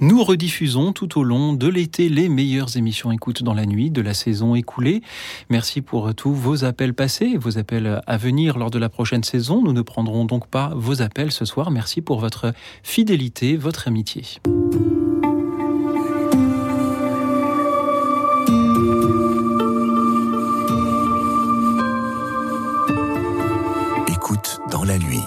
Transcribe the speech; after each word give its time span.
Nous 0.00 0.22
rediffusons 0.22 0.92
tout 0.92 1.18
au 1.18 1.24
long 1.24 1.54
de 1.54 1.66
l'été 1.66 2.08
les 2.08 2.28
meilleures 2.28 2.76
émissions 2.76 3.10
écoute 3.10 3.42
dans 3.42 3.54
la 3.54 3.66
nuit 3.66 3.90
de 3.90 4.00
la 4.00 4.14
saison 4.14 4.54
écoulée. 4.54 5.02
Merci 5.50 5.82
pour 5.82 6.14
tous 6.14 6.32
vos 6.32 6.64
appels 6.64 6.94
passés, 6.94 7.36
vos 7.36 7.58
appels 7.58 8.00
à 8.06 8.16
venir 8.16 8.58
lors 8.58 8.70
de 8.70 8.78
la 8.78 8.88
prochaine 8.88 9.24
saison. 9.24 9.60
Nous 9.60 9.72
ne 9.72 9.82
prendrons 9.82 10.24
donc 10.24 10.46
pas 10.46 10.72
vos 10.76 11.02
appels 11.02 11.32
ce 11.32 11.44
soir. 11.44 11.72
Merci 11.72 12.00
pour 12.00 12.20
votre 12.20 12.52
fidélité, 12.84 13.56
votre 13.56 13.88
amitié. 13.88 14.22
Écoute 24.06 24.60
dans 24.70 24.84
la 24.84 24.98
nuit. 24.98 25.24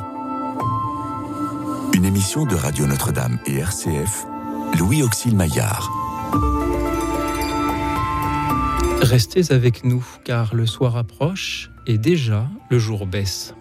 Une 1.94 2.06
émission 2.06 2.46
de 2.46 2.56
Radio 2.56 2.88
Notre-Dame 2.88 3.38
et 3.46 3.58
RCF 3.58 4.28
Louis 4.78 5.04
Auxil 5.04 5.36
Maillard. 5.36 5.90
Restez 9.02 9.52
avec 9.52 9.84
nous 9.84 10.06
car 10.24 10.56
le 10.56 10.66
soir 10.66 10.98
approche 10.98 11.72
et 11.88 11.98
déjà 11.98 12.48
le 12.70 12.80
jour 12.80 13.06
baisse. 13.06 13.54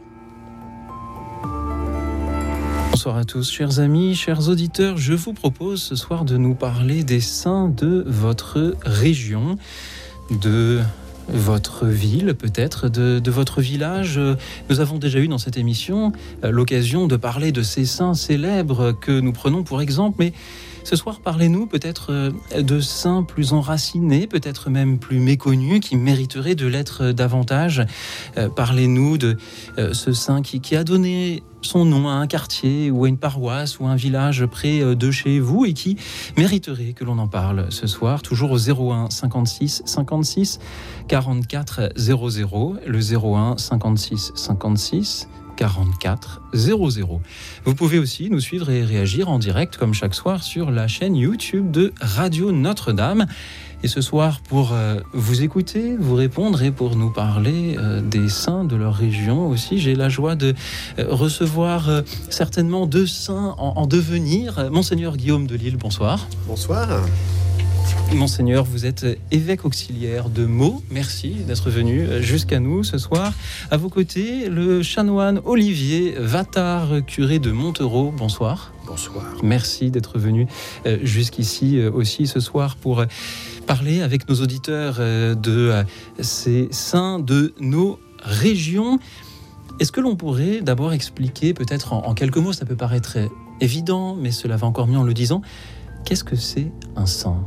Bonsoir 2.91 3.17
à 3.17 3.25
tous, 3.25 3.51
chers 3.51 3.81
amis, 3.81 4.15
chers 4.15 4.49
auditeurs. 4.49 4.97
Je 4.97 5.15
vous 5.15 5.33
propose 5.33 5.83
ce 5.83 5.97
soir 5.97 6.25
de 6.25 6.37
nous 6.37 6.55
parler 6.55 7.03
des 7.03 7.21
saints 7.21 7.69
de 7.69 8.05
votre 8.07 8.77
région, 8.85 9.59
de 10.31 10.81
votre 11.29 11.87
ville, 11.87 12.35
peut-être, 12.35 12.89
de, 12.89 13.19
de, 13.19 13.31
votre 13.31 13.61
village. 13.61 14.21
Nous 14.69 14.81
avons 14.81 14.99
déjà 14.99 15.19
eu 15.21 15.29
dans 15.29 15.39
cette 15.39 15.57
émission 15.57 16.13
euh, 16.45 16.51
l'occasion 16.51 17.07
de 17.07 17.17
parler 17.17 17.53
de 17.53 17.63
ces 17.63 17.85
saints 17.85 18.15
célèbres 18.15 18.93
que 18.93 19.21
nous 19.21 19.33
prenons 19.33 19.63
pour 19.63 19.81
exemple, 19.81 20.17
mais 20.19 20.33
ce 20.85 20.97
soir, 20.97 21.21
parlez-nous 21.21 21.67
peut-être 21.67 22.11
euh, 22.11 22.33
de 22.61 22.81
saints 22.81 23.23
plus 23.23 23.53
enracinés, 23.53 24.27
peut-être 24.27 24.71
même 24.71 24.99
plus 24.99 25.19
méconnus, 25.19 25.81
qui 25.81 25.97
mériteraient 25.97 26.55
de 26.55 26.67
l'être 26.67 27.13
davantage. 27.13 27.85
Euh, 28.37 28.49
parlez-nous 28.49 29.19
de 29.19 29.37
euh, 29.79 29.93
ce 29.93 30.13
saint 30.13 30.43
qui, 30.43 30.61
a 30.77 30.85
donné 30.85 31.43
son 31.63 31.85
nom 31.85 32.09
à 32.09 32.13
un 32.13 32.27
quartier 32.27 32.91
ou 32.91 33.05
à 33.05 33.09
une 33.09 33.19
paroisse 33.19 33.81
ou 33.81 33.87
à 33.87 33.91
un 33.91 33.97
village 33.97 34.47
près 34.47 34.95
de 34.95 35.11
chez 35.11 35.41
vous 35.41 35.65
et 35.65 35.75
qui 35.75 35.97
mériterait 36.37 36.93
que 36.93 37.05
l'on 37.05 37.19
en 37.19 37.27
parle 37.27 37.67
ce 37.71 37.87
soir, 37.87 38.23
toujours 38.23 38.53
au 38.53 38.59
01 38.59 39.11
56 39.11 39.83
56 39.85 40.59
44 41.09 41.93
00, 41.97 42.77
le 42.87 42.99
01 42.99 43.59
56 43.59 44.33
56 44.35 45.29
44 45.61 46.41
00. 46.55 47.21
Vous 47.67 47.75
pouvez 47.75 47.99
aussi 47.99 48.31
nous 48.31 48.41
suivre 48.41 48.71
et 48.71 48.83
réagir 48.83 49.29
en 49.29 49.39
direct 49.39 49.77
comme 49.77 49.93
chaque 49.93 50.15
soir 50.15 50.43
sur 50.43 50.71
la 50.71 50.89
chaîne 50.89 51.15
YouTube 51.15 51.71
de 51.71 51.93
Radio 52.01 52.51
Notre-Dame. 52.51 53.27
Et 53.83 53.89
ce 53.89 54.01
soir, 54.01 54.41
pour 54.49 54.73
euh, 54.73 55.01
vous 55.13 55.43
écouter, 55.43 55.97
vous 55.99 56.15
répondre 56.15 56.63
et 56.63 56.71
pour 56.71 56.97
nous 56.97 57.11
parler 57.11 57.77
euh, 57.79 58.01
des 58.01 58.31
saints 58.31 58.65
de 58.65 58.75
leur 58.75 58.95
région 58.95 59.49
aussi, 59.49 59.79
j'ai 59.79 59.95
la 59.95 60.09
joie 60.09 60.35
de 60.35 60.55
euh, 60.99 61.05
recevoir 61.11 61.91
certainement 62.31 62.87
deux 62.87 63.07
saints 63.07 63.55
en 63.59 63.87
devenir. 63.87 64.71
Monseigneur 64.71 65.19
Guillaume 65.19 65.47
de 65.47 65.57
Lille, 65.57 65.77
bonsoir. 65.77 66.27
Bonsoir. 66.47 66.89
Monseigneur, 68.15 68.65
vous 68.65 68.87
êtes 68.87 69.07
évêque 69.31 69.65
auxiliaire 69.65 70.29
de 70.29 70.45
Meaux. 70.45 70.83
Merci 70.91 71.31
d'être 71.47 71.71
venu 71.71 72.07
jusqu'à 72.21 72.61
nous 72.61 72.85
ce 72.85 72.99
soir. 72.99 73.33
À 73.71 73.77
vos 73.77 73.89
côtés, 73.89 74.49
le 74.49 74.83
chanoine 74.83 75.41
Olivier 75.45 76.15
Vattard, 76.19 77.05
curé 77.07 77.39
de 77.39 77.51
Montereau. 77.51 78.13
Bonsoir. 78.17 78.73
Bonsoir. 78.87 79.25
Merci 79.43 79.91
d'être 79.91 80.19
venu 80.19 80.47
jusqu'ici 81.03 81.81
aussi 81.87 82.27
ce 82.27 82.41
soir 82.41 82.77
pour 82.77 83.05
parler 83.67 84.03
avec 84.03 84.29
nos 84.29 84.37
auditeurs 84.37 84.97
de 84.99 85.85
ces 86.21 86.69
saints 86.73 87.21
de 87.21 87.55
nos 87.61 87.99
régions. 88.23 88.99
Est-ce 89.79 89.93
que 89.93 90.01
l'on 90.01 90.17
pourrait 90.17 90.61
d'abord 90.61 90.93
expliquer, 90.93 91.55
peut-être 91.55 91.93
en, 91.93 92.13
quelques 92.15 92.37
mots, 92.37 92.53
ça 92.53 92.67
peut 92.67 92.77
paraître 92.77 93.17
évident, 93.61 94.15
mais 94.15 94.31
cela 94.31 94.57
va 94.57 94.67
encore 94.67 94.87
mieux 94.87 94.99
en 94.99 95.05
le 95.05 95.15
disant, 95.15 95.43
qu'est-ce 96.05 96.25
que 96.25 96.37
c'est 96.37 96.71
un 96.97 97.07
saint? 97.07 97.43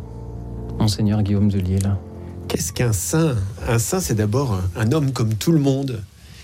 Monseigneur 0.80 1.24
Guillaume 1.24 1.50
de 1.50 1.60
Lille. 1.60 1.96
Qu'est-ce 2.48 2.74
qu'un 2.74 2.94
saint? 2.94 3.36
Un 3.68 3.80
saint, 3.80 4.00
c'est 4.00 4.16
d'abord 4.16 4.62
un 4.76 4.92
homme 4.92 5.12
comme 5.12 5.34
tout 5.34 5.52
le 5.52 5.60
monde, 5.60 6.04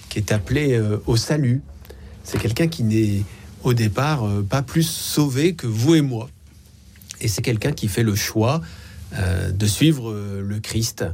qui 0.10 0.20
est 0.20 0.32
appelé 0.32 0.74
euh, 0.74 0.98
au 1.08 1.18
salut. 1.18 1.62
C'est 2.24 2.40
quelqu'un 2.40 2.68
qui 2.68 2.84
n'est 2.84 3.24
au 3.64 3.74
départ 3.74 4.24
euh, 4.24 4.42
pas 4.42 4.62
plus 4.62 4.88
sauvé 4.88 5.54
que 5.54 5.68
vous 5.68 5.96
et 5.96 6.02
moi. 6.02 6.30
Et 7.22 7.28
c'est 7.28 7.42
quelqu'un 7.42 7.72
qui 7.72 7.88
fait 7.88 8.04
le 8.04 8.16
choix 8.16 8.62
euh, 9.14 9.52
de 9.52 9.66
suivre 9.66 10.14
le 10.14 10.60
Christ 10.60 11.06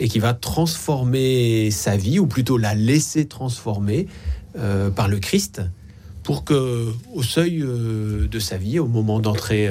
et 0.00 0.08
qui 0.08 0.18
va 0.18 0.32
transformer 0.32 1.70
sa 1.70 1.96
vie, 1.96 2.18
ou 2.20 2.26
plutôt 2.26 2.56
la 2.56 2.74
laisser 2.74 3.26
transformer 3.26 4.06
par 4.94 5.08
le 5.08 5.18
Christ, 5.18 5.60
pour 6.22 6.44
que 6.44 6.86
au 7.12 7.22
seuil 7.22 7.58
de 7.58 8.38
sa 8.38 8.56
vie, 8.56 8.78
au 8.78 8.86
moment 8.86 9.20
d'entrer 9.20 9.68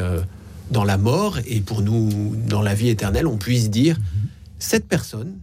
dans 0.72 0.84
la 0.84 0.98
mort 0.98 1.40
et 1.46 1.62
pour 1.62 1.82
nous 1.82 2.36
dans 2.48 2.62
la 2.62 2.74
vie 2.74 2.90
éternelle, 2.90 3.28
on 3.28 3.38
puisse 3.38 3.70
dire 3.70 3.98
cette 4.60 4.88
personne, 4.88 5.34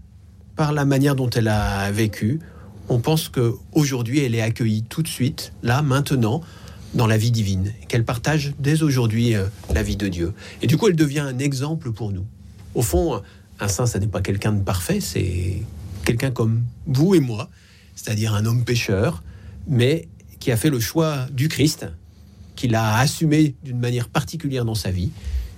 par 0.57 0.73
la 0.73 0.85
manière 0.85 1.15
dont 1.15 1.31
elle 1.31 1.49
a 1.49 1.91
vécu, 1.91 2.41
on 2.89 2.99
pense 2.99 3.29
que 3.29 3.55
aujourd'hui 3.73 4.21
elle 4.21 4.35
est 4.35 4.43
accueillie 4.43 4.83
tout 4.83 5.03
de 5.03 5.09
suite, 5.09 5.53
là, 5.62 5.83
maintenant, 5.83 6.43
dans 6.95 7.07
la 7.07 7.17
vie 7.17 7.31
divine, 7.31 7.73
qu'elle 7.89 8.05
partage 8.05 8.55
dès 8.59 8.83
aujourd'hui 8.83 9.35
euh, 9.35 9.47
la 9.73 9.83
vie 9.83 9.97
de 9.97 10.07
Dieu. 10.07 10.33
Et 10.62 10.67
du 10.67 10.77
coup, 10.77 10.89
elle 10.89 10.97
devient 10.97 11.21
un 11.21 11.39
exemple 11.39 11.91
pour 11.91 12.12
nous. 12.12 12.25
Au 12.75 12.83
fond, 12.83 13.21
un 13.59 13.69
saint, 13.69 13.87
ça 13.87 13.99
n'est 13.99 14.06
pas 14.06 14.21
quelqu'un 14.21 14.53
de 14.53 14.62
parfait, 14.62 15.01
c'est 15.01 15.62
quelqu'un 16.05 16.31
comme 16.31 16.62
vous 16.87 17.15
et 17.15 17.21
moi, 17.21 17.51
c'est-à-dire 17.97 18.35
un 18.35 18.45
homme 18.47 18.65
pécheur, 18.65 19.23
mais 19.67 20.09
qui 20.39 20.53
a 20.53 20.56
fait 20.56 20.71
le 20.71 20.79
choix 20.79 21.27
du 21.33 21.49
Christ, 21.49 21.87
qu'il 22.57 22.75
a 22.75 22.99
assumé 22.99 23.55
d'une 23.65 23.79
manière 23.79 24.09
particulière 24.09 24.65
dans 24.65 24.75
sa 24.75 24.91
vie, 24.91 25.11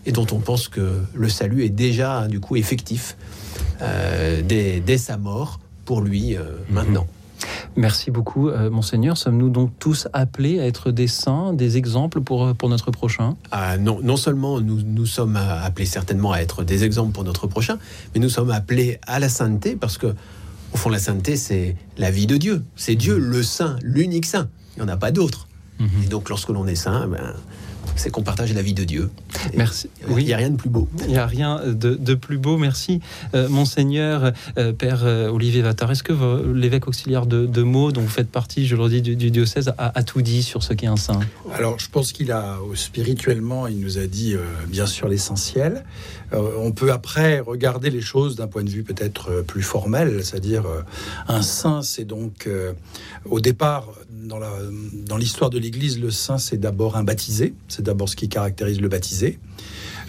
et 0.07 0.13
dont 0.13 0.27
on 0.33 0.39
pense 0.39 0.69
que 0.69 1.03
le 1.15 1.29
salut 1.29 1.65
est 1.65 1.71
déjà 1.71 2.29
du 2.29 2.41
coup 2.41 2.57
effectif 2.57 3.17
euh, 3.83 4.41
dès, 4.43 4.81
dès, 4.81 4.99
sa 4.99 5.17
mort 5.17 5.61
pour 5.85 6.01
lui 6.01 6.37
euh, 6.37 6.43
mmh. 6.43 6.75
maintenant. 6.75 7.07
Merci 7.77 8.11
beaucoup, 8.11 8.49
euh, 8.49 8.71
Monseigneur. 8.71 9.19
Sommes-nous 9.19 9.51
donc 9.51 9.71
tous 9.79 10.09
appelés 10.15 10.61
à 10.61 10.67
être 10.67 10.91
des 10.91 11.09
saints, 11.09 11.53
des 11.53 11.77
exemples 11.77 12.21
pour, 12.21 12.55
pour 12.55 12.69
notre 12.71 12.91
prochain? 12.91 13.37
Ah, 13.51 13.77
non, 13.77 14.01
non 14.03 14.17
seulement 14.17 14.61
nous, 14.61 14.81
nous 14.83 15.07
sommes 15.07 15.37
appelés 15.37 15.85
certainement 15.85 16.33
à 16.33 16.39
être 16.39 16.65
des 16.65 16.85
exemples 16.85 17.13
pour 17.13 17.25
notre 17.25 17.47
prochain, 17.47 17.79
mais 18.15 18.21
nous 18.21 18.31
sommes 18.31 18.51
appelés 18.51 18.99
à 19.07 19.19
la 19.19 19.29
sainteté 19.29 19.77
parce 19.77 19.99
que, 19.99 20.15
au 20.73 20.77
fond, 20.77 20.89
la 20.89 20.99
sainteté, 20.99 21.37
c'est 21.37 21.77
la 21.99 22.11
vie 22.11 22.27
de 22.27 22.39
Dieu. 22.39 22.65
C'est 22.77 22.95
Dieu 22.95 23.19
le 23.19 23.43
saint, 23.43 23.77
l'unique 23.83 24.27
saint. 24.27 24.49
Il 24.77 24.83
n'y 24.83 24.89
en 24.89 24.93
a 24.93 24.97
pas 24.97 25.11
d'autre. 25.11 25.46
Et 25.81 26.09
donc, 26.09 26.29
lorsque 26.29 26.49
l'on 26.49 26.67
est 26.67 26.75
saint, 26.75 27.07
ben, 27.07 27.35
c'est 27.97 28.11
qu'on 28.11 28.23
partage 28.23 28.53
la 28.55 28.63
vie 28.63 28.75
de 28.75 28.85
Dieu. 28.85 29.11
Et 29.53 29.57
merci. 29.57 29.89
Oui, 30.09 30.23
il 30.23 30.27
n'y 30.27 30.33
a 30.33 30.37
rien 30.37 30.51
de 30.51 30.57
plus 30.57 30.71
beau. 30.71 30.89
Il 31.03 31.09
n'y 31.09 31.17
a 31.17 31.27
rien 31.27 31.61
de, 31.67 31.95
de, 31.95 32.15
plus 32.15 32.39
beau. 32.39 32.57
Merci, 32.57 33.01
euh, 33.35 33.49
monseigneur 33.49 34.33
euh, 34.59 34.73
Père 34.73 35.05
euh, 35.05 35.29
Olivier 35.29 35.63
Vattard. 35.63 35.91
Est-ce 35.91 36.03
que 36.03 36.53
l'évêque 36.53 36.89
auxiliaire 36.89 37.27
de, 37.27 37.47
de 37.47 37.63
Meaux, 37.63 37.93
dont 37.93 38.03
vous 38.03 38.09
faites 38.09 38.31
partie, 38.31 38.67
je 38.67 38.77
le 38.77 38.89
dis, 38.89 39.03
du, 39.03 39.17
du 39.17 39.31
diocèse, 39.31 39.73
a, 39.79 39.99
a, 39.99 40.03
tout 40.03 40.23
dit 40.23 40.43
sur 40.43 40.63
ce 40.63 40.73
qu'est 40.73 40.87
un 40.87 40.97
saint? 40.97 41.21
Alors, 41.53 41.79
je 41.79 41.89
pense 41.89 42.13
qu'il 42.13 42.33
a 42.33 42.59
spirituellement, 42.75 43.67
il 43.67 43.81
nous 43.81 43.99
a 43.99 44.07
dit 44.07 44.35
euh, 44.35 44.45
bien 44.69 44.87
sûr 44.87 45.09
l'essentiel. 45.09 45.85
Euh, 46.33 46.51
on 46.59 46.73
peut 46.73 46.93
après 46.93 47.41
regarder 47.41 47.91
les 47.91 48.01
choses 48.01 48.37
d'un 48.37 48.47
point 48.47 48.65
de 48.65 48.71
vue 48.71 48.83
peut-être 48.83 49.43
plus 49.47 49.63
formel, 49.63 50.25
c'est-à-dire 50.25 50.65
un 51.29 51.43
saint, 51.43 51.83
c'est 51.83 52.05
donc 52.05 52.49
au 53.25 53.41
départ 53.41 53.93
dans 54.27 55.17
l'histoire 55.17 55.51
dans 55.51 55.57
de 55.57 55.63
l'Église, 55.63 56.01
le 56.01 56.11
saint, 56.11 56.39
c'est 56.39 56.57
d'abord 56.59 56.97
un 56.97 57.05
baptisé. 57.05 57.55
C'est 57.69 57.83
d'abord 57.87 58.09
ce 58.09 58.17
qui 58.17 58.29
caractérise 58.29 58.81
le 58.81 58.89
baptisé, 58.89 59.39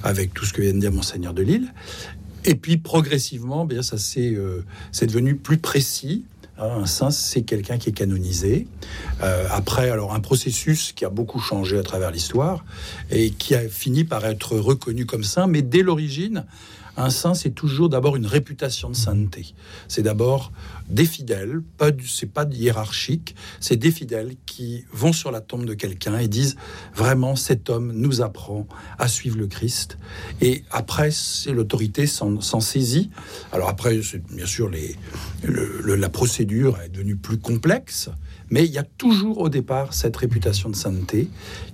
avec 0.03 0.33
tout 0.33 0.45
ce 0.45 0.53
que 0.53 0.61
vient 0.61 0.73
de 0.73 0.79
dire 0.79 0.91
Monseigneur 0.91 1.33
de 1.33 1.43
Lille. 1.43 1.73
Et 2.43 2.55
puis 2.55 2.77
progressivement, 2.77 3.65
bien 3.65 3.81
ça 3.81 3.97
c'est 3.97 4.33
euh, 4.33 4.63
devenu 5.01 5.35
plus 5.35 5.57
précis. 5.57 6.25
Un 6.59 6.87
saint, 6.87 7.11
c'est 7.11 7.43
quelqu'un 7.43 7.77
qui 7.77 7.89
est 7.89 7.93
canonisé. 7.93 8.67
Euh, 9.21 9.45
après, 9.51 9.91
alors 9.91 10.15
un 10.15 10.19
processus 10.19 10.91
qui 10.91 11.05
a 11.05 11.09
beaucoup 11.09 11.39
changé 11.39 11.77
à 11.77 11.83
travers 11.83 12.09
l'histoire 12.09 12.65
et 13.11 13.29
qui 13.29 13.53
a 13.53 13.69
fini 13.69 14.05
par 14.05 14.25
être 14.25 14.57
reconnu 14.57 15.05
comme 15.05 15.23
saint, 15.23 15.45
mais 15.45 15.61
dès 15.61 15.83
l'origine, 15.83 16.45
un 16.97 17.11
saint, 17.11 17.35
c'est 17.35 17.51
toujours 17.51 17.89
d'abord 17.89 18.15
une 18.15 18.25
réputation 18.25 18.89
de 18.89 18.95
sainteté. 18.95 19.53
C'est 19.87 20.01
d'abord 20.01 20.51
des 20.89 21.05
fidèles, 21.05 21.61
pas 21.77 21.91
du, 21.91 22.07
c'est 22.07 22.31
pas 22.31 22.45
hiérarchique, 22.49 23.35
c'est 23.59 23.75
des 23.75 23.91
fidèles 23.91 24.35
qui 24.45 24.85
vont 24.91 25.13
sur 25.13 25.31
la 25.31 25.41
tombe 25.41 25.65
de 25.65 25.73
quelqu'un 25.73 26.17
et 26.17 26.27
disent 26.27 26.55
vraiment 26.95 27.35
cet 27.35 27.69
homme 27.69 27.91
nous 27.93 28.21
apprend 28.21 28.67
à 28.97 29.07
suivre 29.07 29.37
le 29.37 29.47
Christ. 29.47 29.97
Et 30.41 30.63
après, 30.71 31.11
c'est 31.11 31.51
l'autorité 31.51 32.07
s'en, 32.07 32.39
saisit. 32.59 33.09
Alors 33.51 33.69
après, 33.69 33.99
bien 34.31 34.45
sûr 34.45 34.71
la 35.43 36.09
procédure 36.09 36.79
est 36.81 36.89
devenue 36.89 37.15
plus 37.15 37.37
complexe, 37.37 38.09
mais 38.49 38.65
il 38.65 38.71
y 38.71 38.77
a 38.77 38.83
toujours 38.83 39.39
au 39.39 39.49
départ 39.49 39.93
cette 39.93 40.15
réputation 40.17 40.69
de 40.69 40.75
sainteté 40.75 41.29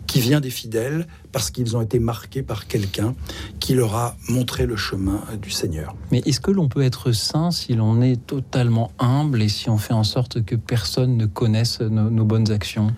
qui 0.08 0.20
vient 0.20 0.42
des 0.42 0.50
fidèles 0.50 1.08
parce 1.32 1.50
qu'ils 1.50 1.76
ont 1.78 1.82
été 1.82 2.00
marqués 2.00 2.44
par 2.44 2.68
quelqu'un 2.68 3.16
qui 3.60 3.74
leur 3.74 3.96
a 3.96 4.16
montré 4.30 4.66
le 4.66 4.76
chemin 4.76 5.22
du 5.42 5.50
Seigneur. 5.50 5.96
Mais 6.12 6.22
est-ce 6.26 6.40
que 6.40 6.52
l'on 6.52 6.68
peut 6.68 6.82
être 6.82 7.12
saint 7.12 7.52
si 7.52 7.74
l'on 7.74 8.02
est 8.02 8.26
totalement 8.26 8.92
humble 9.00 9.42
et 9.42 9.50
si 9.50 9.70
on 9.70 9.78
fait 9.78 9.94
en 9.94 10.04
sorte 10.04 10.44
que 10.44 10.56
personne 10.56 11.18
ne 11.18 11.26
connaisse 11.26 11.80
nos, 11.82 12.26
bonnes 12.26 12.52
actions? 12.52 12.92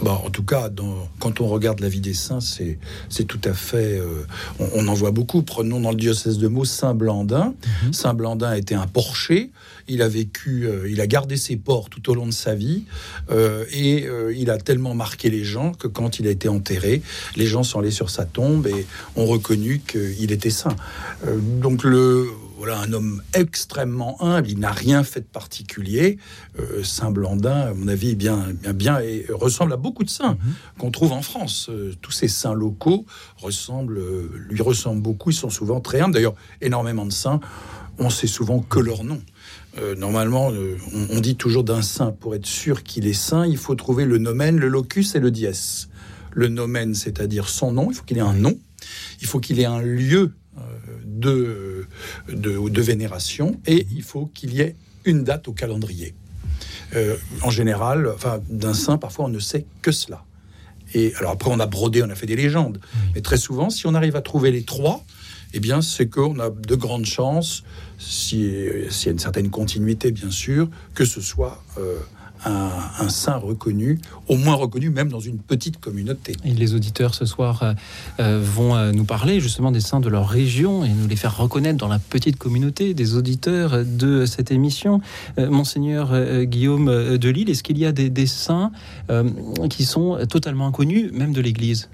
Bon, 0.00 0.12
en 0.12 0.30
tout 0.30 0.44
cas, 0.44 0.70
quand 1.18 1.40
on 1.40 1.48
regarde 1.48 1.80
la 1.80 1.88
vie 1.88 2.00
des 2.00 2.14
saints, 2.14 2.40
c'est, 2.40 2.78
tout 3.24 3.40
à 3.44 3.52
fait. 3.52 3.98
Euh, 3.98 4.24
on, 4.74 4.86
en 4.86 4.94
voit 4.94 5.10
beaucoup. 5.10 5.42
Prenons 5.42 5.80
dans 5.80 5.90
le 5.90 5.96
diocèse 5.96 6.38
de 6.38 6.46
Meaux 6.46 6.64
Saint 6.64 6.94
Blandin. 6.94 7.54
Mhm. 7.84 7.92
Saint 7.92 8.14
Blandin 8.14 8.54
était 8.54 8.76
un 8.76 8.86
porcher. 8.86 9.50
Il 9.88 10.02
a 10.02 10.08
vécu, 10.08 10.66
euh, 10.66 10.88
il 10.88 11.00
a 11.00 11.06
gardé 11.06 11.36
ses 11.36 11.56
porcs 11.56 11.90
tout 11.90 12.10
au 12.10 12.14
long 12.14 12.26
de 12.26 12.32
sa 12.32 12.54
vie, 12.54 12.84
euh, 13.30 13.64
et 13.72 14.06
il 14.34 14.50
a 14.50 14.58
tellement 14.58 14.94
marqué 14.94 15.30
les 15.30 15.44
gens 15.44 15.72
que 15.72 15.88
quand 15.88 16.18
il 16.18 16.26
a 16.26 16.30
été 16.30 16.48
enterré, 16.48 17.02
les 17.36 17.46
gens 17.46 17.62
sont 17.62 17.80
allés 17.80 17.90
sur 17.90 18.10
sa 18.10 18.24
tombe 18.24 18.66
et 18.66 18.86
ont 19.16 19.26
reconnu 19.26 19.80
qu'il 19.86 20.30
était 20.30 20.50
saint. 20.50 20.76
donc 21.60 21.84
le 21.84 22.28
voilà 22.58 22.80
un 22.80 22.92
homme 22.92 23.22
extrêmement 23.34 24.20
humble. 24.20 24.50
Il 24.50 24.58
n'a 24.58 24.72
rien 24.72 25.04
fait 25.04 25.20
de 25.20 25.26
particulier. 25.26 26.18
Euh, 26.58 26.82
saint 26.82 27.12
Blandin, 27.12 27.68
à 27.68 27.72
mon 27.72 27.86
avis, 27.86 28.16
bien, 28.16 28.48
bien, 28.52 28.72
bien 28.72 28.98
et 28.98 29.26
ressemble 29.30 29.72
à 29.72 29.76
beaucoup 29.76 30.02
de 30.02 30.10
saints 30.10 30.36
mhm. 30.42 30.54
qu'on 30.76 30.90
trouve 30.90 31.12
en 31.12 31.22
France. 31.22 31.68
Euh, 31.70 31.94
tous 32.02 32.10
ces 32.10 32.26
saints 32.26 32.54
locaux 32.54 33.06
ressemblent, 33.36 33.98
euh, 33.98 34.28
lui 34.50 34.60
ressemblent 34.60 35.00
beaucoup. 35.00 35.30
Ils 35.30 35.34
sont 35.34 35.50
souvent 35.50 35.80
très 35.80 36.00
humbles. 36.00 36.14
D'ailleurs, 36.14 36.34
énormément 36.60 37.06
de 37.06 37.12
saints. 37.12 37.40
On 38.00 38.10
sait 38.10 38.26
souvent 38.26 38.60
que 38.60 38.78
leur 38.78 39.02
nom. 39.02 39.20
normalement, 39.96 40.52
on, 41.10 41.20
dit 41.20 41.34
toujours 41.34 41.64
d'un 41.64 41.82
saint 41.82 42.12
pour 42.12 42.36
être 42.36 42.46
sûr 42.46 42.84
qu'il 42.84 43.08
est 43.08 43.12
saint, 43.12 43.44
il 43.44 43.56
faut 43.56 43.74
trouver 43.74 44.04
le 44.04 44.18
nomen, 44.18 44.56
le 44.56 44.68
locus 44.68 45.16
et 45.16 45.18
le 45.18 45.32
dies. 45.32 45.48
Le 46.32 46.46
nomen, 46.46 46.94
c'est-à-dire 46.94 47.48
son 47.48 47.72
nom. 47.72 47.90
Il 47.90 47.94
faut 47.94 48.04
qu'il 48.04 48.18
ait 48.18 48.20
un 48.20 48.34
nom. 48.34 48.56
Il 49.20 49.26
faut 49.26 49.40
qu'il 49.40 49.58
ait 49.58 49.64
un 49.64 49.80
lieu 49.80 50.32
de, 51.18 51.86
de, 52.28 52.82
vénération 52.82 53.60
et 53.66 53.86
il 53.92 54.02
faut 54.02 54.30
qu'il 54.34 54.54
y 54.54 54.60
ait 54.60 54.76
une 55.04 55.24
date 55.24 55.48
au 55.48 55.52
calendrier. 55.52 56.14
Euh, 56.94 57.16
en 57.42 57.50
général, 57.50 58.08
enfin, 58.14 58.40
d'un 58.48 58.74
saint, 58.74 58.98
parfois 58.98 59.26
on 59.26 59.28
ne 59.28 59.38
sait 59.38 59.64
que 59.82 59.92
cela. 59.92 60.24
Et 60.94 61.14
alors 61.16 61.32
après, 61.32 61.50
on 61.52 61.60
a 61.60 61.66
brodé, 61.66 62.02
on 62.02 62.10
a 62.10 62.14
fait 62.14 62.26
des 62.26 62.36
légendes. 62.36 62.80
Mais 63.14 63.20
très 63.20 63.36
souvent, 63.36 63.68
si 63.68 63.86
on 63.86 63.94
arrive 63.94 64.16
à 64.16 64.22
trouver 64.22 64.50
les 64.50 64.62
trois, 64.62 65.04
eh 65.54 65.60
bien, 65.60 65.82
c'est 65.82 66.08
qu'on 66.08 66.38
a 66.38 66.50
de 66.50 66.74
grandes 66.74 67.06
chances, 67.06 67.62
s'il 67.98 68.86
y 69.04 69.08
a 69.08 69.10
une 69.10 69.18
certaine 69.18 69.50
continuité, 69.50 70.12
bien 70.12 70.30
sûr, 70.30 70.68
que 70.94 71.04
ce 71.04 71.20
soit 71.20 71.62
euh, 71.78 71.98
un, 72.44 73.08
saint 73.08 73.36
reconnu, 73.36 73.98
au 74.28 74.36
moins 74.36 74.54
reconnu 74.54 74.90
même 74.90 75.08
dans 75.08 75.20
une 75.20 75.38
petite 75.38 75.80
communauté. 75.80 76.36
Et 76.44 76.52
les 76.52 76.74
auditeurs 76.74 77.14
ce 77.14 77.24
soir 77.24 77.62
euh, 77.62 77.72
euh, 78.20 78.40
vont 78.42 78.76
euh, 78.76 78.92
nous 78.92 79.04
parler 79.04 79.40
justement 79.40 79.70
des 79.70 79.80
saints 79.80 80.00
de 80.00 80.08
leur 80.08 80.28
région 80.28 80.84
et 80.84 80.88
nous 80.88 81.06
les 81.06 81.16
faire 81.16 81.36
reconnaître 81.36 81.78
dans 81.78 81.88
la 81.88 81.98
petite 81.98 82.36
communauté 82.36 82.94
des 82.94 83.14
auditeurs 83.14 83.84
de 83.84 84.26
cette 84.26 84.50
émission. 84.50 85.00
Monseigneur 85.38 86.44
Guillaume 86.44 87.16
de 87.16 87.28
Lille, 87.28 87.50
est-ce 87.50 87.62
qu'il 87.62 87.78
y 87.78 87.86
a 87.86 87.92
des, 87.92 88.26
saints 88.26 88.70
qui 89.70 89.84
sont 89.84 90.18
totalement 90.28 90.66
inconnus, 90.66 91.10
même 91.12 91.32
de 91.32 91.40
l'Église? 91.40 91.88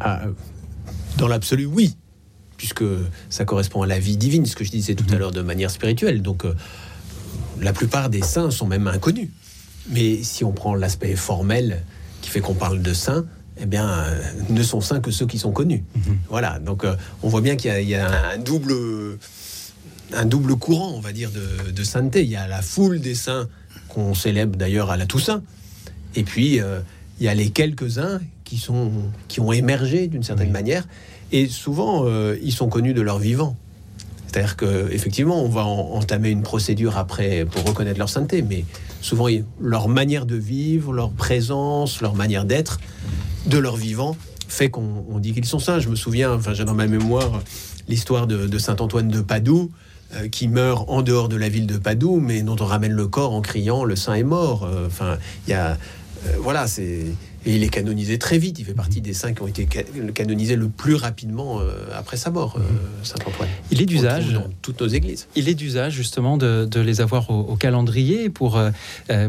Ah, 0.00 0.22
Dans 1.18 1.28
l'absolu, 1.28 1.66
oui, 1.66 1.96
puisque 2.56 2.84
ça 3.30 3.44
correspond 3.44 3.82
à 3.82 3.86
la 3.86 3.98
vie 3.98 4.16
divine, 4.16 4.46
ce 4.46 4.56
que 4.56 4.64
je 4.64 4.70
disais 4.70 4.94
tout 4.94 5.06
à 5.10 5.14
mhm. 5.14 5.18
l'heure 5.18 5.32
de 5.32 5.42
manière 5.42 5.70
spirituelle. 5.70 6.22
Donc 6.22 6.44
la 7.62 7.72
plupart 7.72 8.10
des 8.10 8.22
saints 8.22 8.50
sont 8.50 8.66
même 8.66 8.86
inconnus. 8.86 9.28
Mais 9.90 10.22
si 10.22 10.44
on 10.44 10.52
prend 10.52 10.74
l'aspect 10.74 11.16
formel 11.16 11.82
qui 12.20 12.30
fait 12.30 12.40
qu'on 12.40 12.54
parle 12.54 12.82
de 12.82 12.92
saints, 12.92 13.24
eh 13.60 13.66
bien, 13.66 13.88
euh, 13.88 14.20
ne 14.48 14.62
sont 14.62 14.80
saints 14.80 15.00
que 15.00 15.10
ceux 15.10 15.26
qui 15.26 15.38
sont 15.38 15.52
connus. 15.52 15.84
Mhm. 15.94 16.18
Voilà, 16.28 16.58
donc 16.58 16.84
euh, 16.84 16.96
on 17.22 17.28
voit 17.28 17.40
bien 17.40 17.56
qu'il 17.56 17.88
y, 17.88 17.94
a 17.94 18.30
un 18.30 18.38
double, 18.38 18.74
un 20.12 20.24
double 20.24 20.56
courant, 20.56 20.92
on 20.94 21.00
va 21.00 21.12
dire, 21.12 21.30
de, 21.30 21.82
sainteté. 21.84 22.22
Il 22.22 22.30
y 22.30 22.36
a 22.36 22.46
la 22.46 22.62
foule 22.62 23.00
des 23.00 23.14
saints 23.14 23.48
qu'on 23.88 24.14
célèbre 24.14 24.56
d'ailleurs 24.56 24.90
à 24.90 24.96
la 24.96 25.06
Toussaint, 25.06 25.42
et 26.14 26.22
puis 26.22 26.60
euh, 26.60 26.80
il 27.20 27.26
y 27.26 27.28
a 27.28 27.34
les 27.34 27.50
quelques-uns 27.50 28.20
qui, 28.44 28.56
sont, 28.56 28.90
qui 29.28 29.40
ont 29.40 29.52
émergé 29.52 30.06
d'une 30.06 30.22
certaine 30.22 30.50
manière, 30.50 30.86
et 31.30 31.48
souvent 31.48 32.06
ils 32.42 32.52
sont 32.52 32.68
connus 32.68 32.94
de 32.94 33.00
leur 33.00 33.18
vivant. 33.18 33.56
C'est-à-dire 34.32 34.56
qu'effectivement, 34.56 35.44
on 35.44 35.48
va 35.48 35.64
entamer 35.64 36.30
une 36.30 36.42
procédure 36.42 36.96
après 36.96 37.44
pour 37.44 37.64
reconnaître 37.64 37.98
leur 37.98 38.08
sainteté, 38.08 38.40
mais 38.40 38.64
souvent, 39.02 39.26
leur 39.60 39.88
manière 39.88 40.24
de 40.24 40.36
vivre, 40.36 40.94
leur 40.94 41.10
présence, 41.10 42.00
leur 42.00 42.14
manière 42.14 42.46
d'être, 42.46 42.80
de 43.46 43.58
leur 43.58 43.76
vivant, 43.76 44.16
fait 44.48 44.70
qu'on 44.70 45.18
dit 45.18 45.34
qu'ils 45.34 45.44
sont 45.44 45.58
saints. 45.58 45.80
Je 45.80 45.90
me 45.90 45.96
souviens, 45.96 46.32
enfin, 46.32 46.54
j'ai 46.54 46.64
dans 46.64 46.74
ma 46.74 46.86
mémoire 46.86 47.42
l'histoire 47.88 48.26
de, 48.26 48.58
saint 48.58 48.76
Antoine 48.76 49.08
de 49.08 49.20
Padoue, 49.20 49.70
euh, 50.14 50.28
qui 50.28 50.48
meurt 50.48 50.88
en 50.88 51.02
dehors 51.02 51.28
de 51.28 51.36
la 51.36 51.50
ville 51.50 51.66
de 51.66 51.76
Padoue, 51.76 52.20
mais 52.20 52.42
dont 52.42 52.56
on 52.58 52.64
ramène 52.64 52.92
le 52.92 53.08
corps 53.08 53.32
en 53.32 53.42
criant 53.42 53.84
le 53.84 53.96
saint 53.96 54.14
est 54.14 54.22
mort. 54.22 54.64
Euh, 54.64 54.86
enfin, 54.86 55.18
il 55.46 55.50
y 55.50 55.54
a, 55.54 55.72
euh, 56.26 56.36
voilà, 56.38 56.66
c'est 56.66 57.04
et 57.44 57.56
il 57.56 57.62
est 57.62 57.68
canonisé 57.68 58.18
très 58.18 58.38
vite. 58.38 58.58
Il 58.58 58.64
fait 58.64 58.74
partie 58.74 59.00
des 59.00 59.14
saints 59.14 59.32
qui 59.32 59.42
ont 59.42 59.46
été 59.46 59.66
canonisés 60.14 60.56
le 60.56 60.68
plus 60.68 60.94
rapidement 60.94 61.60
euh, 61.60 61.72
après 61.94 62.16
sa 62.16 62.30
mort, 62.30 62.56
euh, 62.58 62.62
Saint 63.02 63.16
Antoine. 63.26 63.48
Il 63.70 63.82
est 63.82 63.86
d'usage 63.86 64.32
dans 64.32 64.48
toutes 64.62 64.80
nos 64.80 64.88
églises. 64.88 65.26
Il 65.34 65.48
est 65.48 65.54
d'usage 65.54 65.92
justement 65.92 66.36
de, 66.36 66.68
les 66.80 67.00
avoir 67.00 67.30
au, 67.30 67.56
calendrier 67.56 68.28
pour 68.28 68.56
euh, 68.56 68.70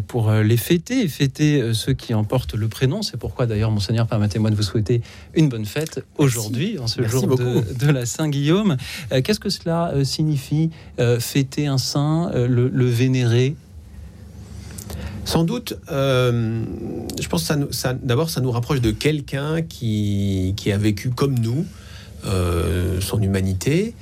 pour 0.07 0.31
les 0.31 0.57
fêter, 0.57 1.07
fêter 1.07 1.73
ceux 1.73 1.93
qui 1.93 2.13
en 2.13 2.23
portent 2.23 2.55
le 2.55 2.67
prénom. 2.67 3.01
C'est 3.01 3.17
pourquoi 3.17 3.45
d'ailleurs, 3.45 3.71
monseigneur, 3.71 4.07
permettez-moi 4.07 4.49
de 4.49 4.55
vous 4.55 4.63
souhaiter 4.63 5.01
une 5.33 5.49
bonne 5.49 5.65
fête 5.65 6.03
aujourd'hui, 6.17 6.79
en 6.79 6.87
ce 6.87 7.03
jour 7.07 7.27
de, 7.27 7.91
la 7.91 8.05
Saint 8.05 8.29
Guillaume. 8.29 8.77
Qu'est-ce 9.23 9.39
que 9.39 9.49
cela 9.49 9.93
signifie 10.03 10.71
fêter 11.19 11.67
un 11.67 11.77
saint, 11.77 12.31
le 12.33 12.85
vénérer 12.85 13.55
sans 15.25 15.43
doute, 15.43 15.77
euh, 15.91 16.63
je 17.19 17.27
pense 17.27 17.47
que 17.47 17.71
ça, 17.71 17.93
d'abord, 17.93 18.29
ça 18.29 18.41
nous 18.41 18.51
rapproche 18.51 18.81
de 18.81 18.91
quelqu'un 18.91 19.61
qui, 19.61 20.53
a 20.71 20.77
vécu 20.77 21.09
comme 21.09 21.37
nous 21.39 21.65
euh, 22.25 22.99
son 22.99 23.21
humanité. 23.21 23.93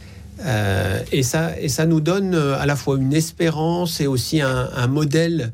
Euh, 0.43 0.99
et, 1.11 1.21
ça, 1.21 1.85
nous 1.85 2.01
donne 2.01 2.33
à 2.35 2.65
la 2.65 2.75
fois 2.75 2.97
une 2.97 3.13
espérance 3.13 4.01
et 4.01 4.07
aussi 4.07 4.41
un, 4.41 4.87
modèle 4.87 5.51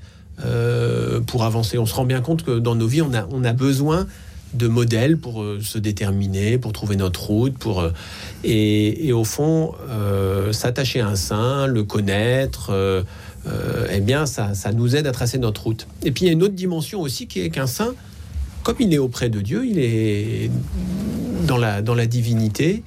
pour 1.25 1.43
avancer. 1.43 1.77
On 1.77 1.85
se 1.85 1.95
rend 1.95 2.05
bien 2.05 2.21
compte 2.21 2.43
que 2.43 2.59
dans 2.59 2.75
nos 2.75 2.87
vies, 2.87 3.01
on 3.01 3.13
a, 3.13 3.27
on 3.31 3.43
a 3.43 3.53
besoin 3.53 4.07
de 4.53 4.69
modèles 4.69 5.17
pour 5.17 5.43
se 5.61 5.77
déterminer, 5.77 6.57
pour 6.57 6.71
trouver 6.71 6.95
notre 6.95 7.25
route, 7.27 7.57
pour 7.57 7.85
et, 8.45 9.07
et 9.07 9.11
au 9.11 9.25
fond 9.25 9.73
s'attacher 10.53 11.01
à 11.01 11.09
un 11.09 11.15
saint, 11.17 11.67
le 11.67 11.83
connaître, 11.83 12.71
euh, 13.47 13.87
eh 13.91 13.99
bien, 13.99 14.25
ça, 14.25 14.53
nous 14.73 14.95
aide 14.95 15.07
à 15.07 15.11
tracer 15.11 15.37
notre 15.37 15.63
route. 15.63 15.87
Et 16.03 16.11
puis, 16.11 16.25
il 16.25 16.27
y 16.27 16.29
a 16.29 16.33
une 16.33 16.43
autre 16.43 16.53
dimension 16.53 17.01
aussi 17.01 17.27
qui 17.27 17.41
est 17.41 17.49
qu'un 17.49 17.67
saint, 17.67 17.93
comme 18.63 18.75
il 18.79 18.93
est 18.93 18.97
auprès 18.97 19.29
de 19.29 19.39
Dieu, 19.39 19.65
il 19.65 19.79
est 19.79 20.49
dans 21.45 21.57
la, 21.57 21.81
dans 21.81 21.95
la 21.95 22.05
divinité, 22.05 22.83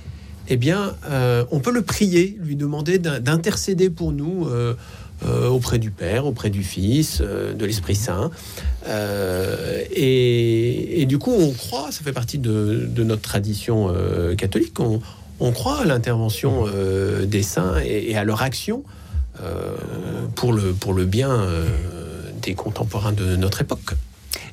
eh 0.49 0.57
bien, 0.57 0.95
euh, 1.09 1.45
on 1.51 1.61
peut 1.61 1.73
le 1.73 1.83
prier, 1.83 2.37
lui 2.41 2.57
demander 2.57 2.99
d'intercéder 2.99 3.89
pour 3.89 4.13
nous 4.13 4.49
euh, 4.49 4.75
auprès 5.49 5.79
du 5.79 5.91
Père, 5.91 6.27
auprès 6.27 6.51
du 6.51 6.63
Fils, 6.65 7.21
de 7.21 7.65
l'Esprit 7.65 7.95
Saint. 7.95 8.31
Et, 9.95 11.07
du 11.07 11.19
coup, 11.19 11.33
on 11.33 11.53
croit, 11.53 11.93
ça 11.93 12.03
fait 12.03 12.13
partie 12.13 12.39
de, 12.39 12.89
notre 12.99 13.23
tradition 13.23 13.95
catholique, 14.37 14.75
on, 14.81 15.53
croit 15.53 15.83
à 15.83 15.85
l'intervention 15.85 16.67
des 17.25 17.43
saints 17.43 17.79
et, 17.85 18.17
à 18.17 18.25
leur 18.25 18.43
action 18.43 18.83
pour, 20.35 20.53
le, 20.53 20.73
pour 20.73 20.95
le 20.95 21.05
bien 21.05 21.31
euh, 21.31 21.69
des 22.43 22.55
contemporains 22.55 23.13
de 23.13 23.37
notre 23.37 23.61
époque. 23.63 23.95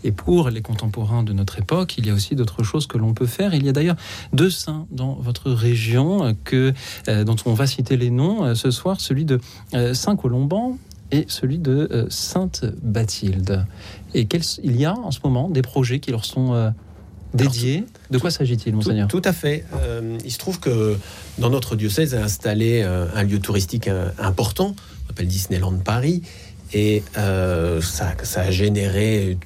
Et 0.03 0.11
pour 0.11 0.49
les 0.49 0.61
contemporains 0.61 1.23
de 1.23 1.33
notre 1.33 1.59
époque, 1.59 1.97
il 1.97 2.07
y 2.07 2.09
a 2.09 2.13
aussi 2.13 2.35
d'autres 2.35 2.63
choses 2.63 2.87
que 2.87 2.97
l'on 2.97 3.13
peut 3.13 3.25
faire. 3.25 3.53
Il 3.53 3.65
y 3.65 3.69
a 3.69 3.71
d'ailleurs 3.71 3.95
deux 4.33 4.49
saints 4.49 4.85
dans 4.91 5.13
votre 5.13 5.51
région 5.51 6.35
que, 6.43 6.73
euh, 7.07 7.23
dont 7.23 7.35
on 7.45 7.53
va 7.53 7.67
citer 7.67 7.97
les 7.97 8.09
noms 8.09 8.53
ce 8.55 8.71
soir, 8.71 8.99
celui 9.01 9.25
de 9.25 9.39
Saint 9.93 10.15
Colomban 10.15 10.77
et 11.11 11.25
celui 11.27 11.57
de 11.57 12.07
Sainte 12.09 12.65
Bathilde. 12.81 13.65
Et 14.13 14.27
il 14.63 14.75
y 14.75 14.85
a 14.85 14.93
en 14.93 15.11
ce 15.11 15.19
moment 15.23 15.49
des 15.49 15.61
projets 15.61 15.99
qui 15.99 16.11
leur 16.11 16.25
sont 16.25 16.73
dédié. 17.33 17.83
De 18.11 18.17
quoi 18.17 18.31
s'agit-il, 18.31 18.73
monseigneur 18.73 19.07
tout, 19.07 19.21
à 19.23 19.33
fait. 19.33 19.65
Euh, 19.75 20.17
il 20.23 20.31
se 20.31 20.37
trouve 20.37 20.59
que 20.59 20.97
dans 21.37 21.49
notre 21.49 21.75
diocèse 21.75 22.13
est 22.13 22.17
installé 22.17 22.81
euh, 22.83 23.07
un 23.13 23.23
lieu 23.23 23.39
touristique 23.39 23.87
euh, 23.87 24.09
important, 24.19 24.75
on 25.05 25.09
appelle 25.09 25.27
Disneyland 25.27 25.77
Paris, 25.77 26.21
et 26.73 27.03
ça, 27.15 28.15
a 28.35 28.51
généré 28.51 29.37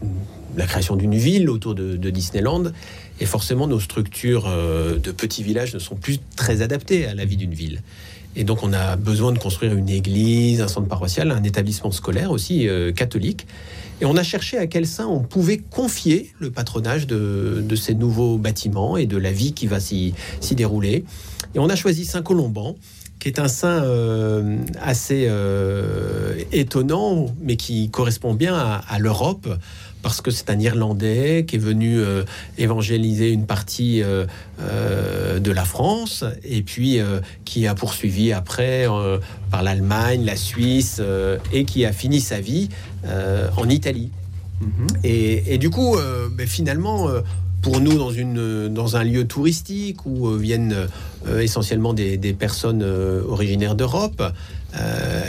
la 0.58 0.66
création 0.66 0.96
d'une 0.96 1.16
ville 1.16 1.52
autour 1.52 1.76
de, 1.76 2.10
Disneyland. 2.10 2.72
Et 3.20 3.28
forcément, 3.28 3.68
nos 3.68 3.80
structures 3.80 4.50
de 4.50 5.12
petits 5.12 5.44
villages 5.44 5.72
ne 5.76 5.78
sont 5.78 5.94
plus 5.94 6.18
très 6.36 6.64
adaptées 6.64 7.06
à 7.06 7.14
la 7.14 7.24
vie 7.24 7.38
d'une 7.38 7.54
ville. 7.54 7.84
Et 8.36 8.44
donc 8.44 8.64
on 8.64 8.74
a 8.74 8.96
besoin 8.96 9.32
de 9.32 9.40
construire 9.40 9.74
une 9.74 9.90
église, 9.90 10.62
un 10.62 10.68
centre 10.68 10.88
paroissial, 10.88 11.32
un 11.32 11.44
établissement 11.44 11.92
scolaire 11.92 12.32
aussi 12.32 12.68
catholique. 12.96 13.46
Et 14.02 14.06
on 14.06 14.18
a 14.18 14.24
cherché 14.24 14.58
à 14.58 14.66
quel 14.66 14.88
saint 14.88 15.06
on 15.06 15.20
pouvait 15.20 15.60
confier 15.60 16.34
le 16.40 16.50
patronage 16.50 17.06
de, 17.06 17.76
ces 17.76 17.94
nouveaux 17.94 18.38
bâtiments 18.38 18.98
et 18.98 19.06
de 19.06 19.18
la 19.18 19.32
vie 19.32 19.54
qui 19.54 19.68
va 19.68 19.80
s'y 19.80 20.14
dérouler. 20.52 21.06
Et 21.54 21.60
on 21.60 21.70
a 21.70 21.76
choisi 21.76 22.06
Saint 22.06 22.24
Colomban, 22.24 22.76
qui 23.20 23.28
est 23.28 23.38
un 23.38 23.48
saint 23.48 23.84
euh, 23.84 24.58
assez 24.82 25.28
euh, 25.30 26.34
étonnant, 26.52 27.28
mais 27.42 27.56
qui 27.56 27.90
correspond 27.92 28.34
bien 28.34 28.56
à, 28.56 28.98
l'Europe, 28.98 29.48
parce 30.02 30.22
que 30.22 30.32
c'est 30.32 30.50
un 30.50 30.60
Irlandais 30.60 31.46
qui 31.48 31.56
est 31.56 31.60
venu 31.60 32.00
euh, 32.00 32.24
évangéliser 32.58 33.32
une 33.32 33.46
partie 33.46 34.02
de 34.02 35.52
la 35.52 35.66
France, 35.66 36.24
et 36.44 36.62
puis 36.62 37.00
qui 37.46 37.68
a 37.68 37.76
poursuivi 37.76 38.32
après 38.34 38.86
par 39.50 39.64
l'Allemagne, 39.64 40.24
la 40.26 40.36
Suisse, 40.36 41.02
et 41.52 41.66
qui 41.66 41.86
a 41.86 41.92
fini 41.92 42.20
sa 42.20 42.40
vie 42.40 42.70
en 43.58 43.70
Italie. 43.70 44.12
Mhm. 44.62 44.88
Et, 45.04 45.58
du 45.58 45.70
coup, 45.70 45.98
ben, 46.38 46.48
finalement, 46.48 47.10
pour 47.62 47.80
nous 47.80 47.98
dans, 47.98 48.12
une, 48.12 48.70
dans 48.70 48.98
un 48.98 49.04
lieu 49.04 49.28
touristique 49.28 50.06
où 50.06 50.28
euh, 50.28 50.38
viennent 50.38 50.88
euh, 51.28 51.40
essentiellement 51.40 51.94
des, 51.94 52.18
personnes 52.34 52.82
euh, 52.84 53.24
originaires 53.28 53.76
d'Europe, 53.76 54.24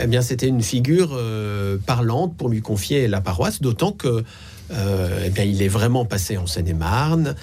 eh 0.01 0.07
bien 0.07 0.21
c'était 0.21 0.47
une 0.47 0.63
figure 0.63 1.19
parlante 1.85 2.37
pour 2.37 2.47
lui 2.47 2.61
confier 2.61 3.09
la 3.09 3.19
paroisse, 3.19 3.61
d'autant 3.61 3.91
que 3.91 4.23
eh 4.71 5.29
bien, 5.29 5.43
il 5.43 5.61
est 5.61 5.67
vraiment 5.67 6.05
passé 6.05 6.37
en 6.37 6.47
Seine-et-Marne, 6.47 7.35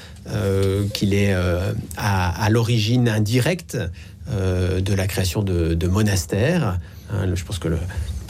qu'il 0.93 1.15
est 1.15 1.35
à, 1.97 2.49
l'origine 2.51 3.09
indirecte 3.09 3.79
de 4.29 4.95
la 4.95 5.07
création 5.07 5.43
de, 5.43 5.75
de 5.75 5.87
monastères. 5.87 6.79
Hein, 7.13 7.35
je 7.35 7.45
pense 7.45 7.59
que 7.59 7.69
le, 7.69 7.79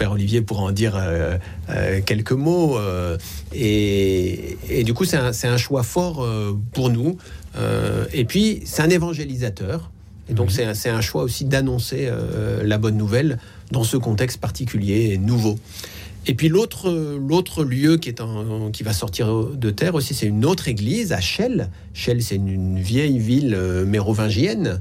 Père 0.00 0.12
Olivier 0.12 0.40
pourra 0.40 0.62
en 0.62 0.72
dire 0.72 0.96
euh, 0.96 1.36
euh, 1.68 2.00
quelques 2.00 2.32
mots. 2.32 2.78
Euh, 2.78 3.18
et, 3.52 4.56
du 4.82 4.94
coup, 4.94 5.04
c'est 5.04 5.18
un, 5.18 5.56
choix 5.58 5.82
fort 5.82 6.26
pour 6.72 6.88
nous. 6.88 7.18
et 8.14 8.24
puis, 8.24 8.62
c'est 8.64 8.80
un 8.80 8.88
évangélisateur. 8.88 9.90
Et 10.30 10.32
donc, 10.32 10.50
mhm. 10.56 10.72
c'est 10.72 10.88
un, 10.88 11.02
choix 11.02 11.22
aussi 11.22 11.44
d'annoncer 11.44 12.10
la 12.64 12.78
bonne 12.78 12.96
nouvelle 12.96 13.38
dans 13.72 13.84
ce 13.84 13.98
contexte 13.98 14.40
particulier 14.40 15.10
et 15.12 15.18
nouveau. 15.18 15.58
Et 16.26 16.34
puis 16.34 16.48
l'autre 16.48 16.90
l'autre 16.90 17.64
lieu 17.64 17.96
qui 17.96 18.10
est 18.10 18.22
qui 18.72 18.82
va 18.82 18.92
sortir 18.92 19.46
de 19.46 19.70
terre 19.70 19.94
aussi, 19.94 20.14
c'est 20.14 20.26
une 20.26 20.44
autre 20.44 20.68
église 20.68 21.12
à 21.12 21.20
Chelles. 21.20 21.70
Chelles, 21.94 22.22
c'est 22.22 22.36
une, 22.36 22.78
vieille 22.78 23.18
ville 23.18 23.56
mérovingienne 23.86 24.80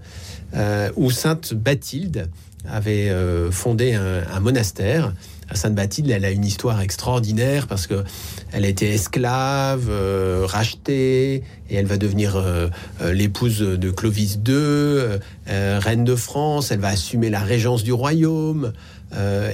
où 0.96 1.12
Sainte 1.12 1.53
Bathilde 1.53 2.29
avait 2.67 3.10
euh, 3.10 3.51
fondé 3.51 3.93
un, 3.93 4.39
monastère. 4.39 5.13
À 5.51 5.55
Sainte-Bathilde, 5.55 6.12
elle 6.12 6.25
a 6.25 6.29
une 6.29 6.46
histoire 6.46 6.79
extraordinaire 6.79 7.65
parce 7.65 7.88
que 7.88 8.03
elle 8.51 8.65
a 8.65 8.67
été 8.67 8.93
esclave, 8.93 9.88
euh, 9.89 10.46
rachetée, 10.46 11.43
et 11.72 11.75
elle 11.75 11.88
va 11.88 11.98
devenir 11.98 12.36
euh, 12.36 12.67
l'épouse 13.12 13.60
de 13.60 13.89
Clovis 13.89 14.38
II, 14.48 15.19
reine 15.48 16.03
de 16.03 16.15
France. 16.15 16.69
Elle 16.69 16.79
va 16.79 16.89
assumer 16.89 17.31
la 17.31 17.39
régence 17.39 17.84
du 17.84 17.93
royaume. 17.93 18.74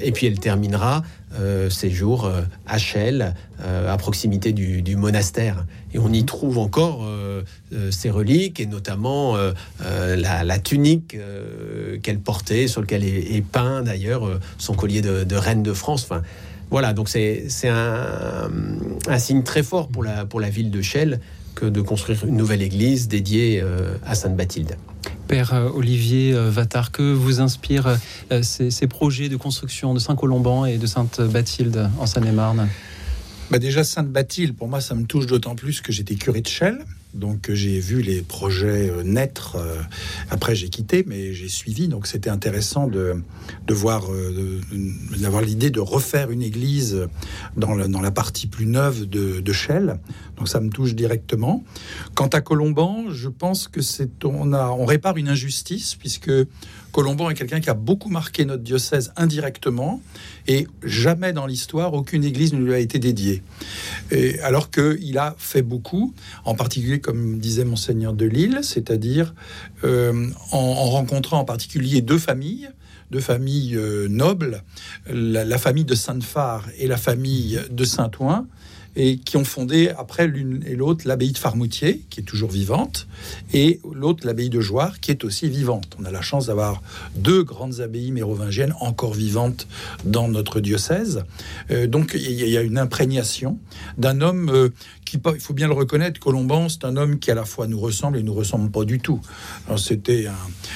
et 0.03 0.11
puis 0.11 0.27
elle 0.27 0.37
terminera 0.37 1.03
euh, 1.39 1.69
ses 1.69 1.89
jours 1.89 2.25
euh, 2.25 2.41
à 2.65 2.77
Chelles, 2.77 3.33
euh, 3.61 3.91
à 3.91 3.97
proximité 3.97 4.53
du, 4.53 4.95
monastère. 4.95 5.65
Et 5.93 5.99
on 5.99 6.11
y 6.11 6.23
trouve 6.25 6.57
encore 6.57 7.07
ses 7.91 8.09
reliques, 8.09 8.59
et 8.59 8.65
notamment 8.65 9.35
la, 9.79 10.59
tunique 10.59 11.17
qu'elle 12.03 12.19
portait, 12.19 12.67
sur 12.67 12.81
lequel 12.81 13.03
est, 13.03 13.43
peint 13.45 13.81
d'ailleurs 13.81 14.39
son 14.57 14.73
collier 14.73 15.01
de, 15.01 15.35
reine 15.35 15.63
de 15.63 15.73
France. 15.73 16.03
Enfin, 16.03 16.21
voilà, 16.69 16.93
donc 16.93 17.09
c'est 17.09 17.47
un, 17.65 18.49
un, 19.07 19.19
signe 19.19 19.43
très 19.43 19.63
fort 19.63 19.87
pour 19.87 20.03
la, 20.03 20.25
pour 20.25 20.39
la 20.39 20.49
ville 20.49 20.71
de 20.71 20.81
Chelles 20.81 21.19
que 21.55 21.65
de 21.65 21.81
construire 21.81 22.25
une 22.25 22.35
nouvelle 22.35 22.61
église 22.61 23.07
dédiée 23.07 23.63
à 24.05 24.15
Sainte-Bathilde. 24.15 24.75
Père 25.27 25.53
euh, 25.53 25.70
Olivier 25.70 26.34
euh, 26.34 26.50
Vatar, 26.50 26.91
que 26.91 27.13
vous 27.13 27.41
inspirent 27.41 27.98
euh, 28.32 28.41
ces, 28.41 28.88
projets 28.88 29.29
de 29.29 29.38
construction 29.38 29.94
de 29.94 30.00
Saint-Colomban 30.00 30.65
et 30.65 30.77
de 30.77 30.86
Sainte-Bathilde 30.86 31.89
en 32.00 32.05
Seine-et-Marne? 32.05 32.67
Bah 33.50 33.60
Déjà, 33.60 33.84
Sainte-Bathilde, 33.84 34.55
pour 34.55 34.67
moi, 34.67 34.82
ça 34.82 34.96
me 34.96 35.05
touche 35.05 35.25
d'autant 35.25 35.55
plus 35.55 35.82
que 35.82 35.91
j'étais 35.91 36.15
curé 36.15 36.41
de 36.41 36.48
Chelles. 36.48 36.86
Donc 37.15 37.50
j'ai 37.51 37.79
vu 37.79 38.01
les 38.01 38.22
projets 38.22 38.91
naître. 39.03 39.57
Après 40.29 40.55
j'ai 40.55 40.69
quitté, 40.69 41.03
mais 41.07 41.34
j'ai 41.34 41.50
suivi. 41.50 41.88
Donc 41.88 42.07
c'était 42.07 42.29
intéressant 42.29 42.88
de, 42.88 43.15
de 43.65 43.74
voir, 43.74 44.03
d'avoir 45.19 45.41
l'idée 45.41 45.69
de 45.69 45.79
refaire 45.79 46.31
une 46.31 46.41
église 46.41 47.07
dans, 47.55 47.75
dans 47.88 48.01
la 48.01 48.12
partie 48.12 48.48
plus 48.48 48.65
neuve 48.65 49.05
de, 49.05 49.39
de 49.39 49.53
Chelles. 49.53 50.00
Donc 50.38 50.50
ça 50.50 50.60
me 50.60 50.69
touche 50.69 50.95
directement. 50.95 51.63
Quant 52.13 52.27
à 52.27 52.41
Colomban, 52.41 53.05
je 53.10 53.29
pense 53.29 53.67
que 53.67 53.81
c'est 53.81 54.10
on 54.25 54.86
répare 54.86 55.17
une 55.17 55.29
injustice 55.29 55.95
puisque 55.95 56.31
Colomban 56.95 57.29
est 57.29 57.33
quelqu'un 57.33 57.59
qui 57.59 57.69
a 57.69 57.73
beaucoup 57.73 58.07
marqué 58.07 58.45
notre 58.45 58.63
diocèse 58.63 59.11
indirectement 59.17 59.99
et 60.47 60.65
jamais 60.81 61.33
dans 61.33 61.45
l'histoire 61.45 61.93
aucune 61.93 62.23
église 62.23 62.53
ne 62.53 62.59
lui 62.59 62.73
a 62.73 62.79
été 62.79 62.99
dédiée. 62.99 63.43
Et 64.11 64.39
alors 64.39 64.71
qu'il 64.71 65.17
a 65.17 65.35
fait 65.37 65.61
beaucoup, 65.61 66.13
en 66.45 66.55
particulier 66.55 67.01
comme 67.01 67.37
disait 67.37 67.65
monseigneur 67.65 68.13
de 68.13 68.23
Lille, 68.23 68.61
c'est-à-dire 68.61 69.35
euh, 69.83 70.29
en, 70.53 70.89
rencontrant 70.89 71.39
en 71.39 71.43
particulier 71.43 71.99
deux 72.01 72.17
familles 72.17 72.69
deux 73.11 73.19
familles 73.19 73.75
euh, 73.75 74.07
nobles, 74.07 74.63
la, 75.05 75.45
la, 75.45 75.57
famille 75.59 75.85
de 75.85 75.93
Sainte-Phare 75.93 76.65
et 76.79 76.87
la 76.87 76.97
famille 76.97 77.59
de 77.69 77.83
Saint-Ouen, 77.83 78.47
et 78.95 79.17
qui 79.17 79.37
ont 79.37 79.43
fondé 79.43 79.89
après 79.97 80.27
l'une 80.27 80.63
et 80.65 80.75
l'autre 80.75 81.07
l'abbaye 81.07 81.31
de 81.31 81.37
Farmoutier, 81.37 82.01
qui 82.09 82.21
est 82.21 82.23
toujours 82.23 82.51
vivante, 82.51 83.07
et 83.53 83.79
l'autre 83.93 84.25
l'abbaye 84.25 84.49
de 84.49 84.61
Joire, 84.61 84.99
qui 84.99 85.11
est 85.11 85.23
aussi 85.23 85.49
vivante. 85.49 85.95
On 85.99 86.05
a 86.05 86.11
la 86.11 86.21
chance 86.21 86.47
d'avoir 86.47 86.81
deux 87.15 87.43
grandes 87.43 87.81
abbayes 87.81 88.11
mérovingiennes 88.11 88.73
encore 88.79 89.13
vivantes 89.13 89.67
dans 90.05 90.27
notre 90.27 90.59
diocèse. 90.59 91.23
Euh, 91.71 91.87
donc 91.87 92.13
il 92.15 92.31
y 92.31 92.57
a 92.57 92.61
une 92.61 92.77
imprégnation 92.77 93.59
d'un 93.97 94.21
homme 94.21 94.49
euh, 94.49 94.69
qui, 95.05 95.19
il 95.33 95.39
faut 95.39 95.53
bien 95.53 95.67
le 95.67 95.73
reconnaître, 95.73 96.19
Colomban, 96.19 96.67
c'est 96.69 96.83
un 96.85 96.97
homme 96.97 97.19
qui 97.19 97.31
à 97.31 97.35
la 97.35 97.45
fois 97.45 97.67
nous 97.67 97.79
ressemble 97.79 98.17
et 98.17 98.23
nous 98.23 98.33
ressemble 98.33 98.71
pas 98.71 98.85
du 98.85 98.99
tout. 98.99 99.21
C'était 99.77 100.27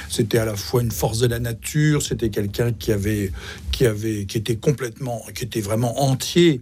c'était 0.10 0.38
à 0.38 0.46
la 0.46 0.56
fois 0.56 0.82
une 0.82 0.92
force 0.92 1.20
de 1.20 1.28
la 1.28 1.40
nature, 1.40 2.02
c'était 2.02 2.30
quelqu'un 2.30 2.72
qui 2.72 2.92
avait, 2.92 3.32
qui 3.72 3.86
avait, 3.86 4.26
qui 4.26 4.38
était 4.38 4.56
complètement, 4.56 5.24
qui 5.34 5.44
était 5.44 5.62
vraiment 5.62 6.02
entier 6.02 6.62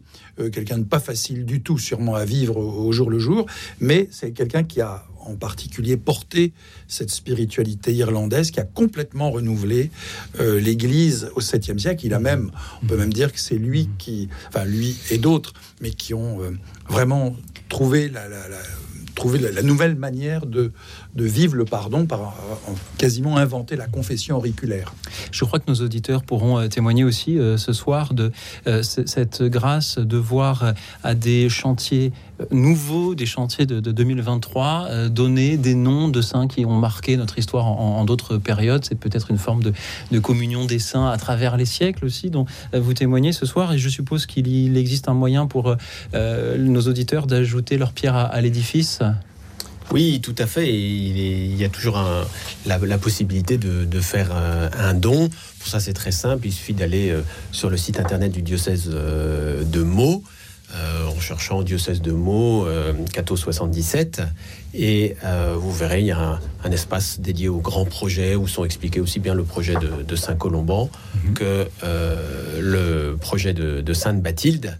quelqu'un 0.51 0.77
de 0.77 0.83
pas 0.83 0.99
facile 0.99 1.45
du 1.45 1.61
tout, 1.61 1.77
sûrement 1.77 2.15
à 2.15 2.25
vivre 2.25 2.57
au, 2.57 2.91
jour 2.91 3.09
le 3.09 3.19
jour, 3.19 3.45
mais 3.79 4.07
c'est 4.11 4.31
quelqu'un 4.31 4.63
qui 4.63 4.81
a 4.81 5.05
en 5.27 5.35
particulier 5.35 5.97
porté 5.97 6.53
cette 6.87 7.11
spiritualité 7.11 7.93
irlandaise 7.93 8.51
qui 8.51 8.59
a 8.59 8.63
complètement 8.63 9.31
renouvelé 9.31 9.91
euh, 10.39 10.59
l'Église 10.59 11.29
au 11.35 11.41
7e 11.41 11.77
siècle. 11.77 12.05
Il 12.05 12.13
a 12.13 12.19
même, 12.19 12.51
on 12.81 12.87
peut 12.87 12.97
même 12.97 13.13
dire 13.13 13.31
que 13.31 13.39
c'est 13.39 13.57
lui 13.57 13.89
qui, 13.97 14.29
enfin 14.47 14.65
lui 14.65 14.97
et 15.11 15.17
d'autres, 15.17 15.53
mais 15.81 15.91
qui 15.91 16.13
ont 16.13 16.41
euh, 16.41 16.51
vraiment 16.87 17.35
trouvé 17.69 18.09
la, 18.09 19.61
nouvelle 19.61 19.95
manière 19.95 20.45
de, 20.45 20.71
de 21.17 21.25
vivre 21.25 21.55
le 21.55 21.65
pardon 21.65 22.05
par 22.05 22.35
quasiment 22.97 23.37
inventer 23.37 23.75
la 23.75 23.87
confession 23.87 24.37
auriculaire. 24.37 24.93
Je 25.31 25.43
crois 25.45 25.59
que 25.59 25.69
nos 25.69 25.81
auditeurs 25.81 26.23
pourront 26.23 26.59
euh, 26.59 26.67
témoigner 26.67 27.03
aussi 27.03 27.37
euh, 27.39 27.57
ce 27.57 27.73
soir 27.73 28.13
de 28.13 28.31
euh, 28.67 28.83
cette 28.83 29.41
grâce 29.41 29.97
de 29.97 30.17
voir 30.17 30.73
à 31.03 31.15
des 31.15 31.49
chantiers 31.49 32.13
nouveaux, 32.51 33.15
des 33.15 33.25
chantiers 33.25 33.65
de, 33.65 33.79
2023, 33.79 35.09
donner 35.09 35.57
des 35.57 35.73
noms 35.73 36.07
de 36.07 36.21
saints 36.21 36.47
qui 36.47 36.65
ont 36.65 36.77
marqué 36.77 37.17
notre 37.17 37.39
histoire 37.39 37.65
en, 37.65 38.05
d'autres 38.05 38.37
périodes. 38.37 38.85
C'est 38.85 38.99
peut-être 38.99 39.31
une 39.31 39.39
forme 39.39 39.63
de, 39.63 40.19
communion 40.19 40.65
des 40.65 40.77
saints 40.77 41.09
à 41.09 41.17
travers 41.17 41.57
les 41.57 41.65
siècles 41.65 42.05
aussi, 42.05 42.29
dont 42.29 42.45
vous 42.73 42.93
témoignez 42.93 43.31
ce 43.31 43.47
soir. 43.47 43.73
Et 43.73 43.79
je 43.79 43.89
suppose 43.89 44.27
qu'il 44.27 44.77
existe 44.77 45.09
un 45.09 45.15
moyen 45.15 45.47
pour 45.47 45.75
nos 46.13 46.81
auditeurs 46.81 47.25
d'ajouter 47.25 47.77
leur 47.77 47.91
pierre 47.91 48.15
à 48.15 48.39
l'édifice. 48.41 49.01
Oui, 49.91 50.19
tout 50.21 50.35
à 50.37 50.45
fait. 50.45 50.67
il, 50.67 51.55
y 51.55 51.63
a 51.63 51.69
toujours 51.69 51.97
la, 52.65 52.97
possibilité 52.97 53.57
de, 53.57 54.01
faire 54.01 54.31
un, 54.33 54.93
don. 54.93 55.29
Pour 55.59 55.67
ça, 55.67 55.79
c'est 55.79 55.93
très 55.93 56.11
simple. 56.11 56.47
Il 56.47 56.51
suffit 56.51 56.73
d'aller 56.73 57.09
euh, 57.09 57.21
sur 57.51 57.69
le 57.69 57.77
site 57.77 57.99
internet 57.99 58.31
du 58.31 58.41
diocèse 58.41 58.89
euh, 58.93 59.63
de 59.63 59.81
Meaux, 59.81 60.23
euh, 60.75 61.07
en 61.07 61.19
cherchant 61.19 61.61
diocèse 61.61 62.01
de 62.01 62.11
Meaux, 62.11 62.67
Cato 63.13 63.35
77. 63.35 64.21
Et 64.73 65.15
vous 65.55 65.71
verrez, 65.71 66.01
il 66.01 66.07
y 66.07 66.11
a 66.11 66.39
un, 66.63 66.71
espace 66.71 67.19
dédié 67.19 67.47
aux 67.47 67.59
grands 67.59 67.85
projets 67.85 68.35
où 68.35 68.47
sont 68.47 68.65
expliqués 68.65 68.99
aussi 68.99 69.19
bien 69.19 69.33
le 69.33 69.43
projet 69.43 69.75
de, 69.75 70.15
Saint-Colomban 70.15 70.89
mhm. 71.25 71.33
que 71.33 71.67
le 72.59 73.15
projet 73.19 73.53
de, 73.53 73.81
de 73.81 73.93
Sainte-Bathilde. 73.93 74.77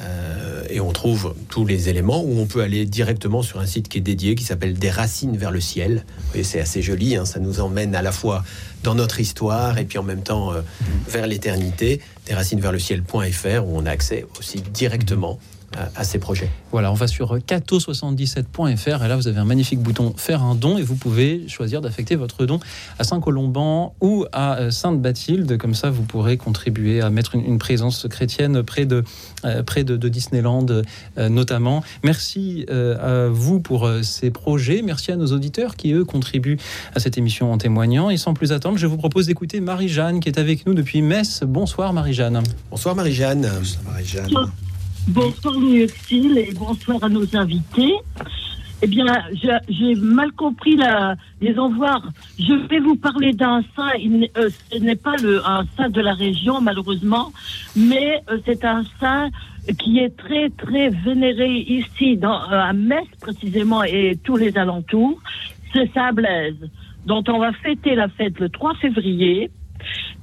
Euh, 0.00 0.64
et 0.70 0.80
on 0.80 0.92
trouve 0.92 1.34
tous 1.48 1.66
les 1.66 1.88
éléments 1.88 2.22
où 2.22 2.38
on 2.38 2.46
peut 2.46 2.62
aller 2.62 2.86
directement 2.86 3.42
sur 3.42 3.60
un 3.60 3.66
site 3.66 3.88
qui 3.88 3.98
est 3.98 4.02
dédié, 4.02 4.34
qui 4.34 4.44
s'appelle 4.44 4.74
Des 4.74 4.90
racines 4.90 5.36
vers 5.36 5.50
le 5.50 5.60
ciel. 5.60 6.04
Et 6.34 6.44
c'est 6.44 6.60
assez 6.60 6.82
joli, 6.82 7.16
hein, 7.16 7.24
ça 7.24 7.40
nous 7.40 7.60
emmène 7.60 7.94
à 7.94 8.02
la 8.02 8.12
fois 8.12 8.44
dans 8.82 8.94
notre 8.94 9.20
histoire 9.20 9.78
et 9.78 9.84
puis 9.84 9.98
en 9.98 10.02
même 10.02 10.22
temps 10.22 10.52
euh, 10.52 10.62
vers 11.08 11.26
l'éternité. 11.26 12.00
Des 12.26 12.34
racines 12.34 12.60
vers 12.60 12.72
le 12.72 12.78
ciel.fr 12.78 13.64
où 13.66 13.76
on 13.76 13.86
a 13.86 13.90
accès 13.90 14.24
aussi 14.38 14.60
directement 14.60 15.38
à, 15.96 16.04
ces 16.04 16.18
projets. 16.18 16.50
Voilà, 16.70 16.90
on 16.90 16.94
va 16.94 17.06
sur 17.06 17.36
cato77.fr 17.38 19.04
et 19.04 19.08
là 19.08 19.16
vous 19.16 19.28
avez 19.28 19.38
un 19.38 19.44
magnifique 19.44 19.80
bouton 19.80 20.14
faire 20.16 20.42
un 20.42 20.54
don 20.54 20.78
et 20.78 20.82
vous 20.82 20.96
pouvez 20.96 21.48
choisir 21.48 21.80
d'affecter 21.80 22.16
votre 22.16 22.46
don 22.46 22.60
à 22.98 23.04
Saint-Colomban 23.04 23.94
ou 24.00 24.26
à 24.32 24.58
euh, 24.58 24.70
Sainte-Bathilde. 24.70 25.56
Comme 25.58 25.74
ça, 25.74 25.90
vous 25.90 26.02
pourrez 26.02 26.36
contribuer 26.36 27.00
à 27.00 27.10
mettre 27.10 27.34
une, 27.34 27.58
présence 27.58 28.06
chrétienne 28.08 28.62
près 28.62 28.86
de, 28.86 29.04
euh, 29.44 29.62
près 29.62 29.84
de, 29.84 29.96
Disneyland 30.08 30.66
euh, 30.68 31.28
notamment. 31.28 31.82
Merci 32.02 32.66
à 32.68 33.28
vous 33.28 33.60
pour 33.60 33.88
ces 34.02 34.30
projets. 34.30 34.82
Merci 34.82 35.12
à 35.12 35.16
nos 35.16 35.26
auditeurs 35.26 35.76
qui, 35.76 35.92
eux, 35.92 36.04
contribuent 36.04 36.58
à 36.94 37.00
cette 37.00 37.18
émission 37.18 37.52
en 37.52 37.58
témoignant. 37.58 38.10
Et 38.10 38.16
sans 38.16 38.34
plus 38.34 38.52
attendre, 38.52 38.78
je 38.78 38.86
vous 38.86 38.96
propose 38.96 39.26
d'écouter 39.26 39.60
Marie-Jeanne 39.60 40.20
qui 40.20 40.28
est 40.28 40.38
avec 40.38 40.66
nous 40.66 40.74
depuis 40.74 41.02
Metz. 41.02 41.42
Bonsoir 41.44 41.92
Marie-Jeanne. 41.92 42.42
Bonsoir 42.70 42.94
Marie-Jeanne. 42.94 43.50
Bonsoir 43.58 43.84
Marie-Jeanne. 43.84 44.50
Bonsoir 45.08 45.54
Louis 45.54 45.88
et 46.10 46.54
bonsoir 46.54 47.02
à 47.02 47.08
nos 47.08 47.36
invités. 47.36 47.94
Eh 48.82 48.86
bien, 48.86 49.04
j'ai 49.68 49.94
mal 49.96 50.32
compris 50.32 50.76
la, 50.76 51.16
les 51.40 51.58
envoirs. 51.58 52.08
Je 52.38 52.52
vais 52.68 52.78
vous 52.78 52.96
parler 52.96 53.32
d'un 53.32 53.62
saint. 53.74 53.90
Euh, 54.36 54.48
ce 54.70 54.78
n'est 54.78 54.96
pas 54.96 55.16
le, 55.16 55.44
un 55.46 55.64
saint 55.76 55.88
de 55.88 56.00
la 56.00 56.14
région, 56.14 56.60
malheureusement, 56.60 57.32
mais 57.74 58.22
euh, 58.30 58.38
c'est 58.46 58.64
un 58.64 58.84
saint 59.00 59.28
qui 59.78 59.98
est 59.98 60.16
très, 60.16 60.50
très 60.50 60.90
vénéré 60.90 61.50
ici, 61.50 62.16
dans, 62.16 62.40
euh, 62.50 62.60
à 62.60 62.72
Metz 62.72 63.06
précisément, 63.20 63.82
et 63.82 64.18
tous 64.22 64.36
les 64.36 64.56
alentours. 64.56 65.20
C'est 65.72 65.92
Saint 65.92 66.12
Blaise, 66.12 66.70
dont 67.06 67.24
on 67.28 67.38
va 67.38 67.52
fêter 67.52 67.96
la 67.96 68.08
fête 68.08 68.38
le 68.38 68.48
3 68.48 68.74
février. 68.76 69.50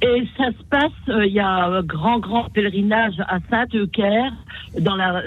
Et 0.01 0.23
ça 0.37 0.45
se 0.51 0.63
passe, 0.69 0.91
euh, 1.09 1.25
il 1.25 1.33
y 1.33 1.39
a 1.39 1.47
un 1.47 1.83
grand, 1.83 2.19
grand 2.19 2.45
pèlerinage 2.49 3.15
à 3.27 3.39
Saint-Eucaire, 3.49 4.31
dans 4.79 4.95
la, 4.95 5.23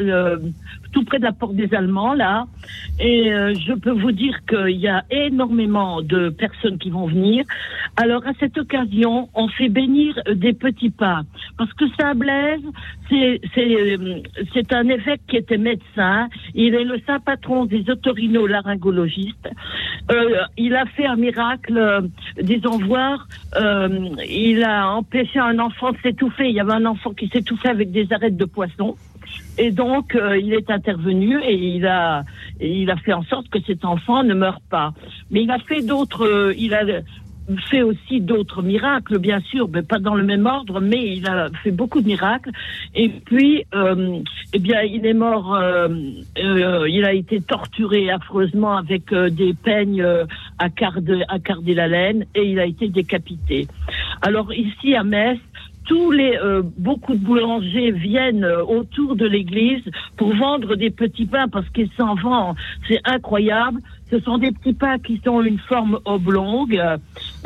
tout 0.93 1.05
près 1.05 1.19
de 1.19 1.25
la 1.25 1.33
porte 1.33 1.55
des 1.55 1.75
Allemands, 1.75 2.15
là. 2.15 2.47
Et 3.01 3.33
euh, 3.33 3.55
je 3.55 3.73
peux 3.73 3.91
vous 3.91 4.13
dire 4.13 4.45
qu'il 4.47 4.77
y 4.77 4.89
a 4.89 5.05
énormément 5.11 6.03
de 6.03 6.29
personnes 6.29 6.79
qui 6.79 6.91
vont 6.91 7.07
venir. 7.07 7.45
Alors, 7.97 8.27
à 8.27 8.33
cette 8.39 8.57
occasion, 8.59 9.29
on 9.35 9.49
fait 9.49 9.69
bénir 9.69 10.19
des 10.35 10.53
petits 10.53 10.91
pas. 10.91 11.23
Parce 11.59 11.73
que 11.75 11.85
Saint-Blaise, 11.99 12.63
c'est, 13.09 13.41
c'est, 13.55 14.73
un 14.73 14.89
évêque 14.89 15.21
qui 15.29 15.37
était 15.37 15.59
médecin. 15.59 16.29
Il 16.55 16.75
est 16.75 16.85
le 16.85 16.99
saint 17.07 17.21
patron 17.21 17.67
des 17.67 17.89
otorino-laryngologistes. 17.91 19.51
Euh, 20.11 20.43
il 20.57 20.75
a 20.75 20.87
fait 20.87 21.07
un 21.07 21.17
miracle, 21.17 21.77
euh, 21.77 22.01
disons 22.41 22.79
voir, 22.79 23.29
euh, 23.57 24.09
il 24.29 24.65
a 24.65 24.89
empêché 24.91 25.39
un 25.39 25.59
enfant 25.59 25.93
de 25.93 25.99
s'étouffer. 26.03 26.49
Il 26.49 26.55
y 26.55 26.61
avait 26.61 26.73
un 26.73 26.87
enfant 26.87 27.13
qui 27.13 27.29
s'étouffait 27.29 27.69
avec 27.69 27.91
des 27.91 28.13
arêtes 28.13 28.37
de 28.37 28.45
poisson. 28.45 28.97
Et 29.59 29.71
donc, 29.71 30.15
euh, 30.15 30.39
il 30.39 30.55
est 30.55 30.71
intervenu 30.71 31.39
et 31.43 31.55
il 31.55 31.87
a, 31.87 32.25
il 32.61 32.91
a 32.91 32.97
fait 32.97 33.13
en 33.13 33.23
sorte 33.23 33.49
que 33.49 33.59
cet 33.67 33.85
enfant 33.85 34.23
ne 34.23 34.35
meure 34.35 34.61
pas. 34.71 34.93
Mais 35.31 35.43
il 35.43 35.51
a 35.51 35.59
fait 35.59 35.83
d'autres, 35.83 36.27
euh, 36.27 36.55
il 36.57 36.75
a 36.75 36.83
fait 37.69 37.83
aussi 37.83 38.21
d'autres 38.21 38.63
miracles, 38.63 39.19
bien 39.19 39.41
sûr, 39.41 39.69
mais 39.69 39.83
pas 39.83 39.99
dans 39.99 40.15
le 40.15 40.23
même 40.23 40.47
ordre, 40.47 40.81
mais 40.81 41.17
il 41.17 41.27
a 41.27 41.49
fait 41.63 41.73
beaucoup 41.73 42.01
de 42.01 42.07
miracles. 42.07 42.51
Et 42.95 43.09
puis, 43.09 43.65
euh, 43.75 44.21
eh 44.55 44.59
bien, 44.59 44.81
il 44.83 45.05
est 45.05 45.13
mort, 45.13 45.61
il 46.37 47.05
a 47.05 47.13
été 47.13 47.41
torturé 47.41 48.11
affreusement 48.11 48.77
avec 48.77 49.13
des 49.13 49.55
peignes 49.55 50.03
à 50.59 50.69
à 51.29 51.39
carder 51.39 51.75
la 51.75 51.89
laine 51.89 52.25
et 52.35 52.45
il 52.45 52.61
a 52.61 52.65
été 52.65 52.89
décapité. 52.89 53.67
Alors 54.23 54.53
ici 54.55 54.95
à 54.95 55.03
Metz, 55.03 55.41
tous 55.87 56.11
les 56.11 56.37
euh, 56.37 56.63
beaucoup 56.79 57.15
de 57.15 57.25
boulangers 57.25 57.91
viennent 57.91 58.45
euh, 58.45 58.63
autour 58.63 59.17
de 59.17 59.27
l'église 59.27 59.83
pour 60.17 60.35
vendre 60.35 60.77
des 60.77 60.91
petits 60.91 61.27
pains 61.27 61.49
parce 61.49 61.69
qu'ils 61.71 61.91
s'en 61.97 62.15
vendent. 62.15 62.57
C'est 62.89 63.01
incroyable. 63.05 63.81
Ce 64.11 64.21
sont 64.21 64.39
des 64.39 64.53
petits 64.53 64.75
pains 64.75 64.99
qui 64.99 65.21
ont 65.29 65.43
une 65.43 65.59
forme 65.59 65.99
oblongue 66.05 66.77
euh, 66.77 66.97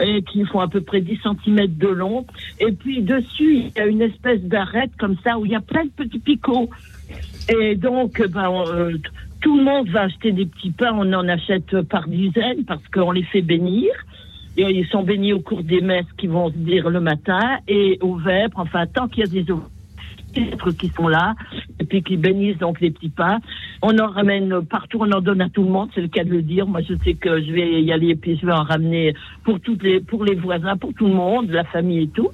et 0.02 0.22
qui 0.22 0.44
font 0.44 0.60
à 0.60 0.68
peu 0.68 0.80
près 0.80 1.00
10 1.00 1.20
cm 1.22 1.66
de 1.76 1.88
long. 1.88 2.26
Et 2.60 2.72
puis 2.72 3.02
dessus, 3.02 3.56
il 3.56 3.72
y 3.76 3.80
a 3.80 3.86
une 3.86 4.02
espèce 4.02 4.42
d'arête 4.42 4.90
comme 4.98 5.16
ça 5.24 5.38
où 5.38 5.46
il 5.46 5.52
y 5.52 5.56
a 5.56 5.60
plein 5.60 5.84
de 5.84 5.90
petits 5.90 6.18
picots. 6.18 6.68
Et 7.48 7.76
donc, 7.76 8.20
ben, 8.28 8.50
tout 9.40 9.56
le 9.56 9.64
monde 9.64 9.88
va 9.90 10.02
acheter 10.02 10.32
des 10.32 10.46
petits 10.46 10.72
pains. 10.72 10.92
On 10.94 11.12
en 11.12 11.28
achète 11.28 11.80
par 11.82 12.08
dizaines 12.08 12.64
parce 12.66 12.82
qu'on 12.92 13.12
les 13.12 13.22
fait 13.22 13.42
bénir 13.42 13.92
ils 14.56 14.86
sont 14.86 15.02
bénis 15.02 15.32
au 15.32 15.40
cours 15.40 15.62
des 15.62 15.80
messes 15.80 16.10
qui 16.16 16.26
vont 16.26 16.50
se 16.50 16.56
dire 16.56 16.88
le 16.90 17.00
matin 17.00 17.58
et 17.68 17.98
au 18.00 18.16
vêpres, 18.16 18.58
enfin, 18.58 18.86
tant 18.86 19.08
qu'il 19.08 19.24
y 19.24 19.26
a 19.26 19.30
des 19.30 19.50
qui 20.78 20.88
sont 20.96 21.08
là 21.08 21.34
et 21.80 21.84
puis 21.84 22.02
qui 22.02 22.16
bénissent 22.16 22.58
donc 22.58 22.80
les 22.80 22.90
petits 22.90 23.08
pains. 23.08 23.38
On 23.82 23.98
en 23.98 24.08
ramène 24.08 24.62
partout, 24.62 24.98
on 25.00 25.10
en 25.12 25.20
donne 25.20 25.40
à 25.40 25.48
tout 25.48 25.62
le 25.62 25.70
monde, 25.70 25.90
c'est 25.94 26.00
le 26.00 26.08
cas 26.08 26.24
de 26.24 26.30
le 26.30 26.42
dire. 26.42 26.66
Moi, 26.66 26.80
je 26.88 26.94
sais 27.04 27.14
que 27.14 27.42
je 27.42 27.52
vais 27.52 27.82
y 27.82 27.92
aller 27.92 28.08
et 28.08 28.16
puis 28.16 28.38
je 28.40 28.46
vais 28.46 28.52
en 28.52 28.64
ramener 28.64 29.14
pour 29.44 29.60
toutes 29.60 29.82
les, 29.82 30.00
pour 30.00 30.24
les 30.24 30.34
voisins, 30.34 30.76
pour 30.76 30.92
tout 30.94 31.06
le 31.06 31.14
monde, 31.14 31.50
la 31.50 31.64
famille 31.64 32.04
et 32.04 32.08
tout. 32.08 32.30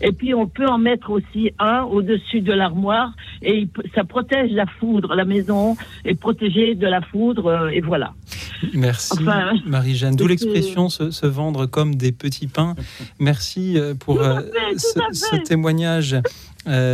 Et 0.00 0.12
puis, 0.12 0.34
on 0.34 0.46
peut 0.46 0.66
en 0.66 0.78
mettre 0.78 1.10
aussi 1.10 1.50
un 1.58 1.82
au-dessus 1.82 2.40
de 2.40 2.52
l'armoire 2.52 3.12
et 3.42 3.68
ça 3.94 4.04
protège 4.04 4.50
la 4.52 4.66
foudre. 4.66 5.14
La 5.14 5.24
maison 5.24 5.76
est 6.04 6.18
protégée 6.18 6.74
de 6.74 6.86
la 6.86 7.00
foudre 7.00 7.46
euh, 7.46 7.68
et 7.68 7.80
voilà. 7.80 8.14
Merci 8.74 9.22
Marie-Jeanne. 9.66 10.16
D'où 10.16 10.26
l'expression 10.26 10.88
se, 10.88 11.26
vendre 11.26 11.66
comme 11.66 11.94
des 11.94 12.12
petits 12.12 12.46
pains. 12.46 12.74
Merci 13.18 13.78
euh, 13.78 13.94
pour 13.94 14.22
euh, 14.22 14.40
ce, 14.76 15.36
témoignage. 15.42 16.16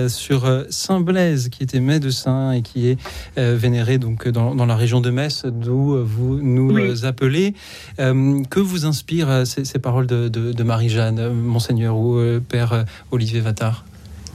Sur 0.09 0.65
Saint 0.71 1.01
Blaise, 1.01 1.49
qui 1.49 1.63
était 1.63 1.81
médecin 1.81 2.53
et 2.53 2.63
qui 2.63 2.89
est 2.89 2.99
vénéré 3.37 3.99
donc 3.99 4.29
dans, 4.29 4.67
la 4.67 4.77
région 4.77 5.01
de 5.01 5.11
Metz, 5.11 5.45
d'où 5.47 6.05
vous 6.05 6.41
nous 6.41 7.05
appelez. 7.05 7.55
que 7.97 8.61
vous 8.61 8.87
inspirent 8.87 9.45
ces, 9.47 9.79
paroles 9.79 10.07
de, 10.07 10.63
Marie-Jeanne, 10.63 11.33
monseigneur 11.33 11.97
ou 11.97 12.21
père 12.49 12.85
Olivier 13.11 13.41
Vattard? 13.41 13.85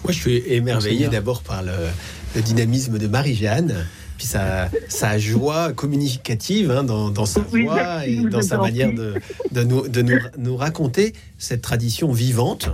Moi, 0.03 0.11
je 0.11 0.19
suis 0.19 0.37
émerveillé 0.47 1.07
d'abord 1.07 1.41
par 1.41 1.63
le 1.63 2.41
dynamisme 2.41 2.97
de 2.97 3.07
Marie-Jeanne 3.07 3.85
puis 4.17 4.27
sa, 4.27 4.69
sa 4.89 5.17
joie 5.17 5.73
communicative 5.73 6.71
hein, 6.71 6.83
dans, 6.83 7.09
dans, 7.09 7.25
sa 7.25 7.41
voix 7.41 8.05
et 8.05 8.17
dans 8.17 8.41
sa 8.41 8.57
manière 8.57 8.91
de, 8.91 9.13
de, 9.51 9.63
nous, 9.63 9.87
de 9.87 10.01
nous, 10.01 10.17
nous, 10.37 10.57
raconter 10.57 11.13
cette 11.37 11.61
tradition 11.61 12.11
vivante 12.11 12.69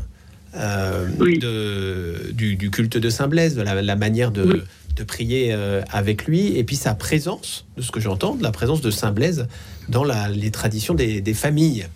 euh, 0.55 1.07
de, 1.17 2.31
du, 2.31 2.55
du, 2.55 2.69
culte 2.69 2.97
de 2.97 3.09
Saint 3.09 3.27
Blaise, 3.27 3.55
de 3.55 3.61
la, 3.61 3.81
la 3.81 3.95
manière 3.95 4.31
de, 4.31 4.63
de 4.95 5.03
prier 5.03 5.49
euh, 5.51 5.81
avec 5.91 6.25
lui, 6.25 6.57
et 6.57 6.63
puis 6.63 6.75
sa 6.75 6.93
présence, 6.93 7.65
de 7.77 7.81
ce 7.81 7.91
que 7.91 7.99
j'entends, 7.99 8.35
de 8.35 8.43
la 8.43 8.51
présence 8.51 8.81
de 8.81 8.91
Saint 8.91 9.11
Blaise 9.11 9.47
dans 9.89 10.03
la, 10.03 10.29
les 10.29 10.51
traditions 10.51 10.93
des, 10.93 11.21
des, 11.21 11.33
familles. 11.33 11.87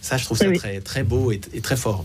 Ça, 0.00 0.16
je 0.16 0.24
trouve 0.24 0.38
ça 0.38 0.50
très, 0.52 0.80
très 0.80 1.02
beau 1.02 1.32
et, 1.32 1.40
et 1.52 1.60
très 1.60 1.76
fort. 1.76 2.04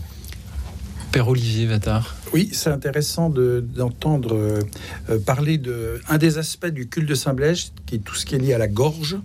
Père 1.12 1.28
Olivier 1.28 1.66
Vattard. 1.66 2.16
Oui, 2.32 2.48
c'est 2.52 2.70
intéressant 2.70 3.28
d'entendre 3.28 4.34
euh, 4.34 5.18
parler 5.26 5.58
de 5.58 6.00
un 6.08 6.16
des 6.16 6.38
aspects 6.38 6.66
du 6.66 6.88
culte 6.88 7.08
de 7.08 7.14
Saint-Blaise, 7.14 7.72
qui 7.84 7.96
est 7.96 7.98
tout 7.98 8.14
ce 8.14 8.24
qui 8.24 8.34
est 8.34 8.38
lié 8.38 8.54
à 8.54 8.58
la 8.58 8.68
gorge. 8.68 9.18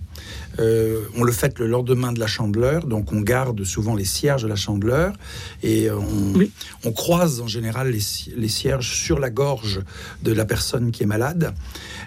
Euh, 0.59 1.05
on 1.15 1.23
le 1.23 1.31
fait 1.31 1.59
le 1.59 1.67
lendemain 1.67 2.11
de 2.11 2.19
la 2.19 2.27
chandeleur, 2.27 2.85
donc 2.85 3.13
on 3.13 3.21
garde 3.21 3.63
souvent 3.63 3.95
les 3.95 4.05
cierges 4.05 4.43
de 4.43 4.47
la 4.47 4.55
chandeleur 4.55 5.13
et 5.61 5.89
on, 5.91 6.91
croise 6.91 7.41
en 7.41 7.47
général 7.47 7.91
les, 7.91 8.01
les, 8.35 8.47
cierges 8.47 8.89
sur 8.89 9.19
la 9.19 9.29
gorge 9.29 9.81
de 10.23 10.31
la 10.31 10.45
personne 10.45 10.91
qui 10.91 11.03
est 11.03 11.07
malade. 11.07 11.53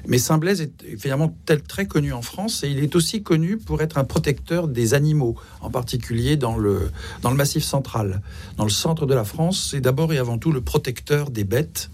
Mais 0.06 0.18
Saint-Blaise 0.18 0.62
est 0.62 0.98
finalement 0.98 1.36
tel, 1.46 1.62
très 1.62 1.86
connu 1.86 2.12
en 2.12 2.22
France 2.22 2.64
et 2.64 2.68
il 2.68 2.82
est 2.82 2.96
aussi 2.96 3.22
connu 3.22 3.56
pour 3.56 3.82
être 3.82 3.98
un 3.98 4.04
protecteur 4.04 4.66
des 4.66 4.94
animaux, 4.94 5.36
en 5.60 5.70
particulier 5.70 6.36
dans 6.36 6.56
le, 6.56 6.90
dans 7.22 7.30
le 7.30 7.36
Massif 7.36 7.62
central. 7.62 8.20
Dans 8.56 8.64
le 8.64 8.70
centre 8.70 9.06
de 9.06 9.14
la 9.14 9.24
France, 9.24 9.68
c'est 9.70 9.80
d'abord 9.80 10.12
et 10.12 10.18
avant 10.18 10.38
tout 10.38 10.52
le 10.52 10.60
protecteur 10.60 11.30
des 11.30 11.44
bêtes. 11.44 11.90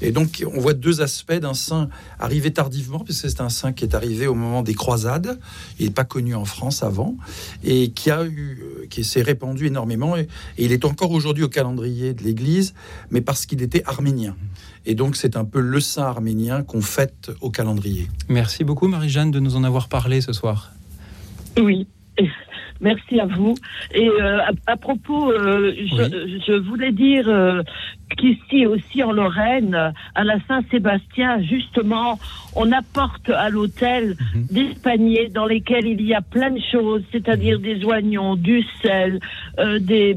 Et 0.00 0.12
donc, 0.12 0.44
on 0.52 0.60
voit 0.60 0.74
deux 0.74 1.00
aspects 1.00 1.32
d'un 1.32 1.54
saint 1.54 1.88
arrivé 2.18 2.52
tardivement, 2.52 3.00
puisque 3.00 3.28
c'est 3.30 3.40
un 3.40 3.48
saint 3.48 3.72
qui 3.72 3.84
est 3.84 3.94
arrivé 3.94 4.26
au 4.26 4.34
moment 4.34 4.62
des 4.62 4.74
croisades. 4.74 5.38
Il 5.78 5.86
n'est 5.86 5.92
pas 5.92 6.04
connu 6.04 6.34
en 6.34 6.44
France 6.44 6.82
avant, 6.82 7.16
et 7.64 7.90
qui 7.90 8.10
a 8.10 8.24
eu, 8.24 8.62
euh, 8.62 8.86
qui 8.88 9.04
s'est 9.04 9.22
répandu 9.22 9.66
énormément. 9.66 10.16
Et, 10.16 10.28
il 10.58 10.72
est 10.72 10.84
encore 10.84 11.12
aujourd'hui 11.12 11.44
au 11.44 11.48
calendrier 11.48 12.14
de 12.14 12.22
l'Église, 12.22 12.74
mais 13.10 13.20
parce 13.20 13.46
qu'il 13.46 13.62
était 13.62 13.82
arménien. 13.86 14.36
Et 14.86 14.94
donc, 14.94 15.16
c'est 15.16 15.36
un 15.36 15.44
peu 15.44 15.60
le 15.60 15.80
saint 15.80 16.04
arménien 16.04 16.62
qu'on 16.62 16.82
fête 16.82 17.30
au 17.40 17.50
calendrier. 17.50 18.08
Merci 18.28 18.64
beaucoup, 18.64 18.88
Marie-Jeanne, 18.88 19.30
de 19.30 19.40
nous 19.40 19.56
en 19.56 19.64
avoir 19.64 19.88
parlé 19.88 20.20
ce 20.20 20.32
soir. 20.32 20.72
Oui. 21.56 21.86
Merci 22.80 23.20
à 23.20 23.26
vous. 23.26 23.54
Et 23.94 24.08
euh, 24.08 24.40
à, 24.66 24.76
propos, 24.76 25.30
euh, 25.30 25.72
je, 25.76 26.58
voulais 26.58 26.90
dire 26.90 27.28
qu'ici 28.16 28.66
aussi 28.66 29.02
en 29.02 29.12
Lorraine, 29.12 29.92
à 30.14 30.24
la 30.24 30.36
Saint-Sébastien, 30.48 31.40
justement, 31.42 32.18
on 32.54 32.70
apporte 32.72 33.30
à 33.30 33.48
l'hôtel 33.48 34.16
Mhm. 34.34 34.46
des 34.50 34.68
paniers 34.82 35.28
dans 35.28 35.46
lesquels 35.46 35.86
il 35.86 36.02
y 36.02 36.14
a 36.14 36.20
plein 36.20 36.50
de 36.50 36.60
choses, 36.70 37.02
c'est-à-dire 37.12 37.58
des 37.58 37.84
oignons, 37.84 38.36
du 38.36 38.62
sel, 38.82 39.20
euh, 39.58 39.78
des, 39.78 40.14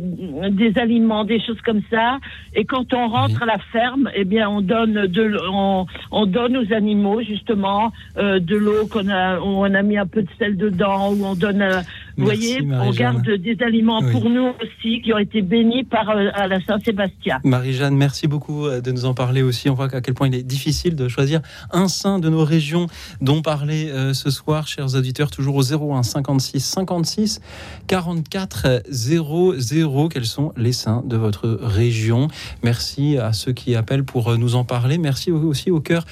des 0.52 0.78
aliments, 0.78 1.24
des 1.24 1.40
choses 1.40 1.62
comme 1.62 1.82
ça. 1.90 2.20
Et 2.54 2.66
quand 2.66 2.94
on 2.94 3.08
rentre 3.08 3.36
Oui. 3.36 3.44
à 3.44 3.46
la 3.46 3.58
ferme, 3.72 4.10
eh 4.16 4.26
bien, 4.26 4.50
on 4.50 4.62
donne 4.62 5.08
de, 5.08 5.38
on, 5.52 5.86
on 6.12 6.26
donne 6.26 6.58
aux 6.58 6.74
animaux 6.74 7.22
justement 7.22 7.92
euh, 8.18 8.40
de 8.40 8.56
l'eau 8.56 8.88
qu'on 8.88 9.08
a, 9.10 9.40
on 9.40 9.64
a 9.74 9.82
mis 9.82 9.98
un 9.98 10.08
peu 10.08 10.22
de 10.24 10.30
sel 10.40 10.58
dedans, 10.58 11.14
où 11.14 11.26
on 11.26 11.36
donne, 11.36 11.62
euh, 11.62 11.82
vous 12.18 12.26
voyez, 12.26 12.60
on 12.62 12.92
garde 12.92 13.30
des 13.30 13.58
aliments 13.62 14.00
Oui. 14.02 14.12
pour 14.12 14.30
nous 14.30 14.52
aussi 14.62 15.02
qui 15.02 15.14
ont 15.14 15.18
été 15.20 15.42
bénis 15.42 15.84
par 15.84 16.10
euh, 16.10 16.30
à 16.34 16.48
la 16.48 16.60
Saint-Sébastien. 16.62 17.40
Marie-Jeanne, 17.44 17.85
merci 17.92 18.28
beaucoup 18.28 18.66
euh, 18.66 18.82
de 18.82 18.92
nous 18.92 19.06
en 19.06 19.14
parler 19.14 19.42
aussi. 19.42 19.70
On 19.70 19.74
voit 19.74 19.94
à 19.94 20.02
quel 20.02 20.14
point 20.14 20.28
il 20.28 20.36
est 20.36 20.44
difficile 20.44 20.96
de 20.96 21.08
choisir 21.08 21.42
un 21.72 21.88
saint 21.88 22.20
de 22.20 22.30
nos 22.30 22.44
régions 22.44 22.88
dont 23.22 23.42
parler 23.42 23.90
euh, 23.90 24.14
ce 24.14 24.30
soir, 24.30 24.68
chers 24.68 24.96
auditeurs, 24.96 25.32
toujours 25.32 25.56
au 25.56 25.64
01 25.64 26.04
56 26.04 26.60
56 26.60 27.42
44 27.88 28.84
00. 28.90 30.10
Quels 30.10 30.26
sont 30.26 30.54
les 30.58 30.74
saints 30.74 31.04
de 31.06 31.18
votre 31.18 31.48
région? 31.62 32.28
Merci 32.64 33.18
à 33.18 33.34
ceux 33.34 33.54
qui 33.54 33.76
appellent 33.76 34.06
pour 34.06 34.30
euh, 34.30 34.38
nous 34.38 34.56
en 34.56 34.64
parler. 34.64 34.98
Merci 34.98 35.32
aussi 35.32 35.72
au 35.72 35.80
cœur 35.80 36.06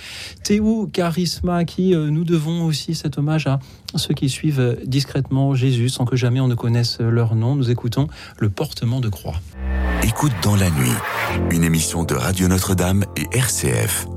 Théo 0.43 0.89
Charisma, 0.91 1.57
à 1.57 1.65
qui 1.65 1.95
nous 1.95 2.23
devons 2.23 2.65
aussi 2.65 2.95
cet 2.95 3.17
hommage 3.17 3.47
à 3.47 3.59
ceux 3.95 4.13
qui 4.13 4.29
suivent 4.29 4.77
discrètement 4.85 5.53
Jésus 5.53 5.89
sans 5.89 6.05
que 6.05 6.15
jamais 6.15 6.39
on 6.39 6.47
ne 6.47 6.55
connaisse 6.55 6.99
leur 6.99 7.35
nom. 7.35 7.55
Nous 7.55 7.69
écoutons 7.69 8.07
le 8.39 8.49
portement 8.49 8.99
de 8.99 9.09
croix. 9.09 9.35
Écoute 10.03 10.33
dans 10.41 10.55
la 10.55 10.69
nuit, 10.69 10.93
une 11.51 11.63
émission 11.63 12.03
de 12.03 12.15
Radio 12.15 12.47
Notre-Dame 12.47 13.05
et 13.15 13.27
RCF. 13.37 14.07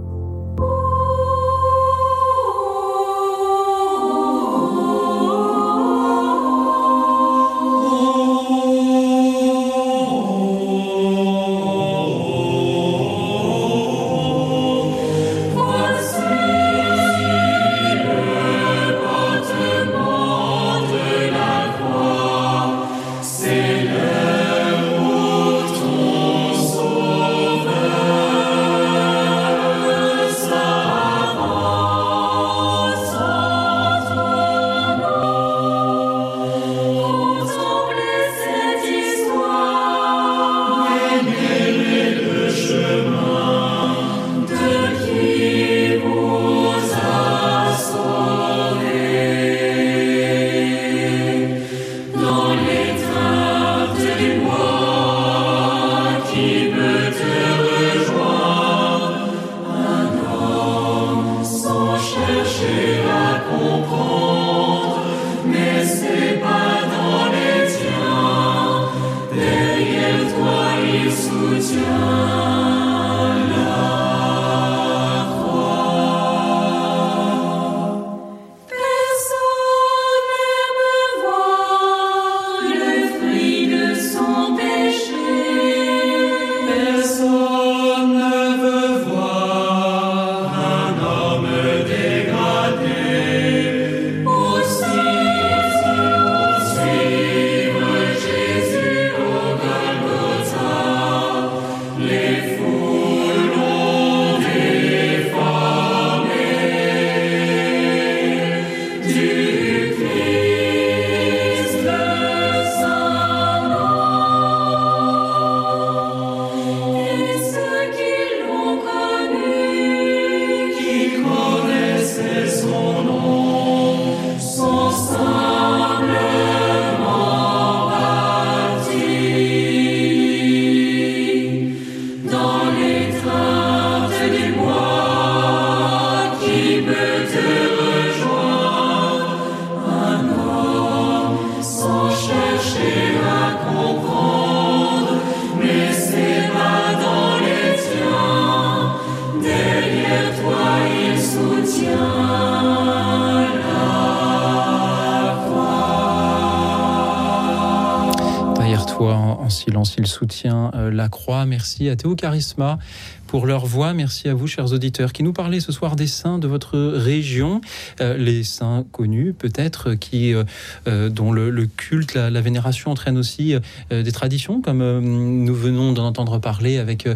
Soutient 160.16 160.70
euh, 160.74 160.90
la 160.90 161.08
croix. 161.08 161.44
Merci 161.44 161.88
à 161.88 161.96
Théo 161.96 162.14
Charisma 162.16 162.78
pour 163.26 163.46
leur 163.46 163.66
voix. 163.66 163.92
Merci 163.92 164.28
à 164.28 164.34
vous, 164.34 164.46
chers 164.46 164.72
auditeurs, 164.72 165.12
qui 165.12 165.22
nous 165.22 165.32
parlez 165.32 165.60
ce 165.60 165.72
soir 165.72 165.96
des 165.96 166.06
saints 166.06 166.38
de 166.38 166.46
votre 166.46 166.78
région, 166.78 167.60
Euh, 168.00 168.16
les 168.16 168.44
saints 168.44 168.84
connus 168.92 169.32
peut-être, 169.32 169.94
qui 169.94 170.34
euh, 170.34 170.44
euh, 170.86 171.08
dont 171.08 171.32
le, 171.32 171.66
culte, 171.66 172.14
la, 172.14 172.40
vénération 172.40 172.90
entraîne 172.90 173.18
aussi 173.18 173.54
des 173.90 174.12
traditions, 174.12 174.60
comme 174.60 174.78
nous 175.00 175.54
venons 175.54 175.92
d'en 175.92 176.06
entendre 176.06 176.38
parler 176.38 176.78
avec 176.78 177.08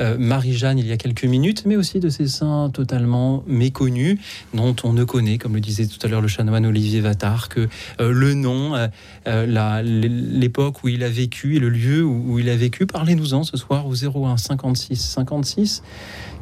Marie-Jeanne 0.00 0.78
il 0.78 0.86
y 0.86 0.92
a 0.92 0.96
quelques 0.96 1.24
minutes, 1.24 1.64
mais 1.64 1.76
aussi 1.76 2.00
de 2.00 2.08
ces 2.08 2.26
saints 2.26 2.70
totalement 2.72 3.42
méconnus, 3.46 4.18
dont 4.52 4.76
on 4.84 4.92
ne 4.92 5.04
connaît, 5.04 5.38
comme 5.38 5.54
le 5.54 5.60
disait 5.60 5.86
tout 5.86 5.98
à 6.02 6.08
l'heure 6.08 6.20
le 6.20 6.28
chanoine 6.28 6.66
Olivier 6.66 7.00
Vattard, 7.00 7.48
que 7.48 7.68
le 7.98 8.34
nom, 8.34 8.74
l'époque 9.26 10.84
où 10.84 10.88
il 10.88 11.02
a 11.02 11.08
vécu 11.08 11.56
et 11.56 11.60
le 11.60 11.70
lieu 11.70 12.04
où, 12.04 12.34
où 12.34 12.38
il 12.38 12.48
a 12.48 12.56
vécu. 12.56 12.86
Parlez-nous-en 12.86 13.44
ce 13.44 13.56
soir 13.56 13.86
au 13.86 13.94
01 13.94 14.36
56 14.36 14.96
56 14.96 15.53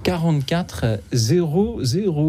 44 0.03 1.01
00. 1.12 1.81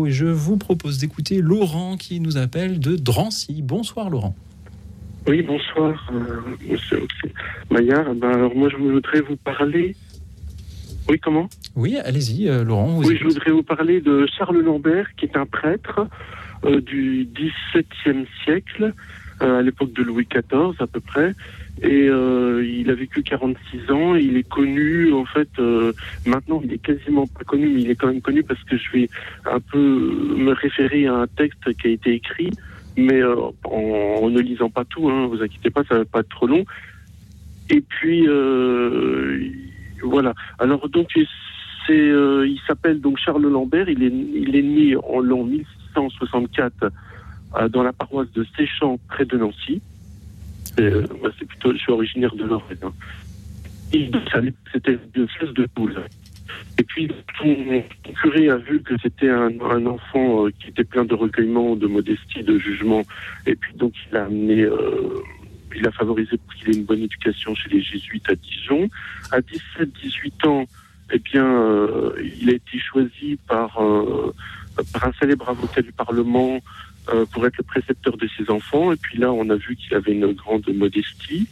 Et 0.07 0.11
je 0.11 0.25
vous 0.25 0.57
propose 0.57 0.99
d'écouter 0.99 1.41
Laurent 1.41 1.97
qui 1.97 2.19
nous 2.19 2.37
appelle 2.37 2.79
de 2.79 2.95
Drancy. 2.95 3.61
Bonsoir 3.61 4.09
Laurent. 4.09 4.35
Oui, 5.25 5.41
bonsoir, 5.41 6.11
euh, 6.13 6.41
monsieur 6.69 7.07
Maillard. 7.71 8.13
Ben, 8.15 8.31
alors 8.31 8.55
moi, 8.55 8.67
je 8.69 8.75
voudrais 8.75 9.21
vous 9.21 9.37
parler. 9.37 9.95
Oui, 11.09 11.19
comment? 11.19 11.49
Oui, 11.75 11.97
allez-y 11.97 12.49
euh, 12.49 12.63
Laurent. 12.63 12.87
Vous 12.87 13.07
Oui, 13.07 13.17
je 13.17 13.23
voudrais 13.23 13.51
vous 13.51 13.63
parler 13.63 14.01
de 14.01 14.25
Charles 14.37 14.59
Lambert, 14.59 15.07
qui 15.15 15.25
est 15.25 15.37
un 15.37 15.45
prêtre 15.45 16.07
euh, 16.65 16.81
du 16.81 17.27
XVIIe 17.33 18.25
siècle, 18.43 18.93
euh, 19.41 19.59
à 19.59 19.61
l'époque 19.61 19.93
de 19.93 20.03
Louis 20.03 20.27
XIV 20.29 20.75
à 20.79 20.87
peu 20.87 20.99
près. 20.99 21.33
Et 21.81 22.07
euh, 22.07 22.63
il 22.65 22.89
a 22.89 22.93
vécu 22.93 23.23
46 23.23 23.91
ans. 23.91 24.15
Il 24.15 24.37
est 24.37 24.47
connu, 24.47 25.11
en 25.11 25.25
fait, 25.25 25.49
euh, 25.59 25.91
maintenant 26.25 26.61
il 26.63 26.73
est 26.73 26.77
quasiment 26.77 27.25
pas 27.27 27.43
connu, 27.45 27.67
mais 27.67 27.81
il 27.81 27.89
est 27.89 27.95
quand 27.95 28.07
même 28.07 28.21
connu 28.21 28.43
parce 28.43 28.63
que 28.63 28.77
je 28.77 28.91
vais 28.91 29.09
un 29.45 29.59
peu 29.59 29.79
me 30.37 30.53
référer 30.53 31.07
à 31.07 31.15
un 31.15 31.27
texte 31.27 31.73
qui 31.81 31.87
a 31.87 31.89
été 31.89 32.13
écrit, 32.13 32.51
mais 32.95 33.21
euh, 33.21 33.35
en, 33.65 34.19
en 34.21 34.29
ne 34.29 34.39
lisant 34.39 34.69
pas 34.69 34.85
tout, 34.85 35.09
hein, 35.09 35.27
vous 35.27 35.41
inquiétez 35.41 35.71
pas, 35.71 35.83
ça 35.89 35.97
va 35.97 36.05
pas 36.05 36.19
être 36.19 36.29
trop 36.29 36.47
long. 36.47 36.63
Et 37.69 37.81
puis, 37.81 38.27
euh, 38.27 39.49
Voilà. 40.03 40.33
Alors 40.59 40.87
donc 40.89 41.09
c'est, 41.87 41.99
euh, 41.99 42.47
il 42.47 42.59
s'appelle 42.67 43.01
donc 43.01 43.17
Charles 43.17 43.47
Lambert. 43.47 43.89
Il 43.89 44.03
est, 44.03 44.07
il 44.11 44.55
est 44.55 44.61
né 44.61 44.95
en 44.95 45.19
l'an 45.19 45.43
1664 45.43 46.73
euh, 47.55 47.69
dans 47.69 47.83
la 47.83 47.93
paroisse 47.93 48.31
de 48.33 48.45
Séchamps 48.55 48.99
près 49.07 49.25
de 49.25 49.37
Nancy. 49.37 49.81
Euh, 50.79 51.05
c'est 51.39 51.45
plutôt, 51.45 51.71
je 51.73 51.77
suis 51.77 51.91
originaire 51.91 52.35
de 52.35 52.45
Lorraine. 52.45 52.77
hein. 52.83 52.93
C'était 54.71 54.97
une 55.15 55.27
fesse 55.27 55.53
de 55.53 55.67
poule. 55.67 55.95
Et 56.79 56.83
puis, 56.83 57.09
son 57.37 57.83
curé 58.21 58.49
a 58.49 58.57
vu 58.57 58.81
que 58.81 58.95
c'était 59.01 59.29
un, 59.29 59.85
enfant 59.85 60.45
euh, 60.45 60.51
qui 60.59 60.69
était 60.69 60.83
plein 60.83 61.05
de 61.05 61.13
recueillement, 61.13 61.75
de 61.75 61.87
modestie, 61.87 62.43
de 62.43 62.57
jugement. 62.57 63.03
Et 63.45 63.55
puis, 63.55 63.73
donc, 63.75 63.93
il 64.09 64.17
a 64.17 64.25
amené, 64.25 64.61
euh, 64.61 65.21
il 65.75 65.87
a 65.87 65.91
favorisé 65.91 66.37
pour 66.37 66.53
qu'il 66.55 66.69
ait 66.69 66.79
une 66.79 66.85
bonne 66.85 67.03
éducation 67.03 67.53
chez 67.53 67.69
les 67.69 67.81
jésuites 67.81 68.27
à 68.29 68.35
Dijon. 68.35 68.89
À 69.31 69.41
17-18 69.41 70.47
ans, 70.47 70.65
eh 71.11 71.19
bien, 71.19 71.71
il 72.39 72.49
a 72.49 72.53
été 72.53 72.79
choisi 72.79 73.37
par 73.47 73.79
un 73.79 75.11
célèbre 75.19 75.49
avocat 75.49 75.81
du 75.81 75.91
Parlement 75.91 76.59
euh, 77.09 77.25
pour 77.25 77.45
être 77.45 77.57
le 77.57 77.63
précepteur 77.63 78.15
de 78.17 78.27
ses 78.37 78.49
enfants. 78.49 78.93
Et 78.93 78.95
puis 78.95 79.17
là, 79.17 79.31
on 79.31 79.49
a 79.49 79.55
vu 79.55 79.75
qu'il 79.75 79.93
avait 79.93 80.13
une 80.13 80.31
grande 80.33 80.67
modestie. 80.73 81.47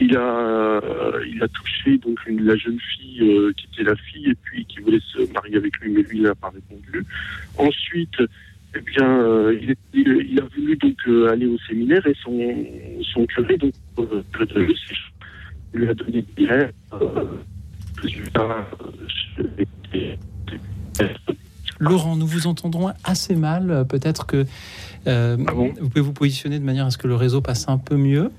Il 0.00 0.16
a, 0.16 0.80
euh, 0.80 1.24
il 1.28 1.42
a 1.42 1.48
touché 1.48 1.98
donc 1.98 2.18
la 2.26 2.56
jeune 2.56 2.78
fille 2.80 3.20
euh, 3.22 3.52
qui 3.56 3.66
était 3.72 3.82
la 3.82 3.96
fille 3.96 4.30
et 4.30 4.34
puis 4.34 4.64
qui 4.64 4.80
voulait 4.80 5.02
se 5.12 5.32
marier 5.32 5.56
avec 5.56 5.76
lui, 5.78 5.92
mais 5.92 6.02
lui 6.02 6.18
il 6.18 6.22
n'a 6.22 6.34
pas 6.34 6.50
répondu. 6.50 7.04
Ensuite, 7.58 8.16
eh 8.76 8.80
bien, 8.80 9.52
il, 9.92 10.40
a 10.40 10.44
voulu 10.56 10.76
donc 10.76 10.96
aller 11.30 11.46
au 11.46 11.58
séminaire 11.68 12.04
et 12.06 12.14
son, 12.22 12.66
son 13.12 13.26
curé 13.26 13.56
donc 13.56 13.72
lui 15.74 15.88
a 15.88 15.94
donné 15.94 16.24
des. 16.36 16.48
Laurent, 21.84 22.16
nous 22.16 22.26
vous 22.26 22.46
entendrons 22.46 22.92
assez 23.04 23.34
mal. 23.36 23.86
Peut-être 23.88 24.26
que 24.26 24.44
euh, 25.06 25.36
Ah 25.46 25.52
bon 25.52 25.72
vous 25.80 25.88
pouvez 25.88 26.00
vous 26.00 26.12
positionner 26.12 26.58
de 26.58 26.64
manière 26.64 26.86
à 26.86 26.90
ce 26.90 26.98
que 26.98 27.06
le 27.08 27.14
réseau 27.14 27.40
passe 27.40 27.68
un 27.68 27.78
peu 27.78 27.96
mieux, 27.96 28.30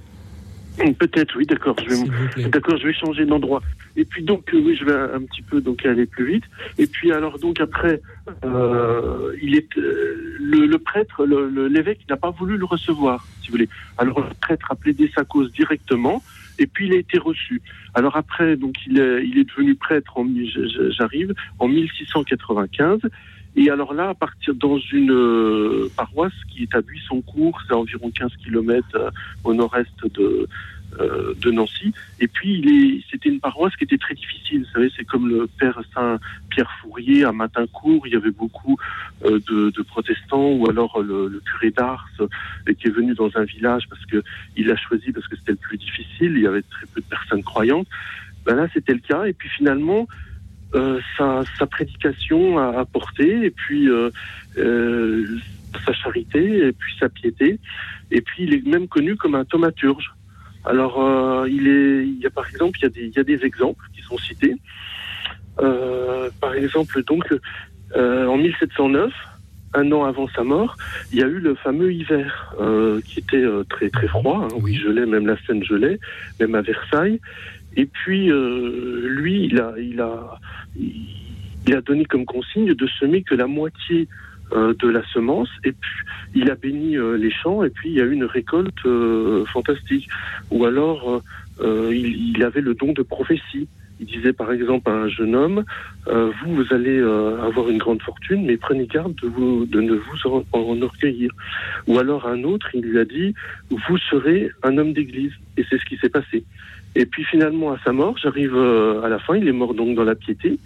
Peut-être, 0.99 1.37
oui, 1.37 1.45
d'accord. 1.45 1.77
Je. 1.87 2.49
D'accord, 2.49 2.75
je 2.77 2.87
vais 2.87 2.93
changer 2.93 3.25
d'endroit. 3.25 3.61
Et 3.95 4.03
puis 4.03 4.23
donc 4.23 4.53
euh, 4.53 4.61
oui, 4.61 4.75
je 4.77 4.83
vais 4.83 4.91
un, 4.91 5.21
petit 5.21 5.41
peu 5.41 5.61
donc 5.61 5.85
aller 5.85 6.05
plus 6.05 6.33
vite. 6.33 6.43
Et 6.77 6.85
puis 6.85 7.13
alors 7.13 7.39
donc 7.39 7.61
après, 7.61 8.01
euh, 8.43 9.31
il 9.41 9.55
est 9.55 9.77
euh, 9.77 10.35
le, 10.37 10.65
le 10.65 10.77
prêtre, 10.77 11.25
le- 11.25 11.47
le- 11.49 11.67
l'évêque 11.69 12.01
n'a 12.09 12.17
pas 12.17 12.29
voulu 12.31 12.57
le 12.57 12.65
recevoir, 12.65 13.25
si 13.41 13.47
vous 13.47 13.53
voulez. 13.53 13.69
Alors 13.97 14.19
le 14.19 14.33
prêtre 14.41 14.67
a 14.69 14.75
plaidé 14.75 15.09
sa 15.15 15.23
cause 15.23 15.49
directement. 15.53 16.21
Et 16.59 16.67
puis 16.67 16.87
il 16.87 16.93
a 16.93 16.97
été 16.97 17.17
reçu. 17.19 17.61
Alors 17.93 18.17
après, 18.17 18.57
donc 18.57 18.75
il 18.85 18.99
est, 18.99 19.25
il 19.25 19.37
est 19.39 19.45
devenu 19.49 19.75
prêtre. 19.75 20.13
J'arrive 20.97 21.33
en 21.59 21.69
1695. 21.69 22.99
Et 23.55 23.69
alors 23.69 23.93
là, 23.93 24.09
à 24.09 24.13
partir 24.13 24.53
dans 24.55 24.77
une 24.77 25.11
euh, 25.11 25.89
paroisse 25.95 26.33
qui 26.49 26.63
est 26.63 26.75
à 26.75 26.81
Buissoncourt, 26.81 27.59
c'est 27.67 27.73
environ 27.73 28.11
15 28.11 28.31
kilomètres 28.43 29.11
au 29.43 29.53
nord-est 29.53 30.13
de, 30.13 30.47
euh, 30.99 31.33
de 31.41 31.51
Nancy. 31.51 31.93
Et 32.19 32.27
puis, 32.27 32.59
il 32.59 32.69
est, 32.69 33.03
c'était 33.11 33.29
une 33.29 33.39
paroisse 33.39 33.75
qui 33.75 33.83
était 33.83 33.97
très 33.97 34.13
difficile. 34.13 34.61
Vous 34.61 34.71
savez, 34.73 34.91
c'est 34.95 35.03
comme 35.03 35.27
le 35.27 35.47
père 35.47 35.79
Saint 35.93 36.19
Pierre 36.49 36.71
Fourier 36.81 37.25
à 37.25 37.31
Matincourt. 37.31 38.07
Il 38.07 38.13
y 38.13 38.15
avait 38.15 38.31
beaucoup 38.31 38.77
euh, 39.25 39.39
de, 39.49 39.71
de 39.71 39.81
protestants, 39.81 40.51
ou 40.51 40.69
alors 40.69 40.99
euh, 40.99 41.03
le, 41.03 41.27
le 41.27 41.39
curé 41.39 41.71
d'Ars 41.71 42.07
euh, 42.21 42.27
qui 42.79 42.87
est 42.87 42.91
venu 42.91 43.13
dans 43.13 43.29
un 43.35 43.43
village 43.43 43.87
parce 43.89 44.05
que 44.05 44.23
il 44.55 44.71
a 44.71 44.77
choisi 44.77 45.11
parce 45.11 45.27
que 45.27 45.35
c'était 45.35 45.51
le 45.51 45.57
plus 45.57 45.77
difficile. 45.77 46.33
Il 46.35 46.41
y 46.41 46.47
avait 46.47 46.61
très 46.61 46.85
peu 46.93 47.01
de 47.01 47.07
personnes 47.07 47.43
croyantes. 47.43 47.87
Ben 48.45 48.55
là, 48.55 48.67
c'était 48.73 48.93
le 48.93 48.99
cas. 48.99 49.25
Et 49.25 49.33
puis 49.33 49.49
finalement, 49.49 50.07
euh, 50.11 50.24
sa, 51.17 51.43
sa 51.57 51.65
prédication 51.65 52.57
a 52.57 52.79
apporté, 52.79 53.45
et 53.45 53.51
puis 53.51 53.89
euh, 53.89 54.09
euh, 54.57 55.25
sa 55.85 55.93
charité, 55.93 56.67
et 56.67 56.71
puis 56.71 56.93
sa 56.99 57.09
piété. 57.09 57.59
Et 58.11 58.21
puis, 58.21 58.43
il 58.43 58.53
est 58.53 58.65
même 58.65 58.87
connu 58.87 59.15
comme 59.15 59.35
un 59.35 59.45
thaumaturge. 59.45 60.13
Alors, 60.63 61.01
euh, 61.01 61.47
il, 61.49 61.67
est, 61.67 62.07
il 62.07 62.19
y 62.19 62.25
a 62.25 62.29
par 62.29 62.47
exemple, 62.47 62.77
il 62.79 62.83
y 62.83 62.85
a 62.85 62.89
des, 62.89 63.05
il 63.05 63.13
y 63.13 63.19
a 63.19 63.23
des 63.23 63.45
exemples 63.45 63.85
qui 63.93 64.01
sont 64.01 64.17
cités. 64.17 64.55
Euh, 65.59 66.29
par 66.41 66.53
exemple, 66.53 67.03
donc, 67.03 67.33
euh, 67.95 68.27
en 68.27 68.37
1709, 68.37 69.11
un 69.75 69.91
an 69.91 70.05
avant 70.05 70.27
sa 70.29 70.43
mort, 70.43 70.75
il 71.11 71.19
y 71.19 71.23
a 71.23 71.27
eu 71.27 71.39
le 71.39 71.55
fameux 71.55 71.93
hiver 71.93 72.55
euh, 72.59 73.01
qui 73.01 73.19
était 73.19 73.37
euh, 73.37 73.63
très 73.69 73.89
très 73.89 74.07
froid. 74.07 74.41
Hein, 74.43 74.55
où 74.59 74.67
il 74.67 74.79
gelait, 74.79 75.05
même 75.05 75.27
la 75.27 75.37
Seine 75.45 75.63
gelait, 75.63 75.99
même 76.39 76.55
à 76.55 76.61
Versailles. 76.61 77.19
Et 77.75 77.85
puis, 77.85 78.31
euh, 78.31 79.07
lui, 79.09 79.45
il 79.45 79.59
a, 79.59 79.73
il 79.77 79.99
a, 79.99 80.39
il 80.77 81.73
a 81.75 81.81
donné 81.81 82.05
comme 82.05 82.25
consigne 82.25 82.73
de 82.73 82.87
semer 82.99 83.21
que 83.21 83.35
la 83.35 83.47
moitié 83.47 84.07
euh, 84.53 84.73
de 84.79 84.87
la 84.87 85.03
semence. 85.13 85.49
Et 85.63 85.71
puis, 85.71 85.99
il 86.35 86.49
a 86.51 86.55
béni 86.55 86.97
euh, 86.97 87.17
les 87.17 87.31
champs. 87.31 87.63
Et 87.63 87.69
puis, 87.69 87.89
il 87.89 87.95
y 87.95 88.01
a 88.01 88.05
eu 88.05 88.13
une 88.13 88.25
récolte 88.25 88.85
euh, 88.85 89.45
fantastique. 89.45 90.07
Ou 90.51 90.65
alors, 90.65 91.15
euh, 91.15 91.19
euh, 91.61 91.93
il, 91.93 92.35
il 92.35 92.43
avait 92.43 92.61
le 92.61 92.75
don 92.75 92.93
de 92.93 93.01
prophétie. 93.01 93.67
Il 93.99 94.07
disait 94.07 94.33
par 94.33 94.51
exemple 94.51 94.89
à 94.89 94.93
un 94.93 95.07
jeune 95.07 95.35
homme, 95.35 95.63
vous, 96.05 96.53
vous 96.53 96.73
allez 96.73 96.99
avoir 96.99 97.69
une 97.69 97.77
grande 97.77 98.01
fortune, 98.01 98.45
mais 98.45 98.57
prenez 98.57 98.87
garde 98.87 99.15
de, 99.23 99.27
vous, 99.27 99.65
de 99.65 99.79
ne 99.79 99.93
vous 99.93 100.27
en, 100.27 100.43
en 100.51 100.73
enorgueillir. 100.73 101.31
Ou 101.87 101.97
alors 101.97 102.27
un 102.27 102.43
autre, 102.43 102.67
il 102.73 102.81
lui 102.81 102.99
a 102.99 103.05
dit, 103.05 103.33
vous 103.69 103.97
serez 103.97 104.51
un 104.63 104.77
homme 104.77 104.91
d'église. 104.91 105.31
Et 105.55 105.63
c'est 105.69 105.77
ce 105.77 105.85
qui 105.85 105.95
s'est 105.95 106.09
passé. 106.09 106.43
Et 106.95 107.05
puis 107.05 107.23
finalement, 107.25 107.73
à 107.73 107.79
sa 107.83 107.91
mort, 107.91 108.17
j'arrive 108.17 108.55
euh, 108.55 109.01
à 109.03 109.09
la 109.09 109.19
fin, 109.19 109.35
il 109.35 109.47
est 109.47 109.51
mort 109.51 109.73
donc 109.73 109.95
dans 109.95 110.05
la 110.05 110.15
piété, 110.15 110.57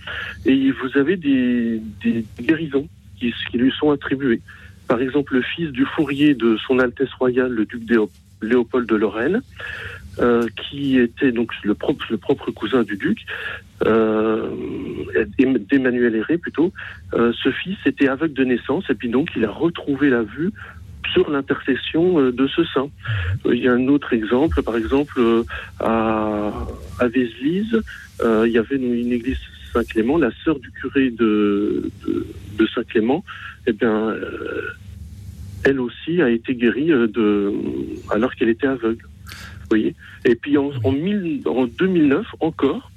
et 0.45 0.71
vous 0.71 0.97
avez 0.97 1.17
des, 1.17 1.81
des 2.03 2.23
guérisons 2.39 2.87
qui, 3.17 3.33
qui 3.49 3.57
lui 3.57 3.71
sont 3.71 3.91
attribuées. 3.91 4.41
Par 4.87 5.01
exemple, 5.01 5.33
le 5.33 5.41
fils 5.41 5.71
du 5.71 5.85
fourrier 5.85 6.35
de 6.35 6.57
son 6.57 6.79
Altesse 6.79 7.13
royale, 7.13 7.51
le 7.51 7.65
duc 7.65 7.81
Léo- 7.89 8.11
Léopold 8.41 8.87
de 8.87 8.95
Lorraine, 8.95 9.41
euh, 10.19 10.47
qui 10.55 10.99
était 10.99 11.31
donc 11.31 11.51
le 11.63 11.73
propre, 11.73 12.05
le 12.09 12.17
propre 12.17 12.51
cousin 12.51 12.83
du 12.83 12.97
duc, 12.97 13.19
euh, 13.85 14.49
d'Emmanuel 15.37 16.15
Héré 16.15 16.37
plutôt. 16.37 16.73
Euh, 17.13 17.31
ce 17.43 17.51
fils 17.51 17.77
était 17.85 18.07
aveugle 18.07 18.33
de 18.33 18.43
naissance, 18.43 18.83
et 18.89 18.95
puis 18.95 19.09
donc 19.09 19.29
il 19.35 19.45
a 19.45 19.51
retrouvé 19.51 20.09
la 20.09 20.23
vue 20.23 20.51
sur 21.13 21.29
l'intercession 21.29 22.19
euh, 22.19 22.31
de 22.31 22.47
ce 22.47 22.63
saint. 22.65 22.89
Euh, 23.45 23.55
Il 23.55 23.63
y 23.63 23.67
a 23.67 23.73
un 23.73 23.87
autre 23.87 24.13
exemple, 24.13 24.61
par 24.63 24.77
exemple, 24.77 25.15
euh, 25.19 25.43
à, 25.79 26.51
à 26.99 27.07
Vézelise, 27.07 27.81
il 28.21 28.51
y 28.51 28.57
avait 28.57 28.75
une, 28.75 29.13
église 29.13 29.37
Saint-Clément, 29.71 30.17
la 30.17 30.31
sœur 30.43 30.59
du 30.59 30.71
curé 30.71 31.09
de, 31.09 31.89
Saint-Clément, 32.75 33.23
eh 33.65 33.71
bien, 33.71 34.13
elle 35.63 35.79
aussi 35.79 36.21
a 36.21 36.29
été 36.29 36.53
guérie 36.53 36.87
de, 36.87 37.53
alors 38.11 38.35
qu'elle 38.35 38.49
était 38.49 38.67
aveugle. 38.67 39.05
Vous 39.05 39.67
voyez? 39.69 39.95
Et 40.25 40.35
puis 40.35 40.57
en, 40.57 40.71
en 40.83 40.91
2009 40.91 42.25
encore, 42.41 42.91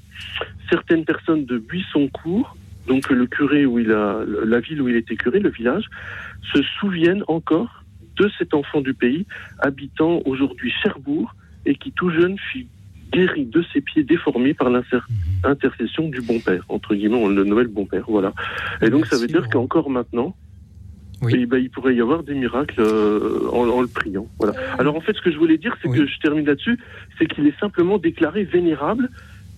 certaines 0.68 1.04
personnes 1.04 1.44
de 1.44 1.58
Buissoncourt, 1.58 2.56
donc 2.88 3.08
le 3.10 3.26
curé 3.26 3.64
où 3.64 3.78
il 3.78 3.92
a, 3.92 4.20
la 4.44 4.58
ville 4.58 4.82
où 4.82 4.88
il 4.88 4.96
était 4.96 5.16
curé, 5.16 5.38
le 5.38 5.50
village, 5.50 5.84
se 6.52 6.62
souviennent 6.80 7.22
encore 7.28 7.81
de 8.16 8.30
cet 8.38 8.54
enfant 8.54 8.80
du 8.80 8.94
pays 8.94 9.26
habitant 9.58 10.20
aujourd'hui 10.24 10.70
Cherbourg 10.82 11.34
et 11.66 11.74
qui 11.74 11.92
tout 11.92 12.10
jeune 12.10 12.36
fut 12.38 12.66
guéri 13.12 13.44
de 13.44 13.62
ses 13.72 13.80
pieds 13.82 14.02
déformés 14.04 14.54
par 14.54 14.70
l'intercession 14.70 16.08
du 16.08 16.20
bon 16.22 16.40
père, 16.40 16.64
entre 16.68 16.94
guillemets, 16.94 17.28
le 17.28 17.44
Noël 17.44 17.66
bon 17.66 17.84
père, 17.86 18.04
voilà. 18.08 18.32
Et 18.80 18.88
donc 18.90 19.06
ça 19.06 19.18
veut 19.18 19.26
dire 19.26 19.48
qu'encore 19.50 19.90
maintenant, 19.90 20.34
Oui. 21.20 21.34
eh 21.36 21.46
ben, 21.46 21.58
il 21.58 21.68
pourrait 21.70 21.94
y 21.94 22.00
avoir 22.00 22.22
des 22.22 22.34
miracles 22.34 22.80
euh, 22.80 23.48
en, 23.52 23.68
en 23.68 23.80
le 23.82 23.86
priant. 23.86 24.26
Voilà. 24.38 24.54
Alors 24.78 24.96
en 24.96 25.00
fait, 25.00 25.14
ce 25.14 25.20
que 25.20 25.30
je 25.30 25.36
voulais 25.36 25.58
dire, 25.58 25.76
c'est 25.82 25.88
Oui. 25.88 25.98
que 25.98 26.06
je 26.06 26.18
termine 26.20 26.46
là-dessus, 26.46 26.78
c'est 27.18 27.26
qu'il 27.26 27.46
est 27.46 27.58
simplement 27.60 27.98
déclaré 27.98 28.44
vénérable 28.44 29.10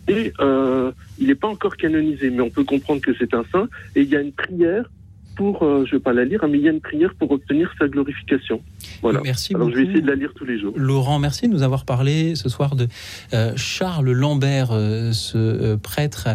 et 0.08 0.32
euh, 0.40 0.90
il 1.18 1.28
n'est 1.28 1.34
pas 1.34 1.48
encore 1.48 1.76
canonisé, 1.76 2.28
mais 2.30 2.40
on 2.42 2.50
peut 2.50 2.64
comprendre 2.64 3.00
que 3.00 3.14
c'est 3.18 3.32
un 3.34 3.44
saint. 3.52 3.68
Et 3.94 4.02
il 4.02 4.08
y 4.08 4.16
a 4.16 4.20
une 4.20 4.32
prière 4.32 4.84
pour, 5.36 5.62
euh, 5.62 5.84
je 5.86 5.94
ne 5.94 5.98
vais 5.98 6.02
pas 6.02 6.12
la 6.12 6.24
lire, 6.24 6.44
mais 6.48 6.58
il 6.58 6.64
y 6.64 6.68
a 6.68 6.72
une 6.72 6.80
prière 6.80 7.10
pour 7.18 7.30
obtenir 7.30 7.72
sa 7.78 7.88
glorification. 7.88 8.60
Voilà. 9.02 9.20
Merci 9.22 9.54
Alors 9.54 9.66
beaucoup. 9.66 9.78
je 9.78 9.82
vais 9.82 9.88
essayer 9.88 10.02
de 10.02 10.06
la 10.08 10.14
lire 10.14 10.32
tous 10.34 10.44
les 10.44 10.58
jours. 10.58 10.72
Laurent, 10.76 11.18
merci 11.18 11.48
de 11.48 11.52
nous 11.52 11.62
avoir 11.62 11.84
parlé 11.84 12.34
ce 12.36 12.48
soir 12.48 12.76
de 12.76 12.88
euh, 13.32 13.52
Charles 13.56 14.10
Lambert, 14.12 14.68
euh, 14.72 15.12
ce 15.12 15.74
prêtre 15.76 16.28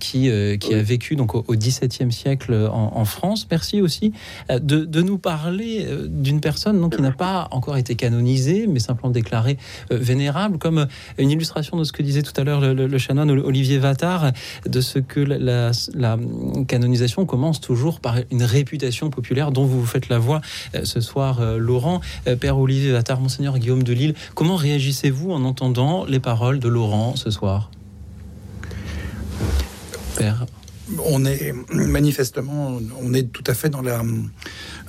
qui, 0.00 0.30
qui 0.58 0.68
Oui. 0.68 0.74
a 0.74 0.82
vécu 0.82 1.16
donc, 1.16 1.34
au 1.34 1.44
XVIIe 1.54 2.10
siècle 2.12 2.54
en, 2.72 2.92
en 2.96 3.04
France. 3.04 3.46
Merci 3.50 3.80
aussi 3.82 4.12
de, 4.50 4.84
de 4.84 5.02
nous 5.02 5.18
parler 5.18 5.86
d'une 6.08 6.40
personne 6.40 6.80
donc, 6.80 6.96
qui 6.96 7.02
n'a 7.02 7.10
pas 7.12 7.48
encore 7.50 7.76
été 7.76 7.94
canonisée, 7.94 8.66
mais 8.66 8.78
simplement 8.80 9.10
déclarée 9.10 9.58
vénérable, 9.90 10.58
comme 10.58 10.86
une 11.18 11.30
illustration 11.30 11.76
de 11.76 11.84
ce 11.84 11.92
que 11.92 12.02
disait 12.02 12.22
tout 12.22 12.38
à 12.40 12.44
l'heure 12.44 12.60
le, 12.60 12.74
le- 12.74 12.86
le 12.86 12.98
chanoine 12.98 13.30
Olivier 13.30 13.78
Vattard, 13.78 14.32
de 14.66 14.80
ce 14.80 14.98
que 14.98 15.20
la, 15.20 15.38
la- 15.38 15.70
la 15.94 16.18
canonisation 16.68 17.26
commence 17.26 17.60
toujours 17.60 18.00
par 18.00 18.16
une 18.30 18.42
réputation 18.42 19.10
populaire 19.10 19.52
dont 19.52 19.64
vous 19.64 19.80
vous 19.80 19.86
faites 19.86 20.08
la 20.08 20.18
voix 20.18 20.40
euh, 20.74 20.84
ce 20.84 21.00
soir, 21.00 21.40
euh, 21.40 21.58
Laurent. 21.58 22.00
Euh, 22.26 22.36
Père 22.36 22.58
Olivier 22.58 22.92
Vattard, 22.92 23.20
Monseigneur 23.20 23.58
Guillaume 23.58 23.82
de 23.82 23.92
Lille, 23.92 24.14
comment 24.34 24.56
réagissez-vous 24.56 25.30
en 25.30 25.44
entendant 25.44 26.04
les 26.04 26.20
paroles 26.20 26.58
de 26.58 26.68
Laurent 26.68 27.16
ce 27.16 27.30
soir? 27.30 27.70
Père 30.16 30.46
on 31.04 31.24
est 31.24 31.54
manifestement, 31.72 32.78
on 33.00 33.14
est 33.14 33.32
tout 33.32 33.44
à 33.46 33.54
fait 33.54 33.70
dans 33.70 33.80
la, 33.80 34.02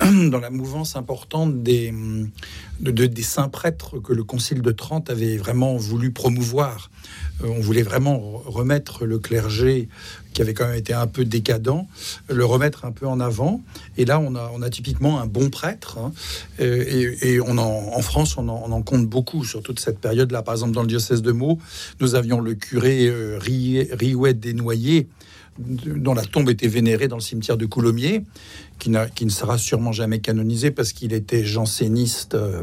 dans 0.00 0.40
la 0.40 0.50
mouvance 0.50 0.96
importante 0.96 1.62
des, 1.62 1.92
des 2.80 3.22
saints 3.22 3.48
prêtres 3.48 3.98
que 3.98 4.12
le 4.12 4.24
Concile 4.24 4.62
de 4.62 4.72
Trente 4.72 5.10
avait 5.10 5.36
vraiment 5.36 5.76
voulu 5.76 6.12
promouvoir. 6.12 6.90
Euh, 7.42 7.48
on 7.48 7.60
voulait 7.60 7.82
vraiment 7.82 8.18
remettre 8.44 9.04
le 9.04 9.18
clergé 9.18 9.88
qui 10.32 10.42
avait 10.42 10.54
quand 10.54 10.66
même 10.66 10.76
été 10.76 10.92
un 10.92 11.06
peu 11.06 11.24
décadent, 11.24 11.86
le 12.28 12.44
remettre 12.44 12.84
un 12.84 12.92
peu 12.92 13.06
en 13.06 13.20
avant. 13.20 13.62
Et 13.96 14.04
là, 14.04 14.20
on 14.20 14.34
a, 14.34 14.70
typiquement 14.70 15.18
un 15.18 15.26
bon 15.26 15.48
prêtre. 15.48 15.98
Hein. 15.98 16.12
et, 16.58 17.40
on 17.40 17.56
en, 17.56 18.02
France, 18.02 18.36
on 18.36 18.48
en, 18.48 18.82
compte 18.82 19.06
beaucoup 19.06 19.44
sur 19.44 19.62
toute 19.62 19.80
cette 19.80 19.98
période-là. 19.98 20.42
Par 20.42 20.52
exemple, 20.52 20.72
dans 20.72 20.82
le 20.82 20.88
diocèse 20.88 21.22
de 21.22 21.32
Meaux, 21.32 21.58
nous 22.00 22.16
avions 22.16 22.40
le 22.40 22.54
curé 22.54 23.06
euh, 23.06 23.38
Riouet 23.40 24.34
Desnoyers, 24.34 25.08
dont 25.58 26.12
la 26.12 26.24
tombe 26.24 26.50
était 26.50 26.68
vénérée 26.68 27.08
dans 27.08 27.16
le 27.16 27.22
cimetière 27.22 27.56
de 27.56 27.64
Coulommiers, 27.64 28.22
qui, 28.78 28.92
qui 29.14 29.24
ne 29.24 29.30
sera 29.30 29.56
sûrement 29.56 29.92
jamais 29.92 30.20
canonisé 30.20 30.70
parce 30.70 30.92
qu'il 30.92 31.14
était 31.14 31.44
janséniste 31.44 32.34
euh, 32.34 32.62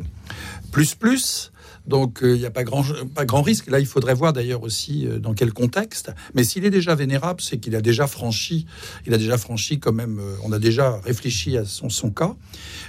plus 0.71 0.93
plus. 0.93 1.52
Donc 1.87 2.19
il 2.21 2.27
euh, 2.27 2.37
n'y 2.37 2.45
a 2.45 2.51
pas 2.51 2.63
grand, 2.63 2.83
pas 3.13 3.25
grand 3.25 3.41
risque. 3.41 3.69
Là, 3.69 3.79
il 3.79 3.85
faudrait 3.85 4.13
voir 4.13 4.33
d'ailleurs 4.33 4.63
aussi 4.63 5.05
euh, 5.05 5.19
dans 5.19 5.33
quel 5.33 5.51
contexte. 5.53 6.11
Mais 6.33 6.43
s'il 6.43 6.65
est 6.65 6.69
déjà 6.69 6.95
vénérable, 6.95 7.41
c'est 7.41 7.57
qu'il 7.57 7.75
a 7.75 7.81
déjà 7.81 8.07
franchi, 8.07 8.65
il 9.05 9.13
a 9.13 9.17
déjà 9.17 9.37
franchi 9.37 9.79
quand 9.79 9.93
même, 9.93 10.19
on 10.43 10.51
a 10.51 10.59
déjà 10.59 10.99
réfléchi 11.03 11.57
à 11.57 11.65
son, 11.65 11.89
son 11.89 12.11
cas. 12.11 12.35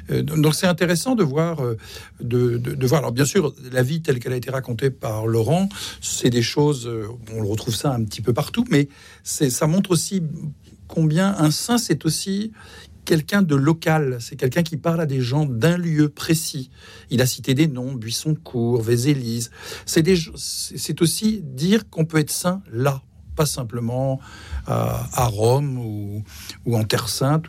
donc 0.09 0.55
c'est 0.55 0.67
intéressant 0.67 1.15
de 1.15 1.25
voir, 1.25 1.61
de, 2.21 2.59
de, 2.59 2.87
voir. 2.87 3.01
Alors 3.01 3.13
bien 3.13 3.25
sûr, 3.25 3.55
la 3.73 3.83
vie 3.83 4.03
telle 4.03 4.19
qu'elle 4.19 4.33
a 4.33 4.37
été 4.37 4.51
racontée 4.51 4.91
par 4.91 5.27
Laurent, 5.27 5.69
c'est 6.01 6.31
des 6.31 6.43
choses, 6.43 6.91
on 7.33 7.45
retrouve 7.45 7.75
ça 7.75 7.93
un 7.93 8.05
petit 8.05 8.21
peu 8.21 8.33
partout, 8.33 8.65
mais 8.71 8.89
ça 9.23 9.67
montre 9.67 9.91
aussi 9.91 10.23
combien 10.89 11.35
un 11.39 11.51
saint, 11.51 11.79
c'est 11.79 12.05
aussi 12.05 12.53
quelqu'un 13.05 13.43
de 13.43 13.55
local, 13.55 14.19
c'est 14.21 14.37
quelqu'un 14.37 14.63
qui 14.63 14.77
parle 14.77 15.01
à 15.01 15.07
des 15.07 15.21
gens 15.21 15.45
d'un 15.47 15.77
lieu 15.77 16.09
précis. 16.09 16.71
Il 17.11 17.21
a 17.23 17.27
cité 17.27 17.55
des 17.55 17.67
noms, 17.67 17.93
Buissoncourt, 17.93 18.83
Vézélise. 18.83 19.51
C'est, 19.87 21.01
aussi 21.01 21.41
dire 21.43 21.89
qu'on 21.91 22.05
peut 22.05 22.19
être 22.19 22.31
saint 22.31 22.63
là, 22.73 23.03
pas 23.37 23.47
simplement 23.47 24.21
à, 24.67 25.27
Rome 25.27 25.79
ou, 25.79 26.25
en 26.77 26.85
Terre 26.85 27.09
Sainte. 27.09 27.47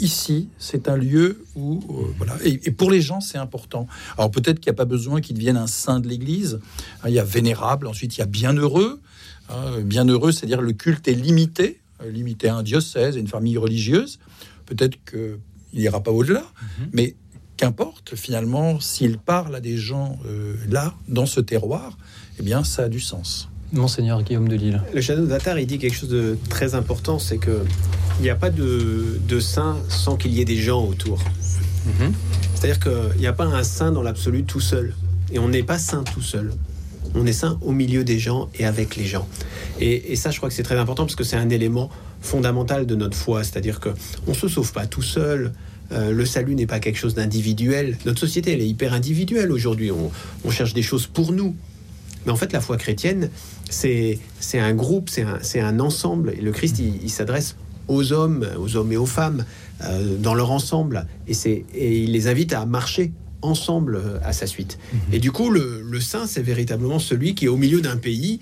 Ici, 0.00 0.48
c'est 0.58 0.88
un 0.88 0.96
lieu 0.96 1.44
où, 1.54 1.80
euh, 1.90 2.12
voilà, 2.18 2.36
et, 2.44 2.70
pour 2.72 2.90
les 2.90 3.00
gens, 3.00 3.20
c'est 3.20 3.38
important. 3.38 3.86
Alors 4.18 4.30
peut-être 4.30 4.60
qu'il 4.60 4.70
n'y 4.70 4.74
a 4.74 4.76
pas 4.76 4.84
besoin 4.84 5.22
qu'il 5.22 5.34
devienne 5.36 5.56
un 5.56 5.66
saint 5.66 6.00
de 6.00 6.08
l'Église. 6.08 6.60
Il 7.06 7.12
y 7.12 7.18
a 7.18 7.24
vénérable, 7.24 7.86
ensuite 7.86 8.16
il 8.16 8.20
y 8.20 8.22
a 8.22 8.26
bienheureux. 8.26 9.00
Hein, 9.50 9.80
bienheureux, 9.80 10.30
c'est-à-dire 10.32 10.60
le 10.60 10.72
culte 10.72 11.08
est 11.08 11.14
limité, 11.14 11.80
euh, 12.02 12.10
limité 12.10 12.48
à 12.48 12.56
un 12.56 12.62
diocèse, 12.62 13.16
à 13.16 13.18
une 13.18 13.28
famille 13.28 13.56
religieuse. 13.56 14.18
Peut-être 14.68 14.98
qu'il 15.08 15.38
n'ira 15.72 16.02
pas 16.02 16.10
au-delà, 16.10 16.40
mhm. 16.42 16.88
mais 16.92 17.16
qu'importe, 17.56 18.14
finalement, 18.14 18.80
s'il 18.80 19.18
parle 19.18 19.56
à 19.56 19.60
des 19.60 19.76
gens 19.76 20.18
euh, 20.26 20.54
là, 20.68 20.94
dans 21.08 21.26
ce 21.26 21.40
terroir, 21.40 21.96
eh 22.38 22.42
bien, 22.42 22.64
ça 22.64 22.84
a 22.84 22.88
du 22.88 23.00
sens. 23.00 23.48
Monseigneur 23.72 24.22
Guillaume 24.22 24.48
de 24.48 24.56
Lille. 24.56 24.82
Le 24.94 25.00
château 25.00 25.26
d'Atar, 25.26 25.58
il 25.58 25.66
dit 25.66 25.78
quelque 25.78 25.94
chose 25.94 26.08
de 26.08 26.38
très 26.48 26.74
important, 26.74 27.18
c'est 27.18 27.38
que 27.38 27.64
il 28.18 28.22
n'y 28.22 28.30
a 28.30 28.36
pas 28.36 28.50
de, 28.50 29.20
de 29.28 29.40
saint 29.40 29.76
sans 29.88 30.16
qu'il 30.16 30.32
y 30.32 30.40
ait 30.40 30.44
des 30.44 30.56
gens 30.56 30.84
autour. 30.84 31.18
Mhm. 31.86 32.12
C'est-à-dire 32.54 32.80
qu'il 32.80 33.20
n'y 33.20 33.26
a 33.26 33.32
pas 33.32 33.44
un 33.44 33.62
saint 33.62 33.92
dans 33.92 34.02
l'absolu 34.02 34.44
tout 34.44 34.60
seul. 34.60 34.94
Et 35.30 35.38
on 35.38 35.48
n'est 35.48 35.62
pas 35.62 35.78
saint 35.78 36.02
tout 36.02 36.22
seul. 36.22 36.52
On 37.14 37.26
est 37.26 37.32
saint 37.32 37.58
au 37.62 37.72
milieu 37.72 38.04
des 38.04 38.18
gens 38.18 38.48
et 38.58 38.64
avec 38.64 38.96
les 38.96 39.04
gens. 39.04 39.26
Et, 39.80 40.16
ça, 40.16 40.30
je 40.30 40.38
crois 40.38 40.48
que 40.48 40.54
c'est 40.54 40.62
très 40.62 40.76
important 40.76 41.04
parce 41.04 41.14
que 41.14 41.24
c'est 41.24 41.36
un 41.36 41.50
élément 41.50 41.90
fondamentale 42.20 42.86
de 42.86 42.94
notre 42.94 43.16
foi, 43.16 43.44
c'est-à-dire 43.44 43.80
que 43.80 43.90
on 44.26 44.34
se 44.34 44.48
sauve 44.48 44.72
pas 44.72 44.86
tout 44.86 45.02
seul. 45.02 45.52
Euh, 45.92 46.10
le 46.10 46.26
salut 46.26 46.54
n'est 46.54 46.66
pas 46.66 46.80
quelque 46.80 46.98
chose 46.98 47.14
d'individuel. 47.14 47.96
Notre 48.04 48.20
société, 48.20 48.52
elle 48.52 48.60
est 48.60 48.68
hyper 48.68 48.92
individuelle 48.92 49.52
aujourd'hui. 49.52 49.90
On, 49.90 50.50
cherche 50.50 50.74
des 50.74 50.82
choses 50.82 51.06
pour 51.06 51.32
nous. 51.32 51.54
Mais 52.26 52.32
en 52.32 52.36
fait, 52.36 52.52
la 52.52 52.60
foi 52.60 52.76
chrétienne, 52.76 53.30
c'est 53.70 54.18
un 54.54 54.74
groupe, 54.74 55.08
c'est 55.08 55.22
un, 55.60 55.66
un, 55.66 55.80
ensemble. 55.80 56.34
Et 56.36 56.40
le 56.40 56.50
Christ, 56.52 56.78
il, 56.78 57.10
s'adresse 57.10 57.56
aux 57.86 58.12
hommes, 58.12 58.46
aux 58.58 58.76
hommes 58.76 58.92
et 58.92 58.96
aux 58.96 59.06
femmes, 59.06 59.44
euh, 59.82 60.16
dans 60.18 60.34
leur 60.34 60.50
ensemble. 60.50 61.06
Et, 61.28 61.34
et 61.74 62.02
il 62.02 62.12
les 62.12 62.26
invite 62.26 62.52
à 62.52 62.66
marcher 62.66 63.12
ensemble 63.42 63.96
euh, 63.96 64.18
à 64.22 64.32
sa 64.32 64.46
suite. 64.46 64.78
Mhm. 64.92 65.00
Et 65.12 65.18
du 65.18 65.32
coup, 65.32 65.50
le, 65.50 65.82
le 65.82 66.00
saint, 66.00 66.26
c'est 66.26 66.42
véritablement 66.42 66.98
celui 66.98 67.34
qui 67.34 67.46
est 67.46 67.48
au 67.48 67.56
milieu 67.56 67.80
d'un 67.80 67.96
pays 67.96 68.40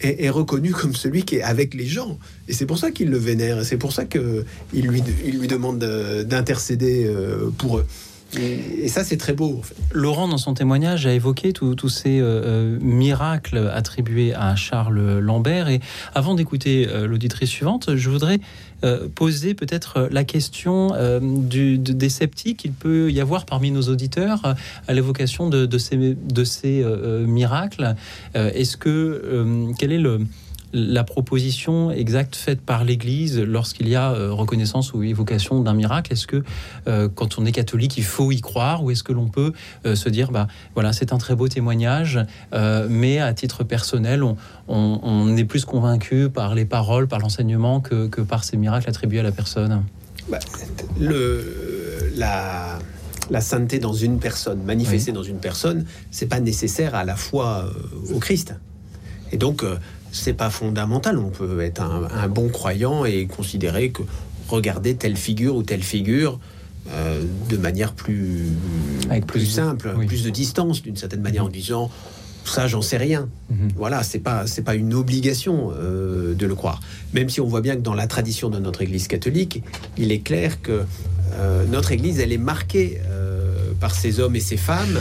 est, 0.00 0.30
reconnu 0.30 0.72
comme 0.72 0.94
celui 0.94 1.22
qui 1.22 1.36
est 1.36 1.42
avec 1.42 1.74
les 1.74 1.86
gens. 1.86 2.18
Et 2.48 2.52
c'est 2.52 2.66
pour 2.66 2.78
ça 2.78 2.90
qu'il 2.90 3.10
le 3.10 3.18
vénère, 3.18 3.64
c'est 3.64 3.76
pour 3.76 3.92
ça 3.92 4.04
qu'il 4.04 4.44
lui, 4.72 5.02
il 5.24 5.38
lui 5.38 5.48
demande 5.48 5.78
d'intercéder 5.78 7.04
euh, 7.06 7.50
pour 7.56 7.78
eux. 7.78 7.86
Et, 8.36 8.88
ça, 8.88 9.04
c'est 9.04 9.16
très 9.16 9.32
beau. 9.32 9.62
Laurent, 9.92 10.28
dans 10.28 10.38
son 10.38 10.54
témoignage, 10.54 11.06
a 11.06 11.12
évoqué 11.12 11.52
tous 11.52 11.88
ces 11.88 12.20
euh, 12.20 12.24
euh, 12.24 12.78
miracles 12.80 13.70
attribués 13.72 14.34
à 14.34 14.54
Charles 14.56 15.18
Lambert. 15.18 15.68
Et 15.68 15.80
avant 16.14 16.34
d'écouter 16.34 16.86
l'auditrice 17.06 17.50
suivante, 17.50 17.96
je 17.96 18.10
voudrais 18.10 18.40
poser 19.16 19.54
peut-être 19.54 20.08
la 20.12 20.22
question 20.22 20.92
du, 21.20 21.78
des 21.78 22.08
sceptiques 22.08 22.58
qu'il 22.58 22.72
peut 22.72 23.10
y 23.10 23.20
avoir 23.20 23.44
parmi 23.44 23.72
nos 23.72 23.82
auditeurs 23.82 24.54
à 24.86 24.94
l'évocation 24.94 25.48
de, 25.48 25.66
de, 25.66 25.78
ces, 25.78 25.96
de 25.96 26.44
ces 26.44 26.84
miracles. 27.26 27.96
Est-ce 28.34 28.76
que 28.76 29.72
quel 29.78 29.90
est 29.90 29.98
le 29.98 30.20
la 30.72 31.04
proposition 31.04 31.90
exacte 31.90 32.36
faite 32.36 32.60
par 32.60 32.84
l'Église 32.84 33.38
lorsqu'il 33.40 33.88
y 33.88 33.94
a 33.94 34.12
euh, 34.12 34.32
reconnaissance 34.32 34.92
ou 34.92 35.02
évocation 35.02 35.62
d'un 35.62 35.74
miracle 35.74 36.12
Est-ce 36.12 36.26
que 36.26 36.42
euh, 36.86 37.08
quand 37.12 37.38
on 37.38 37.46
est 37.46 37.52
catholique, 37.52 37.96
il 37.96 38.04
faut 38.04 38.30
y 38.32 38.40
croire 38.40 38.84
ou 38.84 38.90
est-ce 38.90 39.02
que 39.02 39.12
l'on 39.12 39.28
peut 39.28 39.52
euh, 39.86 39.94
se 39.94 40.08
dire, 40.08 40.30
bah 40.30 40.46
voilà, 40.74 40.92
c'est 40.92 41.12
un 41.12 41.18
très 41.18 41.34
beau 41.34 41.48
témoignage, 41.48 42.20
mais 42.88 43.18
à 43.18 43.32
titre 43.32 43.64
personnel, 43.64 44.22
on, 44.68 45.36
est 45.36 45.44
plus 45.44 45.64
convaincu 45.64 46.28
par 46.28 46.54
les 46.54 46.64
paroles, 46.64 47.08
par 47.08 47.18
l'enseignement 47.18 47.80
que, 47.80 48.20
par 48.20 48.44
ces 48.44 48.56
miracles 48.56 48.88
attribués 48.88 49.20
à 49.20 49.22
la 49.22 49.32
personne? 49.32 49.82
Bah, 50.30 50.38
le, 50.98 52.12
la, 52.16 52.78
la 53.30 53.40
sainteté 53.40 53.78
dans 53.78 53.92
une 53.92 54.18
personne, 54.18 54.62
manifestée 54.62 55.12
dans 55.12 55.22
une 55.22 55.38
personne, 55.38 55.84
c'est 56.10 56.26
pas 56.26 56.40
nécessaire 56.40 56.94
à 56.94 57.04
la 57.04 57.16
fois 57.16 57.70
au 58.12 58.18
Christ. 58.18 58.54
Et 59.32 59.36
donc, 59.36 59.64
c'est 60.12 60.32
pas 60.32 60.50
fondamental. 60.50 61.18
On 61.18 61.30
peut 61.30 61.60
être 61.60 61.82
un, 61.82 62.28
bon 62.28 62.48
croyant 62.48 63.04
et 63.04 63.26
considérer 63.26 63.90
que 63.90 64.02
regarder 64.48 64.94
telle 64.94 65.16
figure 65.16 65.56
ou 65.56 65.62
telle 65.62 65.82
figure 65.82 66.38
euh, 66.90 67.22
de 67.50 67.56
manière 67.56 67.92
plus, 67.92 68.46
Avec 69.10 69.26
plus, 69.26 69.44
simple, 69.44 69.94
plus 70.06 70.24
de 70.24 70.30
distance 70.30 70.82
d'une 70.82 70.96
certaine 70.96 71.20
manière 71.20 71.44
en 71.44 71.48
disant 71.48 71.90
ça 72.44 72.66
j'en 72.66 72.80
sais 72.80 72.96
rien. 72.96 73.28
Mhm. 73.50 73.68
Voilà, 73.76 74.02
c'est 74.02 74.20
pas 74.20 74.46
c'est 74.46 74.62
pas 74.62 74.74
une 74.74 74.94
obligation 74.94 75.70
euh, 75.76 76.34
de 76.34 76.46
le 76.46 76.54
croire. 76.54 76.80
Même 77.12 77.28
si 77.28 77.42
on 77.42 77.46
voit 77.46 77.60
bien 77.60 77.76
que 77.76 77.82
dans 77.82 77.94
la 77.94 78.06
tradition 78.06 78.48
de 78.48 78.58
notre 78.58 78.80
Église 78.80 79.06
catholique, 79.06 79.62
il 79.98 80.12
est 80.12 80.20
clair 80.20 80.62
que 80.62 80.84
euh, 81.34 81.64
notre 81.66 81.92
Église 81.92 82.20
elle 82.20 82.32
est 82.32 82.38
marquée 82.38 83.00
par 83.80 83.94
ces 83.94 84.18
hommes 84.18 84.34
et 84.34 84.40
ces 84.40 84.56
femmes 84.56 84.98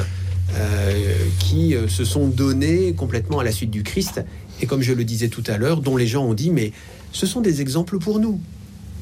qui 1.40 1.76
se 1.88 2.06
sont 2.06 2.28
donnés 2.28 2.94
complètement 2.94 3.40
à 3.40 3.44
la 3.44 3.52
suite 3.52 3.72
du 3.72 3.84
Christ 3.84 4.22
et 4.62 4.66
comme 4.66 4.82
je 4.82 4.94
le 4.94 5.04
disais 5.04 5.30
tout 5.30 5.44
à 5.48 5.58
l'heure, 5.58 5.82
dont 5.82 5.98
les 5.98 6.08
gens 6.08 6.26
ont 6.26 6.34
dit, 6.34 6.52
mais 6.52 6.72
ce 7.12 7.26
sont 7.26 7.42
des 7.42 7.62
exemples 7.62 8.00
pour 8.00 8.20
nous. 8.20 8.40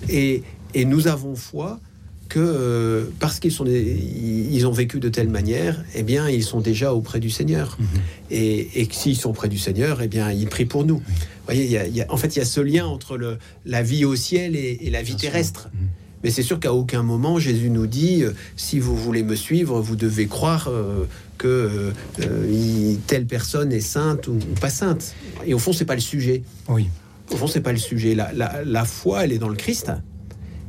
Et, 0.10 0.44
et 0.74 0.86
nous 0.86 1.08
avons 1.08 1.36
foi 1.36 1.80
que 2.28 2.40
euh, 2.40 3.06
parce 3.20 3.40
qu'ils 3.40 3.52
sont 3.52 3.66
ils 3.66 4.66
ont 4.66 4.72
vécu 4.72 5.00
de 5.00 5.10
telle 5.10 5.30
manière, 5.30 5.84
eh 5.96 6.04
bien, 6.04 6.30
ils 6.30 6.44
sont 6.44 6.60
déjà 6.60 6.94
auprès 6.94 7.20
du 7.20 7.30
Seigneur. 7.30 7.78
Mhm. 7.80 7.88
Et, 8.32 8.82
et 8.82 8.88
s'ils 8.92 9.16
sont 9.16 9.30
auprès 9.30 9.50
du 9.50 9.58
Seigneur, 9.58 10.02
eh 10.02 10.08
bien, 10.08 10.32
ils 10.32 10.48
prient 10.48 10.66
pour 10.66 10.86
nous. 10.86 10.98
Vous 10.98 11.46
voyez, 11.46 11.66
il 11.66 11.96
y 11.96 12.02
a, 12.02 12.06
en 12.12 12.18
fait, 12.18 12.36
il 12.36 12.40
y 12.40 12.42
a 12.42 12.46
ce 12.46 12.62
lien 12.62 12.86
entre 12.86 13.18
le, 13.18 13.38
la 13.66 13.84
vie 13.84 14.06
au 14.06 14.16
ciel 14.16 14.56
et, 14.56 14.90
la 14.90 15.04
vie 15.04 15.16
terrestre. 15.16 15.70
Mhm. 15.74 15.88
Mais 16.24 16.32
c'est 16.32 16.42
sûr 16.42 16.60
qu'à 16.60 16.74
aucun 16.74 17.04
moment 17.04 17.38
Jésus 17.38 17.70
nous 17.70 17.86
dit 17.86 18.24
euh, 18.24 18.32
si 18.56 18.80
vous 18.80 18.98
voulez 18.98 19.22
me 19.22 19.36
suivre, 19.36 19.80
vous 19.80 19.96
devez 19.96 20.26
croire 20.26 20.70
euh, 20.70 21.06
que 21.38 21.92
euh, 22.22 22.96
telle 23.08 23.26
personne 23.26 23.72
est 23.72 23.80
sainte 23.80 24.28
ou, 24.28 24.38
pas 24.60 24.70
sainte. 24.70 25.16
Et 25.46 25.54
au 25.54 25.60
fond, 25.60 25.74
c'est 25.74 25.86
pas 25.86 25.96
le 25.96 26.02
sujet. 26.02 26.44
Oui. 26.68 26.88
Au 27.32 27.38
fond, 27.38 27.48
c'est 27.48 27.62
pas 27.62 27.72
le 27.72 27.80
sujet. 27.80 28.16
La, 28.16 28.32
la, 28.34 28.86
foi, 28.86 29.24
elle 29.24 29.32
est 29.32 29.38
dans 29.38 29.50
le 29.50 29.56
Christ. 29.56 29.92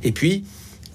Et 0.03 0.13
puis, 0.13 0.45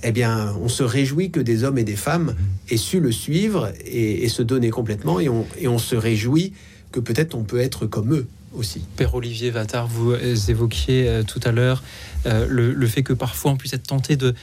eh 0.03 0.11
bien, 0.11 0.53
on 0.61 0.67
se 0.67 0.83
réjouit 0.83 1.31
que 1.31 1.39
des 1.39 1.63
hommes 1.63 1.77
et 1.77 1.83
des 1.83 1.95
femmes 1.95 2.35
aient 2.69 2.77
su 2.77 2.99
le 2.99 3.11
suivre 3.11 3.71
et, 3.85 4.27
se 4.29 4.41
donner 4.41 4.69
complètement. 4.69 5.19
Et 5.19 5.29
on, 5.29 5.45
et 5.59 5.67
on 5.67 5.77
se 5.77 5.95
réjouit 5.95 6.53
que 6.91 6.99
peut-être 6.99 7.35
on 7.35 7.43
peut 7.43 7.59
être 7.59 7.85
comme 7.85 8.13
eux 8.13 8.27
aussi. 8.53 8.81
Père 8.97 9.13
Olivier 9.13 9.51
Vattard, 9.51 9.87
vous 9.87 10.13
évoquiez 10.49 11.21
tout 11.27 11.39
à 11.43 11.51
l'heure 11.51 11.83
le, 12.25 12.73
le, 12.73 12.87
fait 12.87 13.03
que 13.03 13.13
parfois 13.13 13.51
on 13.51 13.57
puisse 13.57 13.73
être 13.73 13.87
tenté 13.87 14.17
de 14.17 14.33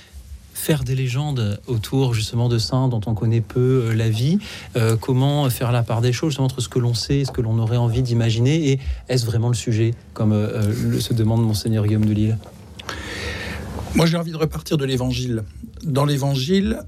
faire 0.69 0.85
des 0.85 0.95
légendes 0.95 1.59
autour 1.67 2.13
justement 2.13 2.51
de 2.51 2.59
saints 2.59 2.89
dont 2.89 3.01
on 3.07 3.15
connaît 3.15 3.41
peu 3.41 3.87
euh, 3.87 3.95
la 3.95 4.11
vie, 4.11 4.39
euh, 4.77 4.99
comment 5.01 5.49
faire 5.49 5.73
la 5.73 5.83
part 5.83 6.03
des 6.03 6.13
choses 6.13 6.39
entre 6.41 6.61
ce 6.61 6.69
que 6.69 6.79
l'on 6.79 6.93
sait 6.93 7.21
et 7.21 7.25
ce 7.25 7.33
que 7.33 7.41
l'on 7.41 7.59
aurait 7.59 7.79
envie 7.79 8.03
d'imaginer, 8.03 8.73
et 8.73 8.79
est-ce 9.09 9.25
vraiment 9.25 9.49
le 9.49 9.55
sujet, 9.55 9.95
comme 10.13 10.33
euh, 10.33 10.71
le, 10.85 11.01
se 11.01 11.15
demande 11.15 11.43
monseigneur 11.43 11.87
Guillaume 11.87 12.05
de 12.05 12.13
Lille? 12.13 12.39
Moi, 13.95 14.05
j'ai 14.05 14.19
envie 14.19 14.31
de 14.31 14.37
repartir 14.37 14.77
de 14.77 14.85
l'évangile. 14.85 15.43
Dans 15.85 16.05
l'évangile, 16.05 16.81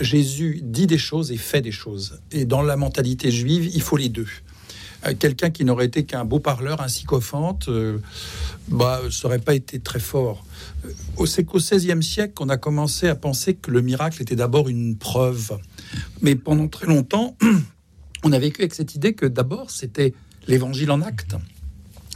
Jésus 0.00 0.60
dit 0.62 0.86
des 0.86 0.98
choses 0.98 1.32
et 1.32 1.38
fait 1.38 1.62
des 1.62 1.72
choses. 1.72 2.20
Et 2.32 2.44
dans 2.44 2.60
la 2.60 2.76
mentalité 2.76 3.30
juive, 3.30 3.70
il 3.72 3.80
faut 3.80 3.96
les 3.96 4.10
deux. 4.10 4.28
Quelqu'un 5.18 5.50
qui 5.50 5.64
n'aurait 5.64 5.86
été 5.86 6.04
qu'un 6.04 6.24
beau 6.24 6.38
parleur, 6.38 6.80
un 6.80 6.88
sycophante, 6.88 7.68
euh, 7.68 7.98
bah, 8.68 9.00
ça 9.10 9.26
n'aurait 9.26 9.40
pas 9.40 9.54
été 9.54 9.80
très 9.80 9.98
fort. 9.98 10.44
C'est 11.26 11.44
qu'au 11.44 11.58
XVIe 11.58 12.02
siècle 12.02 12.34
qu'on 12.34 12.48
a 12.48 12.56
commencé 12.56 13.08
à 13.08 13.14
penser 13.14 13.54
que 13.54 13.70
le 13.70 13.82
miracle 13.82 14.22
était 14.22 14.36
d'abord 14.36 14.68
une 14.68 14.96
preuve. 14.96 15.58
Mais 16.20 16.36
pendant 16.36 16.68
très 16.68 16.86
longtemps, 16.86 17.36
on 18.22 18.32
a 18.32 18.38
vécu 18.38 18.62
avec 18.62 18.74
cette 18.74 18.94
idée 18.94 19.14
que 19.14 19.26
d'abord 19.26 19.70
c'était 19.70 20.14
l'évangile 20.46 20.90
en 20.90 21.02
acte. 21.02 21.36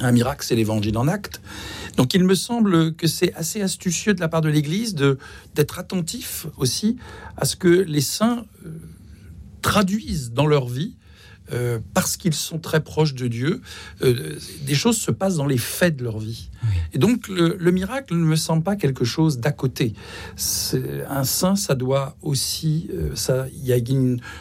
Un 0.01 0.13
miracle, 0.13 0.45
c'est 0.47 0.57
l'évangile 0.57 0.99
en 0.99 1.09
acte. 1.09 1.41
Donc 1.97 2.13
il 2.15 2.23
me 2.25 2.35
semble 2.35 2.95
que 2.95 3.07
c'est 3.07 3.33
assez 3.35 3.63
astucieux 3.63 4.13
de 4.15 4.21
la 4.21 4.29
part 4.29 4.43
de 4.43 4.49
l'Église 4.49 4.95
d'être 5.55 5.79
attentif 5.79 6.47
aussi 6.59 6.99
à 7.37 7.47
ce 7.47 7.57
que 7.57 7.69
les 7.69 8.03
saints 8.03 8.45
euh, 8.65 8.71
traduisent 9.63 10.33
dans 10.33 10.47
leur 10.47 10.69
vie 10.69 10.97
euh, 11.53 11.79
parce 11.95 12.17
qu'ils 12.17 12.35
sont 12.35 12.59
très 12.59 12.83
proches 12.83 13.15
de 13.15 13.29
Dieu, 13.29 13.61
euh, 14.03 14.37
des 14.63 14.75
choses 14.75 14.99
se 14.99 15.11
passent 15.11 15.37
dans 15.37 15.47
les 15.47 15.59
faits 15.59 15.97
de 15.97 16.05
leur 16.05 16.19
vie. 16.19 16.51
Et 16.93 16.99
donc 16.99 17.29
le, 17.29 17.71
miracle 17.71 18.15
ne 18.15 18.25
me 18.25 18.37
semble 18.37 18.63
pas 18.63 18.77
quelque 18.77 19.05
chose 19.05 19.39
d'à 19.39 19.53
côté. 19.53 19.95
Un 21.09 21.25
saint, 21.25 21.55
ça 21.55 21.75
doit 21.75 22.17
aussi, 22.23 22.91
ça, 23.15 23.47
il 23.53 23.65
y 23.65 23.73
a 23.73 23.79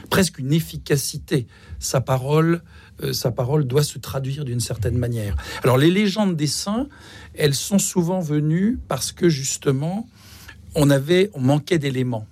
presque 0.10 0.39
une 0.39 0.53
efficacité. 0.53 1.45
Sa 1.80 2.01
parole 2.01 2.62
euh, 3.03 3.12
sa 3.12 3.32
parole 3.32 3.66
doit 3.66 3.84
se 3.84 3.99
traduire 3.99 4.45
d'une 4.45 4.60
certaine 4.60 4.97
manière. 4.97 5.36
Alors 5.64 5.78
les 5.78 5.91
légendes 5.91 6.36
des 6.36 6.47
saints, 6.47 6.88
elles 7.34 7.56
sont 7.56 7.80
souvent 7.80 8.22
venues 8.22 8.80
parce 8.88 9.12
que 9.12 9.28
justement, 9.28 10.08
on 10.76 10.89
avait, 10.89 11.30
on 11.34 11.41
manquait 11.41 11.78
d'éléments. 11.78 12.26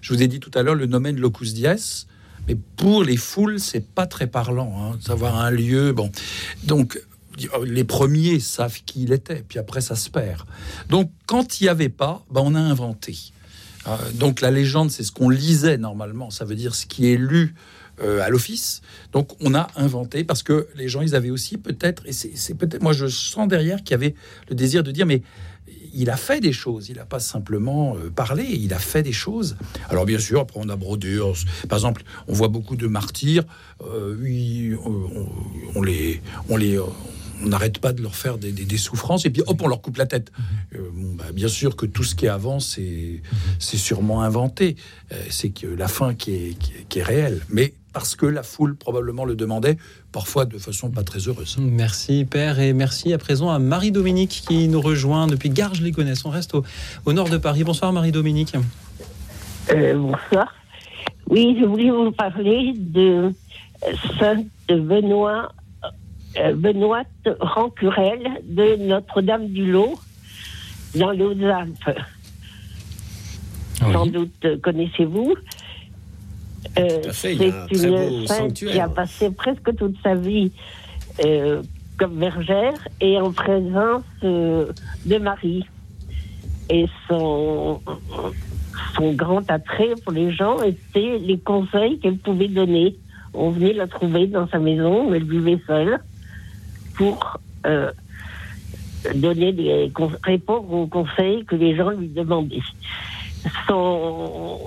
Je 0.00 0.12
vous 0.12 0.22
ai 0.22 0.28
dit 0.28 0.40
tout 0.40 0.50
à 0.54 0.62
l'heure 0.62 0.74
le 0.74 0.86
nomen 0.86 1.18
locus 1.18 1.54
dies, 1.54 2.06
mais 2.48 2.56
pour 2.76 3.04
les 3.04 3.16
foules, 3.16 3.60
c'est 3.60 3.86
pas 3.86 4.06
très 4.06 4.26
parlant, 4.26 4.74
hein, 4.78 4.98
savoir 5.00 5.38
un 5.38 5.50
lieu. 5.50 5.92
Bon, 5.92 6.10
donc 6.64 7.00
les 7.64 7.84
premiers 7.84 8.40
savent 8.40 8.80
qui 8.84 9.02
il 9.02 9.12
était, 9.12 9.44
puis 9.46 9.58
après 9.58 9.80
ça 9.80 9.94
se 9.94 10.10
perd. 10.10 10.42
Donc 10.88 11.10
quand 11.26 11.60
il 11.60 11.64
n'y 11.64 11.68
avait 11.68 11.90
pas, 11.90 12.24
ben, 12.30 12.40
on 12.44 12.54
a 12.54 12.60
inventé. 12.60 13.16
Euh, 13.86 13.96
donc 14.14 14.40
la 14.40 14.50
légende, 14.50 14.90
c'est 14.90 15.04
ce 15.04 15.12
qu'on 15.12 15.28
lisait 15.28 15.78
normalement, 15.78 16.30
ça 16.30 16.44
veut 16.44 16.56
dire 16.56 16.74
ce 16.74 16.86
qui 16.86 17.12
est 17.12 17.16
lu 17.16 17.54
euh, 18.00 18.22
à 18.22 18.28
l'office. 18.28 18.80
Donc 19.12 19.32
on 19.40 19.54
a 19.54 19.68
inventé 19.76 20.24
parce 20.24 20.42
que 20.42 20.68
les 20.74 20.88
gens 20.88 21.02
ils 21.02 21.14
avaient 21.14 21.30
aussi 21.30 21.58
peut-être 21.58 22.06
et 22.06 22.12
c'est 22.12 22.54
peut-être 22.54 22.82
moi 22.82 22.92
je 22.92 23.06
sens 23.06 23.46
derrière 23.46 23.82
qu'il 23.82 23.90
y 23.90 23.94
avait 23.94 24.14
le 24.48 24.54
désir 24.54 24.82
de 24.82 24.90
dire 24.90 25.04
mais 25.04 25.22
il 25.94 26.10
a 26.10 26.16
fait 26.16 26.40
des 26.40 26.52
choses, 26.52 26.88
il 26.88 26.96
n'a 26.96 27.04
pas 27.04 27.20
simplement 27.20 27.96
euh, 27.96 28.10
parlé, 28.10 28.44
il 28.44 28.72
a 28.72 28.78
fait 28.78 29.02
des 29.02 29.12
choses. 29.12 29.56
Alors 29.88 30.06
bien 30.06 30.18
sûr, 30.18 30.40
après 30.40 30.60
on 30.62 30.68
a 30.68 30.76
brodé, 30.76 31.18
par 31.68 31.78
exemple, 31.78 32.02
on 32.26 32.32
voit 32.32 32.48
beaucoup 32.48 32.76
de 32.76 32.86
martyrs, 32.86 33.44
euh, 33.82 34.16
oui, 34.20 34.74
on, 35.74 35.82
les, 35.82 36.20
on 36.48 36.56
les, 36.56 36.78
on 36.78 37.46
n'arrête 37.46 37.78
pas 37.78 37.92
de 37.92 38.02
leur 38.02 38.14
faire 38.14 38.38
des, 38.38 38.76
souffrances 38.76 39.24
et 39.26 39.30
puis 39.30 39.42
hop, 39.46 39.60
on 39.62 39.68
leur 39.68 39.80
coupe 39.80 39.96
la 39.96 40.06
tête. 40.06 40.32
Bah, 40.72 41.32
bien 41.32 41.48
sûr 41.48 41.76
que 41.76 41.86
tout 41.86 42.04
ce 42.04 42.14
qui 42.14 42.26
est 42.26 42.30
avant, 42.30 42.60
c'est 42.60 43.20
sûrement 43.58 44.22
inventé. 44.22 44.76
c'est 45.30 45.50
que 45.50 45.66
la 45.66 45.88
fin 45.88 46.14
qui 46.14 46.32
est, 46.34 46.58
qui 46.88 46.98
est 46.98 47.02
réelle. 47.02 47.40
Mais 47.48 47.74
parce 47.98 48.14
que 48.14 48.26
la 48.26 48.44
foule 48.44 48.76
probablement 48.76 49.24
le 49.24 49.34
demandait, 49.34 49.76
parfois 50.12 50.44
de 50.44 50.56
façon 50.56 50.88
pas 50.88 51.02
très 51.02 51.18
heureuse. 51.18 51.56
Merci 51.58 52.24
Père 52.24 52.60
et 52.60 52.72
merci 52.72 53.12
à 53.12 53.18
présent 53.18 53.50
à 53.50 53.58
Marie-Dominique 53.58 54.44
qui 54.46 54.68
nous 54.68 54.80
rejoint 54.80 55.26
depuis 55.26 55.50
Garges-les-Gonesse. 55.50 56.24
On 56.24 56.30
reste 56.30 56.54
au, 56.54 57.12
nord 57.12 57.28
de 57.28 57.38
Paris. 57.38 57.64
Bonsoir 57.64 57.92
Marie-Dominique. 57.92 58.54
Euh, 59.72 59.94
bonsoir. 59.98 60.54
Oui, 61.28 61.56
je 61.60 61.64
voulais 61.64 61.90
vous 61.90 62.12
parler 62.12 62.72
de 62.76 63.32
euh, 63.84 63.92
Sainte 64.20 64.46
Benoît, 64.68 65.50
euh, 66.38 66.54
Benoît 66.54 67.02
Rancurel 67.40 68.20
de 68.44 68.76
Notre-Dame-du-Lot 68.76 69.98
dans 70.94 71.10
les 71.10 71.24
Hautes-Alpes. 71.24 71.98
Sans 73.80 74.06
doute 74.06 74.46
connaissez-vous. 74.62 75.34
Euh, 76.78 77.02
c'est 77.12 77.34
une 77.34 78.26
sainte 78.26 78.54
qui 78.54 78.78
a 78.78 78.88
passé 78.88 79.30
presque 79.30 79.74
toute 79.76 79.96
sa 80.02 80.14
vie 80.14 80.52
euh, 81.24 81.62
comme 81.96 82.18
bergère 82.18 82.86
et 83.00 83.18
en 83.18 83.32
présence 83.32 84.04
euh, 84.24 84.72
de 85.06 85.18
Marie. 85.18 85.64
Et 86.70 86.86
son, 87.08 87.80
son 88.94 89.12
grand 89.12 89.50
attrait 89.50 89.94
pour 90.04 90.12
les 90.12 90.32
gens 90.32 90.60
était 90.62 91.18
les 91.18 91.38
conseils 91.38 91.98
qu'elle 91.98 92.18
pouvait 92.18 92.48
donner. 92.48 92.96
On 93.32 93.50
venait 93.50 93.72
la 93.72 93.86
trouver 93.86 94.26
dans 94.26 94.46
sa 94.48 94.58
maison 94.58 95.08
où 95.08 95.14
elle 95.14 95.24
vivait 95.24 95.60
seule 95.66 95.98
pour 96.96 97.40
donner 99.14 99.52
des 99.52 99.92
répondre 100.24 100.72
aux 100.72 100.86
conseils 100.86 101.44
que 101.44 101.56
les 101.56 101.74
gens 101.74 101.90
lui 101.90 102.08
demandaient. 102.08 102.62
Son, 103.66 104.58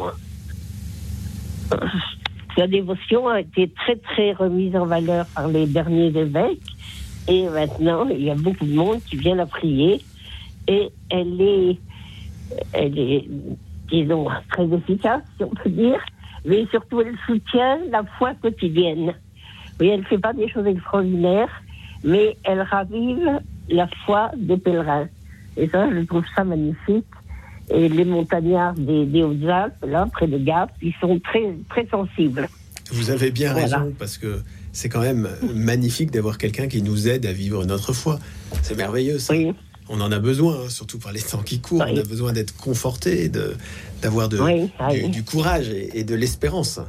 sa 2.57 2.67
dévotion 2.67 3.27
a 3.27 3.41
été 3.41 3.69
très 3.69 3.95
très 3.95 4.33
remise 4.33 4.75
en 4.75 4.85
valeur 4.85 5.25
par 5.27 5.47
les 5.47 5.65
derniers 5.65 6.07
évêques 6.07 6.59
et 7.27 7.47
maintenant 7.49 8.07
il 8.09 8.23
y 8.23 8.29
a 8.29 8.35
beaucoup 8.35 8.65
de 8.65 8.73
monde 8.73 8.99
qui 9.03 9.17
vient 9.17 9.35
la 9.35 9.45
prier 9.45 10.01
et 10.67 10.91
elle 11.09 11.41
est, 11.41 11.77
elle 12.73 12.97
est, 12.97 13.27
disons, 13.89 14.27
très 14.49 14.65
efficace, 14.65 15.21
si 15.37 15.43
on 15.43 15.49
peut 15.49 15.69
dire, 15.69 15.99
mais 16.45 16.65
surtout 16.67 17.01
elle 17.01 17.17
soutient 17.25 17.79
la 17.89 18.03
foi 18.17 18.33
quotidienne. 18.41 19.13
Oui, 19.79 19.87
elle 19.87 20.01
ne 20.01 20.05
fait 20.05 20.19
pas 20.19 20.33
des 20.33 20.47
choses 20.49 20.67
extraordinaires, 20.67 21.49
mais 22.03 22.37
elle 22.43 22.61
ravive 22.61 23.39
la 23.69 23.87
foi 24.05 24.31
des 24.35 24.57
pèlerins. 24.57 25.07
Et 25.57 25.67
ça, 25.67 25.89
je 25.91 25.99
trouve 26.01 26.23
ça 26.35 26.43
magnifique. 26.43 27.05
Et 27.73 27.89
les 27.89 28.05
montagnards 28.05 28.73
des, 28.73 29.23
Hautes-Alpes, 29.23 29.85
là, 29.87 30.07
près 30.11 30.27
de 30.27 30.37
Gap, 30.37 30.71
ils 30.81 30.93
sont 30.99 31.19
très, 31.19 31.55
très 31.69 31.87
sensibles. 31.87 32.49
Vous 32.91 33.09
avez 33.09 33.31
bien 33.31 33.53
raison, 33.53 33.93
parce 33.97 34.17
que 34.17 34.41
c'est 34.73 34.89
quand 34.89 35.01
même 35.01 35.29
magnifique 35.53 36.11
d'avoir 36.11 36.37
quelqu'un 36.37 36.67
qui 36.67 36.81
nous 36.81 37.07
aide 37.07 37.25
à 37.25 37.31
vivre 37.31 37.65
notre 37.65 37.93
foi. 37.93 38.19
C'est 38.61 38.75
merveilleux, 38.75 39.19
ça. 39.19 39.33
On 39.89 39.99
en 39.99 40.11
a 40.11 40.19
besoin, 40.19 40.55
hein, 40.55 40.69
surtout 40.69 40.99
par 40.99 41.11
les 41.11 41.21
temps 41.21 41.41
qui 41.43 41.59
courent. 41.59 41.83
On 41.85 41.97
a 41.97 42.03
besoin 42.03 42.31
d'être 42.33 42.55
conforté, 42.55 43.29
d'avoir 44.01 44.29
du, 44.29 44.37
courage 45.23 45.69
et, 45.69 46.03
de 46.03 46.15
l'espérance. 46.15 46.79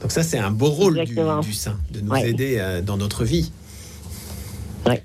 Donc 0.00 0.10
ça, 0.10 0.22
c'est 0.22 0.38
un 0.38 0.50
beau 0.50 0.70
rôle 0.70 1.04
du, 1.04 1.14
du, 1.42 1.52
saint, 1.52 1.78
de 1.92 2.00
nous 2.00 2.16
aider 2.16 2.56
euh, 2.58 2.82
dans 2.82 2.96
notre 2.96 3.24
vie. 3.24 3.52
Oui. 4.86 4.96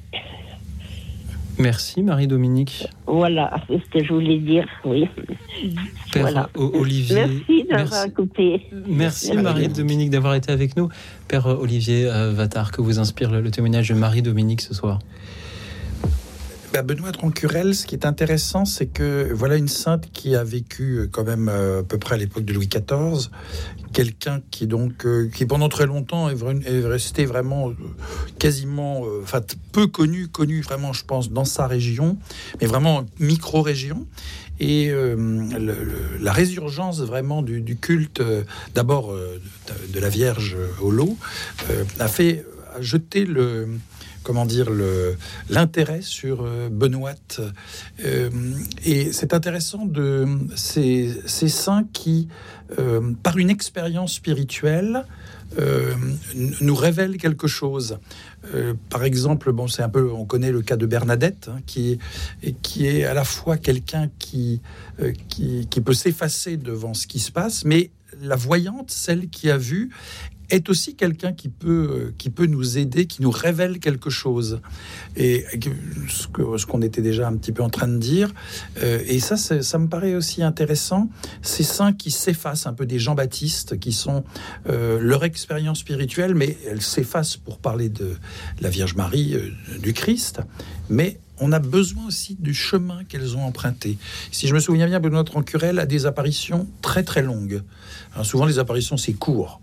Merci 1.59 2.01
Marie-Dominique. 2.01 2.87
Voilà, 3.05 3.53
c'est 3.67 3.79
ce 3.83 3.89
que 3.89 4.03
je 4.03 4.13
voulais 4.13 4.39
dire, 4.39 4.65
oui. 4.85 5.09
Père 6.13 6.49
Olivier. 6.55 7.27
Merci 7.27 7.65
d'avoir 7.69 8.05
écouté. 8.05 8.61
Merci, 8.87 9.35
Marie-Dominique 9.35 10.09
d'avoir 10.09 10.35
été 10.35 10.53
avec 10.53 10.77
nous. 10.77 10.87
Père 11.27 11.47
Olivier 11.47 12.05
euh, 12.05 12.31
Vatar, 12.31 12.71
que 12.71 12.81
vous 12.81 12.99
inspire 12.99 13.29
le, 13.29 13.51
témoignage 13.51 13.89
de 13.89 13.93
Marie-Dominique 13.93 14.61
ce 14.61 14.73
soir 14.73 14.99
Benoît 16.71 17.11
Troncurel, 17.11 17.75
ce 17.75 17.85
qui 17.85 17.95
est 17.95 18.05
intéressant, 18.05 18.63
c'est 18.63 18.85
que 18.85 19.31
voilà 19.33 19.55
une 19.55 19.67
sainte 19.67 20.09
qui 20.11 20.35
a 20.35 20.43
vécu 20.43 20.99
euh, 20.99 21.07
quand 21.11 21.23
même 21.23 21.49
euh, 21.49 21.81
à 21.81 21.83
peu 21.83 21.97
près 21.97 22.15
à 22.15 22.17
l'époque 22.17 22.45
de 22.45 22.53
Louis 22.53 22.67
XIV, 22.67 23.29
quelqu'un 23.91 24.41
qui 24.51 24.67
donc 24.67 25.05
euh, 25.05 25.29
qui 25.33 25.45
pendant 25.45 25.67
très 25.67 25.87
longtemps 25.87 26.29
est, 26.29 26.35
resté 26.85 27.25
vraiment 27.25 27.73
quasiment, 28.37 29.03
enfin 29.21 29.41
peu 29.71 29.87
connu, 29.87 30.27
connu 30.27 30.61
vraiment, 30.61 30.93
je 30.93 31.03
pense, 31.05 31.31
dans 31.31 31.45
sa 31.45 31.67
région, 31.67 32.17
mais 32.61 32.67
vraiment 32.67 33.05
micro-région. 33.19 34.07
Et 34.61 34.91
la 36.19 36.33
résurgence 36.33 36.99
vraiment 36.99 37.41
du, 37.41 37.77
culte, 37.77 38.21
d'abord 38.75 39.13
de, 39.13 39.99
la 40.01 40.09
Vierge 40.09 40.57
au 40.81 40.91
lot, 40.91 41.17
a 41.97 42.07
fait 42.09 42.45
jeter 42.81 43.23
le, 43.23 43.69
comment 44.29 44.45
dire, 44.45 44.69
l'intérêt 45.49 46.03
sur 46.03 46.43
euh, 46.43 46.69
Benoît. 46.69 47.15
Euh, 48.05 48.29
et 48.85 49.11
c'est 49.11 49.33
intéressant 49.33 49.85
de 49.85 50.27
ces, 50.55 51.09
saints 51.25 51.87
qui, 51.93 52.27
euh, 52.77 53.11
par 53.23 53.39
une 53.39 53.49
expérience 53.49 54.13
spirituelle, 54.13 55.03
nous 56.61 56.75
révèlent 56.75 57.17
quelque 57.17 57.47
chose. 57.47 57.97
par 58.91 59.03
exemple, 59.03 59.51
bon, 59.51 59.67
c'est 59.67 59.81
un 59.81 59.89
peu, 59.89 60.11
on 60.11 60.23
connaît 60.23 60.51
le 60.51 60.61
cas 60.61 60.77
de 60.77 60.85
Bernadette, 60.85 61.49
hein, 61.51 61.61
qui, 61.65 61.97
qui 62.61 62.85
est 62.85 63.03
à 63.05 63.15
la 63.15 63.23
fois 63.23 63.57
quelqu'un 63.57 64.11
qui, 64.19 64.61
qui, 65.27 65.67
qui 65.67 65.81
peut 65.81 65.95
s'effacer 65.95 66.55
devant 66.55 66.93
ce 66.93 67.07
qui 67.07 67.17
se 67.17 67.31
passe, 67.31 67.65
mais 67.65 67.89
la 68.21 68.35
voyante, 68.35 68.91
celle 68.91 69.27
qui 69.29 69.49
a 69.49 69.57
vu, 69.57 69.89
est 70.49 70.69
aussi 70.69 70.95
quelqu'un 70.95 71.33
qui 71.33 71.49
peut, 71.49 72.13
qui 72.17 72.29
peut 72.29 72.45
nous 72.45 72.77
aider, 72.77 73.05
qui 73.05 73.21
nous 73.21 73.31
révèle 73.31 73.79
quelque 73.79 74.09
chose. 74.09 74.61
Et 75.15 75.45
ce 76.07 76.27
qu'on 76.27 76.57
ce 76.57 76.85
était 76.85 77.01
déjà 77.01 77.27
un 77.27 77.35
petit 77.35 77.51
peu 77.51 77.63
en 77.63 77.69
train 77.69 77.87
de 77.87 77.97
dire. 77.97 78.33
Euh, 78.81 79.03
et 79.07 79.19
ça, 79.19 79.37
ça 79.37 79.77
me 79.77 79.87
paraît 79.87 80.15
aussi 80.15 80.43
intéressant. 80.43 81.09
Ces 81.41 81.63
saints 81.63 81.93
qui 81.93 82.11
s'effacent 82.11 82.67
un 82.67 82.73
peu 82.73 82.85
des 82.85 82.99
Jean-Baptiste, 82.99 83.79
qui 83.79 83.91
sont 83.91 84.23
euh, 84.67 84.99
leur 84.99 85.23
expérience 85.23 85.79
spirituelle, 85.79 86.35
mais 86.35 86.57
elles 86.67 86.81
s'effacent 86.81 87.37
pour 87.37 87.59
parler 87.59 87.89
de 87.89 88.15
la 88.61 88.69
Vierge 88.69 88.95
Marie, 88.95 89.35
euh, 89.35 89.49
du 89.79 89.93
Christ. 89.93 90.41
Mais 90.89 91.19
on 91.39 91.51
a 91.51 91.59
besoin 91.59 92.07
aussi 92.07 92.35
du 92.39 92.53
chemin 92.53 93.03
qu'elles 93.03 93.35
ont 93.35 93.43
emprunté. 93.43 93.97
Si 94.31 94.47
je 94.47 94.53
me 94.53 94.59
souviens 94.59 94.87
bien, 94.87 94.99
Benoît 94.99 95.23
Trancurel 95.23 95.79
a 95.79 95.85
des 95.85 96.05
apparitions 96.05 96.67
très 96.81 97.03
très 97.03 97.21
longues. 97.21 97.61
souvent, 98.23 98.45
les 98.45 98.59
apparitions, 98.59 98.97
c'est 98.97 99.13
court. 99.13 99.61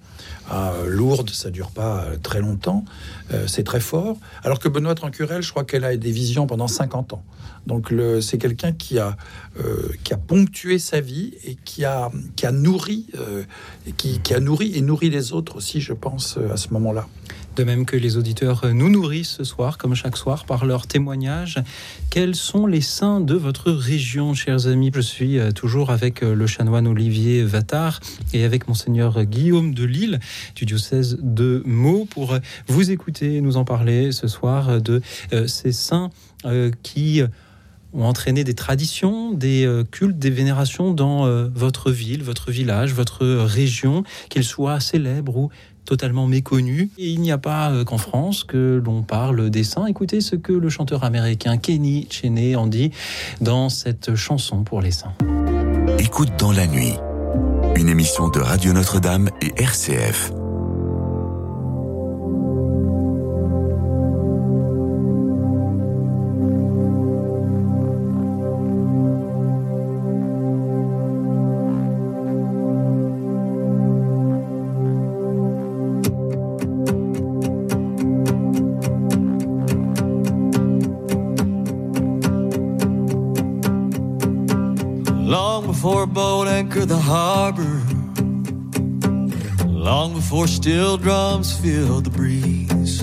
À 0.49 0.72
Lourdes, 0.87 1.31
ça 1.31 1.51
dure 1.51 1.70
pas 1.70 2.05
euh, 2.05 2.16
très 2.22 2.41
longtemps, 2.41 2.85
euh, 3.33 3.47
c'est 3.49 3.64
très 3.64 3.81
fort. 3.81 4.16
Alors 4.45 4.61
que 4.61 4.68
Benoît 4.68 4.95
Trancurel, 4.95 5.43
je 5.43 5.51
crois 5.51 5.64
qu'elle 5.64 5.85
a 5.85 5.97
des 5.97 6.12
visions 6.12 6.47
pendant 6.47 6.68
50 6.68 7.14
ans. 7.14 7.24
Donc 7.66 7.93
c'est 8.20 8.39
quelqu'un 8.39 8.70
qui 8.70 9.01
a 9.01 9.16
euh, 9.59 9.89
qui 10.05 10.14
a 10.14 10.16
ponctué 10.16 10.79
sa 10.79 11.01
vie 11.01 11.35
et 11.45 11.57
qui 11.64 11.85
a 11.85 12.12
qui 12.37 12.47
a 12.47 12.53
nourri 12.53 13.07
qui, 13.97 14.20
qui, 14.20 14.35
a 14.35 14.39
nourri 14.39 14.72
et 14.77 14.83
nourri 14.83 15.11
les 15.11 15.33
autres 15.33 15.57
aussi, 15.57 15.81
je 15.81 15.93
pense, 15.93 16.39
à 16.53 16.57
ce 16.57 16.68
moment-là. 16.74 17.09
De 17.57 17.64
même 17.64 17.86
que 17.86 17.96
les 17.96 18.18
auditeurs 18.18 18.66
nous 18.74 18.90
nourrissent 18.90 19.36
ce 19.38 19.44
soir, 19.44 19.78
comme 19.78 19.94
chaque 19.94 20.18
soir, 20.18 20.44
par 20.44 20.66
leurs 20.66 20.86
témoignages. 20.86 21.57
Quels 22.11 22.34
sont 22.34 22.66
les 22.66 22.82
saints 22.82 23.22
de 23.22 23.32
votre 23.32 23.72
région, 23.72 24.34
chers 24.34 24.66
amis? 24.66 24.90
Je 24.94 25.00
suis 25.00 25.38
euh, 25.38 25.52
toujours 25.52 25.88
avec 25.88 26.22
euh, 26.22 26.34
le 26.34 26.46
chanoine 26.46 26.86
Olivier 26.86 27.44
Vattard 27.44 28.00
et 28.34 28.44
avec 28.44 28.68
monseigneur 28.68 29.24
Guillaume 29.24 29.72
de 29.72 29.84
Lille 29.84 30.20
du 30.54 30.66
diocèse 30.66 31.16
de 31.22 31.62
Meaux 31.64 32.04
pour 32.04 32.36
vous 32.68 32.90
écouter, 32.90 33.40
nous 33.40 33.57
en 33.57 33.64
parler 33.64 34.12
ce 34.12 34.28
soir 34.28 34.82
de 34.82 35.00
euh, 35.32 35.46
ces 35.46 35.72
saints 35.72 36.11
qui 36.82 37.22
ont 37.92 38.04
entraîné 38.04 38.44
des 38.44 38.54
traditions, 38.54 39.32
des 39.32 39.68
cultes, 39.90 40.18
des 40.18 40.30
vénérations 40.30 40.92
dans 40.92 41.26
votre 41.48 41.90
ville, 41.90 42.22
votre 42.22 42.52
village, 42.52 42.92
votre 42.92 43.26
région, 43.26 44.04
qu'ils 44.28 44.44
soient 44.44 44.78
célèbres 44.78 45.36
ou 45.36 45.50
totalement 45.87 46.26
méconnu. 46.26 46.91
Et 46.99 47.09
il 47.09 47.20
n'y 47.20 47.32
a 47.32 47.39
pas 47.39 47.70
euh, 47.70 47.84
qu'en 47.84 47.99
France 47.99 48.45
que 48.45 48.82
l'on 48.84 49.03
parle 49.03 49.49
des 49.49 49.64
saints. 49.64 49.87
Écoutez 49.87 50.20
ce 50.20 50.37
que 50.37 50.53
le 50.53 50.68
chanteur 50.68 51.05
américain 51.05 51.57
Kenny 51.57 52.07
Cheney 52.11 52.57
en 52.57 52.66
dit 52.66 52.91
dans 53.41 53.70
cette 53.70 54.14
chanson 54.14 54.62
pour 54.62 54.82
les 54.82 54.91
saints. 54.91 55.14
Écoute 55.99 56.32
dans 56.39 56.53
la 56.53 56.66
nuit, 56.66 56.93
une 57.76 57.89
émission 57.89 58.28
de 58.28 58.41
Radio 58.41 58.72
Notre-Dame 58.72 59.30
et 59.41 59.55
RCF. 59.62 60.32
The 86.87 86.97
harbor 86.97 87.80
long 89.68 90.14
before 90.14 90.47
steel 90.47 90.97
drums 90.97 91.57
filled 91.61 92.05
the 92.05 92.11
breeze. 92.11 93.03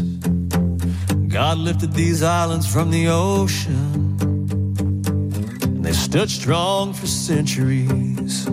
God 1.27 1.57
lifted 1.57 1.93
these 1.93 2.23
islands 2.23 2.67
from 2.67 2.91
the 2.91 3.07
ocean, 3.07 4.17
and 5.63 5.85
they 5.85 5.93
stood 5.93 6.29
strong 6.29 6.93
for 6.93 7.07
centuries. 7.07 8.45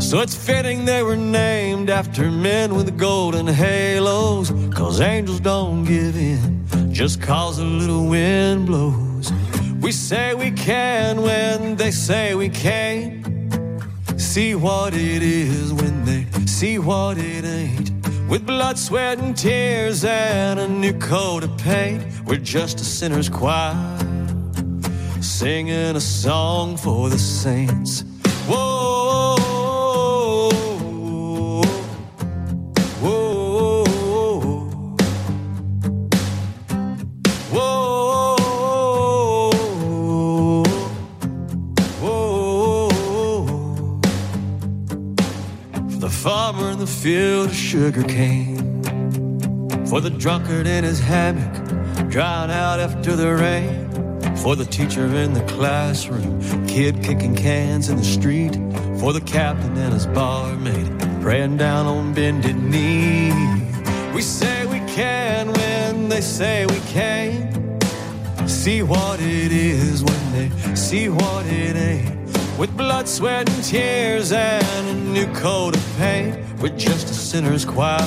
So 0.00 0.20
it's 0.20 0.36
fitting 0.36 0.84
they 0.84 1.02
were 1.02 1.16
named 1.16 1.90
after 1.90 2.30
men 2.30 2.74
with 2.74 2.96
golden 2.98 3.46
halos, 3.46 4.52
cause 4.74 5.00
angels 5.00 5.40
don't 5.40 5.84
give 5.84 6.16
in 6.16 6.66
just 6.92 7.20
cause 7.22 7.58
a 7.58 7.64
little 7.64 8.08
wind 8.08 8.66
blows. 8.66 9.07
We 9.88 9.92
say 9.92 10.34
we 10.34 10.50
can 10.50 11.22
when 11.22 11.76
they 11.76 11.90
say 11.90 12.34
we 12.34 12.50
can't 12.50 13.24
see 14.20 14.54
what 14.54 14.92
it 14.92 15.22
is 15.22 15.72
when 15.72 16.04
they 16.04 16.26
see 16.44 16.78
what 16.78 17.16
it 17.16 17.42
ain't. 17.46 17.90
With 18.28 18.44
blood, 18.44 18.76
sweat, 18.78 19.18
and 19.18 19.34
tears 19.34 20.04
and 20.04 20.60
a 20.60 20.68
new 20.68 20.92
coat 20.92 21.42
of 21.42 21.56
paint, 21.56 22.04
we're 22.26 22.36
just 22.36 22.80
a 22.80 22.84
sinner's 22.84 23.30
choir, 23.30 23.98
singing 25.22 25.96
a 25.96 26.00
song 26.00 26.76
for 26.76 27.08
the 27.08 27.18
saints. 27.18 28.04
Whoa. 28.46 28.87
Field 47.08 47.48
of 47.48 47.56
sugar 47.56 48.02
cane. 48.02 48.82
For 49.86 49.98
the 49.98 50.10
drunkard 50.10 50.66
in 50.66 50.84
his 50.84 51.00
hammock, 51.00 52.10
drying 52.10 52.50
out 52.50 52.80
after 52.80 53.16
the 53.16 53.34
rain. 53.34 54.36
For 54.36 54.54
the 54.54 54.66
teacher 54.66 55.06
in 55.06 55.32
the 55.32 55.42
classroom, 55.56 56.38
kid 56.66 57.02
kicking 57.02 57.34
cans 57.34 57.88
in 57.88 57.96
the 57.96 58.04
street. 58.04 58.52
For 59.00 59.14
the 59.14 59.22
captain 59.22 59.74
and 59.78 59.94
his 59.94 60.06
barmaid, 60.08 61.00
praying 61.22 61.56
down 61.56 61.86
on 61.86 62.12
bended 62.12 62.58
knee. 62.62 63.32
We 64.14 64.20
say 64.20 64.66
we 64.66 64.80
can 64.80 65.50
when 65.54 66.10
they 66.10 66.20
say 66.20 66.66
we 66.66 66.80
can't. 66.92 67.56
See 68.46 68.82
what 68.82 69.18
it 69.18 69.50
is 69.50 70.04
when 70.04 70.32
they 70.32 70.74
see 70.74 71.08
what 71.08 71.46
it 71.46 71.74
ain't. 71.74 72.58
With 72.58 72.76
blood, 72.76 73.08
sweat, 73.08 73.48
and 73.48 73.64
tears 73.64 74.30
and 74.30 74.88
a 74.88 74.94
new 75.14 75.26
coat 75.32 75.74
of 75.74 75.96
paint 75.96 76.47
we're 76.60 76.76
just 76.76 77.08
a 77.08 77.14
sinner's 77.14 77.64
choir, 77.64 78.00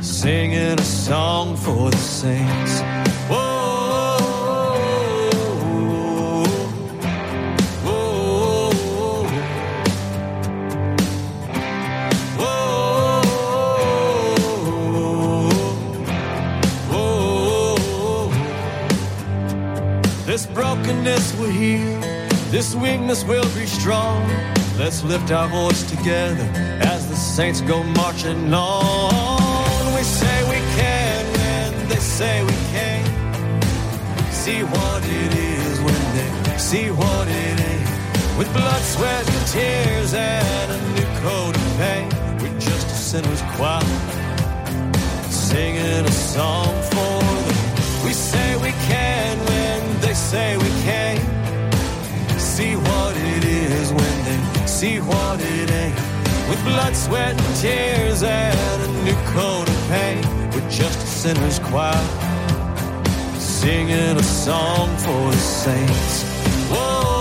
singing 0.00 0.78
a 0.78 0.82
song 0.82 1.56
for 1.56 1.90
the 1.90 1.96
saints. 1.96 2.80
Whoa, 3.28 4.16
whoa, 7.84 8.72
whoa, 16.88 18.30
this 20.26 20.46
brokenness 20.46 21.34
will 21.38 21.50
heal, 21.50 22.00
this 22.50 22.74
weakness 22.76 23.24
will 23.24 23.48
be 23.54 23.66
strong. 23.66 24.28
Let's 24.78 25.02
lift 25.04 25.30
our 25.30 25.48
voice 25.48 25.82
together 25.90 26.48
saints 27.30 27.60
go 27.60 27.84
marching 27.84 28.52
on. 28.52 29.94
We 29.94 30.02
say 30.02 30.36
we 30.50 30.60
can 30.78 31.24
and 31.52 31.88
they 31.88 32.02
say 32.18 32.42
we 32.42 32.56
can't. 32.74 33.06
See 34.32 34.62
what 34.64 35.02
it 35.04 35.32
is 35.38 35.80
when 35.80 36.02
they 36.16 36.58
see 36.58 36.90
what 36.90 37.28
it 37.28 37.56
ain't. 37.70 38.36
With 38.36 38.52
blood, 38.52 38.82
sweat, 38.82 39.24
and 39.36 39.46
tears 39.46 40.12
and 40.12 40.72
a 40.72 40.78
new 40.96 41.10
coat 41.20 41.54
of 41.54 41.66
paint. 41.78 42.12
We're 42.42 42.58
just 42.58 42.86
a 42.88 42.98
sinner's 43.08 43.42
choir 43.54 43.80
singing 45.30 46.04
a 46.12 46.16
song 46.34 46.74
for 46.90 47.14
them. 47.26 48.04
We 48.04 48.12
say 48.12 48.56
we 48.56 48.72
can 48.90 49.38
when 49.50 50.00
they 50.00 50.14
say 50.14 50.56
we 50.56 50.70
can't. 50.88 51.22
See 52.40 52.74
what 52.74 53.16
it 53.16 53.44
is 53.44 53.92
when 53.92 54.16
they 54.26 54.66
see 54.66 54.98
what 54.98 55.40
it 55.40 55.70
ain't. 55.70 56.09
With 56.50 56.64
blood, 56.64 56.96
sweat, 56.96 57.40
and 57.40 57.56
tears, 57.56 58.24
and 58.24 58.82
a 58.82 58.88
new 59.04 59.14
coat 59.32 59.68
of 59.68 59.88
paint. 59.88 60.26
We're 60.52 60.68
just 60.68 60.98
a 60.98 61.06
sinner's 61.06 61.60
choir, 61.60 61.94
singing 63.38 64.16
a 64.16 64.22
song 64.22 64.88
for 64.96 65.30
the 65.30 65.36
saints. 65.36 66.24
Whoa. 66.68 67.19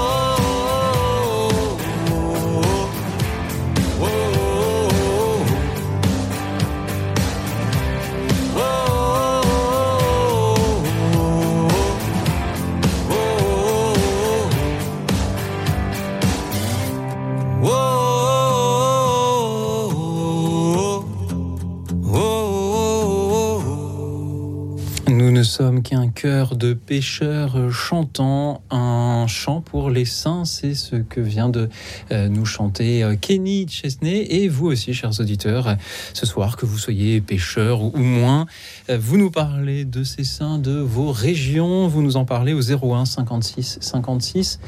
Chœur 26.20 26.57
de 26.57 26.74
pêcheurs 26.74 27.72
chantant 27.72 28.61
un 28.72 29.26
chant 29.28 29.61
pour 29.61 29.89
les 29.89 30.03
saints. 30.03 30.43
C'est 30.43 30.74
ce 30.74 30.97
que 30.97 31.22
vient 31.22 31.47
de 31.47 31.70
euh, 32.11 32.28
nous 32.28 32.43
chanter 32.43 33.05
euh, 33.05 33.15
Kenny 33.15 33.65
Chesney. 33.70 34.28
Et 34.30 34.49
vous 34.49 34.65
aussi, 34.65 34.93
chers 34.93 35.17
auditeurs, 35.22 35.78
ce 36.13 36.26
soir, 36.26 36.57
que 36.57 36.65
vous 36.65 36.78
soyez 36.78 37.22
pêcheurs 37.22 37.82
ou 37.82 37.99
moins, 37.99 38.47
euh, 38.89 38.97
vous 38.99 39.15
nous 39.15 39.32
parlez 39.32 39.86
de 39.86 40.03
ces 40.03 40.26
saints 40.26 40.57
de 40.57 40.78
vos 40.80 41.13
régions. 41.13 41.88
Vous 41.88 42.01
nous 42.01 42.17
en 42.17 42.26
parlez 42.26 42.51
au 42.51 42.59
01 42.61 43.05
56 43.05 43.78
56 43.80 44.59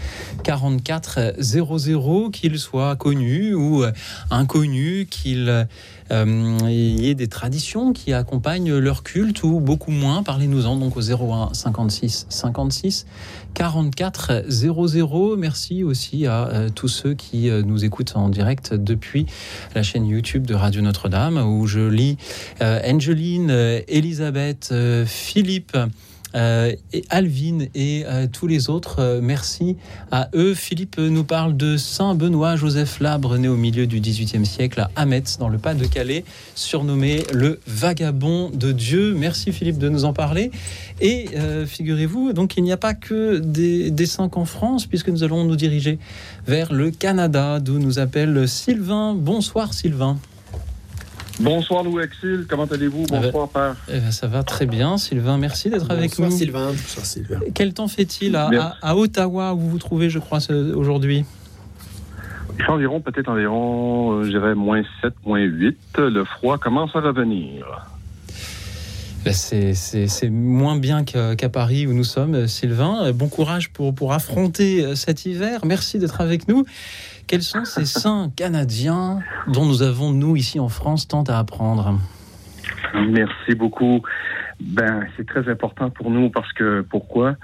44 0.45 1.33
00, 1.37 2.29
qu'ils 2.29 2.59
soient 2.59 2.95
connus 2.95 3.53
ou 3.53 3.83
inconnus, 4.29 5.05
qu'ils 5.09 5.67
il 6.11 7.01
y 7.01 7.09
ait 7.09 7.15
des 7.15 7.27
traditions 7.27 7.93
qui 7.93 8.13
accompagnent 8.13 8.77
leur 8.77 9.03
culte 9.03 9.43
ou 9.43 9.59
beaucoup 9.59 9.91
moins. 9.91 10.23
Parlez-nous-en 10.23 10.75
donc 10.75 10.97
au 10.97 11.01
01 11.01 11.53
56 11.53 12.25
56 12.29 13.05
44 13.53 14.43
00. 14.47 15.37
Merci 15.37 15.83
aussi 15.83 16.25
à 16.25 16.47
euh, 16.47 16.69
tous 16.73 16.87
ceux 16.87 17.13
qui 17.13 17.49
euh, 17.49 17.61
nous 17.63 17.85
écoutent 17.85 18.15
en 18.15 18.29
direct 18.29 18.73
depuis 18.73 19.25
la 19.75 19.83
chaîne 19.83 20.05
YouTube 20.05 20.45
de 20.45 20.53
Radio 20.53 20.81
Notre-Dame 20.81 21.37
où 21.37 21.67
je 21.67 21.79
lis 21.79 22.17
Angeline, 22.59 23.49
Elisabeth, 23.87 24.73
Philippe. 25.05 25.77
Euh, 26.35 26.73
et 26.93 27.03
Alvin 27.09 27.65
et 27.75 28.03
euh, 28.05 28.27
tous 28.31 28.47
les 28.47 28.69
autres, 28.69 28.99
euh, 28.99 29.19
merci 29.21 29.77
à 30.11 30.29
eux. 30.33 30.53
Philippe 30.53 30.97
nous 30.97 31.23
parle 31.23 31.57
de 31.57 31.77
Saint 31.77 32.15
Benoît 32.15 32.55
Joseph 32.55 32.99
Labre, 32.99 33.37
né 33.37 33.47
au 33.47 33.57
milieu 33.57 33.87
du 33.87 33.99
XVIIIe 33.99 34.45
siècle 34.45 34.79
à 34.79 34.91
Hametz, 34.95 35.37
dans 35.37 35.49
le 35.49 35.57
Pas-de-Calais, 35.57 36.23
surnommé 36.55 37.23
le 37.33 37.59
vagabond 37.67 38.49
de 38.49 38.71
Dieu. 38.71 39.13
Merci 39.13 39.51
Philippe 39.51 39.77
de 39.77 39.89
nous 39.89 40.05
en 40.05 40.13
parler. 40.13 40.51
Et 40.99 41.29
figurez-vous, 41.65 42.33
donc 42.33 42.57
il 42.57 42.63
n'y 42.63 42.71
a 42.71 42.77
pas 42.77 42.93
que 42.93 43.39
des, 43.39 43.89
des 43.89 44.05
saints 44.05 44.29
qu'en 44.29 44.45
France, 44.45 44.85
puisque 44.85 45.09
nous 45.09 45.23
allons 45.23 45.43
nous 45.43 45.55
diriger 45.55 45.97
vers 46.45 46.71
le 46.71 46.91
Canada, 46.91 47.59
d'où 47.59 47.79
nous 47.79 47.99
appelle 47.99 48.47
Sylvain. 48.47 49.15
Bonsoir 49.15 49.73
Sylvain. 49.73 50.17
Bonsoir 51.39 51.83
Louis 51.83 52.03
Exil, 52.03 52.45
comment 52.47 52.65
allez-vous? 52.65 53.05
Eh 53.07 53.11
ben, 53.11 53.21
Bonsoir 53.21 53.49
Père. 53.49 53.75
Eh 53.87 53.99
ben, 53.99 54.11
ça 54.11 54.27
va 54.27 54.43
très 54.43 54.65
bien, 54.65 54.97
Sylvain. 54.97 55.37
Merci 55.37 55.69
d'être 55.69 55.89
avec 55.89 56.17
nous. 56.19 56.29
Sylvain. 56.29 56.67
Bonsoir 56.67 57.05
Sylvain. 57.05 57.39
Quel 57.55 57.73
temps 57.73 57.87
fait-il 57.87 58.35
à, 58.35 58.49
Merci. 58.49 58.67
à- 58.81 58.89
à 58.89 58.95
Ottawa 58.95 59.53
où 59.53 59.59
vous 59.59 59.69
vous 59.71 59.79
trouvez, 59.79 60.09
je 60.09 60.19
crois, 60.19 60.39
aujourd'hui? 60.75 61.25
Il 62.59 62.65
fait 62.65 62.71
environ, 62.71 63.01
peut-être 63.01 63.29
environ, 63.29 64.11
euh, 64.19 64.23
je 64.25 64.29
dirais, 64.29 64.53
moins 64.55 64.83
7, 65.01 65.13
moins 65.25 65.39
8. 65.39 65.77
Le 65.97 66.23
froid 66.25 66.57
commence 66.59 66.91
à 66.95 66.99
revenir. 66.99 67.65
Ben, 69.25 69.33
C'est 69.33 70.29
moins 70.29 70.75
bien 70.75 71.03
qu'à 71.03 71.49
Paris 71.49 71.87
où 71.87 71.93
nous 71.93 72.03
sommes, 72.03 72.47
Sylvain. 72.47 73.11
Bon 73.13 73.29
courage 73.29 73.69
pour, 73.71 73.95
pour 73.95 74.13
affronter 74.13 74.83
euh, 74.83 74.95
cet 74.95 75.25
hiver. 75.25 75.61
Merci 75.65 75.97
d'être 75.97 76.21
avec 76.21 76.47
nous. 76.47 76.65
Quels 77.31 77.43
sont 77.43 77.63
ces 77.63 77.85
saints 77.85 78.29
canadiens 78.35 79.19
dont 79.47 79.65
nous 79.65 79.83
avons, 79.83 80.11
nous, 80.11 80.35
ici 80.35 80.59
en 80.59 80.67
France, 80.67 81.07
tant 81.07 81.23
à 81.23 81.37
apprendre 81.37 81.97
Merci 82.93 83.55
beaucoup. 83.55 84.01
Ben, 84.59 85.07
c'est 85.15 85.25
très 85.25 85.47
important 85.49 85.89
pour 85.89 86.11
nous 86.11 86.29
parce 86.29 86.51
que, 86.51 86.81
pourquoi? 86.81 87.37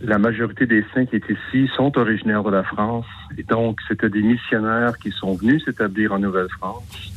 La 0.00 0.16
majorité 0.16 0.64
des 0.64 0.82
saints 0.94 1.04
qui 1.04 1.16
étaient 1.16 1.36
ici 1.50 1.70
sont 1.76 1.98
originaires 1.98 2.44
de 2.44 2.50
la 2.50 2.62
France. 2.62 3.04
Et 3.36 3.42
donc, 3.42 3.78
c'était 3.86 4.08
des 4.08 4.22
missionnaires 4.22 4.96
qui 4.96 5.10
sont 5.10 5.34
venus 5.34 5.62
s'établir 5.66 6.14
en 6.14 6.18
Nouvelle-France. 6.18 7.12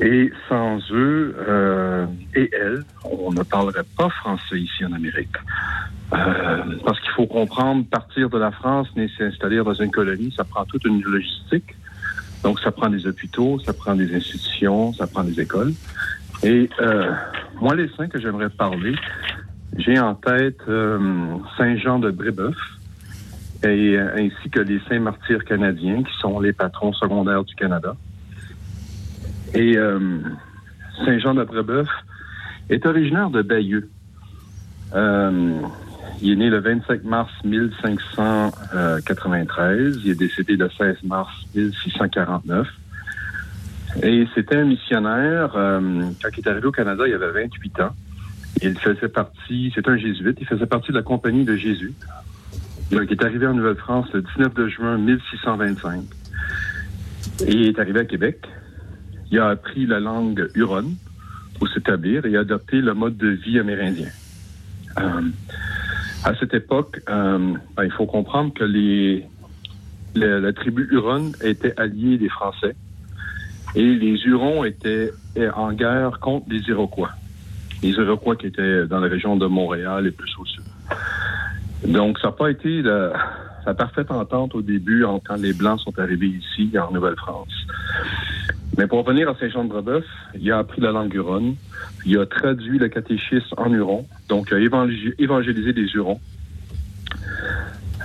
Et 0.00 0.32
sans 0.48 0.78
eux 0.90 1.36
euh, 1.48 2.06
et 2.34 2.50
elles, 2.52 2.82
on 3.04 3.32
ne 3.32 3.42
parlerait 3.42 3.84
pas 3.96 4.08
français 4.08 4.58
ici 4.58 4.84
en 4.84 4.92
Amérique. 4.92 5.36
Euh, 6.12 6.62
parce 6.84 7.00
qu'il 7.00 7.10
faut 7.10 7.26
comprendre, 7.26 7.84
partir 7.86 8.28
de 8.28 8.38
la 8.38 8.50
France, 8.50 8.88
mais 8.96 9.08
s'installer 9.16 9.56
dans 9.58 9.74
une 9.74 9.90
colonie, 9.90 10.32
ça 10.36 10.44
prend 10.44 10.64
toute 10.64 10.84
une 10.84 11.02
logistique. 11.02 11.74
Donc, 12.42 12.60
ça 12.60 12.70
prend 12.70 12.90
des 12.90 13.06
hôpitaux, 13.06 13.58
ça 13.60 13.72
prend 13.72 13.94
des 13.94 14.14
institutions, 14.14 14.92
ça 14.92 15.06
prend 15.06 15.24
des 15.24 15.40
écoles. 15.40 15.72
Et 16.42 16.68
euh, 16.80 17.10
moi, 17.60 17.74
les 17.74 17.88
saints 17.96 18.08
que 18.08 18.20
j'aimerais 18.20 18.50
parler, 18.50 18.94
j'ai 19.78 19.98
en 19.98 20.14
tête 20.14 20.60
euh, 20.68 20.98
Saint 21.56 21.76
Jean 21.76 21.98
de 21.98 22.10
Brébeuf 22.10 22.56
et 23.62 23.96
euh, 23.96 24.14
ainsi 24.16 24.50
que 24.50 24.60
les 24.60 24.78
saints 24.88 25.00
martyrs 25.00 25.44
canadiens 25.44 26.02
qui 26.02 26.12
sont 26.20 26.38
les 26.40 26.52
patrons 26.52 26.92
secondaires 26.92 27.44
du 27.44 27.54
Canada. 27.54 27.96
Et 29.54 29.76
euh, 29.76 29.98
Saint 31.04 31.18
Jean 31.18 31.34
de 31.34 31.44
Brébeuf 31.44 31.88
est 32.70 32.86
originaire 32.86 33.28
de 33.30 33.42
Bayeux. 33.42 33.88
Euh, 34.94 35.60
il 36.20 36.32
est 36.32 36.36
né 36.36 36.50
le 36.50 36.58
25 36.58 37.04
mars 37.04 37.32
1593. 37.44 40.00
Il 40.04 40.10
est 40.10 40.18
décédé 40.18 40.56
le 40.56 40.68
16 40.70 41.04
mars 41.04 41.32
1649. 41.54 42.66
Et 44.02 44.26
c'était 44.34 44.56
un 44.56 44.64
missionnaire. 44.64 45.52
euh, 45.56 46.02
quand 46.22 46.30
il 46.36 46.40
est 46.40 46.48
arrivé 46.48 46.66
au 46.66 46.72
Canada, 46.72 47.04
il 47.06 47.14
avait 47.14 47.44
28 47.44 47.80
ans. 47.80 47.90
Il 48.62 48.78
faisait 48.78 49.08
partie, 49.08 49.72
c'est 49.74 49.88
un 49.88 49.96
jésuite, 49.96 50.38
il 50.40 50.46
faisait 50.46 50.66
partie 50.66 50.92
de 50.92 50.96
la 50.96 51.02
compagnie 51.02 51.44
de 51.44 51.56
Jésus. 51.56 51.92
Donc, 52.90 53.04
il 53.06 53.12
est 53.12 53.24
arrivé 53.24 53.46
en 53.46 53.54
Nouvelle-France 53.54 54.08
le 54.12 54.20
19 54.22 54.52
de 54.54 54.68
juin 54.68 54.98
1625. 54.98 56.02
Et 57.46 57.52
il 57.52 57.68
est 57.68 57.78
arrivé 57.78 58.00
à 58.00 58.04
Québec. 58.04 58.46
Il 59.34 59.40
a 59.40 59.48
appris 59.48 59.84
la 59.84 59.98
langue 59.98 60.48
huronne 60.54 60.94
pour 61.58 61.66
s'établir 61.66 62.24
et 62.24 62.36
a 62.36 62.40
adopté 62.42 62.80
le 62.80 62.94
mode 62.94 63.16
de 63.16 63.30
vie 63.30 63.58
amérindien. 63.58 64.06
Euh, 65.00 65.22
à 66.22 66.36
cette 66.36 66.54
époque, 66.54 67.00
euh, 67.08 67.52
ben, 67.76 67.82
il 67.82 67.90
faut 67.90 68.06
comprendre 68.06 68.54
que 68.54 68.62
les, 68.62 69.26
la, 70.14 70.52
tribu 70.52 70.86
huronne 70.88 71.32
était 71.42 71.74
alliée 71.80 72.16
des 72.16 72.28
Français 72.28 72.76
et 73.74 73.82
les 73.96 74.22
Hurons 74.24 74.62
étaient 74.62 75.10
en 75.56 75.72
guerre 75.72 76.20
contre 76.20 76.46
les 76.48 76.60
Iroquois. 76.68 77.10
Les 77.82 77.90
Iroquois 77.90 78.36
qui 78.36 78.46
étaient 78.46 78.86
dans 78.86 79.00
la 79.00 79.08
région 79.08 79.36
de 79.36 79.46
Montréal 79.46 80.06
et 80.06 80.12
plus 80.12 80.30
au 80.38 80.46
sud. 80.46 80.62
Donc, 81.88 82.20
ça 82.20 82.28
n'a 82.28 82.34
pas 82.34 82.52
été 82.52 82.82
la, 82.82 83.10
parfaite 83.76 84.12
entente 84.12 84.54
au 84.54 84.62
début 84.62 85.04
quand 85.24 85.34
les 85.34 85.54
Blancs 85.54 85.80
sont 85.80 85.98
arrivés 85.98 86.28
ici, 86.28 86.70
en 86.78 86.92
Nouvelle-France. 86.92 87.63
Mais 88.76 88.86
pour 88.86 89.04
revenir 89.04 89.28
à 89.28 89.36
Saint-Jean-de-Brébeuf, 89.38 90.04
il 90.38 90.50
a 90.50 90.58
appris 90.58 90.80
la 90.80 90.90
langue 90.90 91.14
huronne, 91.14 91.54
il 92.06 92.18
a 92.18 92.26
traduit 92.26 92.78
le 92.78 92.88
catéchisme 92.88 93.54
en 93.56 93.72
huron, 93.72 94.06
donc 94.28 94.48
il 94.50 94.54
a 94.54 94.60
évangé- 94.60 95.14
évangélisé 95.18 95.72
les 95.72 95.86
Hurons. 95.92 96.20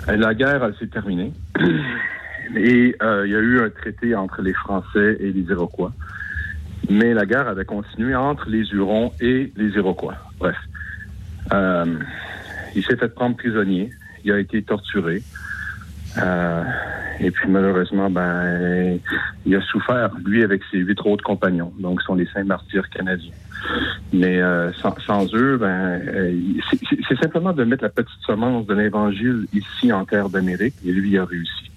La 0.07 0.33
guerre, 0.33 0.63
elle 0.63 0.75
s'est 0.75 0.87
terminée. 0.87 1.31
Et 2.55 2.95
euh, 3.03 3.27
il 3.27 3.31
y 3.31 3.35
a 3.35 3.39
eu 3.39 3.59
un 3.61 3.69
traité 3.69 4.15
entre 4.15 4.41
les 4.41 4.53
Français 4.53 5.17
et 5.19 5.31
les 5.31 5.41
Iroquois. 5.51 5.91
Mais 6.89 7.13
la 7.13 7.27
guerre 7.27 7.47
avait 7.47 7.65
continué 7.65 8.15
entre 8.15 8.49
les 8.49 8.67
Hurons 8.71 9.11
et 9.21 9.51
les 9.55 9.69
Iroquois. 9.75 10.15
Bref. 10.39 10.55
Euh, 11.53 11.85
il 12.75 12.83
s'est 12.83 12.95
fait 12.95 13.09
prendre 13.13 13.37
prisonnier. 13.37 13.91
Il 14.23 14.31
a 14.31 14.39
été 14.39 14.63
torturé. 14.63 15.21
Euh, 16.17 16.63
et 17.19 17.31
puis 17.31 17.49
malheureusement, 17.49 18.09
ben, 18.09 18.97
il 19.45 19.55
a 19.55 19.61
souffert, 19.61 20.09
lui, 20.25 20.43
avec 20.43 20.61
ses 20.71 20.77
huit 20.79 20.99
autres 21.05 21.23
compagnons. 21.23 21.73
Donc, 21.79 22.01
ce 22.01 22.07
sont 22.07 22.15
les 22.15 22.25
saints 22.27 22.43
martyrs 22.43 22.89
canadiens. 22.89 23.33
Mais 24.13 24.41
euh, 24.41 24.71
sans, 24.73 25.33
eux, 25.35 25.57
ben, 25.57 25.67
euh, 26.07 26.33
c'est- 27.07 27.21
simplement 27.21 27.51
de 27.51 27.63
mettre 27.63 27.83
la 27.83 27.89
petite 27.89 28.21
semence 28.25 28.65
de 28.67 28.73
l'Évangile 28.73 29.45
ici 29.53 29.91
en 29.91 30.05
terre 30.05 30.29
d'Amérique, 30.29 30.75
et 30.85 30.91
lui 30.91 31.17
a 31.17 31.25
réussi. 31.25 31.69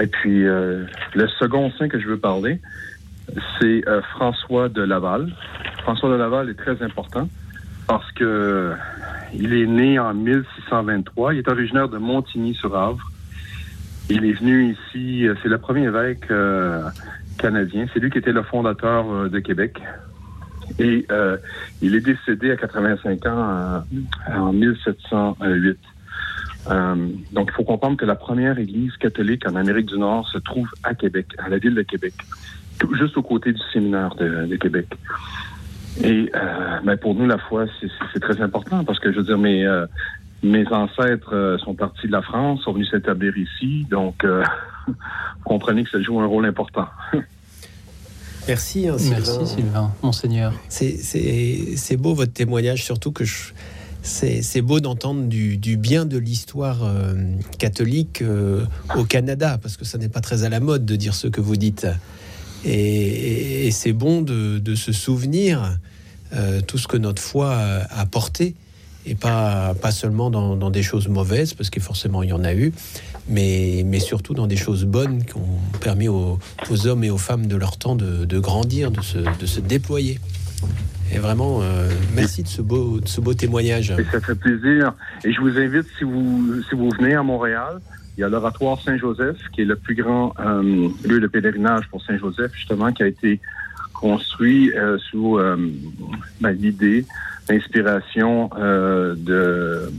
Et 0.00 0.06
puis, 0.06 0.42
le 0.42 1.28
second 1.38 1.70
saint 1.72 1.88
que 1.88 1.98
je 1.98 2.06
veux 2.06 2.18
parler, 2.18 2.60
c'est 3.58 3.84
François 4.12 4.68
de 4.68 4.82
Laval. 4.82 5.32
François 5.82 6.10
de 6.10 6.14
Laval 6.14 6.50
est 6.50 6.54
très 6.54 6.80
important 6.82 7.28
parce 7.86 8.10
que 8.12 8.72
il 9.34 9.52
est 9.52 9.66
né 9.66 9.98
en 9.98 10.14
1623. 10.14 11.34
Il 11.34 11.38
est 11.38 11.48
originaire 11.48 11.88
de 11.88 11.98
Montigny-sur-Avre. 11.98 13.10
Il 14.08 14.24
est 14.24 14.32
venu 14.32 14.72
ici, 14.72 15.26
euh, 15.26 15.34
c'est 15.42 15.48
le 15.48 15.58
premier 15.58 15.84
évêque 15.84 16.30
euh, 16.30 16.88
canadien. 17.38 17.86
C'est 17.92 18.00
lui 18.00 18.10
qui 18.10 18.18
était 18.18 18.32
le 18.32 18.42
fondateur 18.42 19.10
euh, 19.10 19.28
de 19.28 19.40
Québec. 19.40 19.80
Et 20.80 21.06
il 21.80 21.94
est 21.94 22.00
décédé 22.00 22.50
à 22.50 22.56
85 22.56 23.24
ans 23.26 23.84
en, 24.34 24.48
en 24.48 24.52
1708. 24.52 25.78
Euh, 26.70 27.08
donc, 27.32 27.50
il 27.52 27.54
faut 27.54 27.64
comprendre 27.64 27.96
que 27.96 28.04
la 28.04 28.16
première 28.16 28.58
église 28.58 28.96
catholique 28.96 29.46
en 29.48 29.54
Amérique 29.54 29.86
du 29.86 29.98
Nord 29.98 30.28
se 30.28 30.38
trouve 30.38 30.68
à 30.82 30.94
Québec, 30.94 31.28
à 31.38 31.48
la 31.48 31.58
ville 31.58 31.74
de 31.74 31.82
Québec, 31.82 32.14
juste 32.94 33.16
aux 33.16 33.22
côtés 33.22 33.52
du 33.52 33.60
séminaire 33.72 34.14
de 34.16 34.56
Québec. 34.56 34.86
Et 36.02 36.30
euh, 36.34 36.78
ben, 36.84 36.96
pour 36.96 37.14
nous, 37.14 37.26
la 37.26 37.38
foi, 37.38 37.66
c'est- 37.80 38.20
très 38.20 38.40
important 38.40 38.84
parce 38.84 38.98
que, 38.98 39.12
je 39.12 39.18
veux 39.18 39.24
dire, 39.24 39.38
mes, 39.38 39.64
euh, 39.66 39.86
mes 40.42 40.66
ancêtres 40.68 41.34
euh, 41.34 41.58
sont 41.58 41.74
partis 41.74 42.06
de 42.06 42.12
la 42.12 42.22
France, 42.22 42.62
sont 42.62 42.72
venus 42.72 42.90
s'établir 42.90 43.34
ici, 43.36 43.86
donc 43.90 44.24
euh, 44.24 44.42
vous 44.88 44.94
comprenez 45.44 45.84
que 45.84 45.90
ça 45.90 46.00
joue 46.02 46.18
un 46.20 46.26
rôle 46.26 46.46
important. 46.46 46.86
Merci, 48.48 48.88
hein, 48.88 48.96
Sylvain. 48.98 49.16
Merci 49.38 49.46
Sylvain, 49.46 49.92
monseigneur. 50.02 50.52
C'est- 50.68 50.96
C'est 50.98 51.76
c'est 51.76 51.96
beau 51.96 52.14
votre 52.14 52.32
témoignage, 52.32 52.84
surtout 52.84 53.10
que 53.12 53.24
je- 53.24 53.52
c'est 54.02 54.40
c'est 54.42 54.62
beau 54.62 54.78
d'entendre 54.80 55.24
du, 55.26 55.56
du 55.58 55.76
bien 55.76 56.04
de 56.04 56.16
l'histoire 56.16 56.84
euh, 56.84 57.14
catholique 57.58 58.22
euh, 58.22 58.64
au 58.96 59.04
Canada, 59.04 59.58
parce 59.60 59.76
que 59.76 59.84
ça 59.84 59.98
n'est 59.98 60.08
pas 60.08 60.20
très 60.20 60.44
à 60.44 60.48
la 60.48 60.60
mode 60.60 60.84
de 60.86 60.94
dire 60.96 61.14
ce 61.14 61.26
que 61.26 61.40
vous 61.40 61.56
dites. 61.56 61.86
Et, 62.64 62.70
et- 62.72 63.66
et 63.66 63.70
c'est 63.72 63.92
bon 63.92 64.22
de, 64.22 64.58
de 64.58 64.74
se 64.76 64.92
souvenir 64.92 65.76
euh, 66.34 66.60
tout 66.60 66.78
ce 66.78 66.88
que 66.88 66.96
notre 66.96 67.22
foi 67.22 67.54
a 67.54 68.00
apporté, 68.00 68.54
et 69.06 69.14
pas, 69.14 69.74
pas 69.80 69.92
seulement 69.92 70.30
dans, 70.30 70.70
des 70.70 70.82
choses 70.82 71.08
mauvaises, 71.08 71.54
parce 71.54 71.70
que 71.70 71.80
forcément 71.80 72.22
il 72.22 72.30
y 72.30 72.32
en 72.32 72.44
a 72.44 72.54
eu, 72.54 72.72
mais, 73.28 73.82
mais 73.86 74.00
surtout 74.00 74.34
dans 74.34 74.48
des 74.48 74.56
choses 74.56 74.84
bonnes 74.84 75.24
qui 75.24 75.36
ont 75.36 75.58
permis 75.80 76.08
aux, 76.08 76.38
aux 76.70 76.86
hommes 76.86 77.04
et 77.04 77.10
aux 77.10 77.18
femmes 77.18 77.46
de 77.46 77.56
leur 77.56 77.76
temps 77.76 77.94
de, 77.94 78.38
grandir, 78.38 78.90
de 78.90 79.00
se, 79.00 79.18
de 79.18 79.46
se 79.46 79.60
déployer. 79.60 80.18
Et 81.12 81.18
vraiment, 81.18 81.60
euh, 81.62 81.88
merci 82.14 82.42
de 82.42 82.48
ce 82.48 82.62
beau, 82.62 82.98
de 82.98 83.06
ce 83.06 83.20
beau 83.20 83.32
témoignage. 83.32 83.94
Ça 84.10 84.20
fait 84.20 84.34
plaisir. 84.34 84.92
Et 85.24 85.32
je 85.32 85.40
vous 85.40 85.56
invite, 85.56 85.86
si 85.98 86.04
vous, 86.04 86.62
si 86.68 86.74
vous 86.74 86.90
venez 86.98 87.14
à 87.14 87.22
Montréal, 87.22 87.80
il 88.16 88.22
y 88.22 88.24
a 88.24 88.28
l'oratoire 88.28 88.80
Saint-Joseph, 88.82 89.36
qui 89.52 89.62
est 89.62 89.66
le 89.66 89.76
plus 89.76 89.94
grand 89.94 90.34
euh, 90.40 90.88
lieu 91.04 91.20
de 91.20 91.26
pèlerinage 91.26 91.86
pour 91.90 92.02
Saint-Joseph, 92.02 92.52
justement, 92.54 92.92
qui 92.92 93.02
a 93.02 93.06
été 93.06 93.40
construit 94.00 94.72
euh, 94.72 94.98
sous 95.10 95.38
euh, 95.38 95.56
ben, 96.40 96.50
l'idée, 96.52 97.04
l'inspiration 97.48 98.50
euh, 98.58 99.14
de, 99.16 99.90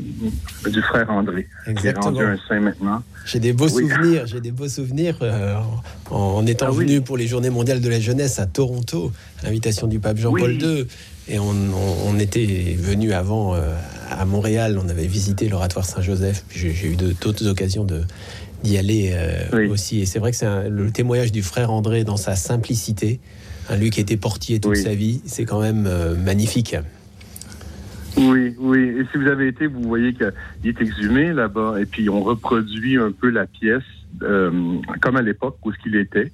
du 0.69 0.81
frère 0.81 1.09
André, 1.09 1.47
qui 1.63 1.69
est 1.69 1.71
Exactement. 1.71 2.05
rendu 2.05 2.23
un 2.23 2.37
saint 2.47 2.59
maintenant. 2.59 3.01
J'ai 3.25 3.39
des 3.39 3.53
beaux 3.53 3.69
Oui. 3.69 3.83
souvenirs, 3.89 4.25
j'ai 4.27 4.41
des 4.41 4.51
beaux 4.51 4.67
souvenirs 4.67 5.17
en, 6.11 6.15
en 6.15 6.45
étant 6.45 6.67
Ah 6.69 6.71
oui. 6.73 6.85
venu 6.85 7.01
pour 7.01 7.17
les 7.17 7.27
Journées 7.27 7.49
mondiales 7.49 7.81
de 7.81 7.89
la 7.89 7.99
jeunesse 7.99 8.39
à 8.39 8.45
Toronto, 8.45 9.11
à 9.41 9.45
l'invitation 9.45 9.87
du 9.87 9.99
pape 9.99 10.17
Jean-Paul 10.17 10.51
Oui. 10.51 10.59
II. 10.61 10.87
Et 11.29 11.39
on, 11.39 11.49
on- 11.49 12.09
on 12.09 12.19
était 12.19 12.75
venu 12.79 13.11
avant 13.13 13.53
à 14.09 14.25
Montréal, 14.25 14.79
on 14.81 14.87
avait 14.87 15.07
visité 15.07 15.49
l'oratoire 15.49 15.85
Saint-Joseph. 15.85 16.43
Puis 16.47 16.71
J'ai 16.73 16.87
eu 16.87 16.95
d'autres 16.95 17.47
occasions 17.47 17.83
de 17.83 18.01
d'y 18.63 18.77
aller 18.77 19.13
aussi. 19.69 19.99
Et 20.01 20.05
c'est 20.07 20.17
vrai 20.19 20.31
que 20.31 20.37
c'est 20.37 20.69
le 20.69 20.89
témoignage 20.91 21.31
du 21.31 21.43
frère 21.43 21.69
André 21.71 22.03
dans 22.03 22.17
sa 22.17 22.35
simplicité, 22.35 23.19
hein, 23.70 23.78
lui 23.78 23.89
qui 23.89 24.01
était 24.01 24.18
portier 24.18 24.59
toute 24.59 24.74
Oui. 24.74 24.82
sa 24.82 24.93
vie, 24.95 25.22
c'est 25.26 25.45
quand 25.45 25.61
même 25.61 25.86
euh, 25.88 26.15
magnifique. 26.15 26.76
Oui, 28.18 28.55
oui. 28.57 28.80
Et 28.99 29.05
si 29.11 29.18
vous 29.18 29.28
avez 29.28 29.47
été, 29.47 29.68
vous 29.68 29.84
voyez 29.84 30.13
qu'il 30.13 30.32
est 30.65 30.82
exhumé 30.82 31.34
là-bas. 31.34 31.76
Et 31.80 31.86
puis, 31.86 32.09
on 32.09 32.22
reproduit 32.22 32.97
un 32.97 33.11
peu 33.11 33.30
la 33.30 33.45
pièce 33.45 33.84
euh, 34.24 34.51
comme 35.01 35.18
à 35.18 35.22
l'époque 35.22 35.57
où 35.63 35.72
ce 35.72 35.78
qu'il 35.78 35.95
était. 35.95 36.32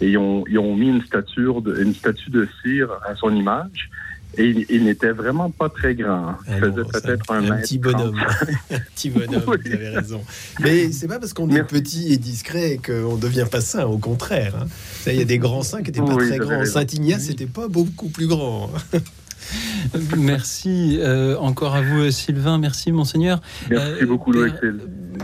Et 0.00 0.10
ils 0.10 0.18
ont, 0.18 0.44
ils 0.48 0.58
ont 0.58 0.76
mis 0.76 0.88
une 0.88 1.00
de, 1.00 1.82
une 1.82 1.94
statue 1.94 2.30
de 2.30 2.46
cire 2.62 2.90
à 3.08 3.14
son 3.14 3.34
image. 3.34 3.90
Et 4.38 4.44
il, 4.50 4.66
il 4.68 4.84
n'était 4.84 5.12
vraiment 5.12 5.50
pas 5.50 5.68
très 5.68 5.94
grand. 5.94 6.34
Il 6.46 6.52
Ah 6.54 6.58
faisait 6.60 6.70
non, 6.76 6.86
c'est 6.92 7.02
peut-être 7.04 7.32
un, 7.32 7.42
petit 7.58 7.80
30. 7.80 7.92
bonhomme. 7.94 8.20
un 8.70 8.78
petit 8.94 9.10
bonhomme, 9.10 9.42
Oui. 9.46 9.56
vous 9.64 9.72
avez 9.72 9.88
raison. 9.88 10.20
Mais 10.60 10.92
c'est 10.92 11.08
pas 11.08 11.18
parce 11.18 11.32
qu'on 11.32 11.48
est 11.50 11.62
petit 11.64 12.12
et 12.12 12.18
discret 12.18 12.78
qu'on 12.84 13.16
devient 13.16 13.46
pas 13.50 13.60
saint, 13.60 13.84
au 13.86 13.98
contraire. 13.98 14.54
hein. 14.62 14.66
Ça, 15.02 15.12
Il 15.12 15.18
y 15.18 15.22
a 15.22 15.24
des 15.24 15.38
grands 15.38 15.62
saints 15.62 15.78
qui 15.78 15.84
n'étaient 15.90 16.00
pas 16.00 16.14
Oui, 16.14 16.28
très 16.28 16.38
grands. 16.38 16.58
raison. 16.60 16.72
Saint 16.80 16.86
Ignace 16.92 17.28
n'était 17.28 17.46
pas 17.46 17.68
beaucoup 17.68 18.08
plus 18.08 18.26
grand. 18.26 18.70
Merci 20.16 20.98
euh, 21.00 21.36
encore 21.38 21.74
à 21.74 21.80
vous 21.82 22.10
Sylvain. 22.10 22.58
Merci 22.58 22.92
monseigneur. 22.92 23.40
Merci 23.70 24.02
Euh, 24.02 24.06
beaucoup, 24.06 24.32
Père- 24.32 24.40
Louis-Axel. 24.42 24.80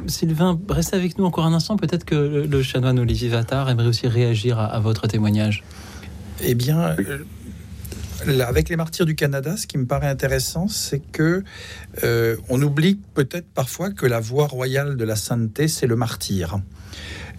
Sylvain, 0.06 0.58
restez 0.68 0.96
avec 0.96 1.18
nous 1.18 1.24
encore 1.24 1.44
un 1.46 1.52
instant. 1.52 1.76
Peut-être 1.76 2.04
que 2.04 2.14
le, 2.14 2.46
le 2.46 2.62
chanoine 2.62 2.98
Olivier 2.98 3.28
Vattard 3.28 3.68
aimerait 3.68 3.88
aussi 3.88 4.06
réagir 4.08 4.58
à, 4.58 4.66
à 4.66 4.80
votre 4.80 5.06
témoignage. 5.06 5.64
Eh 6.42 6.54
bien, 6.54 6.80
euh, 6.80 7.18
avec 8.46 8.68
les 8.68 8.76
martyrs 8.76 9.06
du 9.06 9.14
Canada, 9.14 9.56
ce 9.56 9.66
qui 9.66 9.78
me 9.78 9.86
paraît 9.86 10.08
intéressant, 10.08 10.68
c'est 10.68 11.00
que 11.00 11.42
euh, 12.04 12.36
on 12.48 12.60
oublie 12.62 12.98
peut-être 13.14 13.48
parfois 13.54 13.90
que 13.90 14.06
la 14.06 14.20
voie 14.20 14.46
royale 14.46 14.96
de 14.96 15.04
la 15.04 15.16
sainteté, 15.16 15.68
c'est 15.68 15.86
le 15.86 15.96
martyr. 15.96 16.60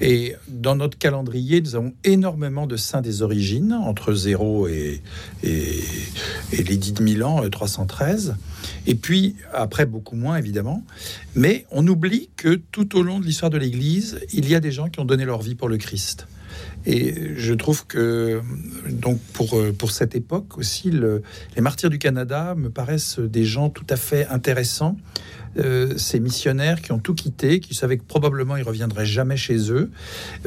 Et 0.02 0.36
dans 0.48 0.76
notre 0.76 0.98
calendrier, 0.98 1.62
nous 1.62 1.76
avons 1.76 1.94
énormément 2.04 2.68
de 2.68 2.76
saints 2.76 3.02
des 3.02 3.22
origines, 3.22 3.74
entre 3.74 4.14
0 4.14 4.68
et, 4.68 5.02
et, 5.44 5.80
et 6.52 6.64
l'édit 6.64 6.94
de 6.94 7.04
Milan, 7.04 7.44
euh, 7.44 7.50
313. 7.50 8.36
Et 8.88 8.96
puis, 8.96 9.36
après, 9.54 9.86
beaucoup 9.86 10.16
moins, 10.16 10.36
évidemment. 10.36 10.84
Mais 11.36 11.66
on 11.72 11.88
oublie 11.88 12.30
que 12.36 12.56
tout 12.72 12.98
au 12.98 13.04
long 13.04 13.20
de 13.20 13.26
l'histoire 13.26 13.52
de 13.52 13.58
l'Église, 13.58 14.20
il 14.34 14.50
y 14.50 14.56
a 14.56 14.60
des 14.60 14.72
gens 14.72 14.90
qui 14.90 15.00
ont 15.00 15.06
donné 15.06 15.26
leur 15.26 15.42
vie 15.42 15.56
pour 15.56 15.70
le 15.70 15.78
Christ. 15.78 16.28
Et 16.86 17.36
je 17.38 17.54
trouve 17.54 17.86
que, 17.88 18.42
donc, 18.90 19.20
pour, 19.34 19.58
euh, 19.58 19.72
pour 19.72 19.92
cette 19.92 20.16
époque 20.16 20.58
aussi, 20.58 20.92
le- 20.92 21.24
les 21.56 21.62
martyrs 21.62 21.90
du 21.90 22.00
Canada 22.00 22.56
me 22.56 22.70
paraissent 22.70 23.20
des 23.20 23.46
gens 23.46 23.70
tout 23.70 23.86
à 23.90 23.96
fait 23.96 24.28
intéressants. 24.28 24.98
Euh, 25.60 25.96
ces 25.98 26.20
missionnaires 26.20 26.82
qui 26.82 26.92
ont 26.94 26.98
tout 26.98 27.14
quitté, 27.14 27.60
qui 27.60 27.76
savaient 27.76 27.98
que 28.00 28.04
probablement 28.04 28.58
ils 28.58 28.64
reviendraient 28.64 29.06
jamais 29.06 29.38
chez 29.38 29.72
eux. 29.72 29.92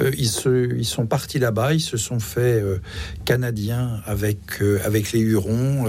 Euh, 0.00 0.10
ils, 0.18 0.28
se, 0.28 0.74
ils 0.76 0.84
sont 0.84 1.06
partis 1.06 1.38
là-bas, 1.38 1.74
ils 1.74 1.80
se 1.80 1.96
sont 1.96 2.18
fait 2.18 2.60
euh, 2.60 2.78
canadiens 3.24 4.00
avec, 4.04 4.60
avec 4.84 5.12
les 5.12 5.20
Hurons, 5.20 5.86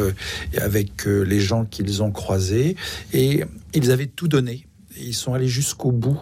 et 0.54 0.60
avec 0.60 1.06
les 1.06 1.40
gens 1.40 1.66
qu'ils 1.66 2.04
ont 2.04 2.12
croisés, 2.12 2.76
et 3.12 3.44
ils 3.74 3.92
avaient 3.92 4.06
tout 4.06 4.28
donné. 4.28 4.67
Ils 5.02 5.14
sont 5.14 5.34
allés 5.34 5.48
jusqu'au 5.48 5.92
bout. 5.92 6.20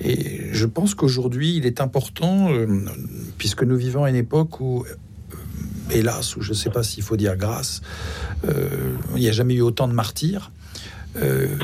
Et 0.00 0.48
je 0.52 0.66
pense 0.66 0.94
qu'aujourd'hui, 0.94 1.56
il 1.56 1.66
est 1.66 1.80
important, 1.80 2.50
euh, 2.50 2.66
puisque 3.38 3.62
nous 3.62 3.76
vivons 3.76 4.04
à 4.04 4.10
une 4.10 4.16
époque 4.16 4.60
où, 4.60 4.84
euh, 4.84 5.36
hélas, 5.90 6.36
ou 6.36 6.42
je 6.42 6.50
ne 6.50 6.54
sais 6.54 6.70
pas 6.70 6.82
s'il 6.82 7.02
faut 7.02 7.16
dire 7.16 7.36
grâce, 7.36 7.82
euh, 8.46 8.94
il 9.14 9.20
n'y 9.20 9.28
a 9.28 9.32
jamais 9.32 9.54
eu 9.54 9.62
autant 9.62 9.88
de 9.88 9.94
martyrs. 9.94 10.52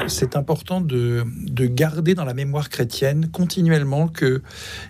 C'est 0.09 0.35
important 0.35 0.81
de, 0.81 1.25
de 1.47 1.67
garder 1.67 2.17
dans 2.17 2.25
la 2.25 2.35
mémoire 2.35 2.71
chrétienne 2.71 3.29
continuellement 3.29 4.09
que, 4.09 4.43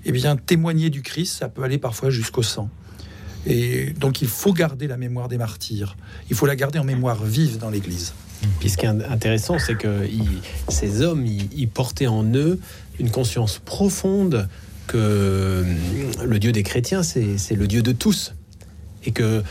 eh 0.06 0.12
bien, 0.12 0.36
témoigner 0.36 0.88
du 0.88 1.02
Christ, 1.02 1.36
ça 1.40 1.50
peut 1.50 1.62
aller 1.64 1.76
parfois 1.76 2.08
jusqu'au 2.08 2.42
sang. 2.42 2.70
Et 3.46 3.92
donc, 4.00 4.22
il 4.22 4.28
faut 4.28 4.54
garder 4.54 4.86
la 4.86 4.96
mémoire 4.96 5.28
des 5.28 5.36
martyrs. 5.36 5.96
Il 6.30 6.36
faut 6.36 6.46
la 6.46 6.56
garder 6.56 6.78
en 6.78 6.84
mémoire 6.84 7.22
vive 7.24 7.58
dans 7.58 7.68
l'Église. 7.68 8.14
Puis 8.60 8.70
ce 8.70 8.76
qui 8.76 8.86
est 8.86 8.88
intéressant, 8.88 9.58
c'est 9.58 9.76
que 9.76 10.06
ils- 10.06 10.40
ces 10.68 11.02
hommes, 11.02 11.26
ils, 11.26 11.48
ils 11.56 11.68
portaient 11.68 12.06
en 12.06 12.24
eux 12.34 12.58
une 12.98 13.10
conscience 13.10 13.60
profonde 13.64 14.48
que 14.86 15.64
hum, 16.18 16.26
le 16.26 16.38
Dieu 16.38 16.52
des 16.52 16.62
chrétiens, 16.62 17.02
c'est 17.02 17.38
c'est 17.38 17.54
le 17.56 17.66
Dieu 17.66 17.82
de 17.82 17.92
tous. 17.92 18.34
Et 19.04 19.12
que 19.12 19.42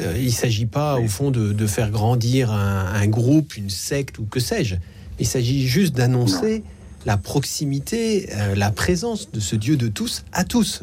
euh, 0.00 0.14
il 0.18 0.26
ne 0.26 0.30
s'agit 0.30 0.66
pas, 0.66 0.98
au 1.00 1.08
fond, 1.08 1.30
de, 1.30 1.52
de 1.52 1.66
faire 1.66 1.90
grandir 1.90 2.52
un, 2.52 2.86
un 2.94 3.06
groupe, 3.08 3.56
une 3.56 3.70
secte 3.70 4.18
ou 4.18 4.24
que 4.24 4.38
sais-je. 4.40 4.76
Il 5.18 5.26
s'agit 5.26 5.66
juste 5.66 5.94
d'annoncer 5.96 6.62
la 7.06 7.16
proximité, 7.16 8.28
euh, 8.34 8.54
la 8.54 8.70
présence 8.70 9.30
de 9.32 9.40
ce 9.40 9.56
Dieu 9.56 9.76
de 9.76 9.88
tous 9.88 10.24
à 10.32 10.44
tous. 10.44 10.82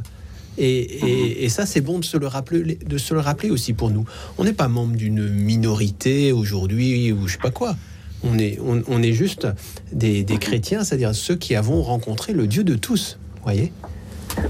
Et, 0.57 0.79
et- 0.79 1.45
et 1.45 1.49
ça, 1.49 1.65
c'est 1.65 1.81
bon 1.81 1.99
de 1.99 2.05
se, 2.05 2.17
le 2.17 2.27
rappeler, 2.27 2.75
de 2.75 2.97
se 2.97 3.13
le 3.13 3.19
rappeler 3.19 3.49
aussi 3.49 3.73
pour 3.73 3.89
nous. 3.91 4.05
On 4.37 4.43
n'est 4.43 4.53
pas 4.53 4.67
membre 4.67 4.95
d'une 4.95 5.27
minorité 5.29 6.31
aujourd'hui 6.31 7.11
ou 7.11 7.27
je 7.27 7.33
sais 7.33 7.39
pas 7.39 7.51
quoi. 7.51 7.75
On 8.23 8.39
est, 8.39 8.57
on, 8.63 8.81
on 8.87 9.03
est 9.03 9.13
juste 9.13 9.47
des, 9.91 10.23
des 10.23 10.37
chrétiens, 10.37 10.83
c'est-à-dire 10.83 11.13
ceux 11.13 11.35
qui 11.35 11.55
avons 11.55 11.81
rencontré 11.83 12.33
le 12.33 12.47
Dieu 12.47 12.63
de 12.63 12.75
tous. 12.75 13.19
Voyez 13.43 13.71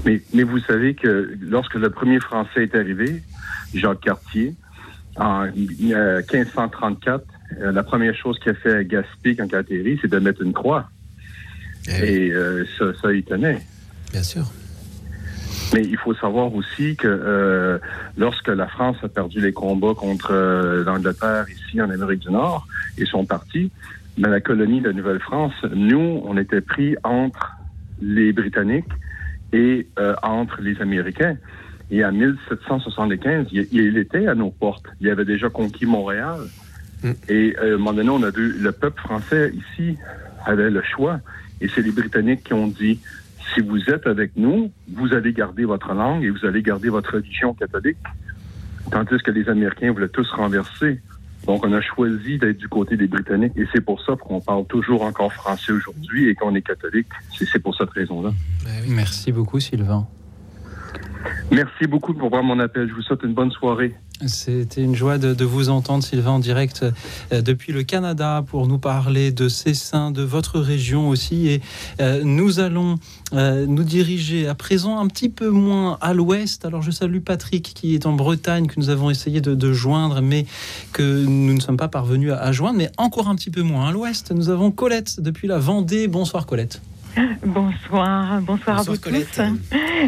Mais, 0.04 0.22
mais 0.32 0.44
vous 0.44 0.60
savez 0.60 0.94
que 0.94 1.36
lorsque 1.40 1.74
le 1.74 1.90
premier 1.90 2.20
Français 2.20 2.62
est 2.64 2.74
arrivé, 2.74 3.22
Jacques 3.74 4.00
Cartier, 4.00 4.54
en 5.16 5.44
euh, 5.46 6.22
1534, 6.32 7.24
euh, 7.60 7.72
la 7.72 7.82
première 7.82 8.14
chose 8.16 8.38
qu'il 8.38 8.52
a 8.52 8.54
fait 8.54 8.72
à 8.74 8.84
Gaspé 8.84 9.34
quand 9.36 9.46
il 9.48 9.54
a 9.54 9.58
atterri, 9.58 9.98
c'est 10.00 10.10
de 10.10 10.18
mettre 10.18 10.42
une 10.42 10.52
croix. 10.52 10.88
Et 11.88 12.30
euh, 12.32 12.64
ça, 12.78 12.86
ça 13.02 13.12
y 13.12 13.22
tenait. 13.22 13.60
Bien 14.12 14.22
sûr. 14.22 14.50
Mais 15.74 15.82
il 15.82 15.96
faut 15.96 16.14
savoir 16.14 16.54
aussi 16.54 16.96
que 16.96 17.08
euh, 17.08 17.78
lorsque 18.16 18.48
la 18.48 18.66
France 18.68 18.96
a 19.02 19.08
perdu 19.08 19.40
les 19.40 19.52
combats 19.52 19.94
contre 19.94 20.30
euh, 20.32 20.84
l'Angleterre 20.84 21.46
ici 21.50 21.80
en 21.80 21.90
Amérique 21.90 22.20
du 22.20 22.30
Nord 22.30 22.66
et 22.98 23.04
sont 23.04 23.24
partis, 23.24 23.70
mais 24.16 24.28
la 24.28 24.40
colonie 24.40 24.80
de 24.80 24.92
Nouvelle-France, 24.92 25.54
nous, 25.74 26.22
on 26.24 26.36
était 26.36 26.60
pris 26.60 26.96
entre 27.04 27.56
les 28.00 28.32
Britanniques 28.32 28.84
et 29.52 29.86
euh, 29.98 30.14
entre 30.22 30.60
les 30.60 30.80
Américains. 30.80 31.36
Et 31.90 32.04
en 32.04 32.12
1775, 32.12 33.48
il, 33.52 33.68
il 33.70 33.98
était 33.98 34.26
à 34.26 34.34
nos 34.34 34.50
portes. 34.50 34.86
Il 35.00 35.08
avait 35.10 35.24
déjà 35.24 35.48
conquis 35.48 35.86
Montréal. 35.86 36.40
Mm. 37.02 37.10
Et 37.28 37.56
euh, 37.58 37.72
à 37.72 37.74
un 37.74 37.78
moment 37.78 37.92
donné, 37.92 38.08
on 38.10 38.22
a 38.22 38.30
vu 38.30 38.52
le 38.52 38.72
peuple 38.72 39.00
français 39.00 39.52
ici 39.54 39.96
avait 40.44 40.70
le 40.70 40.82
choix. 40.82 41.20
Et 41.60 41.68
c'est 41.68 41.82
les 41.82 41.92
Britanniques 41.92 42.44
qui 42.44 42.54
ont 42.54 42.68
dit 42.68 43.00
si 43.56 43.62
vous 43.62 43.90
êtes 43.90 44.06
avec 44.06 44.32
nous, 44.36 44.70
vous 44.92 45.14
allez 45.14 45.32
garder 45.32 45.64
votre 45.64 45.92
langue 45.94 46.22
et 46.22 46.30
vous 46.30 46.44
allez 46.44 46.62
garder 46.62 46.88
votre 46.88 47.14
religion 47.14 47.54
catholique. 47.54 47.96
Tandis 48.90 49.18
que 49.24 49.30
les 49.30 49.48
Américains 49.48 49.92
voulaient 49.92 50.08
tous 50.08 50.30
renverser. 50.32 51.00
Donc, 51.46 51.64
on 51.64 51.72
a 51.72 51.80
choisi 51.80 52.38
d'être 52.38 52.58
du 52.58 52.68
côté 52.68 52.96
des 52.96 53.06
Britanniques 53.06 53.52
et 53.56 53.66
c'est 53.72 53.80
pour 53.80 54.02
ça 54.02 54.14
qu'on 54.16 54.40
parle 54.40 54.66
toujours 54.66 55.02
encore 55.02 55.32
français 55.32 55.72
aujourd'hui 55.72 56.28
et 56.28 56.34
qu'on 56.34 56.54
est 56.54 56.62
catholique. 56.62 57.08
C'est 57.32 57.58
pour 57.60 57.74
cette 57.76 57.90
raison-là. 57.90 58.30
Merci 58.88 59.32
beaucoup 59.32 59.60
Sylvain. 59.60 60.06
Merci 61.50 61.86
beaucoup 61.86 62.14
pour 62.14 62.30
voir 62.30 62.42
mon 62.42 62.58
appel. 62.58 62.88
Je 62.88 62.94
vous 62.94 63.02
souhaite 63.02 63.22
une 63.22 63.34
bonne 63.34 63.52
soirée. 63.52 63.94
C'était 64.24 64.82
une 64.82 64.94
joie 64.94 65.18
de, 65.18 65.44
vous 65.44 65.68
entendre, 65.68 66.02
Sylvain, 66.02 66.32
en 66.32 66.38
direct 66.38 66.84
euh, 67.32 67.42
depuis 67.42 67.72
le 67.72 67.82
Canada 67.82 68.42
pour 68.46 68.66
nous 68.66 68.78
parler 68.78 69.30
de 69.30 69.48
ces 69.48 69.74
saints, 69.74 70.10
de 70.10 70.22
votre 70.22 70.58
région 70.58 71.10
aussi. 71.10 71.48
Et 71.48 71.60
euh, 72.00 72.22
nous 72.24 72.58
allons 72.58 72.98
euh, 73.34 73.66
nous 73.66 73.82
diriger 73.82 74.48
à 74.48 74.54
présent 74.54 74.98
un 74.98 75.06
petit 75.06 75.28
peu 75.28 75.50
moins 75.50 75.98
à 76.00 76.14
l'ouest. 76.14 76.64
Alors 76.64 76.80
je 76.80 76.90
salue 76.90 77.18
Patrick 77.18 77.74
qui 77.74 77.94
est 77.94 78.06
en 78.06 78.14
Bretagne, 78.14 78.66
que 78.66 78.78
nous 78.78 78.88
avons 78.88 79.10
essayé 79.10 79.40
de, 79.42 79.72
joindre, 79.72 80.22
mais 80.22 80.46
que 80.92 81.24
nous 81.24 81.52
ne 81.52 81.60
sommes 81.60 81.76
pas 81.76 81.88
parvenus 81.88 82.32
à 82.32 82.52
joindre, 82.52 82.78
mais 82.78 82.90
encore 82.96 83.28
un 83.28 83.34
petit 83.34 83.50
peu 83.50 83.62
moins 83.62 83.88
à 83.88 83.92
l'ouest. 83.92 84.32
Nous 84.32 84.48
avons 84.48 84.70
Colette 84.70 85.20
depuis 85.20 85.46
la 85.46 85.58
Vendée. 85.58 86.08
Bonsoir 86.08 86.46
Colette. 86.46 86.80
Bonsoir, 87.44 88.40
bonsoir, 88.42 88.80
à 88.80 88.82
vous 88.82 88.98
Colette. 88.98 89.30
tous. 89.32 89.42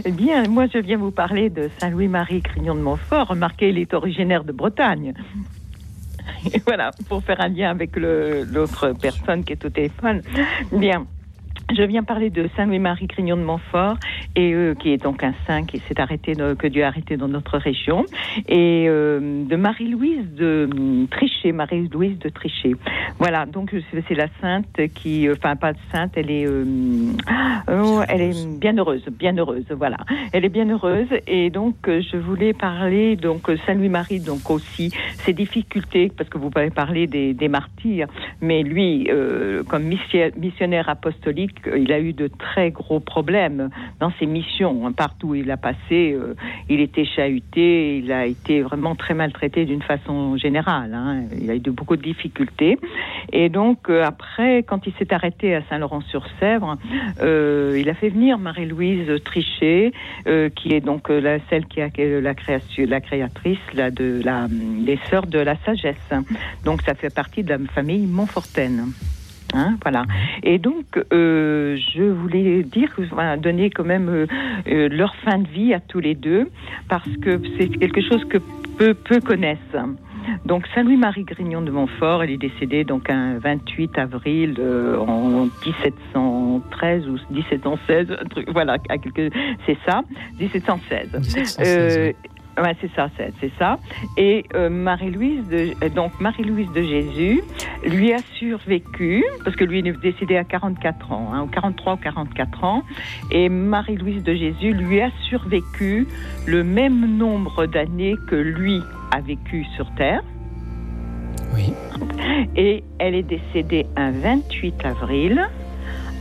Eh 0.05 0.13
bien, 0.13 0.45
moi, 0.49 0.67
je 0.73 0.79
viens 0.79 0.99
vous 0.99 1.11
parler 1.11 1.49
de 1.51 1.71
Saint-Louis-Marie 1.79 2.43
Crignon 2.43 2.75
de 2.75 2.81
Montfort. 2.81 3.29
Remarquez, 3.29 3.71
il 3.71 3.79
est 3.79 3.95
originaire 3.95 4.45
de 4.45 4.53
Bretagne. 4.53 5.15
Et 6.53 6.61
voilà, 6.67 6.91
pour 7.09 7.23
faire 7.25 7.41
un 7.41 7.49
lien 7.49 7.71
avec 7.71 7.97
l'autre 7.97 8.93
personne 9.01 9.45
qui 9.45 9.53
est 9.53 9.65
au 9.65 9.71
téléphone. 9.71 10.23
Bien. 10.73 11.07
Je 11.77 11.83
viens 11.83 12.03
parler 12.03 12.31
de 12.31 12.49
Saint 12.57 12.65
Louis-Marie 12.65 13.07
Grignon 13.09 13.37
de 13.37 13.43
Montfort, 13.43 13.99
et 14.35 14.55
euh, 14.55 14.75
qui 14.75 14.91
est 14.91 15.03
donc 15.03 15.23
un 15.23 15.35
saint 15.47 15.65
qui 15.65 15.79
s'est 15.81 16.01
arrêté, 16.01 16.33
de- 16.35 16.55
que 16.55 16.67
Dieu 16.67 16.83
a 16.83 16.87
arrêté 16.87 17.19
dans 17.19 17.29
notre 17.29 17.59
région, 17.59 18.07
et 18.49 18.87
euh, 18.89 19.45
de 19.45 19.55
Marie-Louise 19.55 20.33
de 20.35 20.67
hum, 20.73 21.07
Trichet, 21.11 21.53
Marie-Louise 21.53 22.19
de 22.21 22.31
Trichet. 22.31 22.73
Voilà, 23.19 23.45
donc 23.45 23.71
c'est 23.93 24.03
c'est 24.09 24.15
la 24.15 24.29
sainte 24.41 24.81
qui, 24.95 25.29
euh, 25.29 25.35
enfin 25.37 25.57
pas 25.57 25.73
sainte, 25.93 26.13
elle 26.17 26.31
est, 26.31 26.47
euh, 26.47 26.65
oh, 27.71 28.01
elle 28.09 28.23
est 28.23 28.59
bien 28.59 28.75
heureuse, 28.79 29.05
bien 29.11 29.37
heureuse, 29.37 29.67
voilà. 29.71 29.99
Elle 30.33 30.47
est 30.47 30.49
bien 30.49 30.71
heureuse, 30.71 31.09
et 31.27 31.51
donc 31.51 31.77
euh, 31.87 32.01
je 32.01 32.17
voulais 32.17 32.55
parler 32.55 33.17
donc 33.17 33.43
Saint 33.67 33.75
Louis-Marie, 33.75 34.21
donc 34.21 34.49
aussi 34.51 34.91
ses 35.19 35.35
difficultés, 35.35 36.11
parce 36.17 36.31
que 36.31 36.39
vous 36.39 36.51
avez 36.57 36.71
parlé 36.71 37.07
des, 37.07 37.35
des 37.35 37.49
martyrs, 37.49 38.09
mais 38.41 38.63
lui, 38.63 39.09
euh, 39.11 39.63
comme 39.65 39.85
missi- 39.85 40.33
missionnaire 40.39 40.89
apostolique, 40.89 41.57
il 41.77 41.93
a 41.93 42.01
eu 42.01 42.13
de 42.13 42.29
très 42.29 42.71
gros 42.71 43.01
problèmes 43.01 43.71
dans 44.01 44.13
ses 44.19 44.27
missions. 44.27 44.87
hein. 44.87 44.93
Partout 44.93 45.29
où 45.29 45.35
il 45.35 45.51
a 45.51 45.57
passé, 45.57 46.13
euh, 46.13 46.35
il 46.69 46.81
était 46.81 47.05
chahuté, 47.05 47.99
il 47.99 48.13
a 48.13 48.27
été 48.27 48.63
vraiment 48.63 48.95
très 48.95 49.15
maltraité 49.15 49.65
d'une 49.65 49.83
façon 49.83 50.37
générale. 50.37 50.95
hein. 50.95 51.25
Il 51.41 51.51
a 51.51 51.55
eu 51.55 51.61
de, 51.61 51.71
beaucoup 51.71 51.97
de 51.97 52.03
difficultés. 52.03 52.79
Et 53.33 53.49
donc, 53.49 53.91
euh, 53.91 54.05
après, 54.05 54.63
quand 54.63 54.87
il 54.87 54.93
s'est 54.95 55.13
arrêté 55.13 55.55
à 55.55 55.63
Saint-Laurent-sur-Sèvre, 55.69 56.77
euh, 57.21 57.79
il 57.81 57.89
a 57.89 57.95
fait 57.95 58.09
venir 58.09 58.39
Marie-Louise 58.39 59.23
Trichet, 59.25 59.93
qui 60.55 60.73
est 60.73 60.81
donc 60.81 61.09
celle 61.51 61.67
qui 61.67 61.81
a 61.81 61.89
la, 62.21 62.35
création, 62.35 62.85
la 62.89 63.01
créatrice 63.01 63.59
de 63.75 64.21
la, 64.25 64.47
des 64.49 64.99
Sœurs 65.11 65.27
de 65.27 65.39
la 65.39 65.57
Sagesse. 65.65 65.97
Donc, 66.65 66.83
ça 66.83 66.95
fait 66.95 67.13
partie 67.13 67.43
de 67.43 67.51
la 67.51 67.59
famille 67.75 68.07
Montfortaine. 68.07 68.93
Hein, 69.55 69.77
voilà. 69.83 70.05
Et 70.43 70.59
donc, 70.59 70.85
euh, 71.13 71.77
je 71.95 72.03
voulais 72.03 72.63
dire, 72.63 72.91
voilà, 73.11 73.37
donner 73.37 73.71
quand 73.71 73.85
même 73.85 74.09
euh, 74.09 74.27
euh, 74.69 74.89
leur 74.91 75.15
fin 75.17 75.39
de 75.39 75.49
vie 75.49 75.73
à 75.73 75.81
tous 75.81 76.01
les 76.01 76.15
deux, 76.15 76.51
parce 76.89 77.09
que 77.23 77.41
c'est 77.57 77.69
quelque 77.69 78.03
chose 78.03 78.25
que 78.27 78.39
peu, 78.79 78.95
peu 78.95 79.21
connaissent. 79.21 79.77
Donc 80.45 80.67
Saint-Louis-Marie 80.75 81.25
Grignon 81.25 81.63
de 81.63 81.71
Montfort, 81.71 82.23
elle 82.23 82.31
est 82.31 82.37
décédée 82.37 82.85
donc 82.85 83.09
un 83.11 83.39
28 83.39 83.99
avril 83.99 84.57
euh, 84.59 84.99
en 84.99 85.47
1713 85.65 87.09
ou 87.09 87.19
1716, 87.31 88.09
un 88.11 88.25
truc, 88.27 88.49
voilà, 88.53 88.77
à 88.89 88.99
quelque, 88.99 89.31
c'est 89.67 89.79
ça, 89.87 90.03
1716. 90.39 91.13
1716, 91.15 91.59
Euh, 91.61 92.13
ouais, 92.63 92.77
c'est 92.81 92.91
ça, 92.95 93.09
c'est, 93.17 93.51
ça. 93.59 93.79
Et 94.17 94.45
euh, 94.55 94.69
Marie-Louise 94.69 95.47
de 95.49 95.75
euh, 95.83 95.89
donc 95.89 96.19
Marie-Louise 96.21 96.71
de 96.73 96.83
Jésus 96.83 97.43
lui 97.85 98.13
a 98.13 98.19
survécu 98.39 99.25
parce 99.45 99.57
que 99.57 99.65
lui 99.65 99.81
il 99.81 99.89
est 99.89 100.01
décédé 100.01 100.37
à 100.37 100.45
44 100.45 101.13
ans, 101.13 101.31
hein, 101.33 101.43
ou 101.43 101.47
43 101.47 101.95
ou 101.95 101.97
44 101.97 102.65
ans, 102.65 102.83
et 103.31 103.49
Marie-Louise 103.49 104.23
de 104.23 104.35
Jésus 104.35 104.73
lui 104.73 105.01
a 105.01 105.11
survécu 105.29 106.07
le 106.47 106.65
même 106.65 107.17
nombre 107.17 107.67
d'années 107.67 108.15
que 108.29 108.37
lui 108.37 108.81
a 109.11 109.21
vécu 109.21 109.65
sur 109.77 109.93
terre. 109.95 110.23
Oui. 111.55 111.73
Et 112.57 112.85
elle 112.99 113.15
est 113.15 113.23
décédée 113.23 113.87
un 113.97 114.11
28 114.11 114.85
avril 114.85 115.49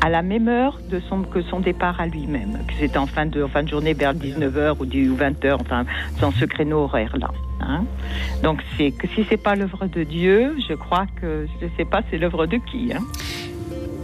à 0.02 0.10
la 0.10 0.22
même 0.22 0.48
heure 0.48 0.80
de 0.90 1.00
son, 1.10 1.24
que 1.24 1.42
son 1.44 1.60
départ 1.60 2.00
à 2.00 2.06
lui-même. 2.08 2.60
que 2.68 2.74
C'était 2.80 2.98
en 2.98 3.08
fin 3.08 3.26
de, 3.26 3.44
en 3.44 3.48
fin 3.48 3.64
de 3.64 3.70
journée 3.70 3.94
vers 3.94 4.14
19h 4.14 4.76
ou 4.80 4.86
du- 4.86 5.10
ou 5.10 5.16
20h, 5.18 5.58
enfin, 5.60 5.86
dans 6.22 6.32
ce 6.32 6.46
créneau 6.46 6.80
horaire-là. 6.84 7.30
hein. 7.62 7.84
Donc, 8.44 8.62
c'est 8.78 8.92
que 8.92 9.08
si 9.08 9.26
c'est 9.30 9.42
pas 9.42 9.56
l'œuvre 9.56 9.88
de 9.88 10.04
Dieu, 10.04 10.56
je 10.70 10.74
crois 10.76 11.06
que, 11.20 11.48
je 11.62 11.68
sais 11.78 11.86
pas, 11.86 12.02
c'est 12.10 12.18
l'œuvre 12.18 12.46
de 12.46 12.58
qui 12.58 12.92
hein. 12.94 13.02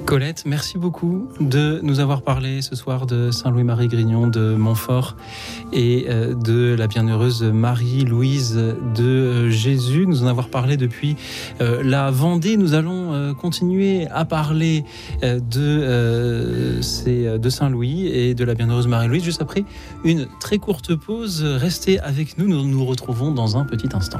Colette, 0.05 0.43
merci 0.45 0.77
beaucoup 0.77 1.29
de 1.39 1.79
nous 1.81 1.99
avoir 1.99 2.23
parlé 2.23 2.61
ce 2.61 2.75
soir 2.75 3.05
de 3.05 3.31
Saint-Louis-Marie 3.31 3.87
Grignon 3.87 4.27
de 4.27 4.55
Montfort 4.55 5.15
et 5.71 6.05
euh, 6.09 6.33
de 6.33 6.75
la 6.77 6.87
bienheureuse 6.87 7.43
Marie-Louise 7.43 8.55
de 8.55 9.03
euh, 9.03 9.49
Jésus. 9.49 10.05
Nous 10.05 10.23
en 10.23 10.27
avoir 10.27 10.49
parlé 10.49 10.77
depuis 10.77 11.15
euh, 11.61 11.81
la 11.83 12.11
Vendée. 12.11 12.57
Nous 12.57 12.73
allons 12.73 13.33
continuer 13.35 14.07
à 14.07 14.25
parler 14.25 14.83
de, 15.21 16.79
de 17.37 17.49
Saint-Louis 17.49 18.07
et 18.07 18.33
de 18.33 18.43
la 18.43 18.55
bienheureuse 18.55 18.87
Marie-Louise 18.87 19.23
juste 19.23 19.41
après 19.41 19.63
une 20.03 20.27
très 20.39 20.57
courte 20.57 20.95
pause. 20.95 21.43
Restez 21.43 21.99
avec 21.99 22.37
nous, 22.37 22.47
nous 22.47 22.65
nous 22.65 22.85
retrouvons 22.85 23.31
dans 23.31 23.57
un 23.57 23.65
petit 23.65 23.89
instant. 23.93 24.19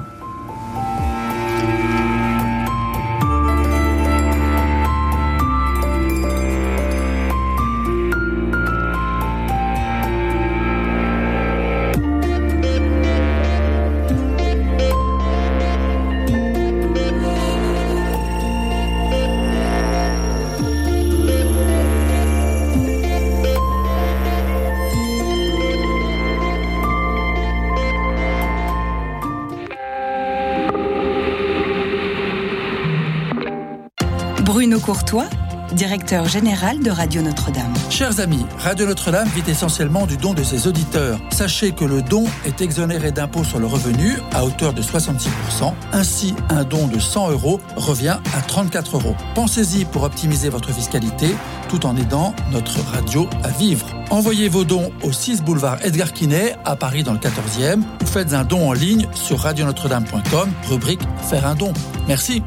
Bruno 34.43 34.77
Courtois, 34.77 35.29
directeur 35.71 36.27
général 36.27 36.79
de 36.79 36.91
Radio 36.91 37.21
Notre-Dame. 37.21 37.73
Chers 37.89 38.19
amis, 38.19 38.45
Radio 38.57 38.85
Notre-Dame 38.85 39.29
vit 39.29 39.49
essentiellement 39.49 40.05
du 40.05 40.17
don 40.17 40.33
de 40.33 40.43
ses 40.43 40.67
auditeurs. 40.67 41.17
Sachez 41.31 41.71
que 41.71 41.85
le 41.85 42.01
don 42.01 42.25
est 42.45 42.59
exonéré 42.59 43.13
d'impôt 43.13 43.45
sur 43.45 43.59
le 43.59 43.67
revenu 43.67 44.17
à 44.33 44.43
hauteur 44.43 44.73
de 44.73 44.81
66%. 44.81 45.73
Ainsi, 45.93 46.35
un 46.49 46.65
don 46.65 46.87
de 46.87 46.99
100 46.99 47.31
euros 47.31 47.61
revient 47.77 48.17
à 48.35 48.41
34 48.41 48.97
euros. 48.97 49.15
Pensez-y 49.33 49.85
pour 49.85 50.03
optimiser 50.03 50.49
votre 50.49 50.73
fiscalité 50.73 51.33
tout 51.69 51.85
en 51.85 51.95
aidant 51.95 52.35
notre 52.51 52.81
radio 52.91 53.29
à 53.43 53.49
vivre. 53.49 53.87
Envoyez 54.09 54.49
vos 54.49 54.65
dons 54.65 54.91
au 55.03 55.13
6 55.13 55.41
boulevard 55.41 55.77
Edgar 55.85 56.11
Quinet 56.11 56.57
à 56.65 56.75
Paris 56.75 57.03
dans 57.03 57.13
le 57.13 57.19
14e 57.19 57.79
ou 57.79 58.05
faites 58.05 58.33
un 58.33 58.43
don 58.43 58.69
en 58.69 58.73
ligne 58.73 59.07
sur 59.13 59.39
radionotre-dame.com, 59.39 60.51
rubrique 60.69 61.01
Faire 61.29 61.47
un 61.47 61.55
don. 61.55 61.71
Merci. 62.09 62.43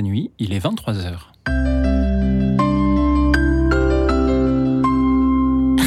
La 0.00 0.06
nuit, 0.06 0.30
il 0.38 0.54
est 0.54 0.64
23h. 0.64 1.12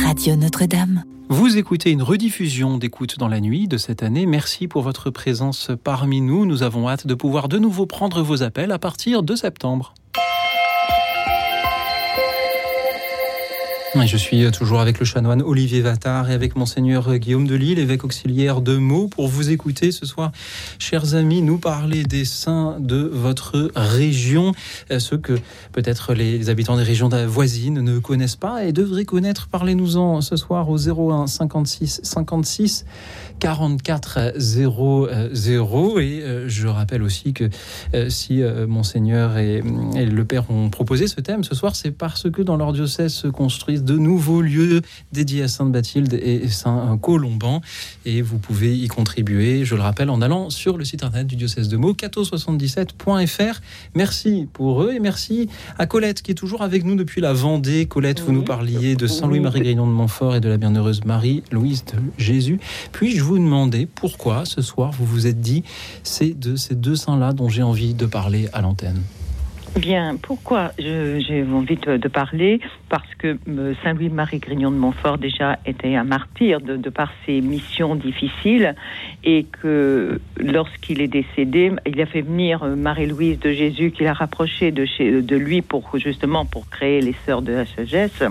Radio 0.05 0.35
Notre-Dame. 0.35 1.03
Vous 1.29 1.57
écoutez 1.57 1.89
une 1.89 2.03
rediffusion 2.03 2.77
d'écoute 2.77 3.17
dans 3.17 3.27
la 3.27 3.41
nuit 3.41 3.67
de 3.67 3.77
cette 3.77 4.03
année. 4.03 4.27
Merci 4.27 4.67
pour 4.67 4.83
votre 4.83 5.09
présence 5.09 5.71
parmi 5.83 6.21
nous. 6.21 6.45
Nous 6.45 6.61
avons 6.61 6.87
hâte 6.87 7.07
de 7.07 7.15
pouvoir 7.15 7.49
de 7.49 7.57
nouveau 7.57 7.87
prendre 7.87 8.21
vos 8.21 8.43
appels 8.43 8.71
à 8.71 8.77
partir 8.77 9.23
de 9.23 9.35
septembre. 9.35 9.95
Je 14.01 14.17
suis 14.17 14.49
toujours 14.51 14.81
avec 14.81 14.99
le 14.99 15.05
chanoine 15.05 15.41
Olivier 15.43 15.81
Vattard 15.81 16.29
et 16.29 16.33
avec 16.33 16.55
monseigneur 16.55 17.15
Guillaume 17.17 17.47
de 17.47 17.53
Lille, 17.53 17.77
évêque 17.77 18.03
auxiliaire 18.03 18.61
de 18.61 18.75
Meaux, 18.77 19.07
pour 19.07 19.27
vous 19.27 19.51
écouter 19.51 19.91
ce 19.91 20.05
soir, 20.05 20.31
chers 20.79 21.13
amis, 21.13 21.41
nous 21.41 21.59
parler 21.59 22.03
des 22.03 22.25
saints 22.25 22.77
de 22.79 23.09
votre 23.13 23.71
région, 23.75 24.51
euh, 24.89 24.97
ceux 24.99 25.17
que 25.17 25.37
peut-être 25.73 26.13
les 26.13 26.49
habitants 26.49 26.75
des 26.75 26.83
régions 26.83 27.09
voisines 27.27 27.81
ne 27.81 27.99
connaissent 27.99 28.35
pas 28.35 28.65
et 28.65 28.73
devraient 28.73 29.05
connaître. 29.05 29.47
Parlez-nous-en 29.47 30.21
ce 30.21 30.35
soir 30.37 30.69
au 30.69 30.77
01 30.77 31.27
56 31.27 32.01
56 32.03 32.85
44 33.39 34.33
00. 34.37 35.99
Et 35.99 36.21
euh, 36.21 36.49
je 36.49 36.67
rappelle 36.67 37.03
aussi 37.03 37.33
que 37.33 37.49
euh, 37.93 38.09
si 38.09 38.41
monseigneur 38.67 39.37
et, 39.37 39.61
et 39.95 40.05
le 40.05 40.25
père 40.25 40.49
ont 40.49 40.69
proposé 40.69 41.07
ce 41.07 41.21
thème 41.21 41.43
ce 41.43 41.55
soir, 41.55 41.75
c'est 41.75 41.91
parce 41.91 42.29
que 42.29 42.41
dans 42.41 42.57
leur 42.57 42.73
diocèse 42.73 43.13
se 43.13 43.27
construisent 43.27 43.83
de 43.83 43.97
nouveaux 43.97 44.41
lieux 44.41 44.81
dédiés 45.11 45.43
à 45.43 45.47
Sainte-Bathilde 45.47 46.13
et 46.13 46.47
Saint-Colomban. 46.47 47.61
Et 48.05 48.21
vous 48.21 48.37
pouvez 48.37 48.75
y 48.77 48.87
contribuer, 48.87 49.65
je 49.65 49.75
le 49.75 49.81
rappelle, 49.81 50.09
en 50.09 50.21
allant 50.21 50.49
sur 50.49 50.77
le 50.77 50.85
site 50.85 51.03
internet 51.03 51.27
du 51.27 51.35
diocèse 51.35 51.69
de 51.69 51.77
Meaux, 51.77 51.93
cato77.fr. 51.93 53.61
Merci 53.95 54.47
pour 54.51 54.83
eux 54.83 54.93
et 54.93 54.99
merci 54.99 55.49
à 55.77 55.85
Colette 55.85 56.21
qui 56.21 56.31
est 56.31 56.35
toujours 56.35 56.61
avec 56.61 56.83
nous 56.83 56.95
depuis 56.95 57.21
la 57.21 57.33
Vendée. 57.33 57.85
Colette, 57.85 58.21
vous 58.21 58.31
nous 58.31 58.43
parliez 58.43 58.95
de 58.95 59.07
Saint-Louis-Marie 59.07 59.61
Grignon 59.61 59.87
de 59.87 59.91
Montfort 59.91 60.35
et 60.35 60.39
de 60.39 60.49
la 60.49 60.57
bienheureuse 60.57 61.03
Marie-Louise 61.05 61.85
de 61.85 61.99
Jésus. 62.17 62.59
Puis-je 62.91 63.23
vous 63.23 63.32
demander 63.37 63.85
pourquoi 63.85 64.45
ce 64.45 64.61
soir 64.61 64.91
vous 64.91 65.05
vous 65.05 65.27
êtes 65.27 65.41
dit 65.41 65.63
c'est 66.03 66.37
de 66.37 66.55
ces 66.55 66.75
deux 66.75 66.95
saints-là 66.95 67.33
dont 67.33 67.49
j'ai 67.49 67.63
envie 67.63 67.93
de 67.93 68.05
parler 68.05 68.49
à 68.53 68.61
l'antenne 68.61 69.01
Bien, 69.77 70.17
pourquoi 70.21 70.71
j'ai 70.77 71.43
envie 71.51 71.77
de, 71.77 72.07
parler? 72.07 72.59
Parce 72.89 73.07
que 73.17 73.37
euh, 73.47 73.73
Saint-Louis-Marie 73.83 74.37
Grignon 74.37 74.69
de 74.69 74.75
Montfort 74.75 75.17
déjà 75.17 75.57
était 75.65 75.95
un 75.95 76.03
martyr 76.03 76.61
de, 76.61 76.77
par 76.89 77.11
ses 77.25 77.41
missions 77.41 77.95
difficiles 77.95 78.75
et 79.23 79.45
que 79.45 80.21
lorsqu'il 80.37 81.01
est 81.01 81.07
décédé, 81.07 81.71
il 81.87 81.99
a 82.01 82.05
fait 82.05 82.21
venir 82.21 82.61
euh, 82.61 82.75
Marie-Louise 82.75 83.39
de 83.39 83.51
Jésus 83.51 83.89
qu'il 83.89 84.05
a 84.05 84.13
rapproché 84.13 84.69
de, 84.69 84.85
chez, 84.85 85.23
de 85.23 85.35
lui 85.35 85.63
pour 85.63 85.97
justement 85.97 86.45
pour 86.45 86.69
créer 86.69 87.01
les 87.01 87.15
Sœurs 87.25 87.41
de 87.41 87.53
la 87.53 87.65
Sagesse. 87.65 88.23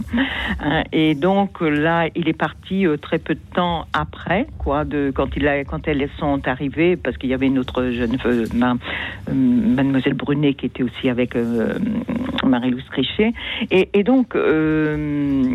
Hein, 0.61 0.85
et 0.93 1.17
donc 1.17 1.61
là, 1.61 2.09
il 2.15 2.29
est 2.29 2.39
parti 2.39 2.87
euh, 2.87 2.97
très 2.97 3.19
peu 3.19 3.35
de 3.35 3.41
temps 3.55 3.87
après, 3.93 4.47
quoi, 4.59 4.85
de 4.85 5.13
quand 5.13 5.37
il 5.37 5.49
a 5.49 5.65
quand 5.65 5.89
elles 5.89 6.09
sont 6.19 6.47
arrivées, 6.47 6.97
parce 6.97 7.17
qu'il 7.17 7.31
y 7.31 7.35
avait 7.35 7.47
une 7.47 7.59
autre 7.59 7.91
jeune 7.91 8.17
Mademoiselle 9.33 10.15
Brunet 10.15 10.55
qui 10.55 10.67
était 10.67 10.85
aussi 10.85 11.09
avec 11.09 11.32
euh, 11.37 11.79
Marie-Louise 12.45 12.85
Trichet. 12.91 13.33
Et, 13.71 14.03
donc, 14.03 14.35
euh, 14.35 15.55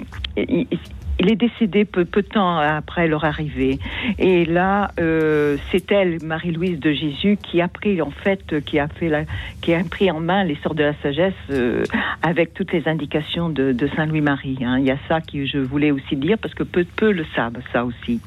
il 1.19 1.31
est 1.31 1.35
décédé 1.35 1.85
peu, 1.85 2.05
peu 2.05 2.21
de 2.21 2.27
temps 2.27 2.57
après 2.57 3.07
leur 3.07 3.25
arrivée. 3.25 3.79
Et 4.19 4.45
là, 4.45 4.91
euh, 4.99 5.57
c'est 5.71 5.91
elle, 5.91 6.17
Marie-Louise 6.23 6.79
de 6.79 6.91
Jésus, 6.91 7.37
qui 7.41 7.61
a 7.61 7.67
pris 7.67 8.01
en 8.01 8.11
fait, 8.11 8.63
qui 8.65 8.79
a 8.79 8.87
fait 8.87 9.09
la, 9.09 9.23
qui 9.61 9.73
a 9.73 9.83
pris 9.83 10.11
en 10.11 10.19
main 10.19 10.43
les 10.43 10.55
sorts 10.63 10.75
de 10.75 10.83
la 10.83 10.93
sagesse 11.01 11.33
euh, 11.51 11.83
avec 12.21 12.53
toutes 12.53 12.71
les 12.71 12.87
indications 12.87 13.49
de, 13.49 13.71
de 13.71 13.87
Saint 13.95 14.05
Louis-Marie. 14.05 14.59
Hein. 14.61 14.77
Il 14.79 14.85
y 14.85 14.91
a 14.91 14.97
ça 15.07 15.21
que 15.21 15.45
je 15.45 15.57
voulais 15.57 15.91
aussi 15.91 16.15
dire 16.15 16.37
parce 16.37 16.53
que 16.53 16.63
peu 16.63 16.85
peu 16.95 17.11
le 17.11 17.25
savent 17.35 17.61
ça 17.73 17.83
aussi. 17.85 18.21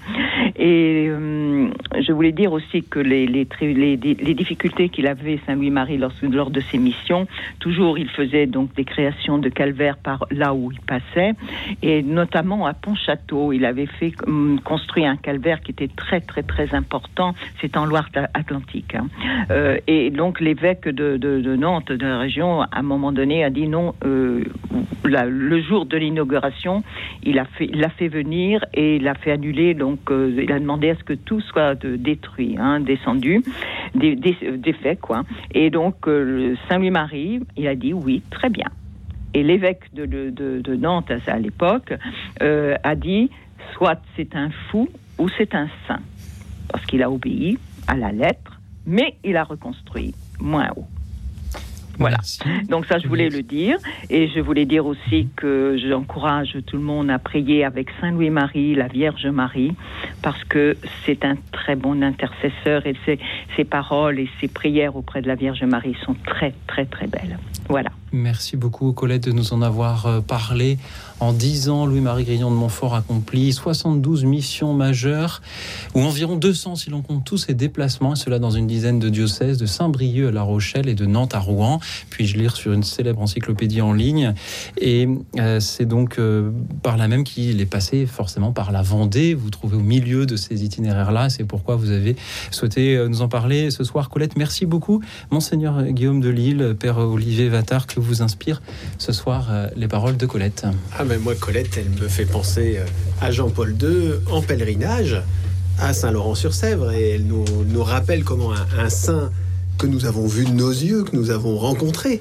Et 0.57 1.07
euh, 1.09 1.69
je 2.01 2.13
voulais 2.13 2.33
dire 2.33 2.53
aussi 2.53 2.83
que 2.83 2.99
les, 2.99 3.27
les, 3.27 3.47
les, 3.61 3.97
les 3.97 4.35
difficultés 4.35 4.89
qu'il 4.89 5.07
avait 5.07 5.39
Saint 5.47 5.55
Louis-Marie 5.55 5.99
lors, 5.99 6.13
lors 6.23 6.51
de 6.51 6.61
ses 6.61 6.79
missions, 6.79 7.27
toujours 7.61 7.99
il 7.99 8.09
faisait 8.09 8.47
donc 8.47 8.75
des 8.75 8.85
créations 8.85 9.39
de 9.39 9.49
calvaire 9.49 9.97
par 9.97 10.27
là 10.31 10.55
où 10.55 10.73
il 10.73 10.81
passait, 10.81 11.33
et 11.83 12.03
notamment 12.03 12.67
Pont-Château. 12.83 13.53
Il 13.53 13.65
avait 13.65 13.87
fait 13.87 14.13
hum, 14.27 14.61
construire 14.63 15.11
un 15.11 15.17
calvaire 15.17 15.61
qui 15.61 15.73
était 15.73 15.89
très 15.89 16.21
très 16.21 16.43
très 16.43 16.75
important. 16.75 17.35
C'est 17.61 17.77
en 17.77 17.85
Loire-Atlantique. 17.87 18.95
Hein. 18.95 19.09
Euh, 19.51 19.79
et 19.87 20.11
donc 20.11 20.41
l'évêque 20.41 20.89
de, 20.89 21.57
Nantes, 21.57 21.93
de 21.93 22.07
la 22.07 22.19
région, 22.19 22.63
à 22.63 22.69
un 22.73 22.83
moment 22.83 23.13
donné, 23.13 23.45
a 23.45 23.51
dit 23.51 23.69
non. 23.69 23.95
Euh, 24.05 24.45
le 25.05 25.63
jour 25.63 25.87
de 25.87 25.97
l'inauguration, 25.97 26.83
il 27.23 27.37
l'a 27.37 27.89
fait 27.89 28.09
venir 28.09 28.65
et 28.75 28.97
il 28.97 29.13
fait 29.23 29.33
annuler. 29.33 29.75
Donc 29.75 30.11
euh, 30.11 30.33
il 30.43 30.53
a 30.53 30.59
demandé 30.59 30.91
à 30.91 30.95
ce 30.95 31.05
que 31.05 31.15
tout 31.15 31.41
soit 31.41 31.75
détruit, 31.75 32.57
hein, 32.59 32.81
descendu, 32.81 33.43
défait 33.95 34.97
quoi. 34.97 35.23
Et 35.53 35.71
donc 35.71 36.07
Saint-Louis-Marie, 36.69 37.41
il 37.57 37.67
a 37.67 37.75
dit 37.75 37.93
oui, 37.93 38.23
très 38.31 38.51
bien. 38.51 38.67
Et 39.35 39.43
l'évêque 39.43 39.93
de, 39.95 40.75
Nantes 40.75 41.13
à 41.27 41.39
l'époque 41.39 41.95
euh, 42.43 42.77
a 42.83 42.95
dit 42.95 43.31
soit 43.75 44.01
c'est 44.17 44.35
un 44.35 44.51
fou 44.71 44.89
ou 45.19 45.29
c'est 45.37 45.55
un 45.55 45.69
saint, 45.87 46.01
parce 46.71 46.85
qu'il 46.87 47.03
a 47.03 47.11
obéi 47.11 47.59
à 47.87 47.97
la 47.97 48.13
lettre, 48.13 48.61
mais 48.87 49.17
il 49.25 49.37
a 49.37 49.45
reconstruit 49.45 50.15
moins 50.41 50.71
haut. 50.77 50.87
Voilà. 52.01 52.17
Donc 52.71 52.87
ça, 52.87 52.99
je 52.99 53.07
voulais 53.07 53.29
le 53.29 53.43
dire. 53.43 53.77
Et 54.09 54.29
je 54.29 54.41
voulais 54.41 54.65
dire 54.65 54.87
aussi 54.87 55.29
que 55.37 55.77
j'encourage 55.77 56.57
tout 56.67 56.79
le 56.79 56.83
monde 56.83 57.11
à 57.11 57.19
prier 57.19 57.63
avec 57.63 57.91
Saint 58.01 58.11
Louis-Marie, 58.11 58.75
la 58.75 58.89
Vierge 58.89 59.27
Marie, 59.27 59.75
parce 60.23 60.43
que 60.45 60.79
c'est 61.05 61.27
un 61.27 61.37
très 61.53 61.77
bon 61.77 62.03
intercesseur 62.03 62.87
et 62.87 62.97
ses, 63.05 63.19
ses 63.55 63.65
paroles 63.65 64.19
et 64.19 64.31
ses 64.41 64.49
prières 64.49 64.97
auprès 64.97 65.21
de 65.21 65.29
la 65.29 65.35
Vierge 65.35 65.63
Marie 65.65 65.95
sont 66.07 66.17
très, 66.25 66.55
très, 66.67 66.87
très 66.87 67.07
belles. 67.07 67.39
Voilà. 67.69 67.91
Merci 68.13 68.57
beaucoup, 68.57 68.93
Colette, 68.93 69.25
de 69.25 69.33
nous 69.33 69.53
en 69.53 69.63
avoir 69.63 70.07
euh, 70.07 70.21
parlé. 70.21 70.79
En 71.21 71.33
10 71.33 71.69
ans, 71.69 71.87
Louis-Marie 71.87 72.25
Grillon 72.25 72.51
de 72.51 72.57
Montfort 72.57 72.95
accomplit 72.95 73.53
72 73.53 74.25
missions 74.25 74.75
majeures, 74.75 75.43
ou 75.95 76.01
environ 76.01 76.35
200 76.35 76.77
si 76.77 76.91
l'on 76.91 77.03
compte 77.03 77.25
tous 77.25 77.37
ses 77.37 77.55
déplacements, 77.55 78.15
et 78.15 78.17
cela 78.17 78.41
dans 78.41 78.51
une 78.51 78.67
dizaine 78.67 78.99
de 78.99 79.09
diocèses, 79.11 79.59
de 79.59 79.67
Saint-Brieuc 79.67 80.29
à 80.29 80.33
La 80.33 80.43
Rochelle 80.43 80.89
et 80.89 80.95
de 80.95 81.07
Nantes 81.07 81.35
à 81.35 81.39
Rouen. 81.39 81.79
Puis-je 82.09 82.37
lire 82.37 82.57
sur 82.57 82.73
une 82.73 82.83
célèbre 82.83 83.21
encyclopédie 83.21 83.81
en 83.81 83.93
ligne. 83.93 84.35
Et 84.81 85.07
euh, 85.39 85.61
c'est 85.61 85.85
donc 85.85 86.19
euh, 86.19 86.51
par 86.83 86.97
là 86.97 87.07
même 87.07 87.23
qu'il 87.23 87.61
est 87.61 87.67
passé 87.67 88.07
forcément 88.07 88.51
par 88.51 88.73
la 88.73 88.83
Vendée. 88.83 89.35
Vous 89.35 89.51
trouvez 89.51 89.77
au 89.77 89.83
milieu 89.83 90.27
de 90.27 90.35
ces 90.35 90.65
itinéraires-là. 90.65 91.29
C'est 91.29 91.45
pourquoi 91.45 91.77
vous 91.77 91.91
avez 91.91 92.17
souhaité 92.51 93.07
nous 93.09 93.23
en 93.23 93.29
parler 93.29 93.71
ce 93.71 93.85
soir, 93.85 94.09
Colette. 94.09 94.37
Merci 94.37 94.67
beaucoup, 94.67 95.01
Monseigneur 95.31 95.85
Guillaume 95.85 96.21
de 96.21 96.31
Lille, 96.31 96.75
Père 96.79 96.99
Olivier 96.99 97.49
Vattard, 97.49 97.87
que 97.87 98.00
vous 98.01 98.23
inspire 98.23 98.63
ce 98.99 99.13
soir 99.13 99.49
euh, 99.51 99.67
les 99.77 99.89
paroles 99.89 100.17
de 100.17 100.27
Colette 100.27 100.67
Ah 100.99 101.05
mais 101.05 101.19
moi 101.19 101.35
Colette, 101.35 101.77
elle 101.79 101.91
me 102.03 102.09
fait 102.09 102.25
penser 102.25 102.79
euh, 102.79 102.85
à 103.21 103.31
Jean-Paul 103.31 103.77
II 103.81 104.13
en 104.31 104.43
pèlerinage 104.43 105.23
à 105.79 105.93
Saint-Laurent-sur-Sèvre 105.93 106.93
et 106.93 107.11
elle 107.11 107.25
nous, 107.25 107.83
rappelle 107.83 108.25
comment 108.25 108.53
un, 108.53 108.91
saint 108.91 109.31
que 109.79 109.87
nous 109.87 110.05
avons 110.05 110.27
vu 110.27 110.45
de 110.45 110.51
nos 110.51 110.71
yeux, 110.71 111.05
que 111.05 111.17
nous 111.17 111.31
avons 111.31 111.57
rencontré, 111.57 112.21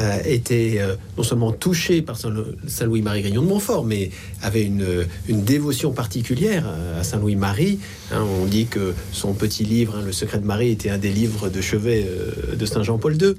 euh, 0.00 0.18
était 0.24 0.80
non 1.18 1.22
seulement 1.22 1.52
touché 1.52 2.00
par 2.00 2.16
Saint-Louis-Marie 2.16 3.22
Grignon 3.22 3.42
de 3.42 3.48
Montfort, 3.48 3.84
mais 3.84 4.10
avait 4.42 4.64
une, 4.64 5.06
une 5.28 5.42
dévotion 5.44 5.92
particulière 5.92 6.64
à 6.98 7.04
Saint-Louis-Marie. 7.04 7.80
Hein, 8.12 8.24
on 8.40 8.46
dit 8.46 8.66
que 8.66 8.94
son 9.12 9.34
petit 9.34 9.64
livre, 9.64 9.96
hein, 9.96 10.02
Le 10.04 10.12
secret 10.12 10.38
de 10.38 10.46
Marie, 10.46 10.70
était 10.70 10.90
un 10.90 10.98
des 10.98 11.10
livres 11.12 11.50
de 11.50 11.60
chevet 11.60 12.06
de 12.54 12.66
Saint 12.66 12.82
Jean-Paul 12.82 13.20
II. 13.20 13.34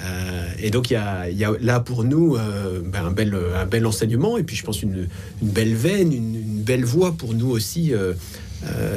Euh, 0.00 0.48
et 0.58 0.70
donc 0.70 0.90
il 0.90 0.94
y, 0.94 0.96
a, 0.96 1.52
là 1.60 1.80
pour 1.80 2.02
nous 2.04 2.36
euh, 2.36 2.80
ben, 2.84 3.06
un, 3.06 3.10
bel, 3.10 3.36
un 3.54 3.66
bel 3.66 3.86
enseignement 3.86 4.38
et 4.38 4.42
puis 4.42 4.56
je 4.56 4.64
pense 4.64 4.82
une, 4.82 5.06
belle 5.42 5.74
veine, 5.74 6.12
une, 6.12 6.62
belle 6.62 6.84
voie 6.84 7.12
pour 7.12 7.34
nous 7.34 7.50
aussi 7.50 7.92
euh, 7.92 8.14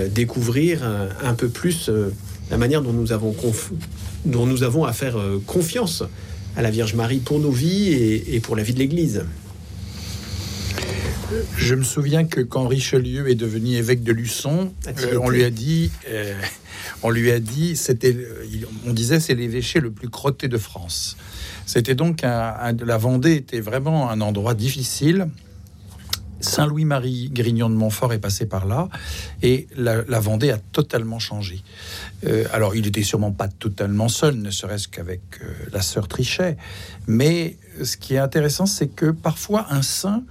découvrir 0.09 0.83
un, 1.23 1.33
peu 1.33 1.49
plus 1.49 1.89
la 2.49 2.57
manière 2.57 2.81
dont 2.81 2.93
nous 2.93 3.11
avons, 3.11 3.35
dont 4.25 4.45
nous 4.45 4.63
avons 4.63 4.85
à 4.85 4.93
faire 4.93 5.17
confiance 5.45 6.03
à 6.55 6.61
la 6.61 6.71
Vierge 6.71 6.93
Marie 6.93 7.19
pour 7.19 7.39
nos 7.39 7.51
vies 7.51 7.89
et, 7.89 8.35
et 8.35 8.39
pour 8.39 8.55
la 8.55 8.63
vie 8.63 8.73
de 8.73 8.79
l'Église. 8.79 9.25
Je 11.57 11.73
me 11.73 11.83
souviens 11.83 12.25
que 12.25 12.41
quand 12.41 12.67
Richelieu 12.67 13.29
est 13.29 13.35
devenu 13.35 13.75
évêque 13.75 14.03
de 14.03 14.11
Luçon, 14.11 14.71
on 15.19 15.29
lui 15.29 15.43
a 15.43 15.49
dit 15.49 15.89
on 17.05 17.11
lui 17.11 17.29
a 17.29 17.39
dit, 17.39 17.75
c'était, 17.75 18.17
on 18.87 18.91
disait, 18.91 19.19
c'est 19.19 19.35
l'évêché 19.35 19.79
le 19.79 19.91
plus 19.91 20.09
crotté 20.09 20.47
de 20.47 20.57
France. 20.57 21.17
C'était 21.67 21.93
donc 21.93 22.23
un, 22.23 22.75
la 22.83 22.97
Vendée 22.97 23.35
était 23.35 23.59
vraiment 23.59 24.09
un 24.09 24.21
endroit 24.21 24.55
difficile. 24.55 25.27
Saint-Louis-Marie 26.39 27.29
Grignon 27.31 27.69
de 27.69 27.75
Montfort 27.75 28.11
est 28.13 28.19
passé 28.19 28.47
par 28.47 28.65
là 28.65 28.89
et 29.43 29.67
la, 29.75 30.19
Vendée 30.19 30.49
a 30.49 30.57
totalement 30.57 31.19
changé. 31.19 31.61
Euh, 32.25 32.45
alors, 32.51 32.75
il 32.75 32.87
était 32.87 33.03
sûrement 33.03 33.31
pas 33.31 33.49
totalement 33.49 34.09
seul, 34.09 34.35
ne 34.37 34.49
serait-ce 34.49 34.87
qu'avec 34.87 35.21
euh, 35.41 35.53
la 35.71 35.83
sœur 35.83 36.07
Trichet. 36.07 36.57
Mais 37.05 37.57
ce 37.83 37.97
qui 37.97 38.15
est 38.15 38.19
intéressant, 38.19 38.65
c'est 38.65 38.87
que 38.87 39.11
parfois 39.11 39.67
un 39.69 39.83
saint, 39.83 40.23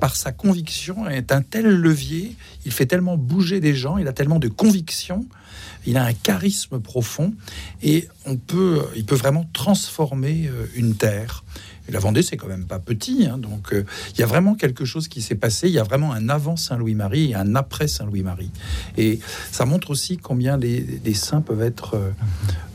par 0.00 0.16
sa 0.16 0.32
conviction, 0.32 1.08
est 1.08 1.30
un 1.30 1.42
tel 1.42 1.66
levier, 1.66 2.36
il 2.64 2.72
fait 2.72 2.86
tellement 2.86 3.18
bouger 3.18 3.60
des 3.60 3.74
gens, 3.74 3.98
il 3.98 4.08
a 4.08 4.14
tellement 4.14 4.38
de 4.38 4.48
conviction, 4.48 5.26
il 5.86 5.96
a 5.96 6.04
un 6.04 6.12
charisme 6.12 6.80
profond 6.80 7.32
et 7.82 8.08
on 8.24 8.36
peut, 8.36 8.82
il 8.96 9.04
peut 9.04 9.14
vraiment 9.14 9.48
transformer 9.52 10.48
euh, 10.48 10.66
une 10.74 10.94
terre. 10.94 11.44
Et 11.88 11.92
la 11.92 12.00
Vendée, 12.00 12.22
c'est 12.22 12.36
quand 12.36 12.48
même 12.48 12.66
pas 12.66 12.80
petit, 12.80 13.26
hein, 13.26 13.38
donc 13.38 13.72
euh, 13.72 13.84
il 14.12 14.18
y 14.18 14.24
a 14.24 14.26
vraiment 14.26 14.56
quelque 14.56 14.84
chose 14.84 15.06
qui 15.06 15.22
s'est 15.22 15.36
passé. 15.36 15.68
Il 15.68 15.74
y 15.74 15.78
a 15.78 15.84
vraiment 15.84 16.12
un 16.12 16.28
avant 16.28 16.56
Saint-Louis-Marie 16.56 17.30
et 17.30 17.34
un 17.36 17.54
après 17.54 17.86
Saint-Louis-Marie. 17.86 18.50
Et 18.98 19.20
ça 19.52 19.66
montre 19.66 19.90
aussi 19.90 20.16
combien 20.16 20.56
les, 20.56 21.14
saints 21.14 21.42
peuvent 21.42 21.62
être 21.62 21.96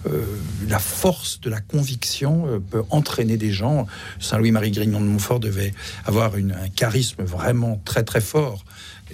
euh, 0.08 0.26
la 0.70 0.80
force 0.80 1.42
de 1.42 1.50
la 1.50 1.60
conviction 1.60 2.62
peut 2.72 2.84
entraîner 2.90 3.36
des 3.36 3.52
gens. 3.52 3.86
Saint-Louis-Marie 4.20 4.72
Grignon 4.72 5.02
de 5.02 5.06
Montfort 5.06 5.42
devait 5.42 5.74
avoir 6.06 6.34
un 6.36 6.70
charisme 6.70 7.24
vraiment 7.24 7.82
très 7.84 8.04
très 8.04 8.22
fort. 8.22 8.64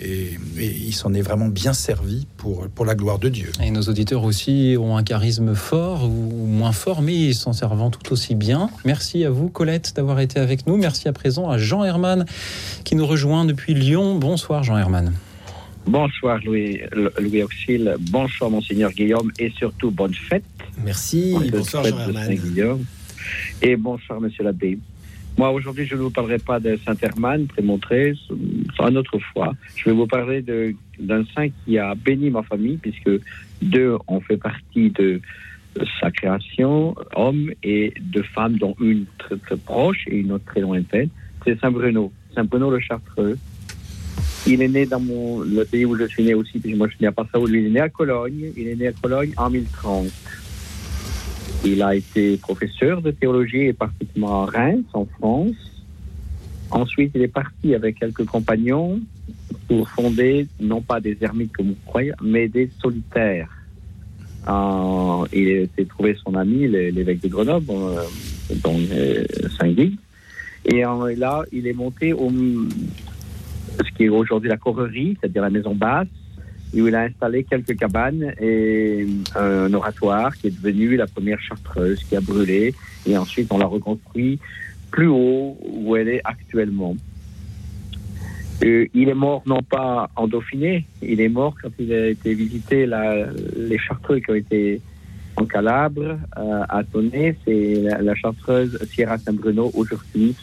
Et, 0.02 0.38
et 0.58 0.66
il 0.66 0.94
s'en 0.94 1.14
est 1.14 1.22
vraiment 1.22 1.48
bien 1.48 1.74
servi 1.74 2.28
pour, 2.38 2.68
pour 2.70 2.86
la 2.86 2.96
gloire 2.96 3.20
de 3.20 3.30
Dieu. 3.30 3.52
Et 3.64 3.72
nos 3.72 3.82
auditeurs 3.82 4.24
aussi 4.24 4.76
ont 4.80 4.96
un 4.96 5.04
charisme 5.04 5.56
fort 5.56 6.06
ou 6.06 6.46
moins 6.48 6.72
fort, 6.72 7.02
mais 7.02 7.16
ils 7.16 7.36
s'en 7.36 7.54
servant 7.54 7.90
tout 7.90 8.12
aussi 8.14 8.36
bien. 8.36 8.70
Merci 8.86 9.24
à 9.26 9.30
vous, 9.30 9.50
Colette, 9.50 9.94
d'avoir 9.96 10.20
été 10.20 10.40
avec 10.40 10.68
nous. 10.68 10.78
Merci 10.78 11.08
à 11.08 11.14
présent 11.14 11.50
à 11.50 11.58
Jean 11.58 11.84
Herman 11.84 12.26
qui 12.84 12.96
nous 12.96 13.06
rejoint 13.06 13.46
depuis 13.46 13.74
Lyon. 13.74 14.18
Bonsoir, 14.18 14.64
Jean 14.64 14.78
Herman. 14.78 15.14
Bonsoir 15.86 16.40
Louis, 16.44 16.82
Louis 17.18 17.44
Auxil, 17.44 17.96
bonsoir 18.00 18.50
Monseigneur 18.52 18.92
Guillaume 18.92 19.32
et 19.40 19.52
surtout 19.58 19.90
bonne 19.90 20.14
fête. 20.14 20.44
Merci, 20.84 21.34
Bonne 21.34 21.50
bonsoir 21.50 21.84
fête 21.84 21.94
Jean 21.94 22.08
de 22.08 22.12
Herman. 22.12 22.26
Saint-Guillaume. 22.26 22.86
Et 23.62 23.76
bonsoir 23.78 24.20
Monsieur 24.20 24.44
l'abbé. 24.44 24.80
Moi 25.38 25.52
aujourd'hui 25.52 25.86
je 25.86 25.96
ne 25.96 26.02
vous 26.02 26.10
parlerai 26.10 26.40
pas 26.40 26.60
de 26.60 26.80
Saint 26.84 26.96
Herman, 27.00 27.46
prémontré, 27.46 28.16
une 28.32 28.98
autre 28.98 29.20
fois. 29.20 29.54
Je 29.76 29.86
vais 29.86 29.96
vous 29.96 30.08
parler 30.08 30.42
d'un 30.42 31.24
saint 31.36 31.50
qui 31.64 31.78
a 31.78 31.94
béni 31.94 32.32
ma 32.32 32.42
famille 32.42 32.78
puisque 32.78 33.12
deux 33.62 33.98
ont 34.08 34.20
fait 34.20 34.38
partie 34.38 34.90
de 34.90 35.22
sa 36.02 36.10
création, 36.10 36.96
hommes 37.16 37.52
et 37.62 37.94
deux 38.02 38.24
femmes, 38.24 38.58
dont 38.58 38.76
une 38.82 39.06
très, 39.20 39.38
très 39.38 39.58
proche 39.58 40.06
et 40.08 40.18
une 40.18 40.32
autre 40.32 40.46
très 40.46 40.62
lointaine. 40.62 41.10
C'est 41.46 41.60
Saint 41.60 41.70
Bruno, 41.70 42.12
Saint 42.34 42.46
Bruno 42.46 42.72
le 42.72 42.80
Chartreux. 42.80 43.38
Il 44.48 44.64
est 44.64 44.68
né 44.68 44.88
dans 44.88 45.00
mon, 45.00 45.42
le 45.42 45.66
pays 45.66 45.86
où 45.86 45.96
je 45.96 46.06
suis 46.06 46.24
né 46.24 46.34
aussi, 46.34 46.58
puis 46.58 46.74
moi 46.74 46.88
je 46.88 46.96
suis 46.96 47.04
né 47.04 47.10
à 47.10 47.12
Passau, 47.12 47.48
il 47.48 47.68
est 47.68 47.70
né 47.70 47.82
à 47.82 47.90
Cologne, 47.90 48.52
il 48.58 48.68
est 48.68 48.76
né 48.76 48.88
à 48.88 48.92
Cologne 48.94 49.34
en 49.38 49.52
1030. 49.52 50.08
Il 51.66 51.82
a 51.82 51.96
été 51.96 52.38
professeur 52.38 53.02
de 53.02 53.12
théologie 53.12 53.64
et 53.68 53.74
particulièrement 53.74 54.44
à 54.44 54.46
Reims, 54.46 54.86
en 54.94 55.06
France. 55.06 55.56
Ensuite, 56.72 57.12
il 57.16 57.22
est 57.22 57.28
parti 57.28 57.74
avec 57.76 58.00
quelques 58.00 58.26
compagnons 58.26 59.00
pour 59.68 59.90
fonder, 59.90 60.48
non 60.60 60.82
pas 60.82 61.00
des 61.00 61.18
ermites 61.22 61.52
comme 61.56 61.68
vous 61.70 61.78
croyez, 61.86 62.12
mais 62.22 62.48
des 62.48 62.70
solitaires. 62.82 63.50
Euh, 64.48 65.26
il 65.34 65.68
s'est 65.76 65.86
trouvé 65.86 66.16
son 66.24 66.36
ami, 66.36 66.68
l'é- 66.68 66.92
l'évêque 66.92 67.22
de 67.22 67.28
Grenoble, 67.28 67.66
euh, 67.72 68.02
donc 68.64 68.80
euh, 68.92 69.26
Saint-Guy. 69.60 69.98
Et 70.66 70.82
là, 70.82 71.44
il 71.52 71.68
est 71.68 71.74
monté 71.74 72.14
au, 72.14 72.30
ce 72.30 73.92
qui 73.96 74.04
est 74.06 74.10
aujourd'hui 74.10 74.50
la 74.50 74.58
Correrie, 74.58 75.18
c'est-à-dire 75.20 75.42
la 75.42 75.50
maison 75.50 75.74
basse, 75.76 76.08
où 76.74 76.88
il 76.88 76.96
a 76.96 77.02
installé 77.02 77.44
quelques 77.44 77.78
cabanes 77.78 78.34
et 78.40 79.08
un 79.36 79.74
oratoire 79.74 80.36
qui 80.36 80.48
est 80.48 80.52
devenu 80.52 80.96
la 80.96 81.08
première 81.08 81.40
chartreuse 81.42 82.04
qui 82.04 82.16
a 82.16 82.22
brûlé. 82.22 82.74
Et 83.06 83.18
ensuite, 83.18 83.52
on 83.52 83.58
l'a 83.58 83.66
reconstruit 83.66 84.40
plus 84.92 85.08
haut 85.08 85.58
où 85.62 85.96
elle 85.96 86.10
est 86.10 86.22
actuellement. 86.24 86.96
Euh, 88.64 88.88
il 88.94 89.10
est 89.10 89.14
mort 89.14 89.44
non 89.46 89.62
pas 89.62 90.10
en 90.16 90.28
Dauphiné, 90.28 90.86
il 91.02 91.22
est 91.22 91.30
mort 91.30 91.54
quand 91.62 91.70
il 91.78 91.94
a 91.94 92.08
été 92.08 92.34
visiter 92.34 92.88
la, 92.88 93.28
les 93.56 93.78
chartreux 93.78 94.20
qui 94.20 94.32
ont 94.32 94.36
été 94.36 94.82
en 95.36 95.46
Calabre, 95.46 96.18
euh, 96.38 96.64
à 96.68 96.84
Tonnet, 96.84 97.38
c'est 97.46 97.76
la, 97.76 98.02
la 98.02 98.16
chartreuse 98.16 98.80
Sierra 98.92 99.20
Saint-Bruno 99.20 99.70
aujourd'hui. 99.76 100.36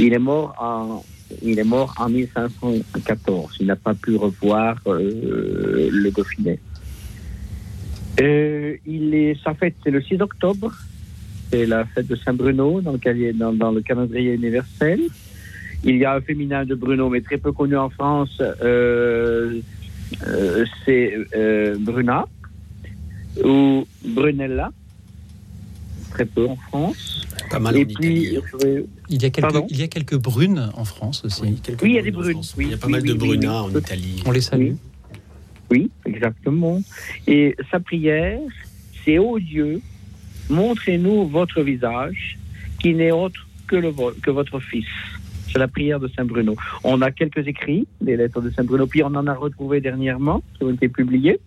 Il 0.00 0.12
est 0.12 0.18
mort 0.18 0.56
en 0.58 1.04
il 1.42 1.58
est 1.58 1.64
mort 1.64 1.94
en 1.98 2.08
1514. 2.08 3.56
Il 3.60 3.66
n'a 3.66 3.76
pas 3.76 3.94
pu 3.94 4.16
revoir 4.16 4.76
euh, 4.86 5.88
le 5.90 6.10
Dauphiné. 6.10 6.58
Euh, 8.20 8.76
il 8.86 9.14
est, 9.14 9.36
sa 9.42 9.54
fête, 9.54 9.74
c'est 9.82 9.90
le 9.90 10.02
6 10.02 10.20
octobre. 10.20 10.72
C'est 11.50 11.66
la 11.66 11.84
fête 11.84 12.06
de 12.06 12.16
Saint-Bruno 12.16 12.80
dans 12.80 12.92
le, 12.92 13.80
calendrier 13.80 14.34
universel. 14.34 15.00
Il 15.82 15.96
y 15.96 16.04
a 16.04 16.14
un 16.14 16.20
féminin 16.20 16.64
de 16.64 16.74
Bruno, 16.74 17.08
mais 17.08 17.20
très 17.22 17.38
peu 17.38 17.52
connu 17.52 17.76
en 17.76 17.90
France. 17.90 18.40
euh, 18.62 19.60
c'est 20.84 21.14
Bruna 21.78 22.26
ou 23.42 23.86
Brunella. 24.04 24.70
Très 26.10 26.26
peu 26.26 26.46
en 26.46 26.56
France. 26.56 27.26
Pas 27.50 27.58
mal 27.58 27.76
Et 27.76 27.82
en 27.82 27.84
puis, 27.86 27.94
Italie. 27.94 28.38
euh, 28.64 28.82
Il 29.08 29.22
y 29.22 29.26
a 29.26 29.30
quelques, 29.30 29.40
Pardon 29.40 29.66
il 29.68 29.78
y 29.78 29.82
a 29.82 29.88
quelques 29.88 30.16
brunes 30.16 30.70
en 30.74 30.84
France 30.84 31.24
aussi. 31.24 31.42
Oui, 31.42 31.60
quelques 31.62 31.82
Oui, 31.82 31.90
il 31.90 31.94
y 31.96 31.98
a 31.98 32.02
des 32.02 32.10
brunes. 32.12 32.40
Oui, 32.56 32.64
il 32.66 32.70
y 32.70 32.74
a 32.74 32.76
pas 32.76 32.86
oui, 32.86 32.92
mal 32.92 33.02
de 33.02 33.12
brunas 33.14 33.64
oui. 33.64 33.74
en 33.74 33.78
Italie. 33.78 34.22
On 34.24 34.30
les 34.30 34.40
salue. 34.40 34.74
Oui, 35.70 35.90
exactement. 36.06 36.80
Et 37.26 37.56
sa 37.70 37.80
prière, 37.80 38.40
c'est 39.04 39.18
ô 39.18 39.38
Dieu, 39.38 39.80
montrez-nous 40.48 41.26
votre 41.28 41.62
visage, 41.62 42.38
qui 42.80 42.94
n'est 42.94 43.12
autre 43.12 43.46
que, 43.66 43.76
le 43.76 43.92
que 44.22 44.30
votre 44.30 44.58
Fils. 44.60 44.86
C'est 45.52 45.58
la 45.58 45.68
prière 45.68 45.98
de 45.98 46.08
Saint 46.08 46.24
Bruno. 46.24 46.54
On 46.84 47.02
a 47.02 47.10
quelques 47.10 47.46
écrits, 47.46 47.86
des 48.00 48.16
lettres 48.16 48.40
de 48.40 48.50
Saint 48.50 48.64
Bruno, 48.64 48.86
puis 48.86 49.02
on 49.02 49.08
en 49.08 49.26
a 49.26 49.34
retrouvé 49.34 49.80
dernièrement, 49.80 50.42
qui 50.56 50.64
ont 50.64 50.70
été 50.72 50.88
publiés. 50.88 51.40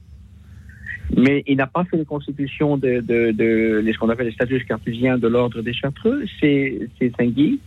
Mais 1.16 1.44
il 1.48 1.58
n'a 1.58 1.68
pas 1.68 1.84
fait 1.84 1.98
de 1.98 2.04
constitution 2.04 2.78
de, 2.78 3.00
de, 3.02 3.32
de, 3.32 3.92
ce 3.92 3.98
qu'on 3.98 4.10
appelle 4.10 4.28
les 4.28 4.34
statuts 4.34 4.66
cartésiens 4.66 5.18
de 5.18 5.28
l'ordre 5.28 5.62
des 5.62 5.74
Chartreux. 5.74 6.24
C'est 6.40 6.90
c'est 6.98 7.12
Saint 7.16 7.28
Guy 7.28 7.60